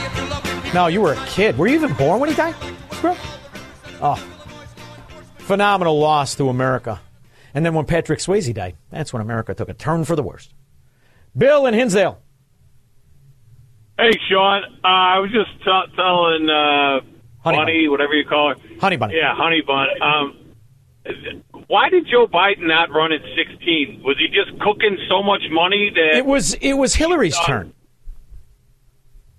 No, 0.73 0.87
you 0.87 1.03
were 1.03 1.13
a 1.13 1.27
kid. 1.27 1.59
Were 1.59 1.67
you 1.67 1.75
even 1.75 1.93
born 1.93 2.19
when 2.19 2.31
he 2.31 2.35
died? 2.35 2.55
Bro? 3.03 3.15
Oh. 4.01 4.17
Phenomenal 5.37 5.99
loss 5.99 6.35
to 6.37 6.49
America. 6.49 6.99
And 7.53 7.67
then 7.67 7.75
when 7.75 7.85
Patrick 7.85 8.21
Swayze 8.21 8.55
died, 8.55 8.77
that's 8.89 9.13
when 9.13 9.21
America 9.21 9.53
took 9.53 9.69
a 9.69 9.75
turn 9.75 10.07
for 10.07 10.17
the 10.17 10.23
worst. 10.23 10.55
Bill 11.37 11.67
and 11.67 11.77
Hinsdale. 11.77 12.23
Hey, 14.01 14.19
Shaun. 14.31 14.65
Uh, 14.83 14.87
I 14.87 15.19
was 15.19 15.31
just 15.31 15.51
t- 15.63 15.97
telling 15.97 16.49
uh, 16.49 17.01
Honey 17.45 17.59
Bunny, 17.59 17.89
whatever 17.89 18.15
you 18.15 18.25
call 18.25 18.51
her. 18.51 18.57
Honey 18.81 18.97
Bunny. 18.97 19.15
Yeah, 19.17 19.35
Honey 19.35 19.61
Bun. 19.61 19.89
Um, 20.01 20.37
why 21.67 21.91
did 21.91 22.07
Joe 22.11 22.27
Biden 22.27 22.67
not 22.67 22.91
run 22.91 23.13
at 23.13 23.21
16? 23.37 24.03
Was 24.03 24.17
he 24.19 24.29
just 24.29 24.59
cooking 24.61 24.97
so 25.09 25.23
much 25.23 25.43
money 25.51 25.91
that 25.95 26.17
It 26.17 26.27
was 26.27 26.55
it 26.55 26.75
was 26.75 26.95
Hillary's 26.95 27.39
turn. 27.45 27.75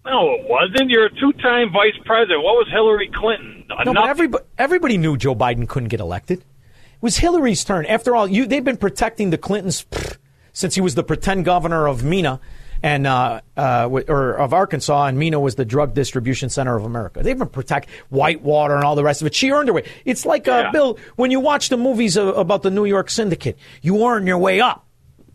No, 0.06 0.32
it 0.32 0.48
wasn't. 0.50 0.90
You're 0.90 1.06
a 1.06 1.14
two-time 1.20 1.72
vice 1.72 1.98
president. 2.06 2.44
What 2.44 2.56
was 2.56 2.68
Hillary 2.72 3.12
Clinton? 3.14 3.66
No, 3.86 3.94
but 3.94 4.10
everybody, 4.10 4.44
everybody 4.58 4.98
knew 4.98 5.16
Joe 5.16 5.36
Biden 5.36 5.68
couldn't 5.68 5.90
get 5.90 6.00
elected. 6.00 6.40
It 6.40 7.02
was 7.02 7.18
Hillary's 7.18 7.64
turn. 7.64 7.86
After 7.86 8.16
all, 8.16 8.28
you, 8.28 8.48
they've 8.48 8.64
been 8.64 8.78
protecting 8.78 9.30
the 9.30 9.38
Clintons 9.38 9.86
pfft, 9.86 10.18
since 10.54 10.76
he 10.76 10.82
was 10.82 10.96
the 10.96 11.04
pretend 11.04 11.46
governor 11.46 11.88
of 11.88 12.04
Mena 12.04 12.40
and 12.84 13.06
uh, 13.06 13.42
uh, 13.56 13.90
or 14.08 14.34
of 14.34 14.54
Arkansas, 14.54 15.06
and 15.06 15.18
Mena 15.18 15.40
was 15.40 15.56
the 15.56 15.66
drug 15.66 15.94
distribution 15.94 16.50
center 16.50 16.76
of 16.76 16.84
America. 16.84 17.22
They've 17.22 17.38
been 17.38 17.50
protect 17.50 17.90
Whitewater 18.10 18.76
and 18.76 18.84
all 18.84 18.96
the 18.96 19.04
rest 19.04 19.22
of 19.22 19.28
it. 19.28 19.36
She 19.36 19.52
earned 19.52 19.68
her 19.68 19.74
way. 19.74 19.88
It's 20.06 20.26
like 20.26 20.48
uh, 20.48 20.72
Bill 20.72 20.98
when 21.16 21.32
you 21.32 21.40
watch 21.40 21.70
the 21.70 21.78
movies 21.78 22.18
about 22.18 22.64
the 22.64 22.72
New 22.72 22.86
York 22.86 23.10
Syndicate. 23.10 23.58
You 23.82 24.06
earn 24.06 24.26
your 24.26 24.38
way 24.38 24.62
up. 24.62 24.86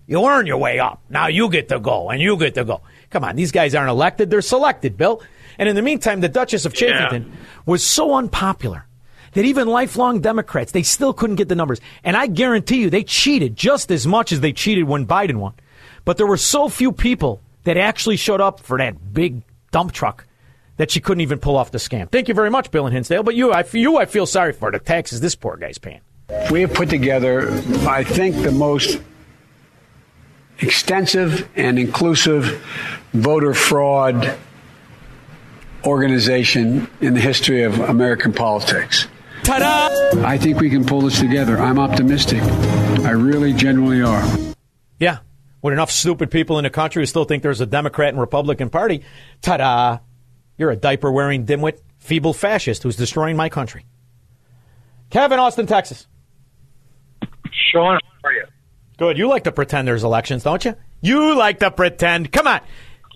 You 0.06 0.24
earn 0.24 0.46
your 0.46 0.58
way 0.58 0.78
up. 0.78 1.02
Now 1.08 1.26
you 1.26 1.48
get 1.48 1.68
to 1.70 1.80
go, 1.80 2.10
and 2.10 2.20
you 2.20 2.36
get 2.36 2.54
to 2.54 2.64
go. 2.64 2.82
Come 3.10 3.24
on, 3.24 3.36
these 3.36 3.52
guys 3.52 3.74
aren't 3.74 3.90
elected; 3.90 4.30
they're 4.30 4.42
selected, 4.42 4.96
Bill. 4.96 5.22
And 5.58 5.68
in 5.68 5.76
the 5.76 5.82
meantime, 5.82 6.20
the 6.20 6.28
Duchess 6.28 6.66
of 6.66 6.74
Chafington 6.74 7.32
was 7.64 7.84
so 7.84 8.14
unpopular 8.14 8.86
that 9.32 9.44
even 9.44 9.68
lifelong 9.68 10.20
Democrats 10.20 10.72
they 10.72 10.82
still 10.82 11.12
couldn't 11.12 11.36
get 11.36 11.48
the 11.48 11.54
numbers. 11.54 11.80
And 12.04 12.16
I 12.16 12.26
guarantee 12.26 12.80
you, 12.80 12.90
they 12.90 13.04
cheated 13.04 13.56
just 13.56 13.90
as 13.90 14.06
much 14.06 14.32
as 14.32 14.40
they 14.40 14.52
cheated 14.52 14.84
when 14.84 15.06
Biden 15.06 15.36
won. 15.36 15.54
But 16.06 16.16
there 16.16 16.26
were 16.26 16.38
so 16.38 16.70
few 16.70 16.92
people 16.92 17.42
that 17.64 17.76
actually 17.76 18.16
showed 18.16 18.40
up 18.40 18.60
for 18.60 18.78
that 18.78 19.12
big 19.12 19.42
dump 19.72 19.92
truck 19.92 20.24
that 20.76 20.90
she 20.90 21.00
couldn't 21.00 21.20
even 21.20 21.40
pull 21.40 21.56
off 21.56 21.72
the 21.72 21.78
scam. 21.78 22.10
Thank 22.10 22.28
you 22.28 22.34
very 22.34 22.48
much, 22.48 22.70
Bill 22.70 22.86
and 22.86 22.94
Hinsdale. 22.94 23.24
But 23.24 23.34
you, 23.34 23.52
I, 23.52 23.64
you, 23.72 23.98
I 23.98 24.06
feel 24.06 24.24
sorry 24.24 24.52
for 24.52 24.70
the 24.70 24.78
taxes 24.78 25.20
this 25.20 25.34
poor 25.34 25.56
guy's 25.56 25.78
paying. 25.78 26.00
We 26.50 26.60
have 26.60 26.72
put 26.72 26.88
together, 26.90 27.50
I 27.88 28.04
think, 28.04 28.36
the 28.36 28.52
most 28.52 29.00
extensive 30.60 31.48
and 31.56 31.78
inclusive 31.78 32.64
voter 33.12 33.52
fraud 33.52 34.38
organization 35.84 36.88
in 37.00 37.14
the 37.14 37.20
history 37.20 37.64
of 37.64 37.78
American 37.80 38.32
politics. 38.32 39.08
Ta-da! 39.42 40.24
I 40.24 40.38
think 40.38 40.60
we 40.60 40.70
can 40.70 40.84
pull 40.84 41.00
this 41.00 41.18
together. 41.18 41.58
I'm 41.58 41.78
optimistic. 41.78 42.42
I 42.42 43.10
really 43.10 43.52
genuinely 43.52 44.02
are. 44.02 44.24
Yeah. 44.98 45.18
With 45.66 45.72
enough 45.72 45.90
stupid 45.90 46.30
people 46.30 46.58
in 46.58 46.62
the 46.62 46.70
country 46.70 47.02
who 47.02 47.06
still 47.06 47.24
think 47.24 47.42
there's 47.42 47.60
a 47.60 47.66
Democrat 47.66 48.10
and 48.10 48.20
Republican 48.20 48.70
Party, 48.70 49.02
ta 49.42 49.56
da! 49.56 49.98
You're 50.56 50.70
a 50.70 50.76
diaper 50.76 51.10
wearing 51.10 51.44
dimwit, 51.44 51.80
feeble 51.98 52.32
fascist 52.32 52.84
who's 52.84 52.94
destroying 52.94 53.36
my 53.36 53.48
country. 53.48 53.84
Kevin, 55.10 55.40
Austin, 55.40 55.66
Texas. 55.66 56.06
Shaun, 57.72 57.98
how 58.22 58.28
are 58.28 58.32
you? 58.32 58.44
Good. 58.96 59.18
You 59.18 59.26
like 59.26 59.42
to 59.42 59.50
pretend 59.50 59.88
there's 59.88 60.04
elections, 60.04 60.44
don't 60.44 60.64
you? 60.64 60.76
You 61.00 61.34
like 61.34 61.58
to 61.58 61.72
pretend. 61.72 62.30
Come 62.30 62.46
on. 62.46 62.60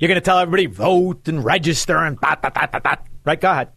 You're 0.00 0.08
going 0.08 0.16
to 0.16 0.20
tell 0.20 0.40
everybody 0.40 0.66
vote 0.66 1.28
and 1.28 1.44
register 1.44 1.98
and 1.98 2.20
bat, 2.20 2.42
bat, 2.42 2.54
bat, 2.54 2.72
bat, 2.72 2.82
bat. 2.82 3.06
Right? 3.24 3.40
Go 3.40 3.48
ahead. 3.48 3.68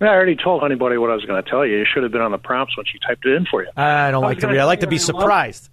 I 0.00 0.06
already 0.06 0.36
told 0.42 0.64
anybody 0.64 0.96
what 0.96 1.10
I 1.10 1.14
was 1.14 1.26
going 1.26 1.44
to 1.44 1.50
tell 1.50 1.66
you. 1.66 1.76
You 1.76 1.84
should 1.92 2.04
have 2.04 2.12
been 2.12 2.22
on 2.22 2.32
the 2.32 2.38
prompts 2.38 2.74
when 2.78 2.86
she 2.86 2.98
typed 3.06 3.26
it 3.26 3.34
in 3.34 3.44
for 3.44 3.62
you. 3.62 3.68
I 3.76 4.10
don't 4.12 4.24
I 4.24 4.28
like 4.28 4.38
to 4.38 4.48
read. 4.48 4.60
I 4.60 4.64
like 4.64 4.80
to 4.80 4.86
be 4.86 4.96
surprised. 4.96 5.68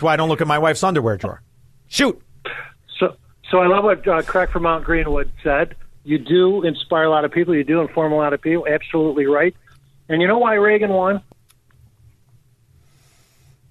That's 0.00 0.06
why 0.06 0.14
I 0.14 0.16
don't 0.16 0.30
look 0.30 0.40
at 0.40 0.46
my 0.46 0.58
wife's 0.58 0.82
underwear 0.82 1.18
drawer. 1.18 1.42
Shoot. 1.88 2.18
So, 2.98 3.16
so 3.50 3.58
I 3.58 3.66
love 3.66 3.84
what 3.84 4.08
uh, 4.08 4.22
Craig 4.22 4.48
from 4.48 4.62
Mount 4.62 4.82
Greenwood 4.82 5.30
said. 5.44 5.76
You 6.04 6.16
do 6.16 6.62
inspire 6.62 7.04
a 7.04 7.10
lot 7.10 7.26
of 7.26 7.32
people. 7.32 7.54
You 7.54 7.64
do 7.64 7.82
inform 7.82 8.10
a 8.14 8.16
lot 8.16 8.32
of 8.32 8.40
people. 8.40 8.66
Absolutely 8.66 9.26
right. 9.26 9.54
And 10.08 10.22
you 10.22 10.26
know 10.26 10.38
why 10.38 10.54
Reagan 10.54 10.88
won? 10.88 11.22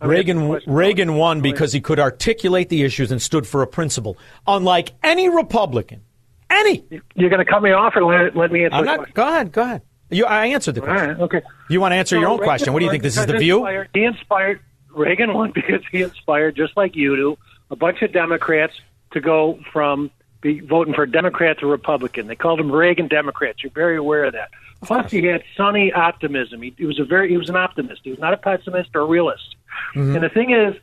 Reagan 0.03 0.59
Reagan 0.67 1.15
won 1.15 1.41
because 1.41 1.73
he 1.73 1.81
could 1.81 1.99
articulate 1.99 2.69
the 2.69 2.83
issues 2.83 3.11
and 3.11 3.19
stood 3.19 3.47
for 3.47 3.63
a 3.63 3.67
principle, 3.67 4.15
unlike 4.45 4.93
any 5.01 5.29
Republican. 5.29 6.03
Any. 6.51 6.85
You're 7.15 7.31
going 7.31 7.43
to 7.43 7.51
cut 7.51 7.63
me 7.63 7.71
off 7.71 7.95
or 7.95 8.03
let, 8.03 8.35
let 8.35 8.51
me 8.51 8.65
answer 8.65 8.77
I'm 8.77 8.85
not. 8.85 9.15
Go 9.15 9.27
ahead. 9.27 9.51
Go 9.51 9.63
ahead. 9.63 9.81
You, 10.11 10.25
I 10.25 10.45
answered 10.45 10.75
the 10.75 10.81
question. 10.81 11.09
right, 11.09 11.19
okay. 11.21 11.41
You 11.71 11.81
want 11.81 11.93
to 11.93 11.95
answer 11.95 12.15
So 12.15 12.19
your 12.19 12.29
own 12.29 12.37
Reagan 12.37 12.45
question? 12.45 12.73
What 12.73 12.79
do 12.79 12.85
you 12.85 12.91
think? 12.91 13.01
This 13.01 13.17
is 13.17 13.25
the 13.25 13.37
view? 13.37 13.57
Inspired, 13.65 13.89
he 13.95 14.03
inspired 14.03 14.61
Reagan 14.93 15.33
won 15.33 15.51
because 15.55 15.81
he 15.91 16.01
inspired, 16.01 16.55
just 16.55 16.75
like 16.77 16.95
you 16.95 17.15
do, 17.15 17.37
a 17.71 17.75
bunch 17.75 18.01
of 18.01 18.11
Democrats 18.11 18.73
to 19.11 19.19
go 19.19 19.59
from 19.71 20.11
be 20.41 20.61
voting 20.61 20.93
for 20.93 21.05
Democrat 21.05 21.59
to 21.59 21.67
Republican. 21.67 22.27
They 22.27 22.35
called 22.35 22.59
him 22.59 22.71
Reagan 22.71 23.07
Democrats. 23.07 23.61
You're 23.61 23.71
very 23.71 23.97
aware 23.97 24.23
of 24.23 24.33
that. 24.33 24.49
Plus, 24.81 25.11
he 25.11 25.25
had 25.25 25.43
sunny 25.57 25.91
optimism. 25.91 26.61
He, 26.61 26.73
he 26.77 26.85
was 26.85 26.99
a 26.99 27.03
very 27.03 27.29
he 27.29 27.37
was 27.37 27.49
an 27.49 27.57
optimist. 27.57 28.01
He 28.03 28.11
was 28.11 28.19
not 28.19 28.33
a 28.33 28.37
pessimist 28.37 28.91
or 28.95 29.01
a 29.01 29.05
realist. 29.05 29.55
Mm-hmm. 29.93 30.15
And 30.15 30.23
the 30.23 30.29
thing 30.29 30.51
is, 30.51 30.75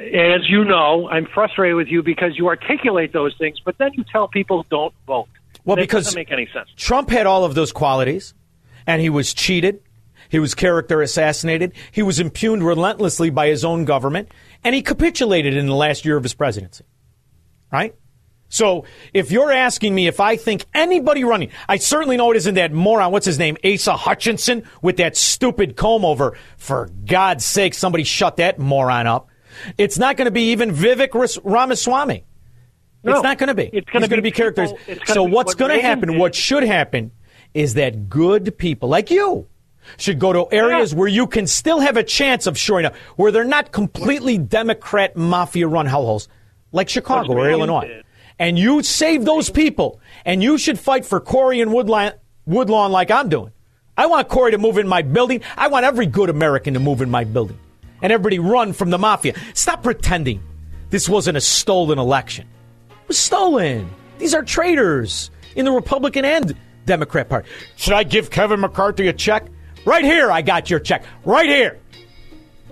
as 0.00 0.48
you 0.48 0.64
know, 0.64 1.08
I'm 1.08 1.26
frustrated 1.26 1.76
with 1.76 1.88
you 1.88 2.02
because 2.02 2.36
you 2.36 2.48
articulate 2.48 3.12
those 3.12 3.36
things, 3.38 3.60
but 3.64 3.78
then 3.78 3.92
you 3.94 4.04
tell 4.04 4.26
people 4.26 4.66
don't 4.70 4.94
vote. 5.06 5.28
Well, 5.64 5.76
that 5.76 5.82
because 5.82 6.06
doesn't 6.06 6.18
make 6.18 6.32
any 6.32 6.48
sense. 6.52 6.68
Trump 6.76 7.10
had 7.10 7.26
all 7.26 7.44
of 7.44 7.54
those 7.54 7.72
qualities, 7.72 8.34
and 8.86 9.00
he 9.00 9.10
was 9.10 9.32
cheated. 9.32 9.82
He 10.28 10.38
was 10.38 10.54
character 10.54 11.00
assassinated. 11.02 11.72
He 11.90 12.02
was 12.02 12.20
impugned 12.20 12.64
relentlessly 12.64 13.30
by 13.30 13.48
his 13.48 13.64
own 13.64 13.84
government, 13.84 14.30
and 14.64 14.74
he 14.74 14.82
capitulated 14.82 15.56
in 15.56 15.66
the 15.66 15.74
last 15.74 16.04
year 16.04 16.16
of 16.16 16.22
his 16.22 16.34
presidency. 16.34 16.84
Right? 17.72 17.94
So 18.48 18.84
if 19.12 19.30
you're 19.30 19.52
asking 19.52 19.94
me 19.94 20.06
if 20.06 20.20
I 20.20 20.36
think 20.36 20.64
anybody 20.72 21.22
running, 21.22 21.50
I 21.68 21.76
certainly 21.76 22.16
know 22.16 22.30
it 22.30 22.36
isn't 22.38 22.54
that 22.54 22.72
moron. 22.72 23.12
What's 23.12 23.26
his 23.26 23.38
name? 23.38 23.58
Asa 23.64 23.94
Hutchinson 23.94 24.64
with 24.80 24.96
that 24.96 25.16
stupid 25.16 25.76
comb 25.76 26.04
over. 26.04 26.36
For 26.56 26.88
God's 27.04 27.44
sake, 27.44 27.74
somebody 27.74 28.04
shut 28.04 28.36
that 28.36 28.58
moron 28.58 29.06
up. 29.06 29.28
It's 29.76 29.98
not 29.98 30.16
going 30.16 30.26
to 30.26 30.30
be 30.30 30.52
even 30.52 30.70
Vivek 30.70 31.40
Ramaswamy. 31.44 32.24
No, 33.04 33.12
it's 33.12 33.22
not 33.22 33.38
going 33.38 33.48
to 33.48 33.54
be. 33.54 33.70
it's 33.72 33.90
going 33.90 34.02
to 34.02 34.16
be 34.16 34.20
be 34.20 34.30
characters. 34.30 34.72
So 35.06 35.22
what's 35.22 35.52
what 35.52 35.58
going 35.58 35.76
to 35.76 35.82
happen? 35.82 36.10
did. 36.10 36.18
What 36.18 36.34
should 36.34 36.62
happen 36.62 37.12
is 37.54 37.74
that 37.74 38.08
good 38.08 38.56
people 38.58 38.88
like 38.88 39.10
you, 39.10 39.46
should 39.96 40.18
go 40.18 40.32
to 40.32 40.46
areas 40.54 40.94
where 40.94 41.08
you 41.08 41.26
can 41.26 41.46
still 41.46 41.80
have 41.80 41.96
a 41.96 42.02
chance 42.02 42.46
of 42.46 42.58
showing 42.58 42.84
up, 42.84 42.94
where 43.16 43.32
they're 43.32 43.44
not 43.44 43.72
completely 43.72 44.38
Democrat 44.38 45.16
mafia 45.16 45.66
run 45.66 45.86
hellholes 45.86 46.28
like 46.72 46.88
Chicago 46.88 47.32
or 47.32 47.50
Illinois. 47.50 48.02
And 48.38 48.58
you 48.58 48.82
save 48.82 49.24
those 49.24 49.50
people, 49.50 50.00
and 50.24 50.42
you 50.42 50.58
should 50.58 50.78
fight 50.78 51.04
for 51.04 51.18
Corey 51.20 51.60
and 51.60 51.72
Woodlawn, 51.72 52.12
Woodlawn 52.46 52.92
like 52.92 53.10
I'm 53.10 53.28
doing. 53.28 53.52
I 53.96 54.06
want 54.06 54.28
Corey 54.28 54.52
to 54.52 54.58
move 54.58 54.78
in 54.78 54.86
my 54.86 55.02
building. 55.02 55.42
I 55.56 55.66
want 55.68 55.84
every 55.84 56.06
good 56.06 56.30
American 56.30 56.74
to 56.74 56.80
move 56.80 57.02
in 57.02 57.10
my 57.10 57.24
building. 57.24 57.58
And 58.00 58.12
everybody 58.12 58.38
run 58.38 58.72
from 58.72 58.90
the 58.90 58.98
mafia. 58.98 59.34
Stop 59.54 59.82
pretending 59.82 60.40
this 60.90 61.08
wasn't 61.08 61.36
a 61.36 61.40
stolen 61.40 61.98
election. 61.98 62.46
It 62.90 63.08
was 63.08 63.18
stolen. 63.18 63.90
These 64.18 64.34
are 64.34 64.42
traitors 64.44 65.32
in 65.56 65.64
the 65.64 65.72
Republican 65.72 66.24
and 66.24 66.56
Democrat 66.86 67.28
Party. 67.28 67.48
Should 67.76 67.92
I 67.92 68.04
give 68.04 68.30
Kevin 68.30 68.60
McCarthy 68.60 69.08
a 69.08 69.12
check? 69.12 69.46
Right 69.84 70.04
here, 70.04 70.30
I 70.30 70.42
got 70.42 70.70
your 70.70 70.80
check. 70.80 71.04
Right 71.24 71.48
here. 71.48 71.78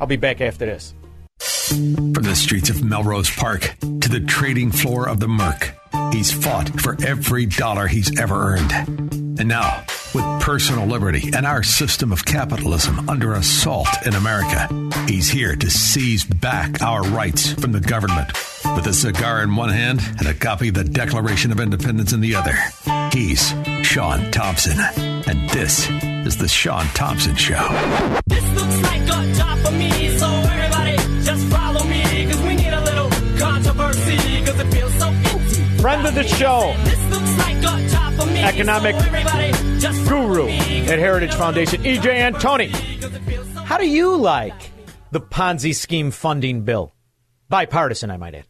I'll 0.00 0.06
be 0.06 0.16
back 0.16 0.40
after 0.40 0.66
this. 0.66 0.94
From 1.38 2.12
the 2.12 2.34
streets 2.36 2.70
of 2.70 2.84
Melrose 2.84 3.30
Park 3.30 3.76
to 3.80 4.08
the 4.08 4.20
trading 4.20 4.70
floor 4.70 5.08
of 5.08 5.20
the 5.20 5.28
Merc, 5.28 5.74
he's 6.12 6.30
fought 6.30 6.80
for 6.80 6.96
every 7.04 7.46
dollar 7.46 7.86
he's 7.86 8.18
ever 8.20 8.54
earned. 8.54 9.25
And 9.38 9.48
now, 9.48 9.84
with 10.14 10.24
personal 10.40 10.86
liberty 10.86 11.30
and 11.34 11.44
our 11.44 11.62
system 11.62 12.12
of 12.12 12.24
capitalism 12.24 13.08
under 13.08 13.34
assault 13.34 13.88
in 14.06 14.14
America, 14.14 14.68
he's 15.06 15.28
here 15.28 15.54
to 15.56 15.70
seize 15.70 16.24
back 16.24 16.80
our 16.82 17.02
rights 17.02 17.52
from 17.52 17.72
the 17.72 17.80
government. 17.80 18.28
With 18.74 18.86
a 18.86 18.94
cigar 18.94 19.42
in 19.42 19.54
one 19.54 19.68
hand 19.68 20.00
and 20.18 20.26
a 20.26 20.34
copy 20.34 20.68
of 20.68 20.74
the 20.74 20.84
Declaration 20.84 21.52
of 21.52 21.60
Independence 21.60 22.12
in 22.12 22.20
the 22.20 22.34
other, 22.34 22.54
he's 23.12 23.52
Shaun 23.86 24.30
Thompson. 24.30 24.78
And 25.28 25.50
this 25.50 25.88
is 26.26 26.36
The 26.38 26.48
Shaun 26.48 26.86
Thompson 26.94 27.36
Show. 27.36 27.68
This 28.26 28.44
looks 28.54 28.82
like 28.82 29.02
a 29.02 29.32
job 29.34 29.58
for 29.58 29.72
me, 29.72 30.16
so 30.18 30.26
everybody 30.26 30.96
just 31.22 31.46
follow 31.48 31.84
me, 31.84 32.26
cause 32.30 32.40
we 32.42 32.54
need 32.56 32.72
a 32.72 32.84
little 32.84 33.10
controversy, 33.38 34.44
cause 34.44 34.58
it 34.60 34.72
feels 34.72 34.94
so 34.94 35.08
empty. 35.08 35.82
Friend 35.82 36.06
of 36.06 36.14
the 36.14 36.24
show, 36.24 36.74
This 36.84 37.04
looks 37.10 37.38
like 37.38 37.56
a 37.58 37.60
job 37.60 37.90
for 37.90 37.90
me, 37.90 38.05
economic 38.20 38.94
so 38.97 39.06
everybody 39.06 39.52
just 39.78 40.09
guru 40.09 40.48
at 40.48 40.98
Heritage 40.98 41.34
Foundation, 41.34 41.82
EJ 41.82 42.30
Antoni. 42.30 42.70
How 43.64 43.78
do 43.78 43.88
you 43.88 44.16
like 44.16 44.70
the 45.10 45.20
Ponzi 45.20 45.74
scheme 45.74 46.10
funding 46.10 46.62
bill? 46.62 46.94
Bipartisan, 47.48 48.10
I 48.10 48.16
might 48.16 48.34
add. 48.34 48.47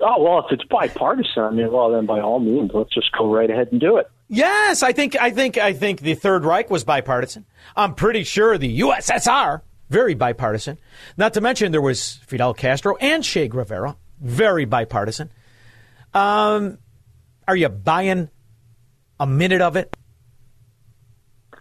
Oh 0.00 0.22
well, 0.22 0.46
if 0.46 0.52
it's 0.52 0.64
bipartisan, 0.64 1.42
I 1.42 1.50
mean, 1.50 1.72
well 1.72 1.90
then 1.90 2.06
by 2.06 2.20
all 2.20 2.38
means, 2.38 2.70
let's 2.74 2.92
just 2.92 3.10
go 3.16 3.32
right 3.32 3.50
ahead 3.50 3.68
and 3.72 3.80
do 3.80 3.96
it. 3.96 4.10
Yes, 4.28 4.82
I 4.82 4.92
think 4.92 5.16
I 5.16 5.30
think 5.30 5.56
I 5.58 5.72
think 5.72 6.00
the 6.00 6.14
Third 6.14 6.44
Reich 6.44 6.70
was 6.70 6.84
bipartisan. 6.84 7.46
I'm 7.74 7.94
pretty 7.94 8.24
sure 8.24 8.58
the 8.58 8.80
USSR 8.80 9.62
very 9.88 10.14
bipartisan. 10.14 10.78
Not 11.16 11.34
to 11.34 11.40
mention 11.40 11.72
there 11.72 11.80
was 11.80 12.14
Fidel 12.26 12.54
Castro 12.54 12.96
and 12.96 13.22
Che 13.22 13.48
Guevara, 13.48 13.96
very 14.20 14.64
bipartisan. 14.64 15.30
Um, 16.14 16.78
are 17.48 17.56
you 17.56 17.68
buying 17.68 18.28
a 19.18 19.26
minute 19.26 19.60
of 19.60 19.76
it? 19.76 19.96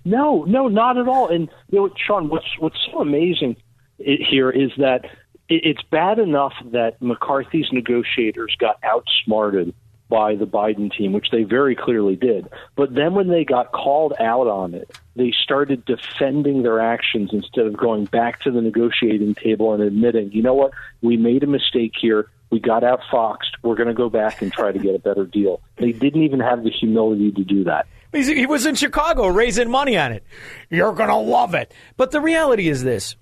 No, 0.04 0.44
no, 0.44 0.68
not 0.68 0.98
at 0.98 1.08
all. 1.08 1.30
And 1.30 1.50
you 1.70 1.80
know, 1.80 1.90
Shaun, 1.98 2.30
what's 2.30 2.46
what's 2.60 2.78
so 2.92 3.00
amazing 3.02 3.58
here 3.98 4.52
is 4.52 4.72
that 4.78 5.06
it's 5.50 5.82
bad 5.92 6.20
enough 6.20 6.54
that 6.72 7.02
McCarthy's 7.02 7.68
negotiators 7.72 8.56
got 8.60 8.78
outsmarted 8.84 9.74
by 10.08 10.36
the 10.36 10.46
Biden 10.46 10.96
team, 10.96 11.14
which 11.14 11.32
they 11.32 11.44
very 11.44 11.76
clearly 11.76 12.16
did. 12.16 12.48
But 12.76 12.94
then 12.94 13.16
when 13.16 13.28
they 13.28 13.44
got 13.44 13.72
called 13.72 14.14
out 14.20 14.48
on 14.48 14.76
it, 14.76 15.00
they 15.16 15.32
started 15.32 15.86
defending 15.86 16.62
their 16.62 16.80
actions 16.80 17.32
instead 17.34 17.66
of 17.66 17.76
going 17.76 18.06
back 18.06 18.42
to 18.42 18.52
the 18.52 18.62
negotiating 18.62 19.34
table 19.36 19.74
and 19.74 19.82
admitting, 19.82 20.32
you 20.32 20.44
know 20.44 20.54
what, 20.54 20.72
we 21.02 21.18
made 21.18 21.44
a 21.44 21.48
mistake 21.48 21.94
here. 22.00 22.30
We 22.52 22.60
got 22.60 22.84
outfoxed. 22.84 23.56
We're 23.64 23.76
going 23.76 23.88
to 23.88 23.94
go 23.94 24.10
back 24.10 24.42
and 24.42 24.52
try 24.52 24.72
to 24.72 24.80
get 24.80 24.96
a 24.96 25.00
better 25.00 25.26
deal. 25.26 25.62
They 25.78 25.92
didn't 25.92 26.24
even 26.24 26.40
have 26.40 26.64
the 26.64 26.70
humility 26.70 27.32
to 27.32 27.44
do 27.44 27.64
that. 27.66 27.88
He 28.14 28.46
was 28.46 28.66
in 28.66 28.76
Chicago 28.76 29.28
raising 29.28 29.70
money 29.70 29.98
on 29.98 30.14
it. 30.14 30.24
You're 30.70 30.94
going 30.94 31.10
to 31.10 31.18
love 31.18 31.54
it. 31.54 31.74
But 31.98 32.12
the 32.12 32.22
reality 32.22 32.70
is 32.70 32.84
this 32.84 33.16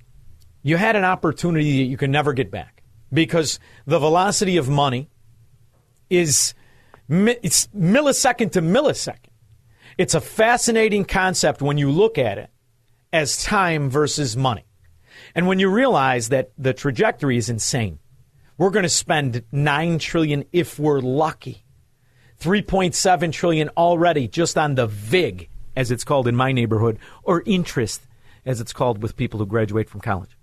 you 0.61 0.77
had 0.77 0.95
an 0.95 1.03
opportunity 1.03 1.83
that 1.83 1.89
you 1.89 1.97
can 1.97 2.11
never 2.11 2.33
get 2.33 2.51
back 2.51 2.83
because 3.11 3.59
the 3.85 3.99
velocity 3.99 4.57
of 4.57 4.69
money 4.69 5.09
is 6.09 6.53
it's 7.09 7.67
millisecond 7.67 8.51
to 8.51 8.61
millisecond. 8.61 9.29
It's 9.97 10.15
a 10.15 10.21
fascinating 10.21 11.05
concept 11.05 11.61
when 11.61 11.77
you 11.77 11.91
look 11.91 12.17
at 12.17 12.37
it 12.37 12.49
as 13.11 13.43
time 13.43 13.89
versus 13.89 14.35
money. 14.35 14.65
And 15.35 15.47
when 15.47 15.59
you 15.59 15.69
realize 15.69 16.29
that 16.29 16.51
the 16.57 16.73
trajectory 16.73 17.37
is 17.37 17.49
insane. 17.49 17.99
We're 18.57 18.69
going 18.69 18.83
to 18.83 18.89
spend 18.89 19.43
9 19.51 19.99
trillion 19.99 20.45
if 20.51 20.77
we're 20.77 20.99
lucky. 20.99 21.63
3.7 22.39 23.31
trillion 23.31 23.69
already 23.69 24.27
just 24.27 24.57
on 24.57 24.75
the 24.75 24.85
VIG, 24.85 25.49
as 25.75 25.91
it's 25.91 26.03
called 26.03 26.27
in 26.27 26.35
my 26.35 26.51
neighborhood, 26.51 26.99
or 27.23 27.41
interest, 27.45 28.07
as 28.45 28.61
it's 28.61 28.73
called 28.73 29.01
with 29.01 29.15
people 29.15 29.39
who 29.39 29.45
graduate 29.45 29.89
from 29.89 30.01
college. 30.01 30.37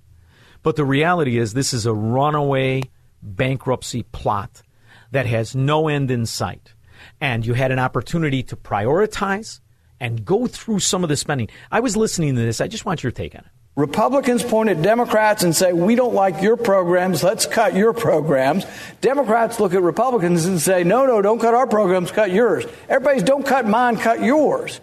But 0.62 0.77
the 0.77 0.85
reality 0.85 1.39
is, 1.39 1.53
this 1.53 1.73
is 1.73 1.87
a 1.87 1.95
runaway 1.95 2.82
bankruptcy 3.23 4.03
plot 4.03 4.62
that 5.11 5.27
has 5.27 5.55
no 5.55 5.89
end 5.89 6.11
in 6.11 6.27
sight. 6.27 6.74
And 7.20 7.47
you 7.47 7.55
had 7.55 7.70
an 7.70 7.78
opportunity 7.78 8.43
to 8.45 8.57
prioritize 8.57 9.61
and 10.01 10.24
go 10.24 10.47
through 10.47 10.81
some 10.81 11.03
of 11.03 11.09
the 11.09 11.16
spending. 11.16 11.49
I 11.70 11.81
was 11.81 11.97
listening 11.97 12.35
to 12.35 12.41
this. 12.41 12.61
I 12.61 12.66
just 12.66 12.85
want 12.85 13.03
your 13.03 13.12
take 13.12 13.35
on 13.35 13.43
it. 13.43 13.60
Republicans 13.81 14.43
point 14.43 14.69
at 14.69 14.82
Democrats 14.82 15.43
and 15.43 15.57
say, 15.57 15.73
We 15.73 15.94
don't 15.94 16.12
like 16.12 16.43
your 16.43 16.59
programs, 16.59 17.24
let's 17.24 17.47
cut 17.47 17.74
your 17.74 17.94
programs. 17.94 18.66
Democrats 19.01 19.59
look 19.59 19.73
at 19.73 19.81
Republicans 19.81 20.44
and 20.44 20.61
say, 20.61 20.85
No, 20.85 21.07
no, 21.07 21.23
don't 21.23 21.40
cut 21.40 21.55
our 21.55 21.66
programs, 21.66 22.11
cut 22.11 22.31
yours. 22.31 22.66
Everybody's 22.90 23.23
don't 23.23 23.44
cut 23.44 23.66
mine, 23.66 23.97
cut 23.97 24.23
yours. 24.23 24.81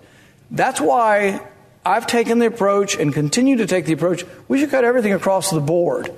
That's 0.49 0.81
why 0.81 1.45
I've 1.85 2.07
taken 2.07 2.39
the 2.39 2.47
approach 2.47 2.95
and 2.95 3.13
continue 3.13 3.57
to 3.57 3.67
take 3.67 3.85
the 3.85 3.93
approach 3.93 4.25
we 4.47 4.59
should 4.59 4.71
cut 4.71 4.83
everything 4.83 5.13
across 5.13 5.51
the 5.51 5.61
board. 5.61 6.11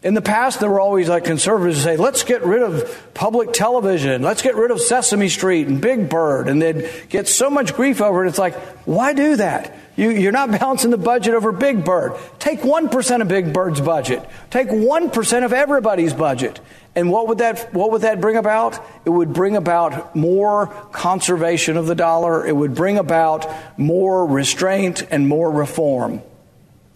In 0.00 0.14
the 0.14 0.22
past, 0.22 0.60
there 0.60 0.70
were 0.70 0.80
always 0.80 1.08
like 1.08 1.24
conservatives 1.24 1.78
who 1.78 1.82
say, 1.82 1.96
let's 1.96 2.22
get 2.22 2.44
rid 2.44 2.62
of 2.62 3.12
public 3.14 3.52
television, 3.52 4.22
let's 4.22 4.42
get 4.42 4.54
rid 4.54 4.70
of 4.70 4.80
Sesame 4.80 5.28
Street 5.28 5.66
and 5.66 5.80
Big 5.80 6.08
Bird, 6.08 6.48
and 6.48 6.62
they'd 6.62 6.88
get 7.08 7.26
so 7.26 7.50
much 7.50 7.74
grief 7.74 8.00
over 8.00 8.24
it. 8.24 8.28
It's 8.28 8.38
like, 8.38 8.54
why 8.86 9.12
do 9.12 9.36
that? 9.36 9.76
You, 9.96 10.10
you're 10.10 10.30
not 10.30 10.52
balancing 10.52 10.92
the 10.92 10.98
budget 10.98 11.34
over 11.34 11.50
Big 11.50 11.84
Bird. 11.84 12.12
Take 12.38 12.60
1% 12.60 13.20
of 13.20 13.26
Big 13.26 13.52
Bird's 13.52 13.80
budget. 13.80 14.24
Take 14.50 14.68
1% 14.68 15.44
of 15.44 15.52
everybody's 15.52 16.14
budget. 16.14 16.60
And 16.94 17.10
what 17.10 17.28
would 17.28 17.38
that 17.38 17.72
what 17.74 17.90
would 17.92 18.02
that 18.02 18.20
bring 18.20 18.36
about? 18.36 18.80
It 19.04 19.10
would 19.10 19.32
bring 19.32 19.56
about 19.56 20.16
more 20.16 20.68
conservation 20.92 21.76
of 21.76 21.86
the 21.86 21.94
dollar. 21.94 22.46
It 22.46 22.56
would 22.56 22.74
bring 22.74 22.98
about 22.98 23.46
more 23.78 24.26
restraint 24.26 25.06
and 25.10 25.28
more 25.28 25.50
reform. 25.50 26.22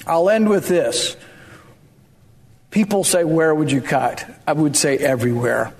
I'll 0.07 0.31
end 0.31 0.49
with 0.49 0.67
this. 0.67 1.17
People 2.73 3.05
say, 3.05 3.23
Where 3.23 3.55
would 3.55 3.71
you 3.71 3.81
cut? 3.81 4.29
I 4.47 4.55
would 4.55 4.77
say 4.77 4.97
everywhere. 4.99 5.73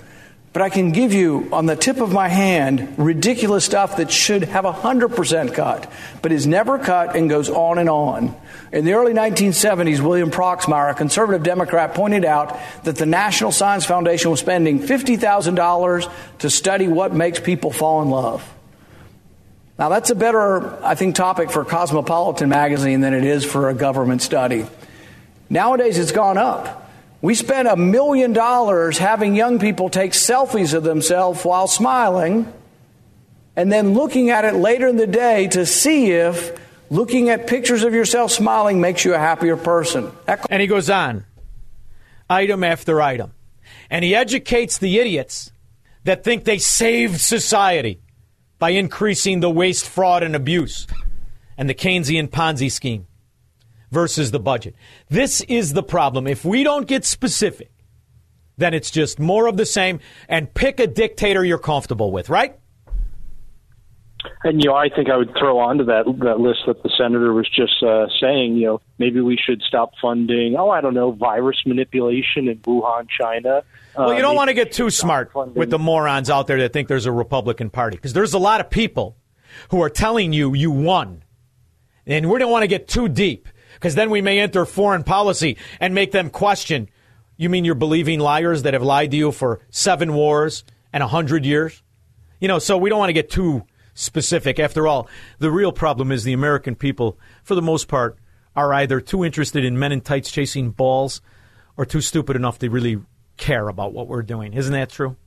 But 0.53 0.61
I 0.61 0.69
can 0.69 0.91
give 0.91 1.13
you 1.13 1.49
on 1.51 1.65
the 1.65 1.75
tip 1.75 1.99
of 1.99 2.13
my 2.13 2.27
hand 2.27 2.93
ridiculous 2.99 3.65
stuff 3.65 3.97
that 3.97 4.11
should 4.11 4.43
have 4.43 4.65
a 4.65 4.71
100% 4.71 5.55
cut, 5.55 5.91
but 6.21 6.31
is 6.31 6.45
never 6.45 6.77
cut 6.77 7.15
and 7.15 7.27
goes 7.27 7.49
on 7.49 7.79
and 7.79 7.89
on. 7.89 8.35
In 8.71 8.85
the 8.85 8.93
early 8.93 9.13
1970s, 9.13 9.99
William 9.99 10.29
Proxmire, 10.29 10.91
a 10.91 10.93
conservative 10.93 11.41
Democrat, 11.41 11.95
pointed 11.95 12.23
out 12.23 12.59
that 12.83 12.97
the 12.97 13.07
National 13.07 13.51
Science 13.51 13.83
Foundation 13.83 14.29
was 14.29 14.39
spending 14.39 14.79
$50,000 14.79 16.11
to 16.39 16.49
study 16.51 16.87
what 16.87 17.15
makes 17.15 17.39
people 17.39 17.71
fall 17.71 18.03
in 18.03 18.11
love. 18.11 18.47
Now, 19.79 19.89
that's 19.89 20.11
a 20.11 20.15
better, 20.15 20.85
I 20.85 20.93
think, 20.93 21.15
topic 21.15 21.49
for 21.49 21.65
Cosmopolitan 21.65 22.49
magazine 22.49 23.01
than 23.01 23.15
it 23.15 23.23
is 23.23 23.43
for 23.43 23.69
a 23.69 23.73
government 23.73 24.21
study. 24.21 24.67
Nowadays, 25.49 25.97
it's 25.97 26.11
gone 26.11 26.37
up. 26.37 26.82
We 27.23 27.35
spent 27.35 27.69
a 27.69 27.77
million 27.77 28.33
dollars 28.33 28.97
having 28.97 29.33
young 29.33 29.57
people 29.57 29.89
take 29.89 30.11
selfies 30.11 30.73
of 30.73 30.83
themselves 30.83 31.45
while 31.45 31.67
smiling 31.69 32.51
and 33.55 33.71
then 33.71 33.93
looking 33.93 34.29
at 34.29 34.43
it 34.43 34.55
later 34.55 34.87
in 34.89 34.97
the 34.97 35.07
day 35.07 35.47
to 35.47 35.65
see 35.65 36.11
if 36.11 36.51
looking 36.89 37.29
at 37.29 37.47
pictures 37.47 37.83
of 37.85 37.93
yourself 37.93 38.31
smiling 38.31 38.81
makes 38.81 39.05
you 39.05 39.13
a 39.13 39.17
happier 39.17 39.55
person. 39.55 40.11
That- 40.25 40.45
And 40.49 40.59
he 40.61 40.67
goes 40.67 40.89
on, 40.89 41.23
item 42.29 42.61
after 42.61 43.01
item. 43.01 43.31
And 43.89 44.03
he 44.03 44.13
educates 44.13 44.77
the 44.77 44.99
idiots 44.99 45.53
that 46.03 46.25
think 46.25 46.43
they 46.43 46.57
saved 46.57 47.21
society 47.21 48.01
by 48.59 48.71
increasing 48.71 49.39
the 49.39 49.49
waste, 49.49 49.87
fraud, 49.87 50.23
and 50.23 50.35
abuse 50.35 50.87
and 51.57 51.69
the 51.69 51.73
Keynesian 51.73 52.27
Ponzi 52.27 52.69
scheme 52.69 53.07
versus 53.93 54.31
the 54.31 54.39
budget. 54.39 54.75
This 55.09 55.41
is 55.41 55.73
the 55.73 55.83
problem. 55.83 56.27
If 56.27 56.43
we 56.43 56.63
don't 56.63 56.87
get 56.87 57.05
specific, 57.05 57.71
then 58.57 58.73
it's 58.73 58.91
just 58.91 59.19
more 59.19 59.47
of 59.47 59.55
the 59.55 59.65
same 59.65 59.99
and 60.27 60.53
pick 60.53 60.79
a 60.79 60.87
dictator 60.87 61.45
you're 61.45 61.57
comfortable 61.57 62.11
with, 62.11 62.29
right? 62.29 62.59
And 64.43 64.63
you 64.63 64.69
know, 64.69 64.75
I 64.75 64.87
think 64.89 65.09
I 65.09 65.17
would 65.17 65.33
throw 65.37 65.59
onto 65.59 65.83
that 65.85 66.05
that 66.23 66.39
list 66.39 66.61
that 66.65 66.81
the 66.81 66.89
senator 66.97 67.33
was 67.33 67.49
just 67.49 67.83
uh, 67.83 68.07
saying. 68.21 68.55
You 68.55 68.65
know, 68.65 68.81
maybe 68.97 69.19
we 69.19 69.37
should 69.37 69.61
stop 69.67 69.91
funding. 70.01 70.55
Oh, 70.57 70.69
I 70.69 70.79
don't 70.79 70.93
know, 70.93 71.11
virus 71.11 71.57
manipulation 71.65 72.47
in 72.47 72.59
Wuhan, 72.59 73.07
China. 73.09 73.63
Well, 73.97 74.13
you 74.13 74.21
don't 74.21 74.31
Um, 74.31 74.37
want 74.37 74.47
to 74.47 74.53
get 74.53 74.71
too 74.71 74.89
smart 74.89 75.31
with 75.35 75.69
the 75.69 75.79
morons 75.79 76.29
out 76.29 76.47
there 76.47 76.57
that 76.59 76.71
think 76.73 76.87
there's 76.87 77.05
a 77.05 77.11
Republican 77.11 77.69
Party 77.69 77.97
because 77.97 78.13
there's 78.13 78.33
a 78.33 78.39
lot 78.39 78.61
of 78.61 78.69
people 78.69 79.17
who 79.71 79.81
are 79.81 79.89
telling 79.89 80.31
you 80.31 80.53
you 80.53 80.71
won. 80.71 81.23
And 82.05 82.29
we 82.29 82.39
don't 82.39 82.51
want 82.51 82.63
to 82.63 82.67
get 82.67 82.87
too 82.87 83.07
deep 83.09 83.47
because 83.83 83.95
then 83.95 84.09
we 84.09 84.21
may 84.21 84.39
enter 84.39 84.65
foreign 84.65 85.03
policy 85.03 85.57
and 85.77 85.93
make 85.93 86.13
them 86.13 86.29
question. 86.29 86.87
You 87.35 87.49
mean 87.49 87.65
you're 87.65 87.75
believing 87.75 88.17
liars 88.17 88.63
that 88.63 88.73
have 88.73 88.81
lied 88.81 89.11
to 89.11 89.17
you 89.17 89.33
for 89.33 89.59
seven 89.71 90.13
wars 90.13 90.63
and 90.93 91.03
a 91.03 91.07
hundred 91.07 91.43
years? 91.43 91.83
You 92.39 92.47
know, 92.47 92.59
so 92.59 92.77
we 92.77 92.89
don't 92.89 92.99
want 92.99 93.09
to 93.09 93.13
get 93.13 93.29
too 93.29 93.65
specific. 93.93 94.57
After 94.57 94.87
all, 94.87 95.09
the 95.39 95.51
real 95.51 95.73
problem 95.73 96.13
is 96.13 96.23
the 96.23 96.31
American 96.31 96.75
people, 96.75 97.19
for 97.43 97.55
the 97.55 97.61
most 97.61 97.89
part, 97.89 98.17
are 98.55 98.71
either 98.71 99.01
too 99.01 99.25
interested 99.25 99.65
in 99.65 99.77
men 99.77 99.91
in 99.91 99.99
tights 99.99 100.31
chasing 100.31 100.71
balls 100.71 101.19
or 101.75 101.85
too 101.85 101.99
stupid 101.99 102.37
enough 102.37 102.59
to 102.59 102.69
really 102.69 103.01
care 103.35 103.67
about 103.67 103.91
what 103.91 104.07
we're 104.07 104.21
doing. 104.21 104.53
Isn't 104.53 104.71
that 104.71 104.91
true? 104.91 105.17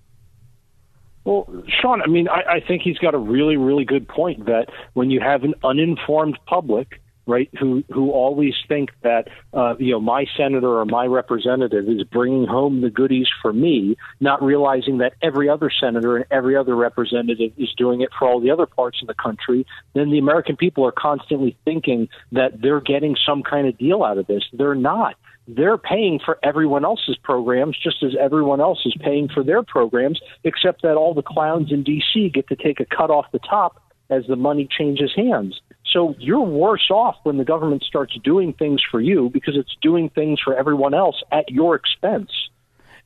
Well, 1.24 1.46
Shaun, 1.82 2.00
I 2.00 2.06
mean, 2.06 2.26
I, 2.26 2.54
I 2.54 2.60
think 2.66 2.80
he's 2.80 2.96
got 2.96 3.14
a 3.14 3.18
really, 3.18 3.58
really 3.58 3.84
good 3.84 4.08
point 4.08 4.46
that 4.46 4.70
when 4.94 5.10
you 5.10 5.20
have 5.20 5.44
an 5.44 5.52
uninformed 5.62 6.38
public, 6.46 7.02
right, 7.26 7.50
who 7.58 7.82
who 7.92 8.10
always 8.10 8.54
think 8.68 8.90
that 9.02 9.28
uh, 9.52 9.74
you 9.78 9.92
know 9.92 10.00
my 10.00 10.26
senator 10.36 10.78
or 10.78 10.84
my 10.84 11.06
representative 11.06 11.88
is 11.88 12.04
bringing 12.04 12.46
home 12.46 12.80
the 12.80 12.90
goodies 12.90 13.28
for 13.42 13.52
me, 13.52 13.96
not 14.20 14.42
realizing 14.42 14.98
that 14.98 15.14
every 15.22 15.48
other 15.48 15.70
senator 15.70 16.16
and 16.16 16.26
every 16.30 16.56
other 16.56 16.76
representative 16.76 17.52
is 17.56 17.72
doing 17.76 18.00
it 18.00 18.10
for 18.18 18.28
all 18.28 18.40
the 18.40 18.50
other 18.50 18.66
parts 18.66 19.00
of 19.02 19.08
the 19.08 19.14
country, 19.14 19.66
then 19.94 20.10
the 20.10 20.18
American 20.18 20.56
people 20.56 20.86
are 20.86 20.92
constantly 20.92 21.56
thinking 21.64 22.08
that 22.32 22.60
they're 22.60 22.80
getting 22.80 23.16
some 23.26 23.42
kind 23.42 23.66
of 23.66 23.76
deal 23.76 24.02
out 24.02 24.18
of 24.18 24.26
this. 24.26 24.44
They're 24.52 24.74
not 24.74 25.16
they're 25.48 25.78
paying 25.78 26.18
for 26.24 26.38
everyone 26.42 26.84
else's 26.84 27.16
programs 27.22 27.78
just 27.80 28.02
as 28.02 28.16
everyone 28.18 28.60
else 28.60 28.84
is 28.84 28.94
paying 29.00 29.28
for 29.28 29.44
their 29.44 29.62
programs, 29.62 30.20
except 30.42 30.82
that 30.82 30.96
all 30.96 31.14
the 31.14 31.22
clowns 31.22 31.70
in 31.70 31.84
D.C. 31.84 32.30
get 32.30 32.48
to 32.48 32.56
take 32.56 32.80
a 32.80 32.84
cut 32.84 33.10
off 33.10 33.26
the 33.32 33.38
top 33.38 33.80
as 34.10 34.24
the 34.26 34.36
money 34.36 34.68
changes 34.76 35.12
hands. 35.14 35.60
So 35.92 36.14
you're 36.18 36.40
worse 36.40 36.90
off 36.90 37.16
when 37.22 37.36
the 37.36 37.44
government 37.44 37.82
starts 37.82 38.16
doing 38.22 38.52
things 38.52 38.82
for 38.90 39.00
you 39.00 39.30
because 39.32 39.56
it's 39.56 39.74
doing 39.80 40.10
things 40.10 40.40
for 40.44 40.56
everyone 40.56 40.94
else 40.94 41.22
at 41.32 41.48
your 41.50 41.74
expense. 41.74 42.30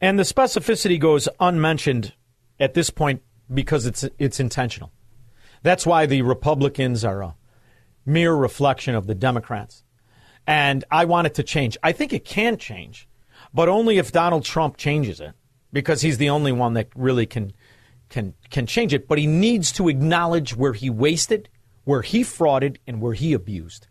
And 0.00 0.18
the 0.18 0.22
specificity 0.24 0.98
goes 0.98 1.28
unmentioned 1.38 2.14
at 2.58 2.74
this 2.74 2.90
point 2.90 3.22
because 3.52 3.86
it's 3.86 4.04
it's 4.18 4.40
intentional. 4.40 4.92
That's 5.62 5.86
why 5.86 6.06
the 6.06 6.22
Republicans 6.22 7.04
are 7.04 7.22
a 7.22 7.34
mere 8.06 8.34
reflection 8.34 8.94
of 8.94 9.06
the 9.06 9.14
Democrats. 9.14 9.84
And 10.46 10.84
I 10.90 11.04
want 11.04 11.26
it 11.26 11.34
to 11.34 11.42
change. 11.42 11.76
I 11.82 11.92
think 11.92 12.12
it 12.12 12.24
can 12.24 12.56
change, 12.56 13.08
but 13.52 13.68
only 13.68 13.98
if 13.98 14.10
Donald 14.10 14.44
Trump 14.44 14.76
changes 14.76 15.20
it, 15.20 15.34
because 15.72 16.00
he's 16.00 16.18
the 16.18 16.30
only 16.30 16.52
one 16.52 16.74
that 16.74 16.88
really 16.94 17.26
can 17.26 17.52
can 18.08 18.34
can 18.50 18.66
change 18.66 18.94
it. 18.94 19.06
But 19.06 19.18
he 19.18 19.26
needs 19.26 19.70
to 19.72 19.88
acknowledge 19.88 20.56
where 20.56 20.72
he 20.72 20.88
wasted, 20.88 21.48
where 21.90 22.02
he 22.02 22.22
frauded, 22.22 22.76
and 22.86 23.00
where 23.00 23.14
he 23.14 23.32
abused. 23.32 23.88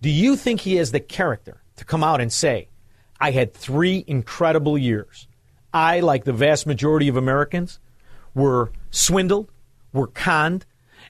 Do 0.00 0.08
you 0.08 0.36
think 0.36 0.60
he 0.60 0.76
has 0.76 0.92
the 0.92 1.00
character 1.00 1.60
to 1.74 1.84
come 1.84 2.04
out 2.04 2.20
and 2.20 2.32
say, 2.32 2.68
I 3.18 3.32
had 3.32 3.52
three 3.52 4.04
incredible 4.06 4.78
years? 4.78 5.26
I, 5.74 5.98
like 5.98 6.22
the 6.22 6.32
vast 6.32 6.68
majority 6.68 7.08
of 7.08 7.16
Americans, 7.16 7.80
were 8.32 8.70
swindled, 8.92 9.50
were 9.92 10.06
conned, 10.06 10.66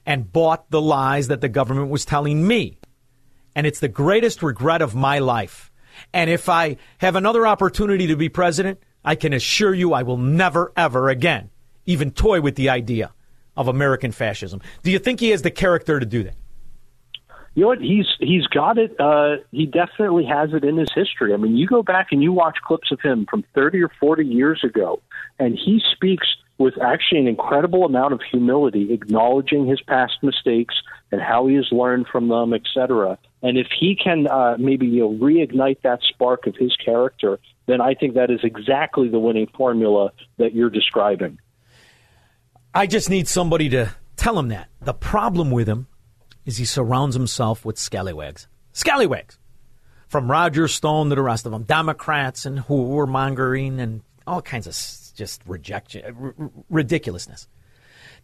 and 0.07 0.33
bought 0.33 0.71
the 0.71 0.81
lies 0.81 1.27
that 1.27 1.41
the 1.41 1.49
government 1.49 1.91
was 1.91 2.03
telling 2.03 2.47
me. 2.47 2.79
And 3.53 3.67
it's 3.67 3.79
the 3.79 3.87
greatest 3.87 4.41
regret 4.41 4.81
of 4.81 4.95
my 4.95 5.19
life. 5.19 5.71
And 6.13 6.31
if 6.31 6.49
I 6.49 6.77
have 6.97 7.15
another 7.15 7.45
opportunity 7.45 8.07
to 8.07 8.15
be 8.15 8.27
president, 8.27 8.79
I 9.05 9.13
can 9.13 9.33
assure 9.33 9.75
you 9.75 9.93
I 9.93 10.01
will 10.01 10.17
never, 10.17 10.73
ever 10.75 11.09
again 11.09 11.51
even 11.85 12.09
toy 12.09 12.41
with 12.41 12.55
the 12.55 12.69
idea 12.69 13.11
of 13.57 13.67
American 13.67 14.11
fascism. 14.11 14.61
Do 14.83 14.91
you 14.91 14.99
think 14.99 15.19
he 15.19 15.31
has 15.31 15.41
the 15.41 15.51
character 15.51 15.99
to 15.99 16.05
do 16.05 16.23
that? 16.23 16.35
You 17.55 17.63
know 17.63 17.69
what? 17.69 17.81
He's 17.81 18.05
he's 18.19 18.45
got 18.45 18.77
it. 18.77 18.95
Uh, 18.99 19.37
he 19.51 19.65
definitely 19.65 20.25
has 20.25 20.53
it 20.53 20.63
in 20.63 20.77
his 20.77 20.89
history. 20.93 21.33
I 21.33 21.37
mean, 21.37 21.57
you 21.57 21.65
go 21.65 21.81
back 21.81 22.09
and 22.11 22.21
you 22.21 22.31
watch 22.31 22.57
clips 22.63 22.91
of 22.91 23.01
him 23.01 23.25
from 23.27 23.43
30 23.55 23.81
or 23.81 23.89
40 23.99 24.23
years 24.25 24.63
ago, 24.63 25.01
and 25.39 25.57
he 25.57 25.81
speaks 25.95 26.27
with 26.59 26.75
actually 26.79 27.21
an 27.21 27.27
incredible 27.27 27.83
amount 27.83 28.13
of 28.13 28.21
humility, 28.29 28.93
acknowledging 28.93 29.65
his 29.65 29.81
past 29.81 30.13
mistakes 30.21 30.75
and 31.11 31.19
how 31.19 31.47
he 31.47 31.55
has 31.55 31.67
learned 31.71 32.07
from 32.11 32.27
them, 32.27 32.53
et 32.53 32.61
cetera. 32.73 33.17
And 33.41 33.57
if 33.57 33.67
he 33.79 33.95
can 33.95 34.27
uh, 34.27 34.57
maybe 34.59 34.85
you 34.85 35.01
know, 35.01 35.13
reignite 35.13 35.81
that 35.81 36.01
spark 36.03 36.45
of 36.45 36.55
his 36.55 36.75
character, 36.75 37.39
then 37.67 37.81
I 37.81 37.93
think 37.93 38.15
that 38.15 38.31
is 38.31 38.39
exactly 38.43 39.09
the 39.09 39.19
winning 39.19 39.47
formula 39.55 40.11
that 40.37 40.53
you're 40.53 40.69
describing. 40.69 41.39
I 42.77 42.85
just 42.85 43.09
need 43.09 43.27
somebody 43.27 43.69
to 43.69 43.95
tell 44.17 44.37
him 44.37 44.49
that. 44.49 44.69
The 44.79 44.93
problem 44.93 45.49
with 45.49 45.67
him 45.67 45.87
is 46.45 46.57
he 46.57 46.65
surrounds 46.65 47.15
himself 47.15 47.65
with 47.65 47.79
scallywags. 47.79 48.47
Scallywags! 48.71 49.39
From 50.07 50.29
Roger 50.29 50.67
Stone 50.67 51.09
to 51.09 51.15
the 51.15 51.23
rest 51.23 51.47
of 51.47 51.51
them. 51.51 51.63
Democrats 51.63 52.45
and 52.45 52.59
who 52.59 52.99
are 52.99 53.07
mongering 53.07 53.79
and 53.79 54.03
all 54.27 54.43
kinds 54.43 54.67
of 54.67 54.73
just 55.15 55.41
rejection, 55.47 56.15
r- 56.21 56.51
ridiculousness. 56.69 57.47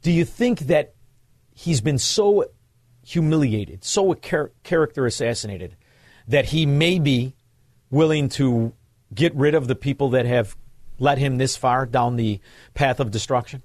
Do 0.03 0.11
you 0.11 0.23
think 0.23 0.59
that 0.59 0.93
he's 1.51 1.81
been 1.81 1.97
so 1.97 2.45
humiliated, 3.03 3.84
so 3.84 4.13
char- 4.13 4.51
character 4.61 5.07
assassinated, 5.07 5.75
that 6.27 6.45
he 6.45 6.67
may 6.67 6.99
be 6.99 7.34
willing 7.89 8.30
to 8.30 8.71
get 9.15 9.34
rid 9.34 9.55
of 9.55 9.65
the 9.65 9.75
people 9.75 10.11
that 10.11 10.27
have 10.27 10.55
led 10.99 11.17
him 11.17 11.39
this 11.39 11.57
far 11.57 11.88
down 11.88 12.17
the 12.17 12.39
path 12.75 12.99
of 12.99 13.09
destruction? 13.09 13.63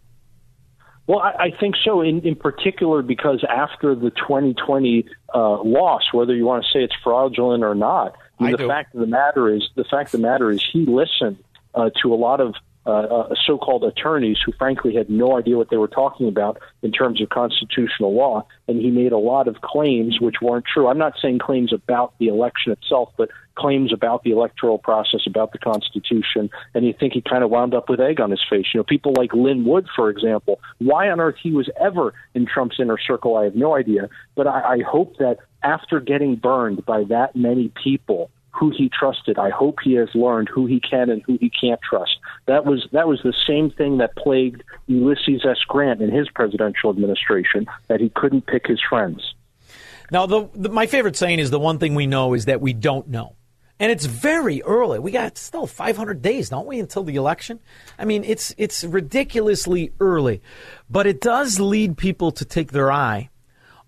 Well, 1.09 1.21
I, 1.21 1.47
I 1.47 1.51
think 1.59 1.75
so. 1.85 2.03
In 2.03 2.21
in 2.21 2.37
particular, 2.37 3.03
because 3.03 3.43
after 3.49 3.95
the 3.95 4.11
2020 4.11 5.07
uh, 5.35 5.63
loss, 5.63 6.03
whether 6.13 6.37
you 6.37 6.45
want 6.45 6.65
to 6.65 6.71
say 6.71 6.85
it's 6.85 6.95
fraudulent 7.03 7.65
or 7.65 7.75
not, 7.75 8.15
I 8.39 8.43
mean, 8.45 8.53
the 8.53 8.59
do. 8.59 8.69
fact 8.69 8.95
of 8.95 9.01
the 9.01 9.07
matter 9.07 9.53
is, 9.53 9.69
the 9.75 9.85
fact 9.85 10.15
of 10.15 10.21
the 10.21 10.27
matter 10.27 10.51
is, 10.51 10.63
he 10.63 10.85
listened 10.85 11.43
uh, 11.75 11.89
to 12.03 12.13
a 12.13 12.17
lot 12.17 12.43
of 12.43 12.55
uh, 12.87 12.91
uh, 12.91 13.35
so-called 13.47 13.85
attorneys 13.85 14.39
who, 14.45 14.53
frankly, 14.53 14.95
had 14.95 15.11
no 15.11 15.39
idea 15.39 15.57
what 15.57 15.69
they 15.71 15.77
were 15.77 15.89
talking 15.89 16.27
about 16.29 16.59
in 16.83 16.91
terms 16.91 17.21
of 17.21 17.29
constitutional 17.29 18.15
law, 18.15 18.47
and 18.67 18.81
he 18.81 18.91
made 18.91 19.13
a 19.13 19.19
lot 19.19 19.47
of 19.47 19.61
claims 19.61 20.21
which 20.21 20.37
weren't 20.41 20.65
true. 20.65 20.89
I'm 20.89 20.99
not 20.99 21.15
saying 21.21 21.41
claims 21.41 21.73
about 21.73 22.15
the 22.19 22.29
election 22.29 22.73
itself, 22.73 23.13
but 23.19 23.29
claims 23.57 23.93
about 23.93 24.23
the 24.23 24.31
electoral 24.31 24.79
process, 24.79 25.21
about 25.27 25.53
the 25.53 25.59
Constitution, 25.59 26.49
and 26.75 26.87
you 26.87 26.95
think 26.99 27.13
he 27.13 27.21
kind 27.21 27.45
of 27.45 27.51
wound 27.51 27.75
up 27.75 27.89
with 27.89 28.01
egg 28.01 28.21
on 28.21 28.31
his 28.31 28.43
face. 28.49 28.67
You 28.73 28.81
know, 28.81 28.85
people 28.85 29.13
like 29.17 29.35
Lin 29.35 29.65
Wood, 29.65 29.87
for 29.95 30.09
example. 30.09 30.61
Why 30.79 31.11
on 31.11 31.21
earth 31.21 31.37
he 31.43 31.53
was 31.53 31.69
ever 31.79 32.15
in 32.35 32.47
Trump's 32.47 32.77
inner 32.79 32.99
circle, 32.99 33.37
I 33.37 33.45
have 33.45 33.57
no 33.57 33.75
idea. 33.75 34.09
But 34.35 34.47
I, 34.47 34.61
I 34.61 34.83
hope 34.83 35.17
that 35.19 35.39
after 35.63 36.01
getting 36.01 36.37
burned 36.37 36.87
by 36.87 37.05
that 37.05 37.35
many 37.35 37.73
people 37.83 38.31
who 38.59 38.71
he 38.71 38.91
trusted, 38.91 39.39
I 39.39 39.51
hope 39.51 39.79
he 39.83 39.95
has 39.95 40.09
learned 40.15 40.49
who 40.49 40.67
he 40.67 40.81
can 40.81 41.11
and 41.11 41.23
who 41.23 41.39
he 41.41 41.51
can't 41.51 41.81
trust. 41.81 42.19
That 42.47 42.65
was 42.65 42.87
that 42.93 43.07
was 43.07 43.21
the 43.23 43.35
same 43.47 43.71
thing 43.71 43.99
that 43.99 44.17
plagued 44.17 44.63
Ulysses 44.87 45.45
S. 45.49 45.59
Grant 45.69 46.01
in 46.01 46.11
his 46.11 46.29
presidential 46.31 46.91
administration, 46.91 47.67
that 47.89 48.01
he 48.01 48.09
couldn't 48.11 48.47
pick 48.47 48.67
his 48.67 48.81
friends. 48.89 49.35
Now, 50.11 50.27
the, 50.27 50.49
the, 50.55 50.69
my 50.71 50.87
favorite 50.87 51.17
saying 51.17 51.39
is 51.39 51.51
the 51.51 51.61
one 51.61 51.79
thing 51.79 51.95
we 51.95 52.07
know 52.07 52.33
is 52.35 52.47
that 52.47 52.61
we 52.61 52.73
don't 52.73 53.09
know. 53.09 53.35
And 53.79 53.93
it's 53.93 54.07
very 54.07 54.63
early. 54.63 54.99
We 54.99 55.13
got 55.13 55.39
still 55.39 55.67
500 55.67 56.21
days, 56.21 56.49
don't 56.49 56.67
we, 56.67 56.81
until 56.81 57.05
the 57.05 57.15
election? 57.15 57.61
I 57.99 58.07
mean, 58.07 58.25
it's 58.25 58.53
it's 58.59 58.83
ridiculously 58.83 59.93
early, 60.01 60.43
but 60.91 61.07
it 61.07 61.21
does 61.21 61.61
lead 61.61 61.97
people 61.97 62.33
to 62.33 62.45
take 62.45 62.73
their 62.73 62.91
eye 62.91 63.31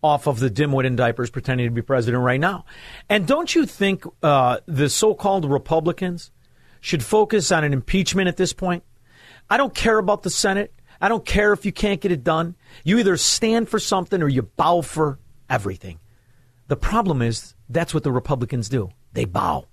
off 0.03 0.27
of 0.27 0.41
the 0.41 0.51
dimwit 0.51 0.87
in 0.87 0.97
diapers 0.97 1.31
pretending 1.31 1.67
to 1.67 1.73
be 1.73 1.83
president 1.83 2.23
right 2.23 2.41
now. 2.41 2.65
And 3.09 3.27
don't 3.27 3.55
you 3.55 3.67
think 3.67 4.05
uh, 4.23 4.59
the 4.67 4.89
so-called 4.89 5.45
Republicans 5.45 6.31
should 6.81 7.05
focus 7.05 7.53
on 7.53 7.65
an 7.65 7.73
impeachment 7.73 8.29
at 8.29 8.37
this 8.37 8.53
point? 8.53 8.83
I 9.49 9.57
don't 9.57 9.75
care 9.75 9.99
about 9.99 10.23
the 10.23 10.31
Senate. 10.31 10.73
I 11.01 11.09
don't 11.09 11.25
care 11.25 11.53
if 11.53 11.65
you 11.65 11.73
can't 11.73 12.01
get 12.01 12.13
it 12.13 12.25
done. 12.25 12.55
You 12.85 12.99
either 12.99 13.17
stand 13.17 13.69
for 13.69 13.79
something 13.79 14.23
or 14.23 14.29
you 14.29 14.43
bow 14.43 14.83
for 14.83 15.19
everything. 15.49 15.99
The 16.69 16.77
problem 16.77 17.21
is 17.21 17.55
that's 17.69 17.93
what 17.93 18.05
the 18.05 18.13
Republicans 18.13 18.69
do. 18.69 18.91
They 19.13 19.25
bow. 19.25 19.67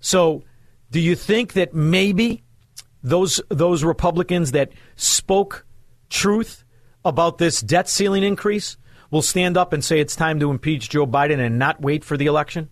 So, 0.00 0.42
do 0.90 1.00
you 1.00 1.16
think 1.16 1.54
that 1.54 1.74
maybe 1.74 2.44
those 3.02 3.40
those 3.48 3.84
Republicans 3.84 4.52
that 4.52 4.72
spoke 4.96 5.66
truth 6.08 6.64
about 7.04 7.38
this 7.38 7.60
debt 7.60 7.88
ceiling 7.88 8.22
increase 8.22 8.76
will 9.14 9.22
stand 9.22 9.56
up 9.56 9.72
and 9.72 9.84
say 9.84 10.00
it's 10.00 10.16
time 10.16 10.40
to 10.40 10.50
impeach 10.50 10.90
Joe 10.90 11.06
Biden 11.06 11.38
and 11.38 11.56
not 11.56 11.80
wait 11.80 12.04
for 12.04 12.16
the 12.16 12.26
election? 12.26 12.68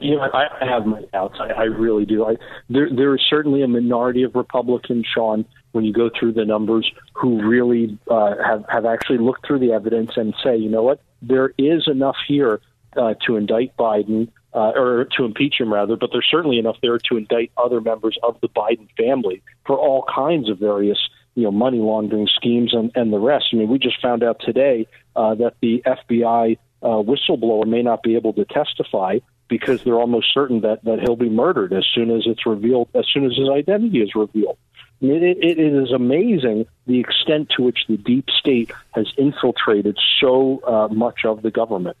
You 0.00 0.14
know, 0.14 0.30
I, 0.32 0.64
have 0.64 0.86
my 0.86 1.02
doubts. 1.12 1.38
I, 1.40 1.48
I 1.48 1.62
really 1.64 2.06
do. 2.06 2.24
I, 2.24 2.36
there, 2.70 2.88
there 2.88 3.16
is 3.16 3.20
certainly 3.28 3.62
a 3.62 3.68
minority 3.68 4.22
of 4.22 4.36
Republicans, 4.36 5.06
Shaun, 5.12 5.44
when 5.72 5.84
you 5.84 5.92
go 5.92 6.08
through 6.08 6.34
the 6.34 6.44
numbers, 6.44 6.88
who 7.14 7.42
really 7.42 7.98
uh, 8.08 8.36
have 8.46 8.64
have 8.68 8.86
actually 8.86 9.18
looked 9.18 9.44
through 9.44 9.58
the 9.58 9.72
evidence 9.72 10.12
and 10.16 10.34
say, 10.44 10.56
you 10.56 10.70
know 10.70 10.84
what, 10.84 11.02
there 11.20 11.52
is 11.58 11.88
enough 11.88 12.16
here 12.28 12.60
uh, 12.96 13.14
to 13.26 13.36
indict 13.36 13.76
Biden. 13.76 14.30
Uh, 14.54 14.72
or 14.74 15.06
to 15.14 15.26
impeach 15.26 15.60
him 15.60 15.70
rather, 15.70 15.94
but 15.94 16.08
there's 16.10 16.26
certainly 16.28 16.58
enough 16.58 16.76
there 16.80 16.98
to 16.98 17.18
indict 17.18 17.52
other 17.58 17.82
members 17.82 18.18
of 18.22 18.40
the 18.40 18.48
Biden 18.48 18.88
family 18.96 19.42
for 19.66 19.76
all 19.76 20.06
kinds 20.12 20.48
of 20.48 20.58
various 20.58 20.98
you 21.38 21.44
know 21.44 21.52
money 21.52 21.78
laundering 21.78 22.26
schemes 22.34 22.74
and, 22.74 22.90
and 22.96 23.12
the 23.12 23.18
rest. 23.20 23.46
I 23.52 23.56
mean, 23.56 23.68
we 23.68 23.78
just 23.78 24.02
found 24.02 24.24
out 24.24 24.40
today 24.40 24.88
uh, 25.14 25.36
that 25.36 25.54
the 25.62 25.84
FBI 25.86 26.58
uh, 26.82 26.86
whistleblower 26.86 27.64
may 27.64 27.80
not 27.80 28.02
be 28.02 28.16
able 28.16 28.32
to 28.32 28.44
testify 28.44 29.18
because 29.46 29.84
they're 29.84 30.00
almost 30.00 30.34
certain 30.34 30.62
that 30.62 30.82
that 30.82 30.98
he'll 30.98 31.14
be 31.14 31.28
murdered 31.28 31.72
as 31.72 31.86
soon 31.94 32.10
as 32.10 32.24
it's 32.26 32.44
revealed, 32.44 32.88
as 32.92 33.06
soon 33.14 33.24
as 33.24 33.36
his 33.36 33.48
identity 33.48 34.00
is 34.00 34.16
revealed. 34.16 34.58
It, 35.00 35.38
it 35.40 35.60
is 35.60 35.92
amazing 35.92 36.66
the 36.88 36.98
extent 36.98 37.50
to 37.56 37.62
which 37.62 37.78
the 37.88 37.96
deep 37.96 38.28
state 38.36 38.72
has 38.90 39.06
infiltrated 39.16 39.96
so 40.20 40.60
uh, 40.66 40.88
much 40.92 41.20
of 41.24 41.42
the 41.42 41.52
government. 41.52 41.96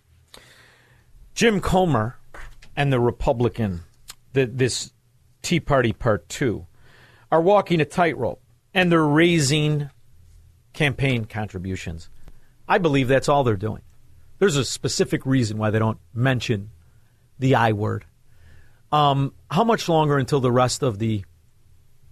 Jim 1.32 1.60
Comer 1.60 2.16
and 2.74 2.92
the 2.92 2.98
Republican, 2.98 3.82
the, 4.32 4.46
this 4.46 4.90
Tea 5.42 5.60
Party 5.60 5.92
Part 5.92 6.28
2, 6.28 6.66
are 7.30 7.40
walking 7.40 7.80
a 7.80 7.84
tightrope 7.84 8.42
and 8.74 8.90
they're 8.92 9.04
raising 9.04 9.90
campaign 10.72 11.24
contributions. 11.24 12.08
I 12.68 12.78
believe 12.78 13.08
that's 13.08 13.28
all 13.28 13.44
they're 13.44 13.56
doing. 13.56 13.82
There's 14.38 14.56
a 14.56 14.64
specific 14.64 15.26
reason 15.26 15.58
why 15.58 15.70
they 15.70 15.78
don't 15.78 15.98
mention 16.14 16.70
the 17.38 17.54
I 17.54 17.72
word. 17.72 18.04
Um, 18.92 19.34
how 19.50 19.64
much 19.64 19.88
longer 19.88 20.16
until 20.16 20.40
the 20.40 20.52
rest 20.52 20.82
of 20.82 20.98
the 20.98 21.24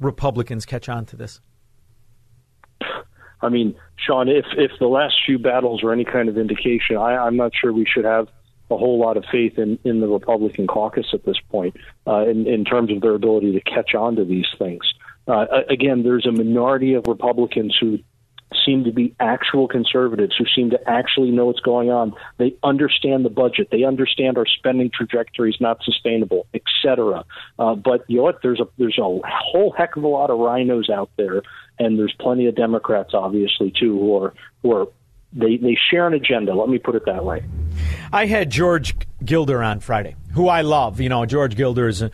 Republicans 0.00 0.66
catch 0.66 0.88
on 0.88 1.06
to 1.06 1.16
this? 1.16 1.40
I 3.40 3.48
mean, 3.48 3.76
Shaun, 3.96 4.28
if 4.28 4.46
if 4.56 4.72
the 4.80 4.86
last 4.86 5.14
few 5.24 5.38
battles 5.38 5.82
are 5.82 5.92
any 5.92 6.04
kind 6.04 6.28
of 6.28 6.38
indication, 6.38 6.96
I, 6.96 7.16
I'm 7.16 7.36
not 7.36 7.52
sure 7.54 7.72
we 7.72 7.86
should 7.86 8.04
have 8.04 8.28
a 8.70 8.76
whole 8.76 8.98
lot 8.98 9.16
of 9.16 9.24
faith 9.30 9.58
in, 9.58 9.78
in 9.84 10.00
the 10.00 10.08
Republican 10.08 10.66
caucus 10.66 11.06
at 11.12 11.24
this 11.24 11.36
point 11.50 11.76
uh, 12.06 12.26
in, 12.26 12.46
in 12.46 12.64
terms 12.64 12.90
of 12.90 13.00
their 13.00 13.14
ability 13.14 13.52
to 13.52 13.60
catch 13.60 13.94
on 13.94 14.16
to 14.16 14.24
these 14.24 14.46
things. 14.58 14.82
Uh, 15.26 15.46
again, 15.68 16.02
there's 16.02 16.26
a 16.26 16.32
minority 16.32 16.94
of 16.94 17.04
Republicans 17.06 17.76
who 17.80 17.98
seem 18.64 18.84
to 18.84 18.92
be 18.92 19.14
actual 19.18 19.66
conservatives 19.66 20.34
who 20.38 20.44
seem 20.54 20.70
to 20.70 20.78
actually 20.88 21.30
know 21.30 21.46
what's 21.46 21.60
going 21.60 21.90
on. 21.90 22.12
They 22.38 22.56
understand 22.62 23.24
the 23.24 23.30
budget. 23.30 23.68
They 23.70 23.84
understand 23.84 24.38
our 24.38 24.46
spending 24.46 24.90
trajectory 24.94 25.50
is 25.50 25.60
not 25.60 25.82
sustainable, 25.82 26.46
et 26.54 26.62
cetera. 26.82 27.24
Uh, 27.58 27.74
but 27.74 28.04
you 28.08 28.18
know 28.18 28.22
what? 28.24 28.40
There's 28.42 28.60
a 28.60 28.68
there's 28.78 28.98
a 28.98 29.20
whole 29.24 29.74
heck 29.76 29.96
of 29.96 30.04
a 30.04 30.08
lot 30.08 30.30
of 30.30 30.38
rhinos 30.38 30.88
out 30.90 31.10
there, 31.16 31.42
and 31.78 31.98
there's 31.98 32.14
plenty 32.20 32.46
of 32.46 32.54
Democrats, 32.54 33.10
obviously, 33.14 33.72
too, 33.78 33.98
who 33.98 34.16
are 34.16 34.34
who 34.62 34.72
are 34.72 34.86
they 35.32 35.56
they 35.56 35.76
share 35.90 36.06
an 36.06 36.14
agenda. 36.14 36.54
Let 36.54 36.68
me 36.68 36.78
put 36.78 36.94
it 36.94 37.04
that 37.06 37.24
way. 37.24 37.44
I 38.12 38.26
had 38.26 38.50
George 38.50 38.94
Gilder 39.24 39.62
on 39.62 39.80
Friday, 39.80 40.14
who 40.32 40.48
I 40.48 40.60
love. 40.60 41.00
You 41.00 41.08
know, 41.08 41.26
George 41.26 41.56
Gilder 41.56 41.88
is. 41.88 42.04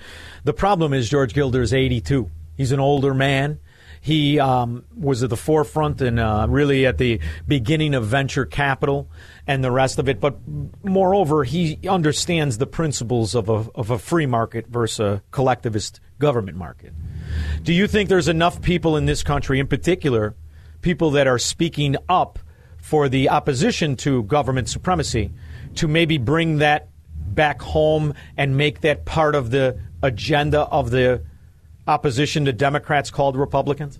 The 0.44 0.52
problem 0.54 0.92
is 0.92 1.08
George 1.10 1.34
Gilder 1.34 1.62
is 1.62 1.74
82. 1.74 2.30
He's 2.62 2.70
an 2.70 2.78
older 2.78 3.12
man. 3.12 3.58
He 4.00 4.38
um, 4.38 4.84
was 4.96 5.24
at 5.24 5.30
the 5.30 5.36
forefront 5.36 6.00
and 6.00 6.20
uh, 6.20 6.46
really 6.48 6.86
at 6.86 6.96
the 6.96 7.18
beginning 7.48 7.92
of 7.96 8.06
venture 8.06 8.46
capital 8.46 9.10
and 9.48 9.64
the 9.64 9.72
rest 9.72 9.98
of 9.98 10.08
it. 10.08 10.20
But 10.20 10.36
moreover, 10.84 11.42
he 11.42 11.80
understands 11.88 12.58
the 12.58 12.68
principles 12.68 13.34
of 13.34 13.48
a, 13.48 13.66
of 13.74 13.90
a 13.90 13.98
free 13.98 14.26
market 14.26 14.68
versus 14.68 15.00
a 15.00 15.22
collectivist 15.32 15.98
government 16.20 16.56
market. 16.56 16.92
Do 17.64 17.72
you 17.72 17.88
think 17.88 18.08
there's 18.08 18.28
enough 18.28 18.62
people 18.62 18.96
in 18.96 19.06
this 19.06 19.24
country, 19.24 19.58
in 19.58 19.66
particular, 19.66 20.36
people 20.82 21.10
that 21.10 21.26
are 21.26 21.40
speaking 21.40 21.96
up 22.08 22.38
for 22.76 23.08
the 23.08 23.28
opposition 23.28 23.96
to 23.96 24.22
government 24.22 24.68
supremacy, 24.68 25.32
to 25.74 25.88
maybe 25.88 26.16
bring 26.16 26.58
that 26.58 26.90
back 27.16 27.60
home 27.60 28.14
and 28.36 28.56
make 28.56 28.82
that 28.82 29.04
part 29.04 29.34
of 29.34 29.50
the 29.50 29.80
agenda 30.00 30.60
of 30.60 30.90
the 30.92 31.24
opposition 31.86 32.44
to 32.44 32.52
Democrats 32.52 33.10
called 33.10 33.36
Republicans? 33.36 33.98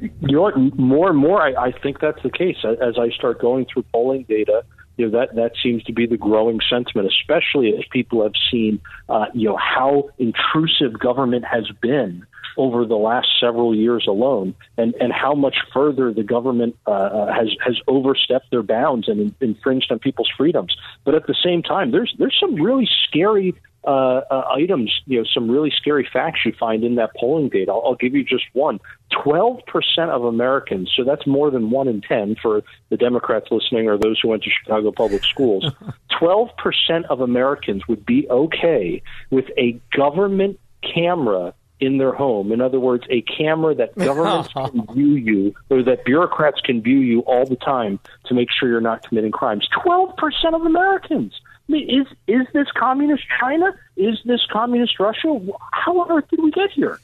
You 0.00 0.10
know? 0.20 0.70
More 0.74 1.10
and 1.10 1.18
more, 1.18 1.40
I, 1.40 1.68
I 1.68 1.72
think 1.72 2.00
that's 2.00 2.22
the 2.22 2.30
case. 2.30 2.56
As 2.64 2.98
I 2.98 3.10
start 3.10 3.40
going 3.40 3.66
through 3.72 3.84
polling 3.92 4.24
data, 4.28 4.64
you 4.96 5.08
know 5.08 5.18
that 5.18 5.34
that 5.36 5.52
seems 5.62 5.82
to 5.84 5.92
be 5.92 6.06
the 6.06 6.16
growing 6.16 6.60
sentiment, 6.68 7.08
especially 7.08 7.74
as 7.74 7.84
people 7.90 8.22
have 8.22 8.34
seen, 8.50 8.80
uh, 9.08 9.26
you 9.32 9.48
know, 9.48 9.56
how 9.56 10.10
intrusive 10.18 10.98
government 10.98 11.44
has 11.44 11.70
been 11.80 12.26
over 12.58 12.84
the 12.84 12.96
last 12.96 13.28
several 13.40 13.74
years 13.74 14.06
alone, 14.06 14.54
and 14.76 14.94
and 15.00 15.12
how 15.12 15.34
much 15.34 15.56
further 15.72 16.12
the 16.12 16.22
government 16.22 16.76
uh, 16.86 16.90
uh 16.90 17.32
has 17.32 17.48
has 17.64 17.76
overstepped 17.88 18.50
their 18.50 18.62
bounds 18.62 19.08
and 19.08 19.34
infringed 19.40 19.90
on 19.90 19.98
people's 19.98 20.30
freedoms. 20.36 20.76
But 21.04 21.14
at 21.14 21.26
the 21.26 21.36
same 21.42 21.62
time, 21.62 21.90
there's 21.90 22.14
there's 22.18 22.36
some 22.38 22.56
really 22.56 22.88
scary 23.08 23.54
uh, 23.84 24.20
uh, 24.30 24.44
items, 24.54 24.92
you 25.06 25.18
know, 25.18 25.24
some 25.34 25.50
really 25.50 25.72
scary 25.76 26.08
facts 26.12 26.40
you 26.44 26.52
find 26.58 26.84
in 26.84 26.94
that 26.96 27.10
polling 27.16 27.48
data. 27.48 27.70
I'll, 27.72 27.82
I'll 27.86 27.94
give 27.94 28.14
you 28.14 28.24
just 28.24 28.44
one. 28.52 28.78
12% 29.12 29.60
of 30.08 30.24
Americans, 30.24 30.90
so 30.96 31.04
that's 31.04 31.26
more 31.26 31.50
than 31.50 31.70
one 31.70 31.88
in 31.88 32.00
10 32.00 32.36
for 32.40 32.62
the 32.90 32.96
Democrats 32.96 33.48
listening 33.50 33.88
or 33.88 33.98
those 33.98 34.18
who 34.20 34.28
went 34.28 34.42
to 34.44 34.50
Chicago 34.50 34.92
public 34.92 35.24
schools. 35.24 35.70
12% 36.12 37.04
of 37.10 37.20
Americans 37.20 37.86
would 37.88 38.06
be 38.06 38.28
okay 38.30 39.02
with 39.30 39.46
a 39.58 39.80
government 39.96 40.58
camera 40.82 41.54
in 41.82 41.98
their 41.98 42.12
home. 42.12 42.52
In 42.52 42.60
other 42.60 42.78
words, 42.78 43.04
a 43.10 43.22
camera 43.22 43.74
that 43.74 43.96
governments 43.96 44.52
can 44.52 44.86
view 44.94 45.14
you 45.14 45.54
or 45.68 45.82
that 45.82 46.04
bureaucrats 46.04 46.60
can 46.60 46.80
view 46.80 46.98
you 46.98 47.20
all 47.20 47.44
the 47.44 47.56
time 47.56 47.98
to 48.26 48.34
make 48.34 48.48
sure 48.52 48.68
you're 48.68 48.80
not 48.80 49.06
committing 49.06 49.32
crimes. 49.32 49.68
12% 49.84 50.14
of 50.54 50.62
Americans. 50.62 51.34
I 51.68 51.72
mean, 51.72 52.00
is 52.00 52.06
is 52.26 52.46
this 52.52 52.66
communist 52.78 53.22
China? 53.40 53.74
Is 53.96 54.18
this 54.24 54.40
communist 54.52 54.98
Russia? 54.98 55.38
How 55.72 56.00
on 56.00 56.10
earth 56.10 56.28
did 56.28 56.42
we 56.42 56.50
get 56.50 56.70
here? 56.70 56.98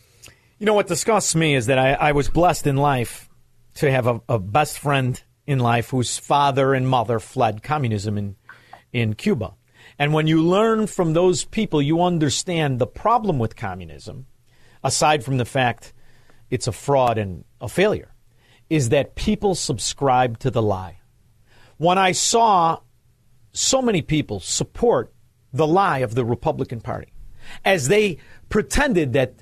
You 0.58 0.66
know 0.66 0.74
what 0.74 0.88
disgusts 0.88 1.34
me 1.34 1.54
is 1.54 1.66
that 1.66 1.78
I, 1.78 1.92
I 1.92 2.12
was 2.12 2.28
blessed 2.28 2.66
in 2.66 2.76
life 2.76 3.28
to 3.74 3.90
have 3.90 4.06
a, 4.08 4.20
a, 4.28 4.38
best 4.40 4.78
friend 4.78 5.22
in 5.46 5.60
life 5.60 5.90
whose 5.90 6.18
father 6.18 6.74
and 6.74 6.88
mother 6.88 7.20
fled 7.20 7.62
communism 7.62 8.18
in 8.18 8.36
in 8.92 9.14
Cuba. 9.14 9.54
And 9.98 10.12
when 10.12 10.26
you 10.26 10.42
learn 10.42 10.86
from 10.86 11.12
those 11.12 11.44
people, 11.44 11.80
you 11.80 12.02
understand 12.02 12.78
the 12.78 12.86
problem 12.86 13.38
with 13.38 13.56
communism, 13.56 14.26
aside 14.82 15.24
from 15.24 15.38
the 15.38 15.44
fact 15.44 15.92
it's 16.50 16.66
a 16.66 16.72
fraud 16.72 17.18
and 17.18 17.44
a 17.60 17.68
failure, 17.68 18.12
is 18.68 18.88
that 18.88 19.14
people 19.14 19.54
subscribe 19.54 20.38
to 20.40 20.50
the 20.50 20.62
lie. 20.62 20.98
When 21.76 21.98
I 21.98 22.12
saw 22.12 22.80
so 23.52 23.82
many 23.82 24.02
people 24.02 24.40
support 24.40 25.12
the 25.52 25.66
lie 25.66 25.98
of 25.98 26.14
the 26.14 26.24
Republican 26.24 26.80
Party 26.80 27.12
as 27.64 27.88
they 27.88 28.18
pretended 28.48 29.12
that 29.14 29.34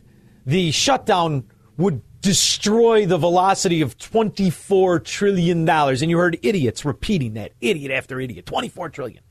the 0.44 0.70
shutdown 0.70 1.44
would 1.76 2.02
destroy 2.20 3.06
the 3.06 3.18
velocity 3.18 3.82
of 3.82 3.96
$24 3.98 5.04
trillion. 5.04 5.68
And 5.68 6.10
you 6.10 6.18
heard 6.18 6.38
idiots 6.42 6.84
repeating 6.84 7.34
that, 7.34 7.52
idiot 7.60 7.92
after 7.92 8.20
idiot, 8.20 8.46
24 8.46 8.88
trillion. 8.90 9.22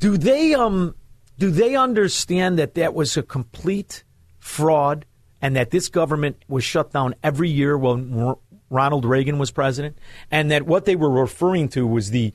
Do 0.00 0.16
they, 0.16 0.54
um, 0.54 0.94
do 1.38 1.50
they 1.50 1.76
understand 1.76 2.58
that 2.58 2.74
that 2.74 2.94
was 2.94 3.16
a 3.16 3.22
complete 3.22 4.04
fraud 4.38 5.06
and 5.40 5.56
that 5.56 5.70
this 5.70 5.88
government 5.88 6.42
was 6.48 6.64
shut 6.64 6.92
down 6.92 7.14
every 7.22 7.48
year 7.48 7.78
when 7.78 8.34
Ronald 8.70 9.04
Reagan 9.04 9.38
was 9.38 9.50
president? 9.50 9.96
And 10.30 10.50
that 10.50 10.64
what 10.64 10.84
they 10.84 10.96
were 10.96 11.10
referring 11.10 11.68
to 11.70 11.86
was 11.86 12.10
the 12.10 12.34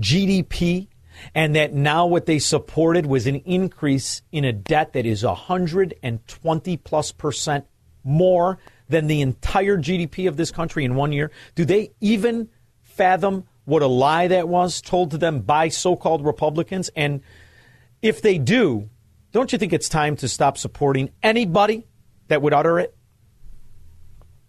GDP 0.00 0.88
and 1.34 1.56
that 1.56 1.72
now 1.72 2.06
what 2.06 2.26
they 2.26 2.38
supported 2.38 3.06
was 3.06 3.26
an 3.26 3.36
increase 3.36 4.22
in 4.30 4.44
a 4.44 4.52
debt 4.52 4.92
that 4.92 5.06
is 5.06 5.24
120 5.24 6.76
plus 6.76 7.12
percent 7.12 7.66
more 8.04 8.58
than 8.88 9.06
the 9.06 9.20
entire 9.20 9.76
GDP 9.76 10.28
of 10.28 10.36
this 10.36 10.50
country 10.50 10.84
in 10.84 10.94
one 10.94 11.12
year? 11.12 11.30
Do 11.54 11.64
they 11.64 11.92
even 12.00 12.48
fathom 12.82 13.44
what 13.64 13.82
a 13.82 13.86
lie 13.86 14.28
that 14.28 14.48
was 14.48 14.80
told 14.80 15.10
to 15.10 15.18
them 15.18 15.40
by 15.40 15.68
so 15.68 15.96
called 15.96 16.24
Republicans? 16.24 16.90
And 16.96 17.20
if 18.00 18.22
they 18.22 18.38
do, 18.38 18.88
don't 19.32 19.52
you 19.52 19.58
think 19.58 19.72
it's 19.72 19.88
time 19.88 20.16
to 20.16 20.28
stop 20.28 20.56
supporting 20.56 21.10
anybody 21.22 21.86
that 22.28 22.40
would 22.40 22.54
utter 22.54 22.78
it? 22.78 22.96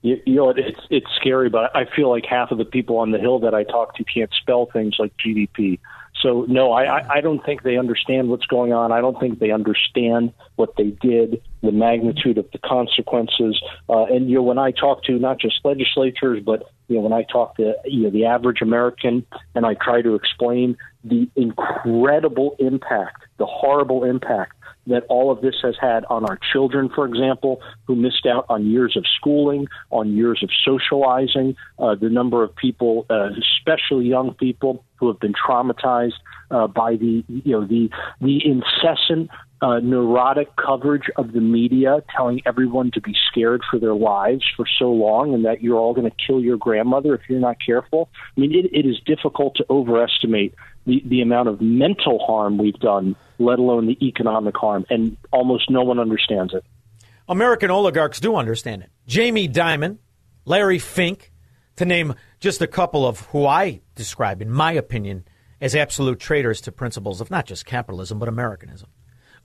You, 0.02 0.22
you 0.26 0.36
know, 0.36 0.50
it's 0.50 0.80
it's 0.90 1.08
scary, 1.20 1.50
but 1.50 1.76
I 1.76 1.86
feel 1.96 2.10
like 2.10 2.26
half 2.26 2.52
of 2.52 2.58
the 2.58 2.66
people 2.66 2.98
on 2.98 3.12
the 3.12 3.20
Hill 3.20 3.40
that 3.40 3.54
I 3.54 3.64
talk 3.64 3.96
to 3.96 4.04
can't 4.04 4.32
spell 4.34 4.68
things 4.72 4.96
like 4.98 5.14
GDP. 5.18 5.80
So 6.22 6.46
no, 6.50 6.74
I, 6.74 7.18
I 7.18 7.22
don't 7.22 7.44
think 7.46 7.64
they 7.64 7.78
understand 7.78 8.30
what's 8.30 8.46
going 8.46 8.74
on. 8.74 8.92
I 8.92 9.00
don't 9.00 9.18
think 9.20 9.40
they 9.40 9.52
understand 9.52 10.34
what 10.58 10.76
they 10.76 10.90
did, 11.02 11.42
the 11.62 11.72
magnitude 11.72 12.38
of 12.38 12.50
the 12.52 12.58
consequences. 12.58 13.62
Uh, 13.88 14.04
and 14.06 14.30
you 14.30 14.36
know, 14.36 14.44
when 14.44 14.58
I 14.58 14.72
talk 14.72 15.04
to 15.06 15.14
not 15.18 15.40
just 15.40 15.60
legislators, 15.64 16.44
but 16.44 16.70
you 16.88 16.96
know, 16.96 17.02
when 17.02 17.14
I 17.14 17.24
talk 17.24 17.56
to 17.58 17.76
you 17.86 18.04
know 18.04 18.10
the 18.10 18.26
average 18.26 18.62
American, 18.62 19.26
and 19.56 19.66
I 19.66 19.76
try 19.76 20.02
to 20.02 20.16
explain 20.16 20.78
the 21.04 21.30
incredible 21.36 22.56
impact, 22.60 23.24
the 23.38 23.46
horrible 23.46 24.04
impact 24.04 24.59
that 24.88 25.04
all 25.10 25.32
of 25.32 25.42
this 25.42 25.56
has 25.62 25.76
had 25.80 26.06
on 26.06 26.26
our 26.26 26.40
children, 26.52 26.90
for 26.94 27.06
example, 27.06 27.62
who 27.86 27.96
missed 27.96 28.26
out 28.26 28.46
on 28.50 28.70
years 28.70 28.96
of 28.98 29.06
schooling, 29.18 29.68
on 29.92 30.16
years 30.16 30.42
of 30.44 30.50
socializing, 30.66 31.56
uh, 31.78 31.96
the 31.96 32.10
number 32.10 32.44
of 32.44 32.56
people, 32.56 33.06
uh, 33.10 33.30
especially 33.38 34.06
young 34.06 34.34
people, 34.34 34.84
who 34.96 35.08
have 35.08 35.20
been 35.20 35.34
traumatized 35.34 36.14
uh, 36.52 36.68
by 36.68 36.96
the 36.96 37.24
you 37.28 37.52
know 37.52 37.66
the 37.66 37.90
the 38.20 38.42
incessant 38.46 39.30
uh, 39.62 39.80
neurotic 39.80 40.56
coverage 40.56 41.10
of 41.18 41.34
the 41.34 41.42
media 41.42 42.02
telling 42.16 42.42
everyone 42.46 42.92
to 42.92 43.02
be 43.02 43.16
scared 43.30 43.62
for 43.70 43.80
their 43.80 43.94
lives 43.94 44.44
for 44.56 44.66
so 44.78 44.90
long 44.90 45.34
and 45.34 45.46
that 45.46 45.62
you're 45.62 45.78
all 45.78 45.94
going 45.94 46.10
to 46.10 46.16
kill 46.26 46.40
your 46.40 46.58
grandmother 46.58 47.14
if 47.14 47.22
you're 47.28 47.40
not 47.40 47.58
careful. 47.64 48.10
I 48.38 48.40
mean, 48.40 48.54
it, 48.54 48.70
it 48.74 48.88
is 48.88 49.00
difficult 49.06 49.56
to 49.56 49.66
overestimate 49.70 50.54
the, 50.90 51.04
the 51.06 51.22
amount 51.22 51.48
of 51.48 51.62
mental 51.62 52.20
harm 52.20 52.58
we've 52.58 52.80
done, 52.80 53.16
let 53.38 53.60
alone 53.60 53.88
the 53.88 53.98
economic 54.06 54.56
harm, 54.58 54.86
and 54.90 55.16
almost 55.32 55.70
no 55.70 55.84
one 55.84 56.00
understands 56.00 56.54
it. 56.54 56.64
American 57.28 57.70
oligarchs 57.70 58.20
do 58.20 58.36
understand 58.36 58.82
it. 58.82 58.90
Jamie 59.06 59.48
Dimon, 59.48 60.00
Larry 60.46 60.80
Fink, 60.80 61.32
to 61.76 61.86
name 61.86 62.16
just 62.40 62.62
a 62.62 62.68
couple 62.68 63.06
of 63.06 63.22
who 63.28 63.46
I 63.46 63.82
describe, 63.96 64.42
in 64.42 64.50
my 64.50 64.72
opinion, 64.72 65.26
as 65.62 65.76
absolute 65.76 66.20
traitors 66.20 66.60
to 66.62 66.72
principles 66.72 67.22
of 67.22 67.30
not 67.30 67.46
just 67.46 67.66
capitalism, 67.66 68.18
but 68.18 68.28
Americanism 68.28 68.90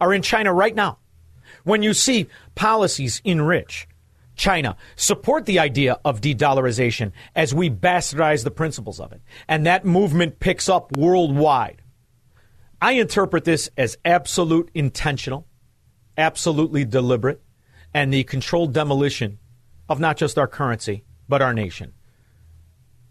are 0.00 0.14
in 0.14 0.22
China 0.22 0.52
right 0.52 0.74
now. 0.74 0.98
When 1.62 1.82
you 1.82 1.92
see 1.92 2.26
policies 2.54 3.20
enrich 3.24 3.86
China, 4.36 4.76
support 4.96 5.46
the 5.46 5.58
idea 5.58 5.98
of 6.04 6.20
de 6.20 6.34
dollarization 6.34 7.12
as 7.34 7.54
we 7.54 7.70
bastardize 7.70 8.44
the 8.44 8.50
principles 8.50 9.00
of 9.00 9.12
it, 9.12 9.22
and 9.48 9.66
that 9.66 9.84
movement 9.84 10.40
picks 10.40 10.68
up 10.68 10.96
worldwide. 10.96 11.82
I 12.80 12.92
interpret 12.92 13.44
this 13.44 13.70
as 13.76 13.96
absolute 14.04 14.70
intentional, 14.74 15.46
absolutely 16.16 16.84
deliberate, 16.84 17.42
and 17.92 18.12
the 18.12 18.24
controlled 18.24 18.72
demolition 18.72 19.38
of 19.88 20.00
not 20.00 20.16
just 20.16 20.38
our 20.38 20.48
currency, 20.48 21.04
but 21.28 21.42
our 21.42 21.54
nation. 21.54 21.92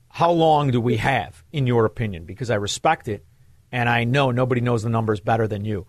How 0.09 0.31
long 0.31 0.71
do 0.71 0.79
we 0.79 0.97
have, 0.97 1.43
in 1.51 1.65
your 1.65 1.85
opinion? 1.85 2.25
Because 2.25 2.51
I 2.51 2.55
respect 2.55 3.07
it, 3.07 3.25
and 3.71 3.89
I 3.89 4.03
know 4.03 4.29
nobody 4.31 4.61
knows 4.61 4.83
the 4.83 4.89
numbers 4.89 5.19
better 5.19 5.47
than 5.47 5.65
you 5.65 5.87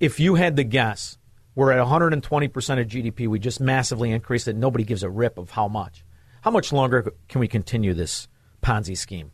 if 0.00 0.20
you 0.20 0.34
had 0.34 0.56
the 0.56 0.64
guess, 0.64 1.18
we're 1.54 1.72
at 1.72 1.84
120% 1.84 2.80
of 2.80 2.86
GDP. 2.88 3.28
We 3.28 3.38
just 3.38 3.60
massively 3.60 4.10
increased 4.10 4.48
it. 4.48 4.56
Nobody 4.56 4.84
gives 4.84 5.02
a 5.02 5.10
rip 5.10 5.38
of 5.38 5.50
how 5.50 5.68
much. 5.68 6.04
How 6.42 6.50
much 6.50 6.72
longer 6.72 7.12
can 7.28 7.40
we 7.40 7.48
continue 7.48 7.94
this 7.94 8.28
Ponzi 8.62 8.96
scheme? 8.96 9.30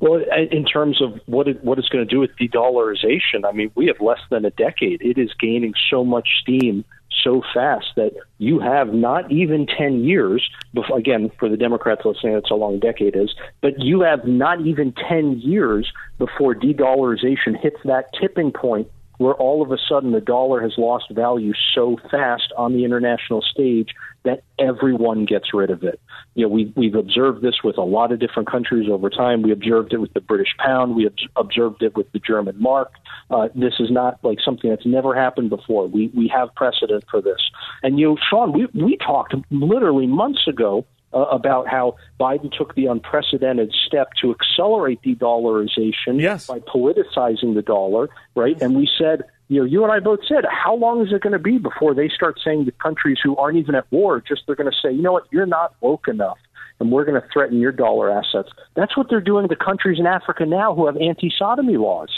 Well, 0.00 0.20
in 0.50 0.64
terms 0.64 1.00
of 1.00 1.20
what 1.26 1.46
it, 1.46 1.62
what 1.62 1.78
it's 1.78 1.88
going 1.88 2.06
to 2.06 2.12
do 2.12 2.18
with 2.18 2.30
de-dollarization, 2.36 3.44
I 3.48 3.52
mean, 3.52 3.70
we 3.76 3.86
have 3.86 4.00
less 4.00 4.18
than 4.30 4.44
a 4.44 4.50
decade. 4.50 5.00
It 5.00 5.16
is 5.16 5.30
gaining 5.38 5.74
so 5.90 6.04
much 6.04 6.28
steam 6.40 6.84
so 7.22 7.42
fast 7.54 7.86
that 7.94 8.12
you 8.38 8.58
have 8.58 8.92
not 8.92 9.30
even 9.30 9.66
10 9.66 10.02
years. 10.02 10.48
Before, 10.74 10.98
again, 10.98 11.30
for 11.38 11.48
the 11.48 11.56
Democrats 11.56 12.02
listening, 12.04 12.34
that's 12.34 12.48
how 12.48 12.56
long 12.56 12.74
a 12.74 12.78
decade 12.78 13.14
is. 13.14 13.32
But 13.60 13.78
you 13.78 14.00
have 14.00 14.26
not 14.26 14.60
even 14.66 14.92
10 15.08 15.38
years 15.40 15.92
before 16.18 16.54
de-dollarization 16.54 17.56
hits 17.60 17.78
that 17.84 18.06
tipping 18.20 18.50
point 18.50 18.90
where 19.22 19.34
all 19.34 19.62
of 19.62 19.70
a 19.70 19.78
sudden 19.88 20.12
the 20.12 20.20
dollar 20.20 20.60
has 20.60 20.72
lost 20.76 21.10
value 21.10 21.52
so 21.74 21.96
fast 22.10 22.52
on 22.56 22.72
the 22.72 22.84
international 22.84 23.40
stage 23.40 23.90
that 24.24 24.42
everyone 24.58 25.24
gets 25.24 25.52
rid 25.52 25.70
of 25.70 25.82
it. 25.82 26.00
You 26.34 26.44
know, 26.44 26.48
we, 26.48 26.72
we've 26.76 26.94
observed 26.94 27.42
this 27.42 27.56
with 27.64 27.76
a 27.76 27.82
lot 27.82 28.12
of 28.12 28.20
different 28.20 28.50
countries 28.50 28.88
over 28.90 29.10
time. 29.10 29.42
We 29.42 29.52
observed 29.52 29.92
it 29.92 29.98
with 29.98 30.12
the 30.12 30.20
British 30.20 30.54
pound. 30.58 30.94
We 30.94 31.08
observed 31.36 31.82
it 31.82 31.96
with 31.96 32.10
the 32.12 32.18
German 32.20 32.60
mark. 32.60 32.92
Uh, 33.30 33.48
this 33.54 33.74
is 33.80 33.90
not 33.90 34.18
like 34.22 34.38
something 34.44 34.70
that's 34.70 34.86
never 34.86 35.14
happened 35.14 35.50
before. 35.50 35.86
We 35.86 36.10
we 36.14 36.28
have 36.28 36.54
precedent 36.54 37.04
for 37.10 37.20
this. 37.20 37.40
And 37.82 37.98
you 37.98 38.10
know, 38.10 38.16
Shaun, 38.30 38.52
we 38.52 38.66
we 38.74 38.96
talked 38.96 39.34
literally 39.50 40.06
months 40.06 40.46
ago 40.46 40.86
uh, 41.14 41.20
about 41.20 41.68
how 41.68 41.96
Biden 42.18 42.50
took 42.56 42.74
the 42.74 42.86
unprecedented 42.86 43.72
step 43.86 44.08
to 44.20 44.34
accelerate 44.34 45.02
de-dollarization 45.02 46.20
yes. 46.20 46.46
by 46.46 46.58
politicizing 46.60 47.54
the 47.54 47.62
dollar, 47.62 48.08
right? 48.34 48.60
And 48.60 48.74
we 48.74 48.88
said, 48.98 49.24
you 49.48 49.60
know, 49.60 49.64
you 49.66 49.82
and 49.82 49.92
I 49.92 50.00
both 50.00 50.20
said, 50.26 50.44
how 50.50 50.74
long 50.74 51.06
is 51.06 51.12
it 51.12 51.20
going 51.20 51.34
to 51.34 51.38
be 51.38 51.58
before 51.58 51.94
they 51.94 52.08
start 52.08 52.40
saying 52.42 52.64
to 52.64 52.72
countries 52.72 53.18
who 53.22 53.36
aren't 53.36 53.58
even 53.58 53.74
at 53.74 53.90
war, 53.92 54.22
just 54.26 54.42
they're 54.46 54.56
going 54.56 54.70
to 54.70 54.76
say, 54.82 54.92
you 54.92 55.02
know 55.02 55.12
what, 55.12 55.24
you're 55.30 55.46
not 55.46 55.74
woke 55.80 56.08
enough. 56.08 56.38
And 56.80 56.90
we're 56.90 57.04
going 57.04 57.20
to 57.20 57.28
threaten 57.32 57.58
your 57.58 57.70
dollar 57.70 58.10
assets. 58.10 58.48
That's 58.74 58.96
what 58.96 59.08
they're 59.08 59.20
doing 59.20 59.48
to 59.48 59.56
countries 59.56 60.00
in 60.00 60.06
Africa 60.06 60.46
now 60.46 60.74
who 60.74 60.86
have 60.86 60.96
anti 60.96 61.30
sodomy 61.38 61.76
laws. 61.76 62.08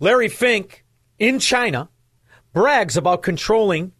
Larry 0.00 0.28
Fink 0.28 0.84
in 1.18 1.38
China 1.38 1.88
brags 2.52 2.96
about 2.96 3.22
controlling 3.22 3.92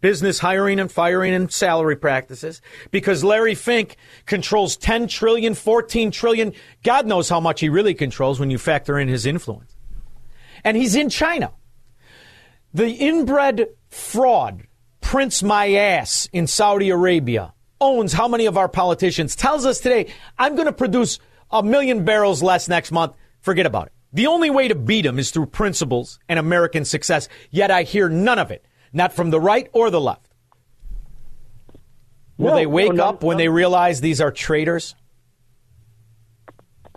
business 0.00 0.38
hiring 0.38 0.78
and 0.78 0.90
firing 0.90 1.34
and 1.34 1.52
salary 1.52 1.96
practices 1.96 2.60
because 2.90 3.24
Larry 3.24 3.54
Fink 3.54 3.96
controls 4.26 4.76
10 4.76 5.08
trillion, 5.08 5.54
14 5.54 6.10
trillion. 6.10 6.52
God 6.82 7.06
knows 7.06 7.28
how 7.28 7.40
much 7.40 7.60
he 7.60 7.68
really 7.68 7.94
controls 7.94 8.40
when 8.40 8.50
you 8.50 8.58
factor 8.58 8.98
in 8.98 9.08
his 9.08 9.26
influence. 9.26 9.76
And 10.64 10.76
he's 10.76 10.94
in 10.94 11.08
China. 11.08 11.52
The 12.72 12.90
inbred 12.90 13.68
fraud, 13.88 14.66
Prince 15.00 15.42
My 15.42 15.72
Ass 15.72 16.28
in 16.32 16.46
Saudi 16.46 16.90
Arabia, 16.90 17.52
owns 17.80 18.12
how 18.12 18.28
many 18.28 18.46
of 18.46 18.56
our 18.56 18.68
politicians, 18.68 19.34
tells 19.34 19.64
us 19.64 19.80
today, 19.80 20.12
I'm 20.38 20.54
going 20.54 20.66
to 20.66 20.72
produce 20.72 21.18
a 21.50 21.62
million 21.62 22.04
barrels 22.04 22.42
less 22.42 22.68
next 22.68 22.92
month. 22.92 23.16
Forget 23.40 23.66
about 23.66 23.86
it. 23.86 23.92
The 24.12 24.26
only 24.26 24.50
way 24.50 24.68
to 24.68 24.74
beat 24.74 25.06
him 25.06 25.18
is 25.18 25.30
through 25.30 25.46
principles 25.46 26.18
and 26.28 26.38
American 26.38 26.84
success, 26.84 27.28
yet 27.50 27.70
I 27.70 27.84
hear 27.84 28.08
none 28.08 28.38
of 28.38 28.50
it 28.50 28.64
not 28.92 29.12
from 29.12 29.30
the 29.30 29.40
right 29.40 29.68
or 29.72 29.90
the 29.90 30.00
left. 30.00 30.26
Will 32.38 32.50
No, 32.50 32.56
they 32.56 32.66
wake 32.66 32.88
no, 32.88 32.96
no, 32.96 33.04
up 33.04 33.22
when 33.22 33.36
no. 33.36 33.42
they 33.42 33.48
realize 33.48 34.00
these 34.00 34.20
are 34.20 34.32
traitors? 34.32 34.94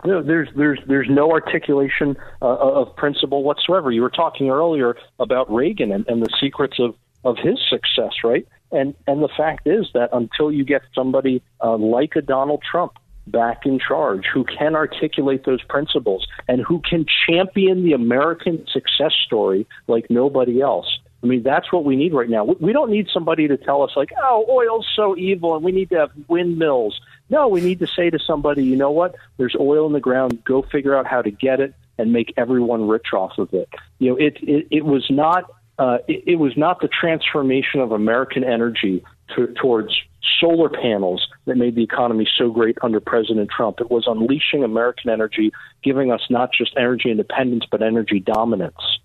No, 0.04 0.22
there's 0.22 0.48
there's 0.54 0.80
there's 0.86 1.08
no 1.08 1.30
articulation 1.30 2.16
uh, 2.42 2.46
of 2.46 2.94
principle 2.96 3.42
whatsoever. 3.42 3.90
You 3.90 4.02
were 4.02 4.10
talking 4.10 4.50
earlier 4.50 4.96
about 5.18 5.50
Reagan 5.52 5.92
and, 5.92 6.06
and 6.08 6.22
the 6.22 6.28
secrets 6.40 6.76
of, 6.78 6.94
of 7.24 7.36
his 7.38 7.58
success, 7.70 8.12
right? 8.22 8.46
And 8.70 8.94
and 9.06 9.22
the 9.22 9.30
fact 9.34 9.66
is 9.66 9.86
that 9.94 10.10
until 10.12 10.52
you 10.52 10.64
get 10.64 10.82
somebody 10.94 11.42
uh, 11.62 11.76
like 11.76 12.16
a 12.16 12.22
Donald 12.22 12.62
Trump 12.70 12.92
back 13.26 13.64
in 13.64 13.78
charge 13.78 14.24
who 14.32 14.44
can 14.44 14.74
articulate 14.74 15.46
those 15.46 15.62
principles 15.62 16.26
and 16.48 16.60
who 16.60 16.82
can 16.88 17.06
champion 17.26 17.82
the 17.82 17.92
American 17.94 18.66
success 18.70 19.12
story 19.24 19.66
like 19.86 20.06
nobody 20.10 20.60
else. 20.60 20.86
I 21.24 21.26
mean, 21.26 21.42
that's 21.42 21.72
what 21.72 21.84
we 21.84 21.96
need 21.96 22.12
right 22.12 22.28
now. 22.28 22.44
We- 22.44 22.74
don't 22.74 22.90
need 22.90 23.08
somebody 23.08 23.48
to 23.48 23.56
tell 23.56 23.82
us, 23.82 23.92
like, 23.96 24.12
oh, 24.22 24.44
oil's 24.50 24.86
so 24.94 25.16
evil 25.16 25.54
and 25.56 25.64
we 25.64 25.72
need 25.72 25.88
to 25.90 25.96
have 25.96 26.10
windmills. 26.28 27.00
No, 27.30 27.48
we 27.48 27.62
need 27.62 27.78
to 27.78 27.86
say 27.86 28.10
to 28.10 28.18
somebody, 28.18 28.62
you 28.62 28.76
know 28.76 28.90
what? 28.90 29.14
There's 29.38 29.56
oil 29.58 29.86
in 29.86 29.92
the 29.92 30.00
ground. 30.00 30.44
Go 30.44 30.62
figure 30.62 30.94
out 30.94 31.06
how 31.06 31.22
to 31.22 31.30
get 31.30 31.60
it 31.60 31.72
and 31.96 32.12
make 32.12 32.34
everyone 32.36 32.88
rich 32.88 33.14
off 33.14 33.38
of 33.38 33.54
it. 33.54 33.68
You 34.00 34.10
know, 34.10 34.16
it, 34.16 34.36
it, 34.42 34.66
it 34.70 34.84
was 34.84 35.06
not. 35.08 35.50
Uh, 35.78 35.98
it, 36.06 36.22
it 36.26 36.36
was 36.36 36.56
not 36.56 36.80
the 36.80 36.88
transformation 36.88 37.80
of 37.80 37.90
American 37.90 38.44
energy 38.44 39.02
to, 39.34 39.48
towards 39.60 39.92
solar 40.40 40.68
panels 40.68 41.26
that 41.46 41.56
made 41.56 41.74
the 41.74 41.82
economy 41.82 42.28
so 42.38 42.50
great 42.50 42.76
under 42.82 43.00
President 43.00 43.50
Trump. 43.50 43.80
It 43.80 43.90
was 43.90 44.04
unleashing 44.06 44.62
American 44.62 45.10
energy, 45.10 45.52
giving 45.82 46.12
us 46.12 46.20
not 46.30 46.50
just 46.52 46.74
energy 46.76 47.10
independence, 47.10 47.64
but 47.70 47.82
energy 47.82 48.20
dominance. 48.20 49.00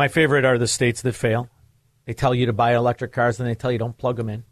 My 0.00 0.08
favorite 0.08 0.46
are 0.46 0.56
the 0.56 0.66
states 0.66 1.02
that 1.02 1.12
fail. 1.12 1.50
They 2.06 2.14
tell 2.14 2.34
you 2.34 2.46
to 2.46 2.54
buy 2.54 2.74
electric 2.74 3.12
cars, 3.12 3.36
then 3.36 3.46
they 3.46 3.54
tell 3.54 3.70
you 3.70 3.76
don't 3.76 3.98
plug 3.98 4.16
them 4.16 4.30
in. 4.30 4.44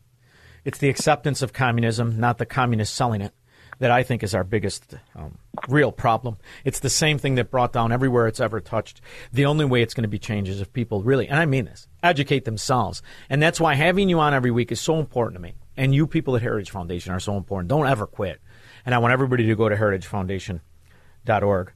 It's 0.63 0.77
the 0.77 0.91
acceptance 0.91 1.41
of 1.41 1.55
communism, 1.55 2.21
not 2.21 2.37
the 2.37 2.45
communists 2.45 2.95
selling 2.95 3.23
it, 3.23 3.33
that 3.79 3.91
I 3.91 4.03
think 4.03 4.23
is 4.23 4.35
our 4.35 4.45
biggest 4.45 4.97
um, 5.17 5.39
real 5.67 5.91
problem. 5.91 6.37
It's 6.67 6.81
the 6.81 6.91
same 6.91 7.17
thing 7.17 7.37
that 7.37 7.51
brought 7.51 7.73
down 7.73 7.93
everywhere 7.93 8.27
it's 8.27 8.41
ever 8.41 8.61
touched. 8.61 9.01
The 9.33 9.47
only 9.47 9.65
way 9.65 9.81
it's 9.81 9.95
going 9.95 10.03
to 10.03 10.09
be 10.09 10.19
changed 10.19 10.51
is 10.51 10.61
if 10.61 10.71
people 10.75 11.03
really, 11.03 11.27
and 11.29 11.41
I 11.41 11.47
mean 11.47 11.65
this, 11.65 11.89
educate 12.03 12.45
themselves. 12.45 13.01
And 13.31 13.43
that's 13.43 13.59
why 13.59 13.73
having 13.73 14.11
you 14.11 14.21
on 14.21 14.35
every 14.35 14.51
week 14.51 14.71
is 14.71 14.83
so 14.83 15.01
important 15.01 15.37
to 15.37 15.41
me. 15.41 15.55
And 15.79 15.95
you 15.95 16.07
people 16.07 16.37
at 16.37 16.43
Heritage 16.43 16.73
Foundation 16.73 17.15
are 17.15 17.21
so 17.21 17.39
important. 17.39 17.71
Don't 17.71 17.89
ever 17.89 18.07
quit. 18.07 18.39
And 18.85 18.95
I 18.95 18.99
want 18.99 19.15
everybody 19.15 19.47
to 19.47 19.57
go 19.57 19.71
to 19.71 19.77
heritagefoundation.org 19.77 21.73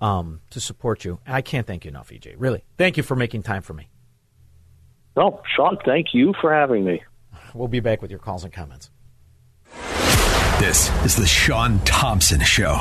um, 0.00 0.40
to 0.50 0.60
support 0.60 1.04
you. 1.04 1.20
I 1.26 1.42
can't 1.42 1.66
thank 1.66 1.84
you 1.84 1.90
enough, 1.90 2.10
EJ. 2.10 2.34
Really. 2.38 2.64
Thank 2.78 2.96
you 2.96 3.02
for 3.02 3.16
making 3.16 3.42
time 3.42 3.62
for 3.62 3.74
me. 3.74 3.88
No, 5.16 5.40
Shaun, 5.56 5.78
thank 5.84 6.08
you 6.12 6.34
for 6.40 6.52
having 6.52 6.84
me. 6.84 7.02
We'll 7.54 7.68
be 7.68 7.80
back 7.80 8.02
with 8.02 8.10
your 8.10 8.18
calls 8.18 8.44
and 8.44 8.52
comments. 8.52 8.90
This 10.58 10.88
is 11.04 11.16
the 11.16 11.26
Shaun 11.26 11.80
Thompson 11.80 12.40
Show, 12.40 12.74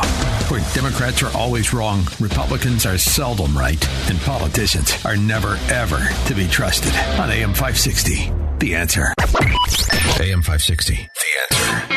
where 0.48 0.62
Democrats 0.74 1.24
are 1.24 1.36
always 1.36 1.74
wrong, 1.74 2.04
Republicans 2.20 2.86
are 2.86 2.98
seldom 2.98 3.58
right, 3.58 3.84
and 4.10 4.20
politicians 4.22 5.04
are 5.06 5.18
never, 5.18 5.58
ever 5.70 6.00
to 6.28 6.36
be 6.36 6.48
trusted. 6.48 6.94
On 7.20 7.30
AM 7.30 7.50
560, 7.50 8.32
The 8.60 8.76
Answer. 8.76 9.14
AM 10.20 10.42
560, 10.42 10.94
The 10.94 11.58
Answer. 11.58 11.93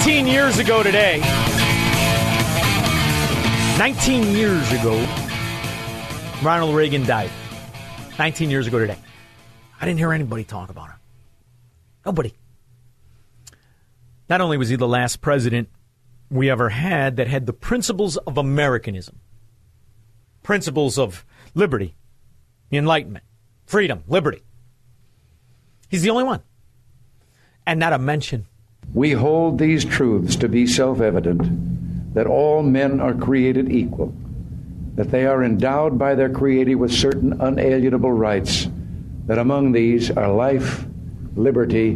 19 0.00 0.26
years 0.26 0.58
ago 0.58 0.82
today, 0.82 1.20
19 3.78 4.34
years 4.34 4.72
ago, 4.72 5.06
Ronald 6.42 6.74
Reagan 6.74 7.04
died. 7.04 7.30
19 8.18 8.48
years 8.48 8.66
ago 8.66 8.78
today. 8.78 8.96
I 9.78 9.84
didn't 9.84 9.98
hear 9.98 10.14
anybody 10.14 10.42
talk 10.42 10.70
about 10.70 10.88
him. 10.88 10.96
Nobody. 12.06 12.32
Not 14.30 14.40
only 14.40 14.56
was 14.56 14.70
he 14.70 14.76
the 14.76 14.88
last 14.88 15.20
president 15.20 15.68
we 16.30 16.48
ever 16.48 16.70
had 16.70 17.16
that 17.16 17.28
had 17.28 17.44
the 17.44 17.52
principles 17.52 18.16
of 18.16 18.38
Americanism, 18.38 19.20
principles 20.42 20.98
of 20.98 21.26
liberty, 21.54 21.94
enlightenment, 22.72 23.26
freedom, 23.66 24.02
liberty. 24.08 24.42
He's 25.90 26.00
the 26.00 26.08
only 26.08 26.24
one. 26.24 26.40
And 27.66 27.78
not 27.78 27.92
a 27.92 27.98
mention. 27.98 28.46
We 28.92 29.12
hold 29.12 29.58
these 29.58 29.84
truths 29.84 30.34
to 30.36 30.48
be 30.48 30.66
self 30.66 31.00
evident 31.00 32.14
that 32.14 32.26
all 32.26 32.62
men 32.62 33.00
are 33.00 33.14
created 33.14 33.70
equal, 33.70 34.12
that 34.96 35.12
they 35.12 35.26
are 35.26 35.44
endowed 35.44 35.96
by 35.96 36.16
their 36.16 36.28
Creator 36.28 36.76
with 36.76 36.92
certain 36.92 37.40
unalienable 37.40 38.10
rights, 38.10 38.66
that 39.26 39.38
among 39.38 39.70
these 39.70 40.10
are 40.10 40.32
life, 40.32 40.84
liberty, 41.36 41.92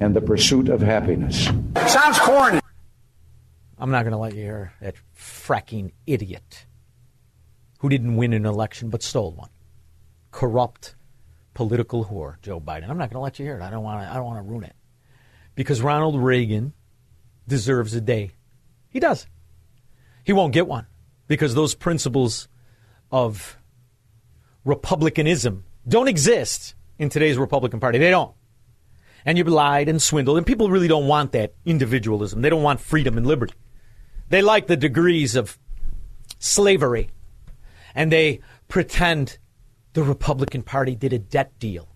and 0.00 0.16
the 0.16 0.22
pursuit 0.22 0.70
of 0.70 0.80
happiness. 0.80 1.50
Sounds 1.86 2.18
corny. 2.18 2.60
I'm 3.78 3.90
not 3.90 4.04
going 4.04 4.12
to 4.12 4.18
let 4.18 4.32
you 4.32 4.40
hear 4.40 4.72
that 4.80 4.94
fracking 5.14 5.92
idiot 6.06 6.64
who 7.80 7.90
didn't 7.90 8.16
win 8.16 8.32
an 8.32 8.46
election 8.46 8.88
but 8.88 9.02
stole 9.02 9.32
one. 9.32 9.50
Corrupt 10.30 10.94
political 11.52 12.06
whore, 12.06 12.40
Joe 12.40 12.58
Biden. 12.58 12.88
I'm 12.88 12.96
not 12.96 13.10
going 13.10 13.18
to 13.18 13.20
let 13.20 13.38
you 13.38 13.44
hear 13.44 13.58
it. 13.58 13.62
I 13.62 13.68
don't 13.68 13.84
want 13.84 14.02
to. 14.02 14.10
I 14.10 14.14
don't 14.14 14.24
want 14.24 14.38
to 14.38 14.50
ruin 14.50 14.64
it 14.64 14.75
because 15.56 15.82
Ronald 15.82 16.22
Reagan 16.22 16.72
deserves 17.48 17.94
a 17.94 18.00
day. 18.00 18.30
He 18.88 19.00
does. 19.00 19.26
He 20.22 20.32
won't 20.32 20.52
get 20.52 20.68
one 20.68 20.86
because 21.26 21.54
those 21.54 21.74
principles 21.74 22.46
of 23.10 23.56
republicanism 24.64 25.64
don't 25.88 26.08
exist 26.08 26.74
in 26.98 27.08
today's 27.08 27.38
Republican 27.38 27.80
Party. 27.80 27.98
They 27.98 28.10
don't. 28.10 28.34
And 29.24 29.38
you've 29.38 29.48
lied 29.48 29.88
and 29.88 30.00
swindled, 30.00 30.36
and 30.36 30.46
people 30.46 30.70
really 30.70 30.88
don't 30.88 31.08
want 31.08 31.32
that 31.32 31.54
individualism. 31.64 32.42
They 32.42 32.50
don't 32.50 32.62
want 32.62 32.80
freedom 32.80 33.16
and 33.16 33.26
liberty. 33.26 33.54
They 34.28 34.42
like 34.42 34.66
the 34.66 34.76
degrees 34.76 35.34
of 35.34 35.58
slavery, 36.38 37.10
and 37.94 38.12
they 38.12 38.40
pretend 38.68 39.38
the 39.94 40.02
Republican 40.02 40.62
Party 40.62 40.94
did 40.94 41.12
a 41.12 41.18
debt 41.18 41.58
deal 41.58 41.88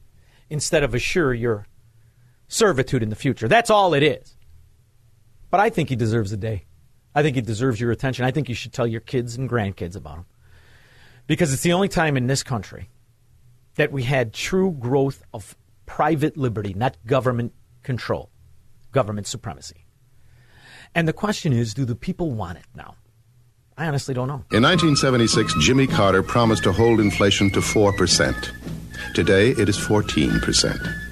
instead 0.49 0.83
of 0.83 0.95
assure 0.95 1.35
your 1.35 1.67
servitude 2.51 3.03
in 3.03 3.09
the 3.09 3.17
future. 3.17 3.49
That's 3.49 3.71
all 3.71 3.95
it 3.95 4.03
is. 4.03 4.37
But 5.51 5.61
I 5.61 5.71
think 5.71 5.89
he 5.89 5.97
deserves 5.97 6.33
a 6.33 6.37
day. 6.37 6.67
I 7.15 7.23
think 7.23 7.37
he 7.37 7.43
deserves 7.43 7.81
your 7.81 7.91
attention. 7.91 8.25
I 8.25 8.31
think 8.31 8.49
you 8.49 8.55
should 8.55 8.73
tell 8.73 8.87
your 8.87 9.01
kids 9.01 9.37
and 9.37 9.49
grandkids 9.49 9.97
about 9.97 10.19
him. 10.19 10.27
Because 11.27 11.53
it's 11.53 11.63
the 11.63 11.73
only 11.73 11.89
time 11.89 12.17
in 12.17 12.27
this 12.27 12.43
country 12.43 12.91
that 13.77 13.93
we 13.93 14.03
had 14.03 14.33
true 14.33 14.73
growth 14.73 15.23
of 15.33 15.57
private 15.87 16.37
liberty, 16.37 16.75
not 16.75 16.97
government 17.07 17.53
control, 17.83 18.31
government 18.93 19.27
supremacy. 19.27 19.87
And 20.95 21.07
the 21.07 21.13
question 21.13 21.53
is 21.53 21.73
do 21.73 21.85
the 21.85 21.95
people 21.95 22.33
want 22.33 22.59
it 22.59 22.67
now? 22.75 22.97
I 23.77 23.87
honestly 23.87 24.13
don't 24.13 24.29
know. 24.29 24.45
In 24.53 24.63
1976, 24.63 25.55
Jimmy 25.61 25.87
Carter 25.87 26.23
promised 26.23 26.65
to 26.65 26.73
hold 26.73 27.01
inflation 27.01 27.51
to 27.53 27.61
4%. 27.61 29.15
Today, 29.15 29.51
it 29.51 29.69
is 29.69 29.79
14%. 29.79 31.10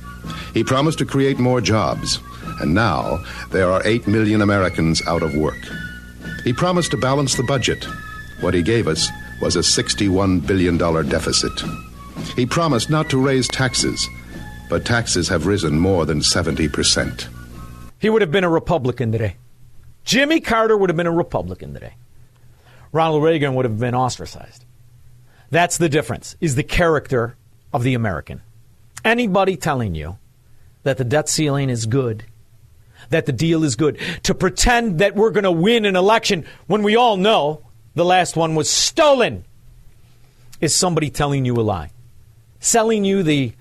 He 0.54 0.64
promised 0.64 0.98
to 0.98 1.06
create 1.06 1.38
more 1.38 1.60
jobs, 1.60 2.18
and 2.60 2.74
now 2.74 3.22
there 3.50 3.70
are 3.70 3.82
8 3.84 4.06
million 4.06 4.40
Americans 4.40 5.02
out 5.06 5.22
of 5.22 5.34
work. 5.34 5.58
He 6.44 6.52
promised 6.52 6.90
to 6.92 6.96
balance 6.96 7.34
the 7.34 7.42
budget. 7.42 7.84
What 8.40 8.54
he 8.54 8.62
gave 8.62 8.88
us 8.88 9.08
was 9.40 9.56
a 9.56 9.60
$61 9.60 10.46
billion 10.46 10.76
deficit. 10.76 11.52
He 12.34 12.46
promised 12.46 12.90
not 12.90 13.10
to 13.10 13.24
raise 13.24 13.48
taxes, 13.48 14.08
but 14.68 14.84
taxes 14.84 15.28
have 15.28 15.46
risen 15.46 15.78
more 15.78 16.06
than 16.06 16.20
70%. 16.20 17.28
He 17.98 18.10
would 18.10 18.22
have 18.22 18.30
been 18.30 18.44
a 18.44 18.50
Republican 18.50 19.12
today. 19.12 19.36
Jimmy 20.04 20.40
Carter 20.40 20.76
would 20.76 20.90
have 20.90 20.96
been 20.96 21.06
a 21.06 21.12
Republican 21.12 21.74
today. 21.74 21.94
Ronald 22.92 23.22
Reagan 23.22 23.54
would 23.54 23.64
have 23.64 23.78
been 23.78 23.94
ostracized. 23.94 24.64
That's 25.50 25.78
the 25.78 25.88
difference, 25.88 26.36
is 26.40 26.54
the 26.54 26.62
character 26.62 27.36
of 27.72 27.82
the 27.82 27.94
American. 27.94 28.42
Anybody 29.04 29.56
telling 29.56 29.94
you 29.94 30.18
that 30.82 30.98
the 30.98 31.04
debt 31.04 31.28
ceiling 31.28 31.70
is 31.70 31.86
good, 31.86 32.24
that 33.10 33.26
the 33.26 33.32
deal 33.32 33.64
is 33.64 33.76
good, 33.76 33.98
to 34.24 34.34
pretend 34.34 34.98
that 34.98 35.14
we're 35.14 35.30
going 35.30 35.44
to 35.44 35.52
win 35.52 35.84
an 35.84 35.96
election 35.96 36.44
when 36.66 36.82
we 36.82 36.96
all 36.96 37.16
know 37.16 37.62
the 37.94 38.04
last 38.04 38.36
one 38.36 38.54
was 38.54 38.70
stolen 38.70 39.44
is 40.60 40.74
somebody 40.74 41.10
telling 41.10 41.44
you 41.44 41.54
a 41.54 41.62
lie, 41.62 41.90
selling 42.60 43.04
you 43.04 43.22
the 43.22 43.52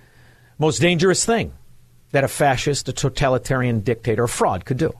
most 0.57 0.79
dangerous 0.79 1.25
thing 1.25 1.53
that 2.11 2.23
a 2.23 2.27
fascist, 2.27 2.89
a 2.89 2.93
totalitarian 2.93 3.81
dictator, 3.81 4.23
a 4.23 4.29
fraud 4.29 4.65
could 4.65 4.77
do 4.77 4.93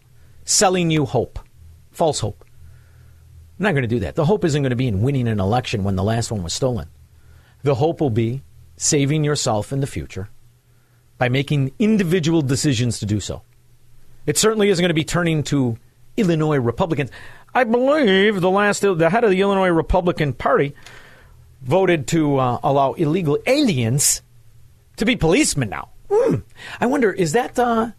selling 0.48 0.90
you 0.90 1.06
hope, 1.06 1.40
false 1.92 2.22
hope. 2.22 2.44
I'm 3.60 3.64
not 3.64 3.72
going 3.72 3.84
to 3.84 3.88
do 3.88 4.00
that. 4.00 4.16
The 4.16 4.26
hope 4.26 4.46
isn't 4.46 4.62
going 4.62 4.70
to 4.70 4.78
be 4.78 4.88
in 4.88 5.02
winning 5.02 5.28
an 5.28 5.40
election 5.40 5.84
when 5.84 5.96
the 5.96 6.04
last 6.04 6.32
one 6.32 6.42
was 6.42 6.54
stolen. 6.54 6.88
The 7.64 7.76
hope 7.76 8.00
will 8.00 8.10
be 8.10 8.44
saving 8.78 9.24
yourself 9.24 9.74
in 9.74 9.82
the 9.82 9.88
future 9.88 10.30
by 11.18 11.30
making 11.30 11.72
individual 11.80 12.42
decisions 12.42 13.00
to 13.00 13.06
do 13.06 13.20
so. 13.20 13.42
It 14.26 14.38
certainly 14.38 14.70
isn't 14.70 14.82
going 14.82 14.90
to 14.90 14.94
be 14.94 15.04
turning 15.04 15.44
to 15.44 15.78
Illinois 16.18 16.58
Republicans. 16.58 17.12
I 17.54 17.64
believe 17.64 18.42
the 18.42 18.50
last 18.50 18.82
the 18.82 19.10
head 19.10 19.24
of 19.24 19.32
the 19.32 19.42
Illinois 19.42 19.70
Republican 19.70 20.34
Party 20.34 20.76
voted 21.62 22.08
to 22.08 22.38
uh, 22.38 22.60
allow 22.64 22.94
illegal 22.94 23.40
aliens 23.46 24.22
to 24.98 25.06
be 25.06 25.16
policemen 25.16 25.70
now. 25.70 25.90
Hmm. 26.12 26.36
I 26.80 26.86
wonder, 26.86 27.12
is 27.12 27.34
that 27.34 27.58
uh, 27.58 27.92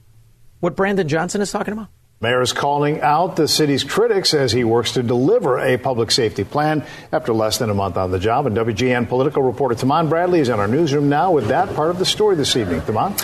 what 0.61 0.77
Brandon 0.77 1.09
Johnson 1.09 1.41
is 1.41 1.51
talking 1.51 1.73
about? 1.73 1.89
Mayor 2.21 2.43
is 2.43 2.53
calling 2.53 3.01
out 3.01 3.37
the 3.37 3.47
city's 3.47 3.85
critics 3.85 4.35
as 4.35 4.51
he 4.51 4.65
works 4.65 4.91
to 4.95 5.05
deliver 5.05 5.61
a 5.61 5.77
public 5.77 6.11
safety 6.11 6.43
plan 6.43 6.85
after 7.13 7.33
less 7.33 7.59
than 7.59 7.71
a 7.71 7.75
month 7.75 7.97
on 7.97 8.11
the 8.11 8.19
job. 8.19 8.45
And 8.45 8.57
WGN 8.57 9.09
political 9.09 9.41
reporter 9.41 9.77
Tahman 9.77 10.09
Bradley 10.09 10.41
is 10.41 10.49
in 10.49 10.59
our 10.59 10.67
newsroom 10.67 11.09
now 11.09 11.31
with 11.31 11.47
that 11.47 11.73
part 11.77 11.91
of 11.91 12.01
the 12.01 12.05
story 12.05 12.35
this 12.35 12.57
evening. 12.57 12.81
Tahman? 12.81 13.15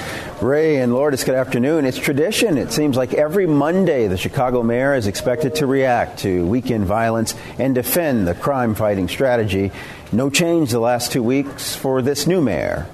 Ray 0.41 0.77
and 0.77 0.95
Lourdes, 0.95 1.25
good 1.25 1.35
afternoon. 1.35 1.87
It's 1.87 1.99
tradition. 1.99 2.57
It 2.57 2.71
seems 2.71 2.97
like 2.97 3.15
every 3.15 3.49
Monday 3.49 4.07
the 4.07 4.17
Chicago 4.17 4.63
mayor 4.63 4.95
is 4.95 5.09
expected 5.09 5.57
to 5.57 5.67
react 5.67 6.21
to 6.21 6.47
weekend 6.47 6.85
violence 6.85 7.35
and 7.59 7.75
defend 7.75 8.29
the 8.29 8.35
crime 8.37 8.77
fighting 8.77 9.09
strategy. 9.09 9.73
No 10.13 10.31
change 10.31 10.71
the 10.71 10.79
last 10.79 11.11
two 11.11 11.25
weeks 11.25 11.75
for 11.75 12.01
this 12.01 12.29
new 12.29 12.41
mayor. 12.41 12.87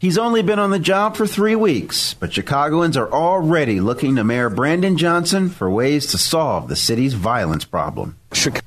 He's 0.00 0.16
only 0.16 0.40
been 0.40 0.58
on 0.58 0.70
the 0.70 0.78
job 0.78 1.14
for 1.14 1.26
three 1.26 1.54
weeks, 1.54 2.14
but 2.14 2.32
Chicagoans 2.32 2.96
are 2.96 3.12
already 3.12 3.82
looking 3.82 4.16
to 4.16 4.24
Mayor 4.24 4.48
Brandon 4.48 4.96
Johnson 4.96 5.50
for 5.50 5.70
ways 5.70 6.06
to 6.06 6.16
solve 6.16 6.68
the 6.68 6.74
city's 6.74 7.12
violence 7.12 7.66
problem. 7.66 8.16
Chicago. 8.32 8.66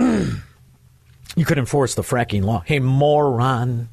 you 0.00 1.44
could 1.44 1.58
enforce 1.58 1.94
the 1.94 2.02
fracking 2.02 2.42
law. 2.42 2.64
Hey, 2.66 2.80
moron, 2.80 3.88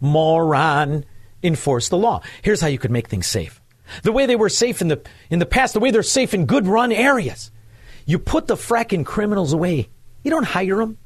moron, 0.00 1.04
enforce 1.42 1.88
the 1.88 1.98
law. 1.98 2.22
Here's 2.42 2.60
how 2.60 2.68
you 2.68 2.78
could 2.78 2.92
make 2.92 3.08
things 3.08 3.26
safe. 3.26 3.60
The 4.04 4.12
way 4.12 4.26
they 4.26 4.36
were 4.36 4.48
safe 4.48 4.80
in 4.80 4.86
the 4.86 5.02
in 5.28 5.40
the 5.40 5.46
past, 5.46 5.74
the 5.74 5.80
way 5.80 5.90
they're 5.90 6.04
safe 6.04 6.34
in 6.34 6.46
good 6.46 6.68
run 6.68 6.92
areas. 6.92 7.50
You 8.06 8.20
put 8.20 8.46
the 8.46 8.54
fracking 8.54 9.04
criminals 9.04 9.52
away. 9.52 9.88
You 10.22 10.30
don't 10.30 10.44
hire 10.44 10.76
them. 10.76 10.98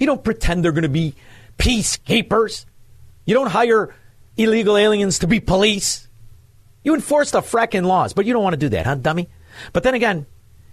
You 0.00 0.06
don't 0.06 0.24
pretend 0.24 0.64
they're 0.64 0.72
going 0.72 0.82
to 0.82 0.88
be 0.88 1.14
peacekeepers. 1.58 2.64
You 3.26 3.34
don't 3.34 3.50
hire 3.50 3.94
illegal 4.36 4.76
aliens 4.76 5.20
to 5.20 5.26
be 5.26 5.40
police. 5.40 6.08
You 6.82 6.94
enforce 6.94 7.30
the 7.30 7.40
fracking 7.40 7.84
laws, 7.86 8.12
but 8.12 8.26
you 8.26 8.32
don't 8.32 8.42
want 8.42 8.54
to 8.54 8.58
do 8.58 8.68
that, 8.70 8.86
huh, 8.86 8.96
dummy? 8.96 9.28
But 9.72 9.82
then 9.82 9.94
again, 9.94 10.26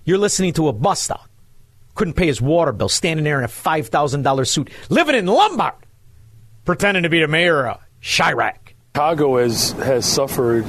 you're 0.04 0.18
listening 0.18 0.54
to 0.54 0.68
a 0.68 0.74
bust 0.74 1.12
out. 1.12 1.22
Couldn't 1.96 2.16
pay 2.16 2.28
his 2.28 2.42
water 2.42 2.72
bill, 2.72 2.90
standing 2.90 3.24
there 3.24 3.38
in 3.38 3.46
a 3.46 3.50
$5,000 3.50 4.48
suit, 4.48 4.70
living 4.90 5.16
in 5.16 5.26
Lombard, 5.26 5.76
pretending 6.66 7.04
to 7.04 7.10
be 7.10 7.20
the 7.20 7.28
mayor 7.28 7.68
of 7.68 7.82
Chiraq. 8.02 8.58
Chicago 8.94 9.38
has, 9.38 9.72
has 9.74 10.06
suffered 10.06 10.66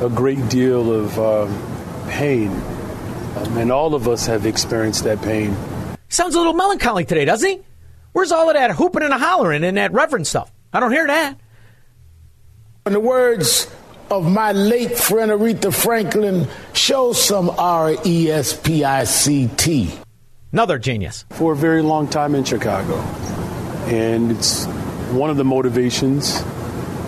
a 0.00 0.08
great 0.14 0.48
deal 0.48 0.92
of 0.92 1.18
um, 1.18 2.08
pain, 2.08 2.50
um, 2.50 3.58
and 3.58 3.70
all 3.72 3.94
of 3.94 4.08
us 4.08 4.26
have 4.26 4.46
experienced 4.46 5.04
that 5.04 5.20
pain. 5.22 5.54
Sounds 6.08 6.34
a 6.34 6.38
little 6.38 6.54
melancholy 6.54 7.04
today, 7.04 7.24
doesn't 7.24 7.48
he? 7.48 7.60
Where's 8.12 8.30
all 8.30 8.48
of 8.48 8.54
that 8.54 8.70
hooping 8.70 9.02
and 9.02 9.12
hollering 9.12 9.64
and 9.64 9.76
that 9.76 9.92
reverend 9.92 10.26
stuff? 10.26 10.52
I 10.74 10.80
don't 10.80 10.90
hear 10.90 11.06
that. 11.06 11.38
In 12.86 12.94
the 12.94 13.00
words 13.00 13.72
of 14.10 14.28
my 14.28 14.50
late 14.50 14.98
friend 14.98 15.30
Aretha 15.30 15.72
Franklin, 15.72 16.48
show 16.72 17.12
some 17.12 17.48
R 17.48 17.94
E 18.04 18.28
S 18.28 18.58
P 18.60 18.82
I 18.82 19.04
C 19.04 19.48
T. 19.56 19.94
Another 20.52 20.80
genius. 20.80 21.26
For 21.30 21.52
a 21.52 21.56
very 21.56 21.80
long 21.80 22.08
time 22.08 22.34
in 22.34 22.42
Chicago. 22.42 22.96
And 23.86 24.32
it's 24.32 24.66
one 25.12 25.30
of 25.30 25.36
the 25.36 25.44
motivations 25.44 26.42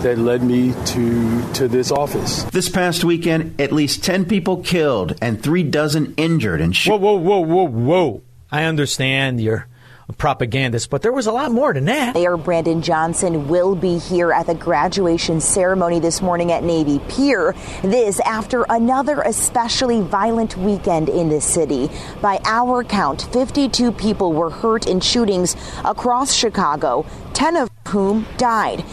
that 0.01 0.17
led 0.17 0.43
me 0.43 0.73
to 0.85 1.53
to 1.55 1.67
this 1.67 1.91
office. 1.91 2.43
This 2.43 2.69
past 2.69 3.03
weekend, 3.03 3.59
at 3.59 3.73
least 3.73 4.01
10 4.01 4.25
people 4.25 4.63
killed 4.63 5.17
and 5.21 5.43
three 5.43 5.63
dozen 5.63 6.13
injured 6.15 6.61
in 6.61 6.71
Whoa, 6.71 6.95
whoa, 6.95 7.17
whoa, 7.17 7.39
whoa, 7.39 7.67
whoa. 7.67 8.21
I 8.49 8.63
understand 8.63 9.41
you're 9.41 9.67
a 10.09 10.13
propagandist, 10.13 10.89
but 10.89 11.01
there 11.01 11.11
was 11.11 11.27
a 11.27 11.31
lot 11.31 11.51
more 11.51 11.73
than 11.73 11.85
that. 11.85 12.15
Mayor 12.15 12.37
Brandon 12.37 12.81
Johnson 12.81 13.49
will 13.49 13.75
be 13.75 13.97
here 13.97 14.31
at 14.31 14.47
the 14.47 14.55
graduation 14.55 15.41
ceremony 15.41 15.99
this 15.99 16.21
morning 16.21 16.51
at 16.51 16.63
Navy 16.63 16.99
Pier. 17.09 17.53
This 17.81 18.21
after 18.21 18.65
another 18.69 19.21
especially 19.21 20.01
violent 20.01 20.55
weekend 20.55 21.09
in 21.09 21.27
the 21.27 21.41
city. 21.41 21.89
By 22.21 22.39
our 22.45 22.85
count, 22.85 23.27
52 23.33 23.91
people 23.91 24.31
were 24.31 24.49
hurt 24.49 24.87
in 24.87 25.01
shootings 25.01 25.57
across 25.83 26.33
Chicago, 26.33 27.05
10 27.33 27.57
of 27.57 27.69
whom 27.89 28.25
died. 28.37 28.85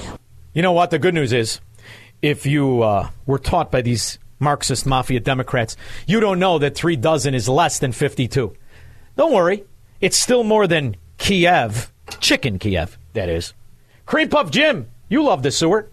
You 0.53 0.63
know 0.63 0.73
what? 0.73 0.91
The 0.91 0.99
good 0.99 1.15
news 1.15 1.33
is, 1.33 1.61
if 2.23 2.45
you 2.45 2.83
uh, 2.83 3.11
were 3.25 3.39
taught 3.39 3.71
by 3.71 3.83
these 3.83 4.19
Marxist 4.41 4.85
mafia 4.85 5.21
Democrats, 5.21 5.77
you 6.09 6.19
don't 6.19 6.41
know 6.41 6.59
that 6.59 6.75
three 6.75 6.97
dozen 6.97 7.35
is 7.35 7.49
less 7.49 7.79
than 7.79 7.93
52. 7.93 8.53
Don't 9.17 9.33
worry. 9.33 9.65
It's 10.01 10.19
still 10.19 10.43
more 10.43 10.67
than 10.67 10.97
Kiev. 11.25 11.91
Chicken 12.21 12.59
Kiev, 12.59 12.99
that 13.15 13.31
is. 13.31 13.55
Cream 14.05 14.29
Puff 14.29 14.51
Jim, 14.51 14.91
you 15.09 15.23
love 15.25 15.43
the 15.43 15.51
sewer. 15.51 15.89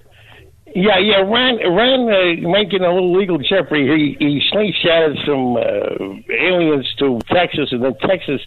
Yeah, 0.76 1.00
yeah. 1.00 1.22
Ron, 1.22 1.58
Ron, 1.72 2.10
uh, 2.12 2.50
making 2.50 2.82
a 2.82 2.94
little 2.94 3.18
legal 3.18 3.38
jeopardy. 3.38 4.18
He 4.20 4.26
he 4.26 4.42
slingshotted 4.52 5.26
some 5.26 5.56
uh, 5.56 6.34
aliens 6.34 6.94
to 7.00 7.20
Texas, 7.30 7.70
and 7.72 7.82
then 7.82 7.96
Texas 8.06 8.42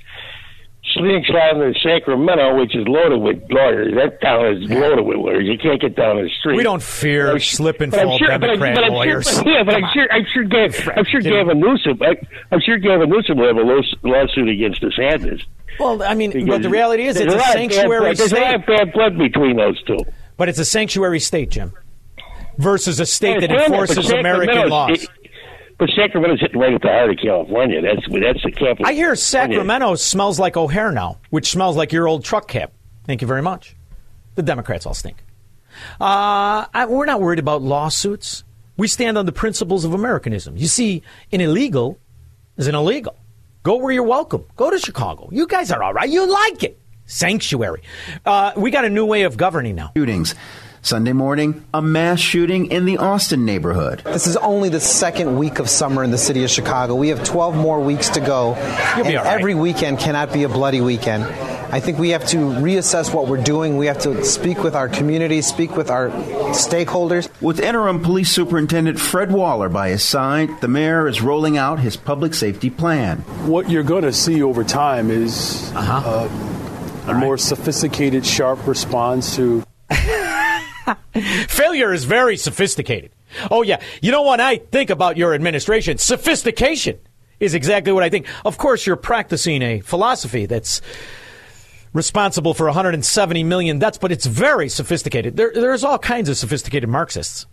slingshotted 0.96 1.74
to 1.74 1.80
Sacramento, 1.80 2.56
which 2.58 2.74
is 2.74 2.86
loaded 2.88 3.20
with 3.20 3.42
lawyers. 3.50 3.94
That 3.94 4.20
town 4.20 4.46
is 4.56 4.70
loaded 4.70 5.02
with 5.04 5.16
lawyers. 5.18 5.44
You 5.46 5.58
can't 5.58 5.80
get 5.80 5.96
down 5.96 6.22
the 6.22 6.28
street. 6.40 6.56
We 6.56 6.62
don't 6.62 6.82
fear 6.82 7.38
slip 7.38 7.80
and 7.80 7.92
fall 7.92 8.18
sure- 8.18 8.38
but 8.38 8.50
I'm- 8.50 8.58
but 8.58 8.68
I'm 8.68 8.74
sure- 8.84 8.90
lawyers. 8.90 9.42
yeah, 9.46 9.62
but 9.64 9.74
I'm 9.74 9.84
sure, 9.92 10.06
I'm 10.12 10.26
sure, 10.32 10.44
Gav, 10.44 10.88
I'm 10.96 11.04
sure 11.04 11.20
Gavin 11.20 11.60
Newsom, 11.60 11.98
I, 12.02 12.16
I'm 12.52 12.60
sure 12.60 12.78
Gavin 12.78 13.10
Newsom 13.10 13.38
will 13.38 13.48
have 13.48 13.56
a 13.56 13.60
laws- 13.62 13.94
lawsuit 14.02 14.48
against 14.48 14.80
the 14.80 14.88
DeSantis. 14.88 15.42
Well, 15.78 16.02
I 16.02 16.14
mean, 16.14 16.46
but 16.46 16.62
the 16.62 16.68
reality 16.68 17.04
is 17.04 17.16
it's 17.16 17.32
a 17.32 17.36
of 17.36 17.42
bad 17.42 17.52
sanctuary 17.52 17.98
blood- 18.00 18.16
There's 18.16 18.32
a 18.32 18.40
lot 18.40 18.54
of 18.54 18.66
bad 18.66 18.92
blood 18.92 19.18
between 19.18 19.56
those 19.56 19.82
two. 19.82 19.98
But 20.36 20.48
it's 20.48 20.58
a 20.58 20.64
sanctuary 20.64 21.20
state, 21.20 21.50
Jim, 21.50 21.72
versus 22.58 23.00
a 23.00 23.06
state 23.06 23.40
that 23.40 23.50
enforces 23.50 24.10
American 24.10 24.68
laws. 24.68 25.02
it- 25.02 25.08
but 25.78 25.88
Sacramento's 25.96 26.40
hitting 26.40 26.60
right 26.60 26.72
at 26.74 26.82
the 26.82 26.88
heart 26.88 27.10
of 27.10 27.16
California. 27.22 27.80
That's 27.82 28.02
that's 28.08 28.42
the 28.42 28.52
capital. 28.52 28.86
I 28.86 28.92
hear 28.92 29.14
Sacramento 29.16 29.96
smells 29.96 30.38
like 30.38 30.56
O'Hare 30.56 30.92
now, 30.92 31.18
which 31.30 31.50
smells 31.50 31.76
like 31.76 31.92
your 31.92 32.08
old 32.08 32.24
truck 32.24 32.48
cab. 32.48 32.70
Thank 33.06 33.20
you 33.20 33.28
very 33.28 33.42
much. 33.42 33.76
The 34.34 34.42
Democrats 34.42 34.86
all 34.86 34.94
stink. 34.94 35.22
Uh, 36.00 36.66
I, 36.72 36.86
we're 36.88 37.06
not 37.06 37.20
worried 37.20 37.38
about 37.38 37.62
lawsuits. 37.62 38.44
We 38.76 38.88
stand 38.88 39.18
on 39.18 39.26
the 39.26 39.32
principles 39.32 39.84
of 39.84 39.94
Americanism. 39.94 40.56
You 40.56 40.66
see, 40.66 41.02
an 41.32 41.40
illegal 41.40 41.98
is 42.56 42.66
an 42.66 42.74
illegal. 42.74 43.16
Go 43.62 43.76
where 43.76 43.92
you're 43.92 44.02
welcome. 44.02 44.44
Go 44.56 44.70
to 44.70 44.78
Chicago. 44.78 45.28
You 45.32 45.46
guys 45.46 45.70
are 45.70 45.82
all 45.82 45.92
right. 45.92 46.08
You 46.08 46.30
like 46.30 46.62
it. 46.62 46.78
Sanctuary. 47.06 47.82
Uh, 48.24 48.52
we 48.56 48.70
got 48.70 48.84
a 48.84 48.90
new 48.90 49.04
way 49.04 49.22
of 49.22 49.36
governing 49.36 49.74
now. 49.74 49.92
shootings. 49.96 50.34
Sunday 50.84 51.14
morning, 51.14 51.64
a 51.72 51.80
mass 51.80 52.20
shooting 52.20 52.66
in 52.66 52.84
the 52.84 52.98
Austin 52.98 53.46
neighborhood. 53.46 54.02
This 54.04 54.26
is 54.26 54.36
only 54.36 54.68
the 54.68 54.80
second 54.80 55.38
week 55.38 55.58
of 55.58 55.70
summer 55.70 56.04
in 56.04 56.10
the 56.10 56.18
city 56.18 56.44
of 56.44 56.50
Chicago. 56.50 56.94
We 56.94 57.08
have 57.08 57.24
12 57.24 57.56
more 57.56 57.80
weeks 57.80 58.10
to 58.10 58.20
go. 58.20 58.48
You'll 58.94 59.06
be 59.06 59.10
and 59.14 59.18
all 59.18 59.24
right. 59.24 59.38
every 59.40 59.54
weekend 59.54 59.98
cannot 59.98 60.30
be 60.30 60.42
a 60.42 60.48
bloody 60.50 60.82
weekend. 60.82 61.24
I 61.24 61.80
think 61.80 61.98
we 61.98 62.10
have 62.10 62.26
to 62.28 62.36
reassess 62.36 63.14
what 63.14 63.28
we're 63.28 63.42
doing. 63.42 63.78
We 63.78 63.86
have 63.86 63.98
to 64.00 64.22
speak 64.26 64.62
with 64.62 64.74
our 64.76 64.90
community, 64.90 65.40
speak 65.40 65.74
with 65.74 65.90
our 65.90 66.10
stakeholders. 66.52 67.30
With 67.40 67.60
interim 67.60 68.02
police 68.02 68.30
superintendent 68.30 69.00
Fred 69.00 69.32
Waller 69.32 69.70
by 69.70 69.88
his 69.88 70.02
side, 70.02 70.50
the 70.60 70.68
mayor 70.68 71.08
is 71.08 71.22
rolling 71.22 71.56
out 71.56 71.80
his 71.80 71.96
public 71.96 72.34
safety 72.34 72.68
plan. 72.68 73.20
What 73.48 73.70
you're 73.70 73.82
going 73.84 74.02
to 74.04 74.12
see 74.12 74.42
over 74.42 74.62
time 74.62 75.10
is 75.10 75.72
Uh-huh. 75.74 76.28
uh, 77.06 77.10
a 77.10 77.14
more 77.14 77.38
sophisticated, 77.38 78.26
sharp 78.26 78.66
response 78.66 79.34
to 79.36 79.64
Failure 81.48 81.92
is 81.92 82.04
very 82.04 82.36
sophisticated. 82.36 83.10
Oh, 83.50 83.62
yeah. 83.62 83.80
You 84.00 84.12
know 84.12 84.22
what 84.22 84.40
I 84.40 84.56
think 84.56 84.90
about 84.90 85.16
your 85.16 85.34
administration? 85.34 85.98
Sophistication 85.98 86.98
is 87.40 87.54
exactly 87.54 87.92
what 87.92 88.02
I 88.02 88.08
think. 88.08 88.26
Of 88.44 88.58
course, 88.58 88.86
you're 88.86 88.96
practicing 88.96 89.62
a 89.62 89.80
philosophy 89.80 90.46
that's 90.46 90.80
responsible 91.94 92.52
for 92.52 92.66
170 92.66 93.44
million 93.44 93.78
deaths, 93.78 93.96
but 93.96 94.12
it's 94.12 94.26
very 94.26 94.68
sophisticated. 94.68 95.36
There, 95.36 95.52
there's 95.54 95.84
all 95.84 95.98
kinds 95.98 96.28
of 96.28 96.36
sophisticated 96.36 96.90
Marxists. 96.90 97.46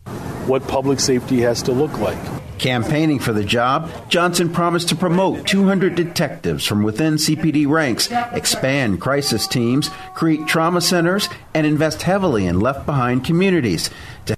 what 0.48 0.68
public 0.68 1.00
safety 1.00 1.40
has 1.42 1.62
to 1.64 1.72
look 1.72 1.98
like. 2.00 2.18
Campaigning 2.58 3.20
for 3.20 3.32
the 3.34 3.44
job, 3.44 3.90
Johnson 4.10 4.52
promised 4.52 4.90
to 4.90 4.96
promote 4.96 5.48
200 5.48 5.96
detectives 5.96 6.66
from 6.66 6.84
within 6.84 7.16
CPD 7.16 7.68
ranks, 7.68 8.12
expand 8.34 9.00
crisis 9.00 9.48
teams, 9.48 9.90
create 10.16 10.46
trauma 10.48 10.82
centers, 10.82 11.30
and 11.54 11.66
invest 11.66 12.02
heavily 12.02 12.46
in 12.46 12.60
left 12.60 12.86
behind 12.86 13.24
communities. 13.24 13.90
To 14.26 14.36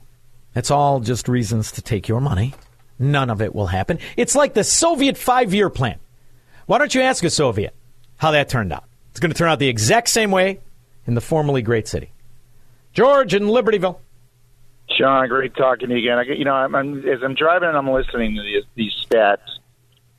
That's 0.54 0.72
all 0.72 1.00
just 1.00 1.28
reasons 1.28 1.72
to 1.74 1.82
take 1.82 2.08
your 2.08 2.22
money. 2.22 2.54
None 3.00 3.30
of 3.30 3.42
it 3.42 3.56
will 3.56 3.68
happen. 3.68 4.00
It's 4.16 4.36
like 4.36 4.54
the 4.54 4.64
Soviet 4.64 5.18
five 5.18 5.54
year 5.54 5.70
plan. 5.70 6.00
Why 6.66 6.78
don't 6.78 6.94
you 6.96 7.02
ask 7.02 7.24
a 7.26 7.30
Soviet 7.30 7.76
how 8.18 8.32
that 8.32 8.48
turned 8.48 8.72
out? 8.72 8.86
It's 9.14 9.20
going 9.20 9.32
to 9.32 9.38
turn 9.38 9.48
out 9.48 9.60
the 9.60 9.68
exact 9.68 10.10
same 10.10 10.32
way 10.32 10.60
in 11.06 11.14
the 11.14 11.22
formerly 11.22 11.62
great 11.62 11.88
city. 11.88 12.12
George 12.94 13.36
in 13.36 13.44
Libertyville. 13.44 14.00
Shaun, 14.90 15.28
great 15.28 15.56
talking 15.56 15.90
to 15.90 15.94
you 15.94 16.02
again. 16.02 16.18
I, 16.18 16.24
you 16.34 16.46
know, 16.46 16.56
I'm, 16.56 16.74
I'm, 16.74 17.08
as 17.08 17.22
I'm 17.22 17.36
driving 17.36 17.70
and 17.70 17.78
I'm 17.78 17.92
listening 17.92 18.36
to 18.38 18.42
these, 18.42 18.64
these 18.74 19.06
stats, 19.06 19.38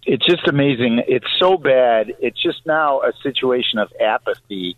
it's 0.07 0.25
just 0.25 0.47
amazing. 0.47 1.03
It's 1.09 1.27
so 1.41 1.59
bad. 1.59 2.15
It's 2.21 2.41
just 2.41 2.65
now 2.67 3.01
a 3.01 3.13
situation 3.21 3.81
of 3.81 3.93
apathy 4.01 4.77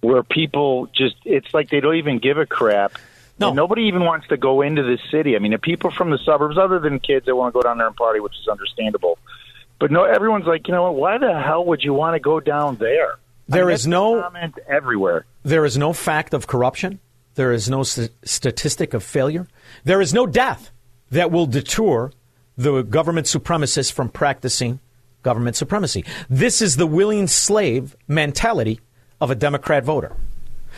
where 0.00 0.22
people 0.22 0.86
just, 0.96 1.16
it's 1.26 1.52
like 1.52 1.68
they 1.68 1.80
don't 1.80 1.96
even 1.96 2.18
give 2.18 2.38
a 2.38 2.46
crap. 2.46 2.94
No. 3.38 3.48
And 3.48 3.56
nobody 3.56 3.82
even 3.82 4.06
wants 4.06 4.28
to 4.28 4.38
go 4.38 4.62
into 4.62 4.82
the 4.82 4.98
city. 5.10 5.36
I 5.36 5.38
mean, 5.38 5.52
the 5.52 5.58
people 5.58 5.90
from 5.90 6.08
the 6.10 6.18
suburbs, 6.24 6.56
other 6.56 6.78
than 6.78 6.98
kids 6.98 7.26
that 7.26 7.36
want 7.36 7.52
to 7.52 7.58
go 7.58 7.62
down 7.62 7.76
there 7.76 7.88
and 7.88 7.96
party, 7.96 8.20
which 8.20 8.38
is 8.40 8.48
understandable. 8.48 9.18
But 9.78 9.90
no, 9.90 10.04
everyone's 10.04 10.46
like, 10.46 10.66
you 10.66 10.72
know 10.72 10.84
what? 10.84 10.94
Why 10.94 11.18
the 11.18 11.38
hell 11.38 11.66
would 11.66 11.84
you 11.84 11.92
want 11.92 12.14
to 12.14 12.20
go 12.20 12.40
down 12.40 12.76
there? 12.76 13.16
There 13.50 13.70
is 13.70 13.86
no- 13.86 14.22
comment 14.22 14.58
everywhere. 14.68 15.26
There 15.42 15.64
is 15.64 15.76
no 15.76 15.92
fact 15.92 16.34
of 16.34 16.46
corruption. 16.46 17.00
There 17.34 17.52
is 17.52 17.68
no 17.68 17.82
st- 17.82 18.10
statistic 18.24 18.94
of 18.94 19.02
failure. 19.02 19.46
There 19.84 20.00
is 20.00 20.12
no 20.12 20.26
death 20.26 20.70
that 21.10 21.30
will 21.30 21.46
deter 21.46 22.10
the 22.56 22.82
government 22.82 23.26
supremacists 23.26 23.92
from 23.92 24.08
practicing 24.08 24.80
government 25.22 25.56
supremacy. 25.56 26.04
This 26.28 26.60
is 26.62 26.76
the 26.76 26.86
willing 26.86 27.26
slave 27.26 27.96
mentality 28.08 28.80
of 29.20 29.30
a 29.30 29.34
Democrat 29.34 29.84
voter. 29.84 30.12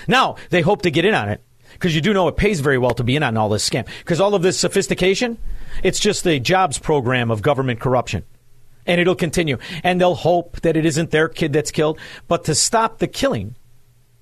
Now, 0.09 0.37
they 0.51 0.63
hope 0.63 0.83
to 0.83 0.91
get 0.91 1.05
in 1.05 1.15
on 1.15 1.29
it 1.29 1.41
because 1.73 1.95
you 1.95 2.01
do 2.01 2.13
know 2.13 2.29
it 2.29 2.37
pays 2.37 2.61
very 2.61 2.79
well 2.79 2.93
to 2.93 3.05
be 3.05 3.17
in 3.17 3.23
on 3.23 3.37
all 3.37 3.49
this 3.49 3.69
scam. 3.69 3.87
Because 3.99 4.21
all 4.21 4.35
of 4.35 4.43
this 4.43 4.59
sophistication, 4.59 5.39
it's 5.83 6.01
just 6.01 6.27
a 6.27 6.39
jobs 6.39 6.79
program 6.79 7.31
of 7.31 7.43
government 7.43 7.81
corruption. 7.81 8.25
And 8.87 9.01
it'll 9.01 9.15
continue. 9.15 9.59
And 9.85 10.01
they'll 10.01 10.15
hope 10.15 10.61
that 10.63 10.77
it 10.77 10.85
isn't 10.85 11.11
their 11.11 11.29
kid 11.29 11.53
that's 11.53 11.71
killed. 11.71 11.99
But 12.29 12.45
to 12.45 12.55
stop 12.55 12.99
the 12.99 13.07
killing 13.07 13.55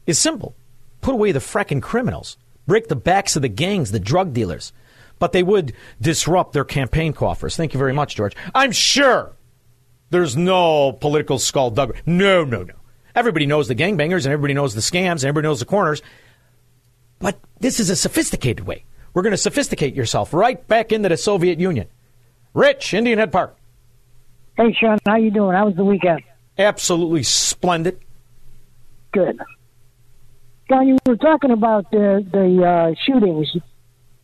is 0.06 0.18
simple. 0.18 0.54
Put 1.00 1.14
away 1.14 1.32
the 1.32 1.38
fracking 1.38 1.82
criminals. 1.82 2.36
Break 2.66 2.88
the 2.88 2.96
backs 2.96 3.36
of 3.36 3.42
the 3.42 3.48
gangs, 3.48 3.90
the 3.90 4.00
drug 4.00 4.32
dealers. 4.32 4.72
But 5.18 5.32
they 5.32 5.42
would 5.42 5.74
disrupt 6.00 6.52
their 6.52 6.64
campaign 6.64 7.12
coffers. 7.12 7.56
Thank 7.56 7.74
you 7.74 7.78
very 7.78 7.92
much, 7.92 8.16
George. 8.16 8.36
I'm 8.54 8.72
sure 8.72 9.32
there's 10.10 10.36
no 10.36 10.92
political 10.92 11.38
skullduggery. 11.38 12.00
No, 12.06 12.44
no, 12.44 12.62
no. 12.62 12.74
Everybody 13.14 13.46
knows 13.46 13.68
the 13.68 13.74
gangbangers 13.74 14.24
and 14.24 14.32
everybody 14.32 14.54
knows 14.54 14.74
the 14.74 14.80
scams 14.80 15.22
and 15.22 15.24
everybody 15.24 15.48
knows 15.48 15.60
the 15.60 15.66
corners. 15.66 16.02
But 17.18 17.38
this 17.58 17.80
is 17.80 17.90
a 17.90 17.96
sophisticated 17.96 18.66
way. 18.66 18.84
We're 19.12 19.22
going 19.22 19.32
to 19.32 19.36
sophisticate 19.36 19.94
yourself 19.94 20.32
right 20.32 20.66
back 20.68 20.92
into 20.92 21.08
the 21.08 21.16
Soviet 21.16 21.58
Union. 21.58 21.88
Rich, 22.54 22.94
Indian 22.94 23.18
Head 23.18 23.32
Park. 23.32 23.56
Hey, 24.56 24.72
Shaun, 24.78 24.98
how 25.06 25.16
you 25.16 25.30
doing? 25.30 25.54
How 25.54 25.66
was 25.66 25.76
the 25.76 25.84
weekend? 25.84 26.22
Absolutely 26.58 27.22
splendid. 27.22 27.98
Good. 29.12 29.38
John, 30.68 30.86
you 30.86 30.98
were 31.06 31.16
talking 31.16 31.50
about 31.50 31.90
the 31.90 32.24
the 32.30 32.64
uh, 32.64 32.94
shootings. 33.06 33.48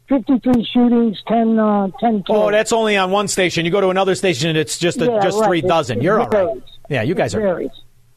53 0.08 0.64
shootings, 0.72 1.20
10, 1.26 1.58
uh, 1.58 1.88
10 1.98 2.22
kills. 2.22 2.24
Oh, 2.28 2.48
that's 2.52 2.70
only 2.72 2.96
on 2.96 3.10
one 3.10 3.26
station. 3.26 3.64
You 3.64 3.72
go 3.72 3.80
to 3.80 3.88
another 3.88 4.14
station, 4.14 4.48
and 4.50 4.56
it's 4.56 4.78
just 4.78 5.00
a, 5.00 5.06
Yeah, 5.06 5.18
just 5.20 5.40
right. 5.40 5.48
three 5.48 5.58
It- 5.58 5.66
dozen. 5.66 5.98
it 5.98 6.04
You're 6.04 6.20
all 6.20 6.28
right. 6.28 6.62
Yeah, 6.88 7.02
you 7.02 7.16
guys 7.16 7.34
are. 7.34 7.60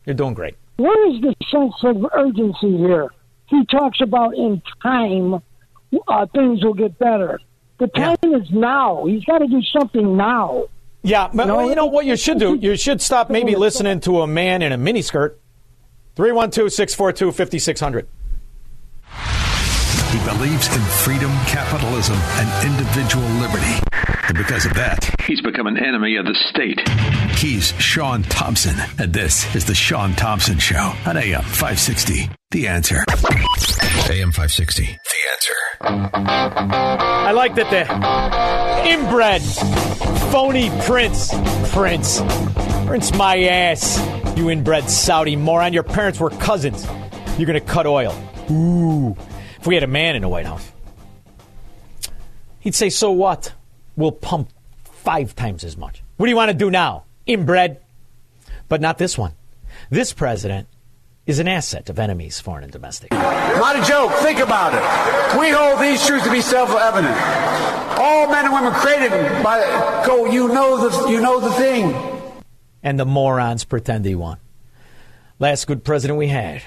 You're 0.06 0.14
doing 0.16 0.36
great. 0.36 0.54
Where 0.76 1.10
is 1.12 1.20
the 1.22 1.34
sense 1.50 1.74
of 1.84 2.06
urgency 2.14 2.78
here? 2.78 3.08
He 3.48 3.66
talks 3.66 4.02
about 4.02 4.36
in 4.36 4.62
time 4.84 5.42
uh, 6.08 6.26
things 6.28 6.64
will 6.64 6.76
get 6.76 7.00
better. 7.00 7.40
The 7.80 7.88
time 7.88 8.18
is 8.36 8.48
now. 8.52 9.06
He's 9.08 9.24
got 9.26 9.40
to 9.40 9.48
do 9.48 9.62
something 9.76 10.16
now. 10.16 10.66
Yeah, 11.02 11.30
but 11.34 11.46
No, 11.46 11.68
you 11.68 11.76
know 11.76 11.86
what 11.86 12.06
you 12.06 12.16
should 12.16 12.40
do? 12.40 12.56
You 12.62 12.76
should 12.76 13.02
stop 13.02 13.30
maybe 13.30 13.56
listening 13.56 14.00
to 14.02 14.22
a 14.22 14.28
man 14.28 14.62
in 14.62 14.72
a 14.72 14.78
miniskirt. 14.78 15.36
312 16.16 16.72
642 16.74 17.32
5600. 17.32 18.08
Keep 20.12 20.26
believes 20.26 20.68
in 20.76 20.82
freedom, 20.82 21.32
capitalism, 21.46 22.18
and 22.18 22.66
individual 22.66 23.28
liberty. 23.40 23.80
And 24.28 24.36
because 24.36 24.66
of 24.66 24.74
that, 24.74 25.08
he's 25.24 25.40
become 25.42 25.68
an 25.68 25.78
enemy 25.78 26.16
of 26.16 26.26
the 26.26 26.34
state. 26.50 26.80
He's 27.38 27.74
Shaun 27.80 28.24
Thompson, 28.24 28.76
and 28.98 29.14
this 29.14 29.56
is 29.56 29.66
The 29.66 29.76
Shaun 29.76 30.14
Thompson 30.14 30.58
Show 30.58 30.94
on 31.06 31.16
AM 31.16 31.44
560. 31.44 32.28
The 32.50 32.68
answer. 32.68 33.04
AM 34.10 34.32
560. 34.32 34.86
The 34.86 34.92
answer. 35.32 35.54
I 35.82 37.32
like 37.32 37.54
that 37.56 37.70
the 37.70 38.90
inbred, 38.90 39.44
phony 40.32 40.72
prince, 40.88 41.32
prince, 41.72 42.20
prince 42.88 43.14
my 43.14 43.44
ass, 43.44 44.00
you 44.36 44.50
inbred 44.50 44.90
Saudi 44.90 45.36
moron. 45.36 45.72
Your 45.72 45.84
parents 45.84 46.20
were 46.20 46.32
cousins. 46.32 46.86
You're 47.38 47.46
going 47.46 47.60
to 47.60 47.62
cut 47.62 47.86
oil. 47.86 48.16
Ooh. 48.50 49.16
If 49.60 49.68
we 49.68 49.76
had 49.76 49.84
a 49.84 49.88
man 49.88 50.16
in 50.16 50.22
the 50.22 50.30
White 50.30 50.46
House, 50.46 50.72
he'd 52.60 52.76
say, 52.76 52.90
So 52.90 53.12
what? 53.12 53.54
We'll 53.96 54.12
pump 54.12 54.50
five 54.84 55.36
times 55.36 55.64
as 55.64 55.76
much. 55.76 56.02
What 56.18 56.26
do 56.26 56.30
you 56.30 56.36
want 56.36 56.50
to 56.50 56.58
do 56.58 56.72
now? 56.72 57.04
Inbred. 57.26 57.82
But 58.70 58.82
not 58.82 58.98
this 58.98 59.18
one. 59.18 59.34
This 59.90 60.14
president 60.14 60.68
is 61.26 61.40
an 61.40 61.48
asset 61.48 61.90
of 61.90 62.00
enemies, 62.00 62.40
foreign 62.40 62.64
and 62.64 62.72
domestic. 62.72 63.12
Not 63.12 63.76
a 63.78 63.84
joke. 63.84 64.12
Think 64.14 64.40
about 64.40 64.74
it. 64.74 65.40
We 65.40 65.50
hold 65.50 65.80
these 65.82 66.06
truths 66.06 66.26
to 66.26 66.32
be 66.32 66.42
self-evident. 66.42 67.16
All 68.00 68.28
men 68.28 68.46
and 68.46 68.54
women 68.54 68.72
created 68.74 69.12
by 69.44 69.60
go. 70.06 70.26
You 70.26 70.48
know 70.48 70.90
the 70.90 71.10
you 71.10 71.22
know 71.22 71.40
the 71.40 71.52
thing. 71.52 71.94
And 72.82 73.00
the 73.00 73.06
morons 73.06 73.66
pretend 73.66 74.06
he 74.06 74.16
won. 74.16 74.38
Last 75.38 75.68
good 75.68 75.84
president 75.84 76.18
we 76.18 76.28
had, 76.30 76.62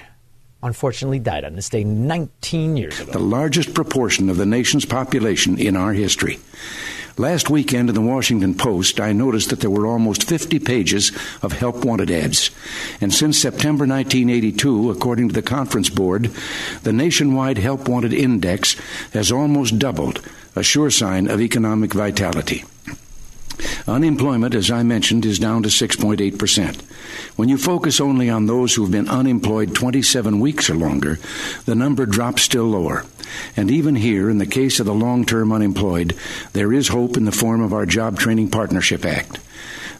unfortunately, 0.63 1.19
died 1.19 1.43
on 1.43 1.55
this 1.55 1.69
day 1.69 1.83
19 1.83 2.77
years 2.77 2.99
ago. 2.99 3.11
the 3.11 3.19
largest 3.19 3.73
proportion 3.73 4.29
of 4.29 4.37
the 4.37 4.45
nation's 4.45 4.85
population 4.85 5.59
in 5.59 5.75
our 5.75 5.93
history. 5.93 6.39
Last 7.17 7.47
weekend 7.47 7.89
in 7.89 7.95
the 7.95 8.01
Washington 8.01 8.55
Post, 8.55 8.99
I 8.99 9.13
noticed 9.13 9.51
that 9.51 9.59
there 9.59 9.69
were 9.69 9.85
almost 9.85 10.23
50 10.23 10.57
pages 10.59 11.11
of 11.43 11.51
help 11.51 11.85
wanted 11.85 12.09
ads. 12.09 12.49
And 13.01 13.13
since 13.13 13.37
September 13.37 13.85
1982, 13.85 14.89
according 14.89 15.27
to 15.27 15.33
the 15.35 15.43
Conference 15.43 15.89
Board, 15.89 16.31
the 16.81 16.93
nationwide 16.93 17.59
help 17.59 17.87
wanted 17.87 18.13
index 18.13 18.75
has 19.13 19.31
almost 19.31 19.77
doubled, 19.77 20.21
a 20.55 20.63
sure 20.63 20.89
sign 20.89 21.29
of 21.29 21.39
economic 21.39 21.93
vitality. 21.93 22.63
Unemployment, 23.87 24.55
as 24.55 24.71
I 24.71 24.83
mentioned, 24.83 25.25
is 25.25 25.39
down 25.39 25.63
to 25.63 25.69
6.8%. 25.69 26.81
When 27.35 27.49
you 27.49 27.57
focus 27.57 27.99
only 27.99 28.29
on 28.29 28.45
those 28.45 28.75
who've 28.75 28.91
been 28.91 29.09
unemployed 29.09 29.75
27 29.75 30.39
weeks 30.39 30.69
or 30.69 30.75
longer, 30.75 31.19
the 31.65 31.75
number 31.75 32.05
drops 32.05 32.43
still 32.43 32.65
lower. 32.65 33.05
And 33.57 33.71
even 33.71 33.95
here, 33.95 34.29
in 34.29 34.37
the 34.37 34.45
case 34.45 34.79
of 34.79 34.85
the 34.85 34.93
long 34.93 35.25
term 35.25 35.51
unemployed, 35.51 36.15
there 36.53 36.71
is 36.71 36.87
hope 36.89 37.17
in 37.17 37.25
the 37.25 37.31
form 37.31 37.61
of 37.61 37.73
our 37.73 37.85
Job 37.85 38.19
Training 38.19 38.49
Partnership 38.49 39.05
Act. 39.05 39.39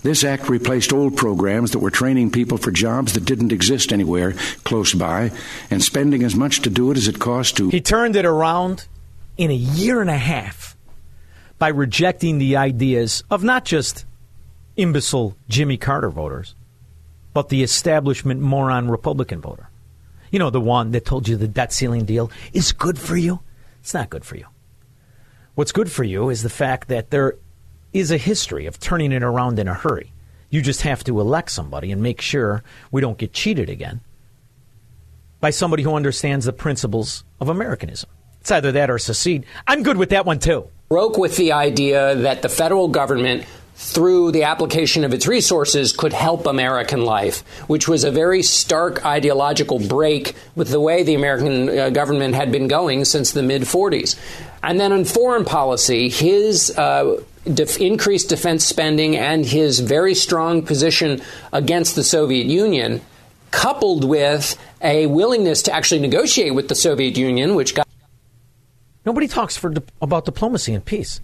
This 0.04 0.26
act 0.26 0.50
replaced 0.50 0.92
old 0.92 1.16
programs 1.16 1.72
that 1.72 1.80
were 1.80 1.90
training 1.90 2.32
people 2.32 2.58
for 2.58 2.72
jobs 2.72 3.14
that 3.14 3.24
didn't 3.24 3.54
exist 3.54 3.94
anywhere 3.94 4.34
close 4.66 4.94
by 4.94 5.32
and 5.72 5.82
spending 5.82 6.24
as 6.24 6.36
much 6.36 6.62
to 6.62 6.70
do 6.70 6.92
it 6.92 6.98
as 6.98 7.08
it 7.08 7.20
cost 7.20 7.56
to. 7.58 7.70
He 7.70 7.80
turned 7.80 8.18
it 8.18 8.26
around 8.26 8.86
in 9.38 9.50
a 9.50 9.56
year 9.56 10.02
and 10.02 10.10
a 10.10 10.18
half 10.18 10.76
by 11.64 11.70
rejecting 11.70 12.40
the 12.40 12.58
ideas 12.58 13.24
of 13.32 13.42
not 13.42 13.64
just 13.64 14.04
imbecile 14.76 15.38
Jimmy 15.48 15.78
Carter 15.78 16.10
voters, 16.10 16.56
but 17.34 17.48
the 17.48 17.64
establishment 17.64 18.42
moron 18.42 18.92
Republican 18.92 19.40
voter. 19.40 19.70
You 20.30 20.40
know, 20.40 20.50
the 20.50 20.60
one 20.60 20.92
that 20.92 21.06
told 21.06 21.26
you 21.26 21.38
the 21.38 21.48
debt 21.48 21.72
ceiling 21.72 22.04
deal 22.04 22.30
is 22.52 22.74
good 22.74 23.00
for 23.00 23.16
you. 23.16 23.40
It's 23.80 23.94
not 23.94 24.10
good 24.10 24.26
for 24.26 24.36
you. 24.36 24.46
What's 25.56 25.72
good 25.72 25.90
for 25.90 26.04
you 26.04 26.30
is 26.30 26.44
the 26.44 26.50
fact 26.50 26.90
that 26.90 27.12
there 27.12 27.38
is 27.94 28.12
a 28.12 28.18
history 28.18 28.66
of 28.66 28.78
turning 28.82 29.14
it 29.14 29.24
around 29.24 29.58
in 29.58 29.70
a 29.70 29.74
hurry. 29.74 30.12
You 30.50 30.62
just 30.62 30.82
have 30.82 31.06
to 31.06 31.22
elect 31.22 31.50
somebody 31.50 31.94
and 31.94 32.04
make 32.04 32.20
sure 32.20 32.62
we 32.92 33.00
don't 33.00 33.18
get 33.18 33.32
cheated 33.32 33.70
again 33.70 34.02
by 35.40 35.52
somebody 35.52 35.84
who 35.84 35.96
understands 35.96 36.44
the 36.44 36.52
principles 36.52 37.24
of 37.40 37.48
Americanism. 37.48 38.10
It's 38.42 38.52
either 38.52 38.74
that 38.74 38.92
or 38.92 39.00
secede. 39.00 39.46
I'm 39.66 39.84
good 39.84 39.96
with 39.96 40.10
that 40.10 40.26
one 40.26 40.40
too. 40.40 40.68
Broke 40.94 41.18
with 41.18 41.38
the 41.38 41.52
idea 41.54 42.14
that 42.14 42.44
the 42.44 42.48
federal 42.48 42.88
government 42.88 43.44
through 43.74 44.32
the 44.32 44.44
application 44.44 45.04
of 45.04 45.12
its 45.12 45.26
resources 45.26 45.92
could 45.92 46.14
help 46.14 46.46
American 46.46 47.04
life, 47.04 47.40
which 47.68 47.88
was 47.88 48.04
a 48.04 48.12
very 48.12 48.44
stark 48.44 49.04
ideological 49.04 49.80
break 49.80 50.36
with 50.54 50.70
the 50.70 50.80
way 50.80 51.02
the 51.02 51.16
American 51.16 51.68
uh, 51.68 51.90
government 51.90 52.36
had 52.36 52.52
been 52.52 52.68
going 52.68 53.04
since 53.06 53.32
the 53.32 53.42
mid 53.42 53.64
40s. 53.64 54.16
And 54.62 54.80
then 54.80 54.92
on 54.92 55.04
foreign 55.04 55.46
policy, 55.46 56.10
his 56.10 56.70
uh, 56.78 57.20
def- 57.52 57.80
increased 57.80 58.30
defense 58.30 58.64
spending 58.64 59.18
and 59.18 59.44
his 59.44 59.80
very 59.80 60.14
strong 60.14 60.62
position 60.62 61.24
against 61.52 61.96
the 61.96 62.04
Soviet 62.04 62.46
Union, 62.46 63.02
coupled 63.50 64.04
with 64.04 64.56
a 64.80 65.08
willingness 65.08 65.64
to 65.64 65.74
actually 65.74 66.02
negotiate 66.02 66.54
with 66.54 66.68
the 66.68 66.76
Soviet 66.76 67.18
Union, 67.18 67.56
which 67.56 67.74
Nobody 69.06 69.28
talks 69.28 69.58
for 69.58 69.74
about 70.02 70.26
diplomacy 70.26 70.74
and 70.74 70.84
peace. 70.84 71.22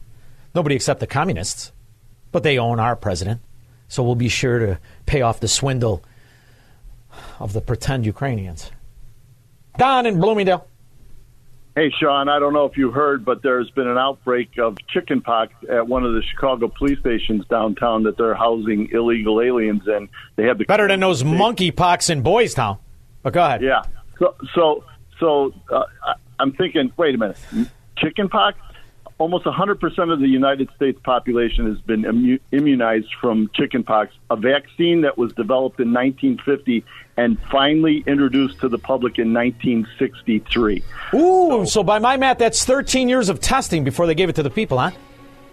Nobody 0.54 0.76
except 0.76 1.00
the 1.00 1.08
communists. 1.08 1.72
But 2.32 2.44
they 2.44 2.58
own 2.58 2.80
our 2.80 2.96
president. 2.96 3.42
So 3.88 4.04
we'll 4.04 4.16
be 4.16 4.30
sure 4.30 4.60
to 4.60 4.80
pay 5.06 5.22
off 5.22 5.40
the 5.40 5.48
swindle 5.48 6.04
of 7.40 7.54
the 7.54 7.62
pretend 7.62 8.06
Ukrainians. 8.06 8.72
Don 9.78 10.06
in 10.06 10.20
Bloomingdale. 10.20 10.68
Hey, 11.76 11.92
Shaun, 11.98 12.28
I 12.28 12.40
don't 12.40 12.54
know 12.54 12.66
if 12.66 12.76
you 12.76 12.92
heard, 12.92 13.24
but 13.24 13.42
there's 13.42 13.70
been 13.72 13.88
an 13.88 13.98
outbreak 13.98 14.58
of 14.58 14.76
chickenpox 14.90 15.54
at 15.70 15.88
one 15.88 16.04
of 16.04 16.14
the 16.14 16.22
Chicago 16.22 16.68
police 16.68 17.00
stations 17.00 17.46
downtown 17.50 18.04
that 18.04 18.18
they're 18.18 18.36
housing 18.36 18.90
illegal 18.92 19.40
aliens 19.42 19.84
in. 19.88 20.10
They 20.36 20.44
have 20.44 20.58
the 20.58 20.66
Better 20.66 20.88
than 20.88 21.00
those 21.00 21.24
monkeypox 21.24 22.10
in 22.10 22.22
Boys 22.22 22.54
Town. 22.54 22.80
But 23.24 23.34
go 23.34 23.44
ahead. 23.46 23.62
Yeah. 23.62 23.84
So, 24.18 24.36
so, 24.54 24.84
so 25.20 25.54
uh, 25.72 25.84
I'm 26.40 26.54
thinking. 26.54 26.92
Wait 26.98 27.16
a 27.16 27.18
minute. 27.18 27.38
Chickenpox. 27.98 28.58
Almost 29.18 29.44
100% 29.44 30.14
of 30.14 30.22
the 30.22 30.30
United 30.30 30.70
States 30.78 30.98
population 31.04 31.66
has 31.68 31.82
been 31.82 32.04
immu- 32.04 32.40
immunized 32.54 33.14
from 33.20 33.50
chickenpox, 33.54 34.14
a 34.32 34.38
vaccine 34.38 35.02
that 35.02 35.18
was 35.18 35.34
developed 35.34 35.82
in 35.82 35.92
1950 35.92 36.86
and 37.18 37.38
finally 37.52 38.02
introduced 38.08 38.62
to 38.62 38.70
the 38.70 38.78
public 38.78 39.20
in 39.20 39.34
1963. 39.34 40.84
Ooh, 41.16 41.66
so 41.66 41.84
by 41.84 42.00
my 42.00 42.16
math, 42.16 42.38
that's 42.38 42.64
13 42.64 43.10
years 43.10 43.28
of 43.28 43.42
testing 43.42 43.84
before 43.84 44.08
they 44.08 44.16
gave 44.16 44.30
it 44.30 44.36
to 44.38 44.44
the 44.44 44.50
people, 44.50 44.78
huh? 44.78 44.92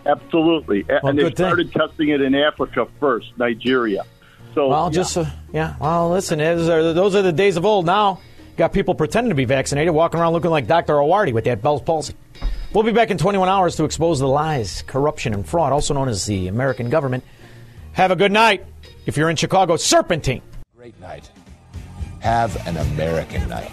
Absolutely. 0.07 0.85
Well, 0.89 1.01
and 1.09 1.19
they 1.19 1.25
good 1.25 1.37
thing. 1.37 1.47
started 1.47 1.73
testing 1.73 2.11
it 2.11 2.21
in 2.21 2.37
Africa 2.37 2.87
first, 3.01 3.33
Nigeria. 3.37 4.05
So, 4.55 4.69
Well, 4.69 4.85
yeah. 4.87 4.91
just 4.95 5.19
uh, 5.19 5.25
yeah. 5.53 5.75
Well, 5.81 6.11
listen, 6.11 6.39
those 6.39 6.69
are, 6.69 6.93
those 6.93 7.17
are 7.17 7.23
the 7.23 7.33
days 7.33 7.57
of 7.57 7.65
old 7.67 7.85
now. 7.85 8.21
Got 8.57 8.73
people 8.73 8.95
pretending 8.95 9.29
to 9.29 9.35
be 9.35 9.45
vaccinated, 9.45 9.93
walking 9.93 10.19
around 10.19 10.33
looking 10.33 10.51
like 10.51 10.67
Dr. 10.67 10.95
Awardi 10.95 11.33
with 11.33 11.45
that 11.45 11.63
Bell's 11.63 11.83
palsy. 11.83 12.15
We'll 12.73 12.85
be 12.85 12.93
back 12.93 13.11
in 13.11 13.19
21 13.19 13.49
hours 13.49 13.77
to 13.77 13.85
expose 13.85 14.19
the 14.19 14.29
lies, 14.29 14.83
corruption, 14.83 15.35
and 15.35 15.47
fraud, 15.47 15.73
also 15.73 15.95
known 15.95 16.09
as 16.09 16.25
the 16.27 16.49
American 16.49 16.89
government. 16.89 17.25
Have 17.93 18.11
a 18.11 18.17
good 18.17 18.33
night. 18.33 18.65
If 19.05 19.17
you're 19.17 19.31
in 19.31 19.37
Chicago, 19.37 19.77
Serpentine. 19.77 20.43
Great 20.77 20.99
night. 21.01 21.31
Have 22.21 22.57
an 22.67 22.77
American 22.77 23.49
night. 23.49 23.73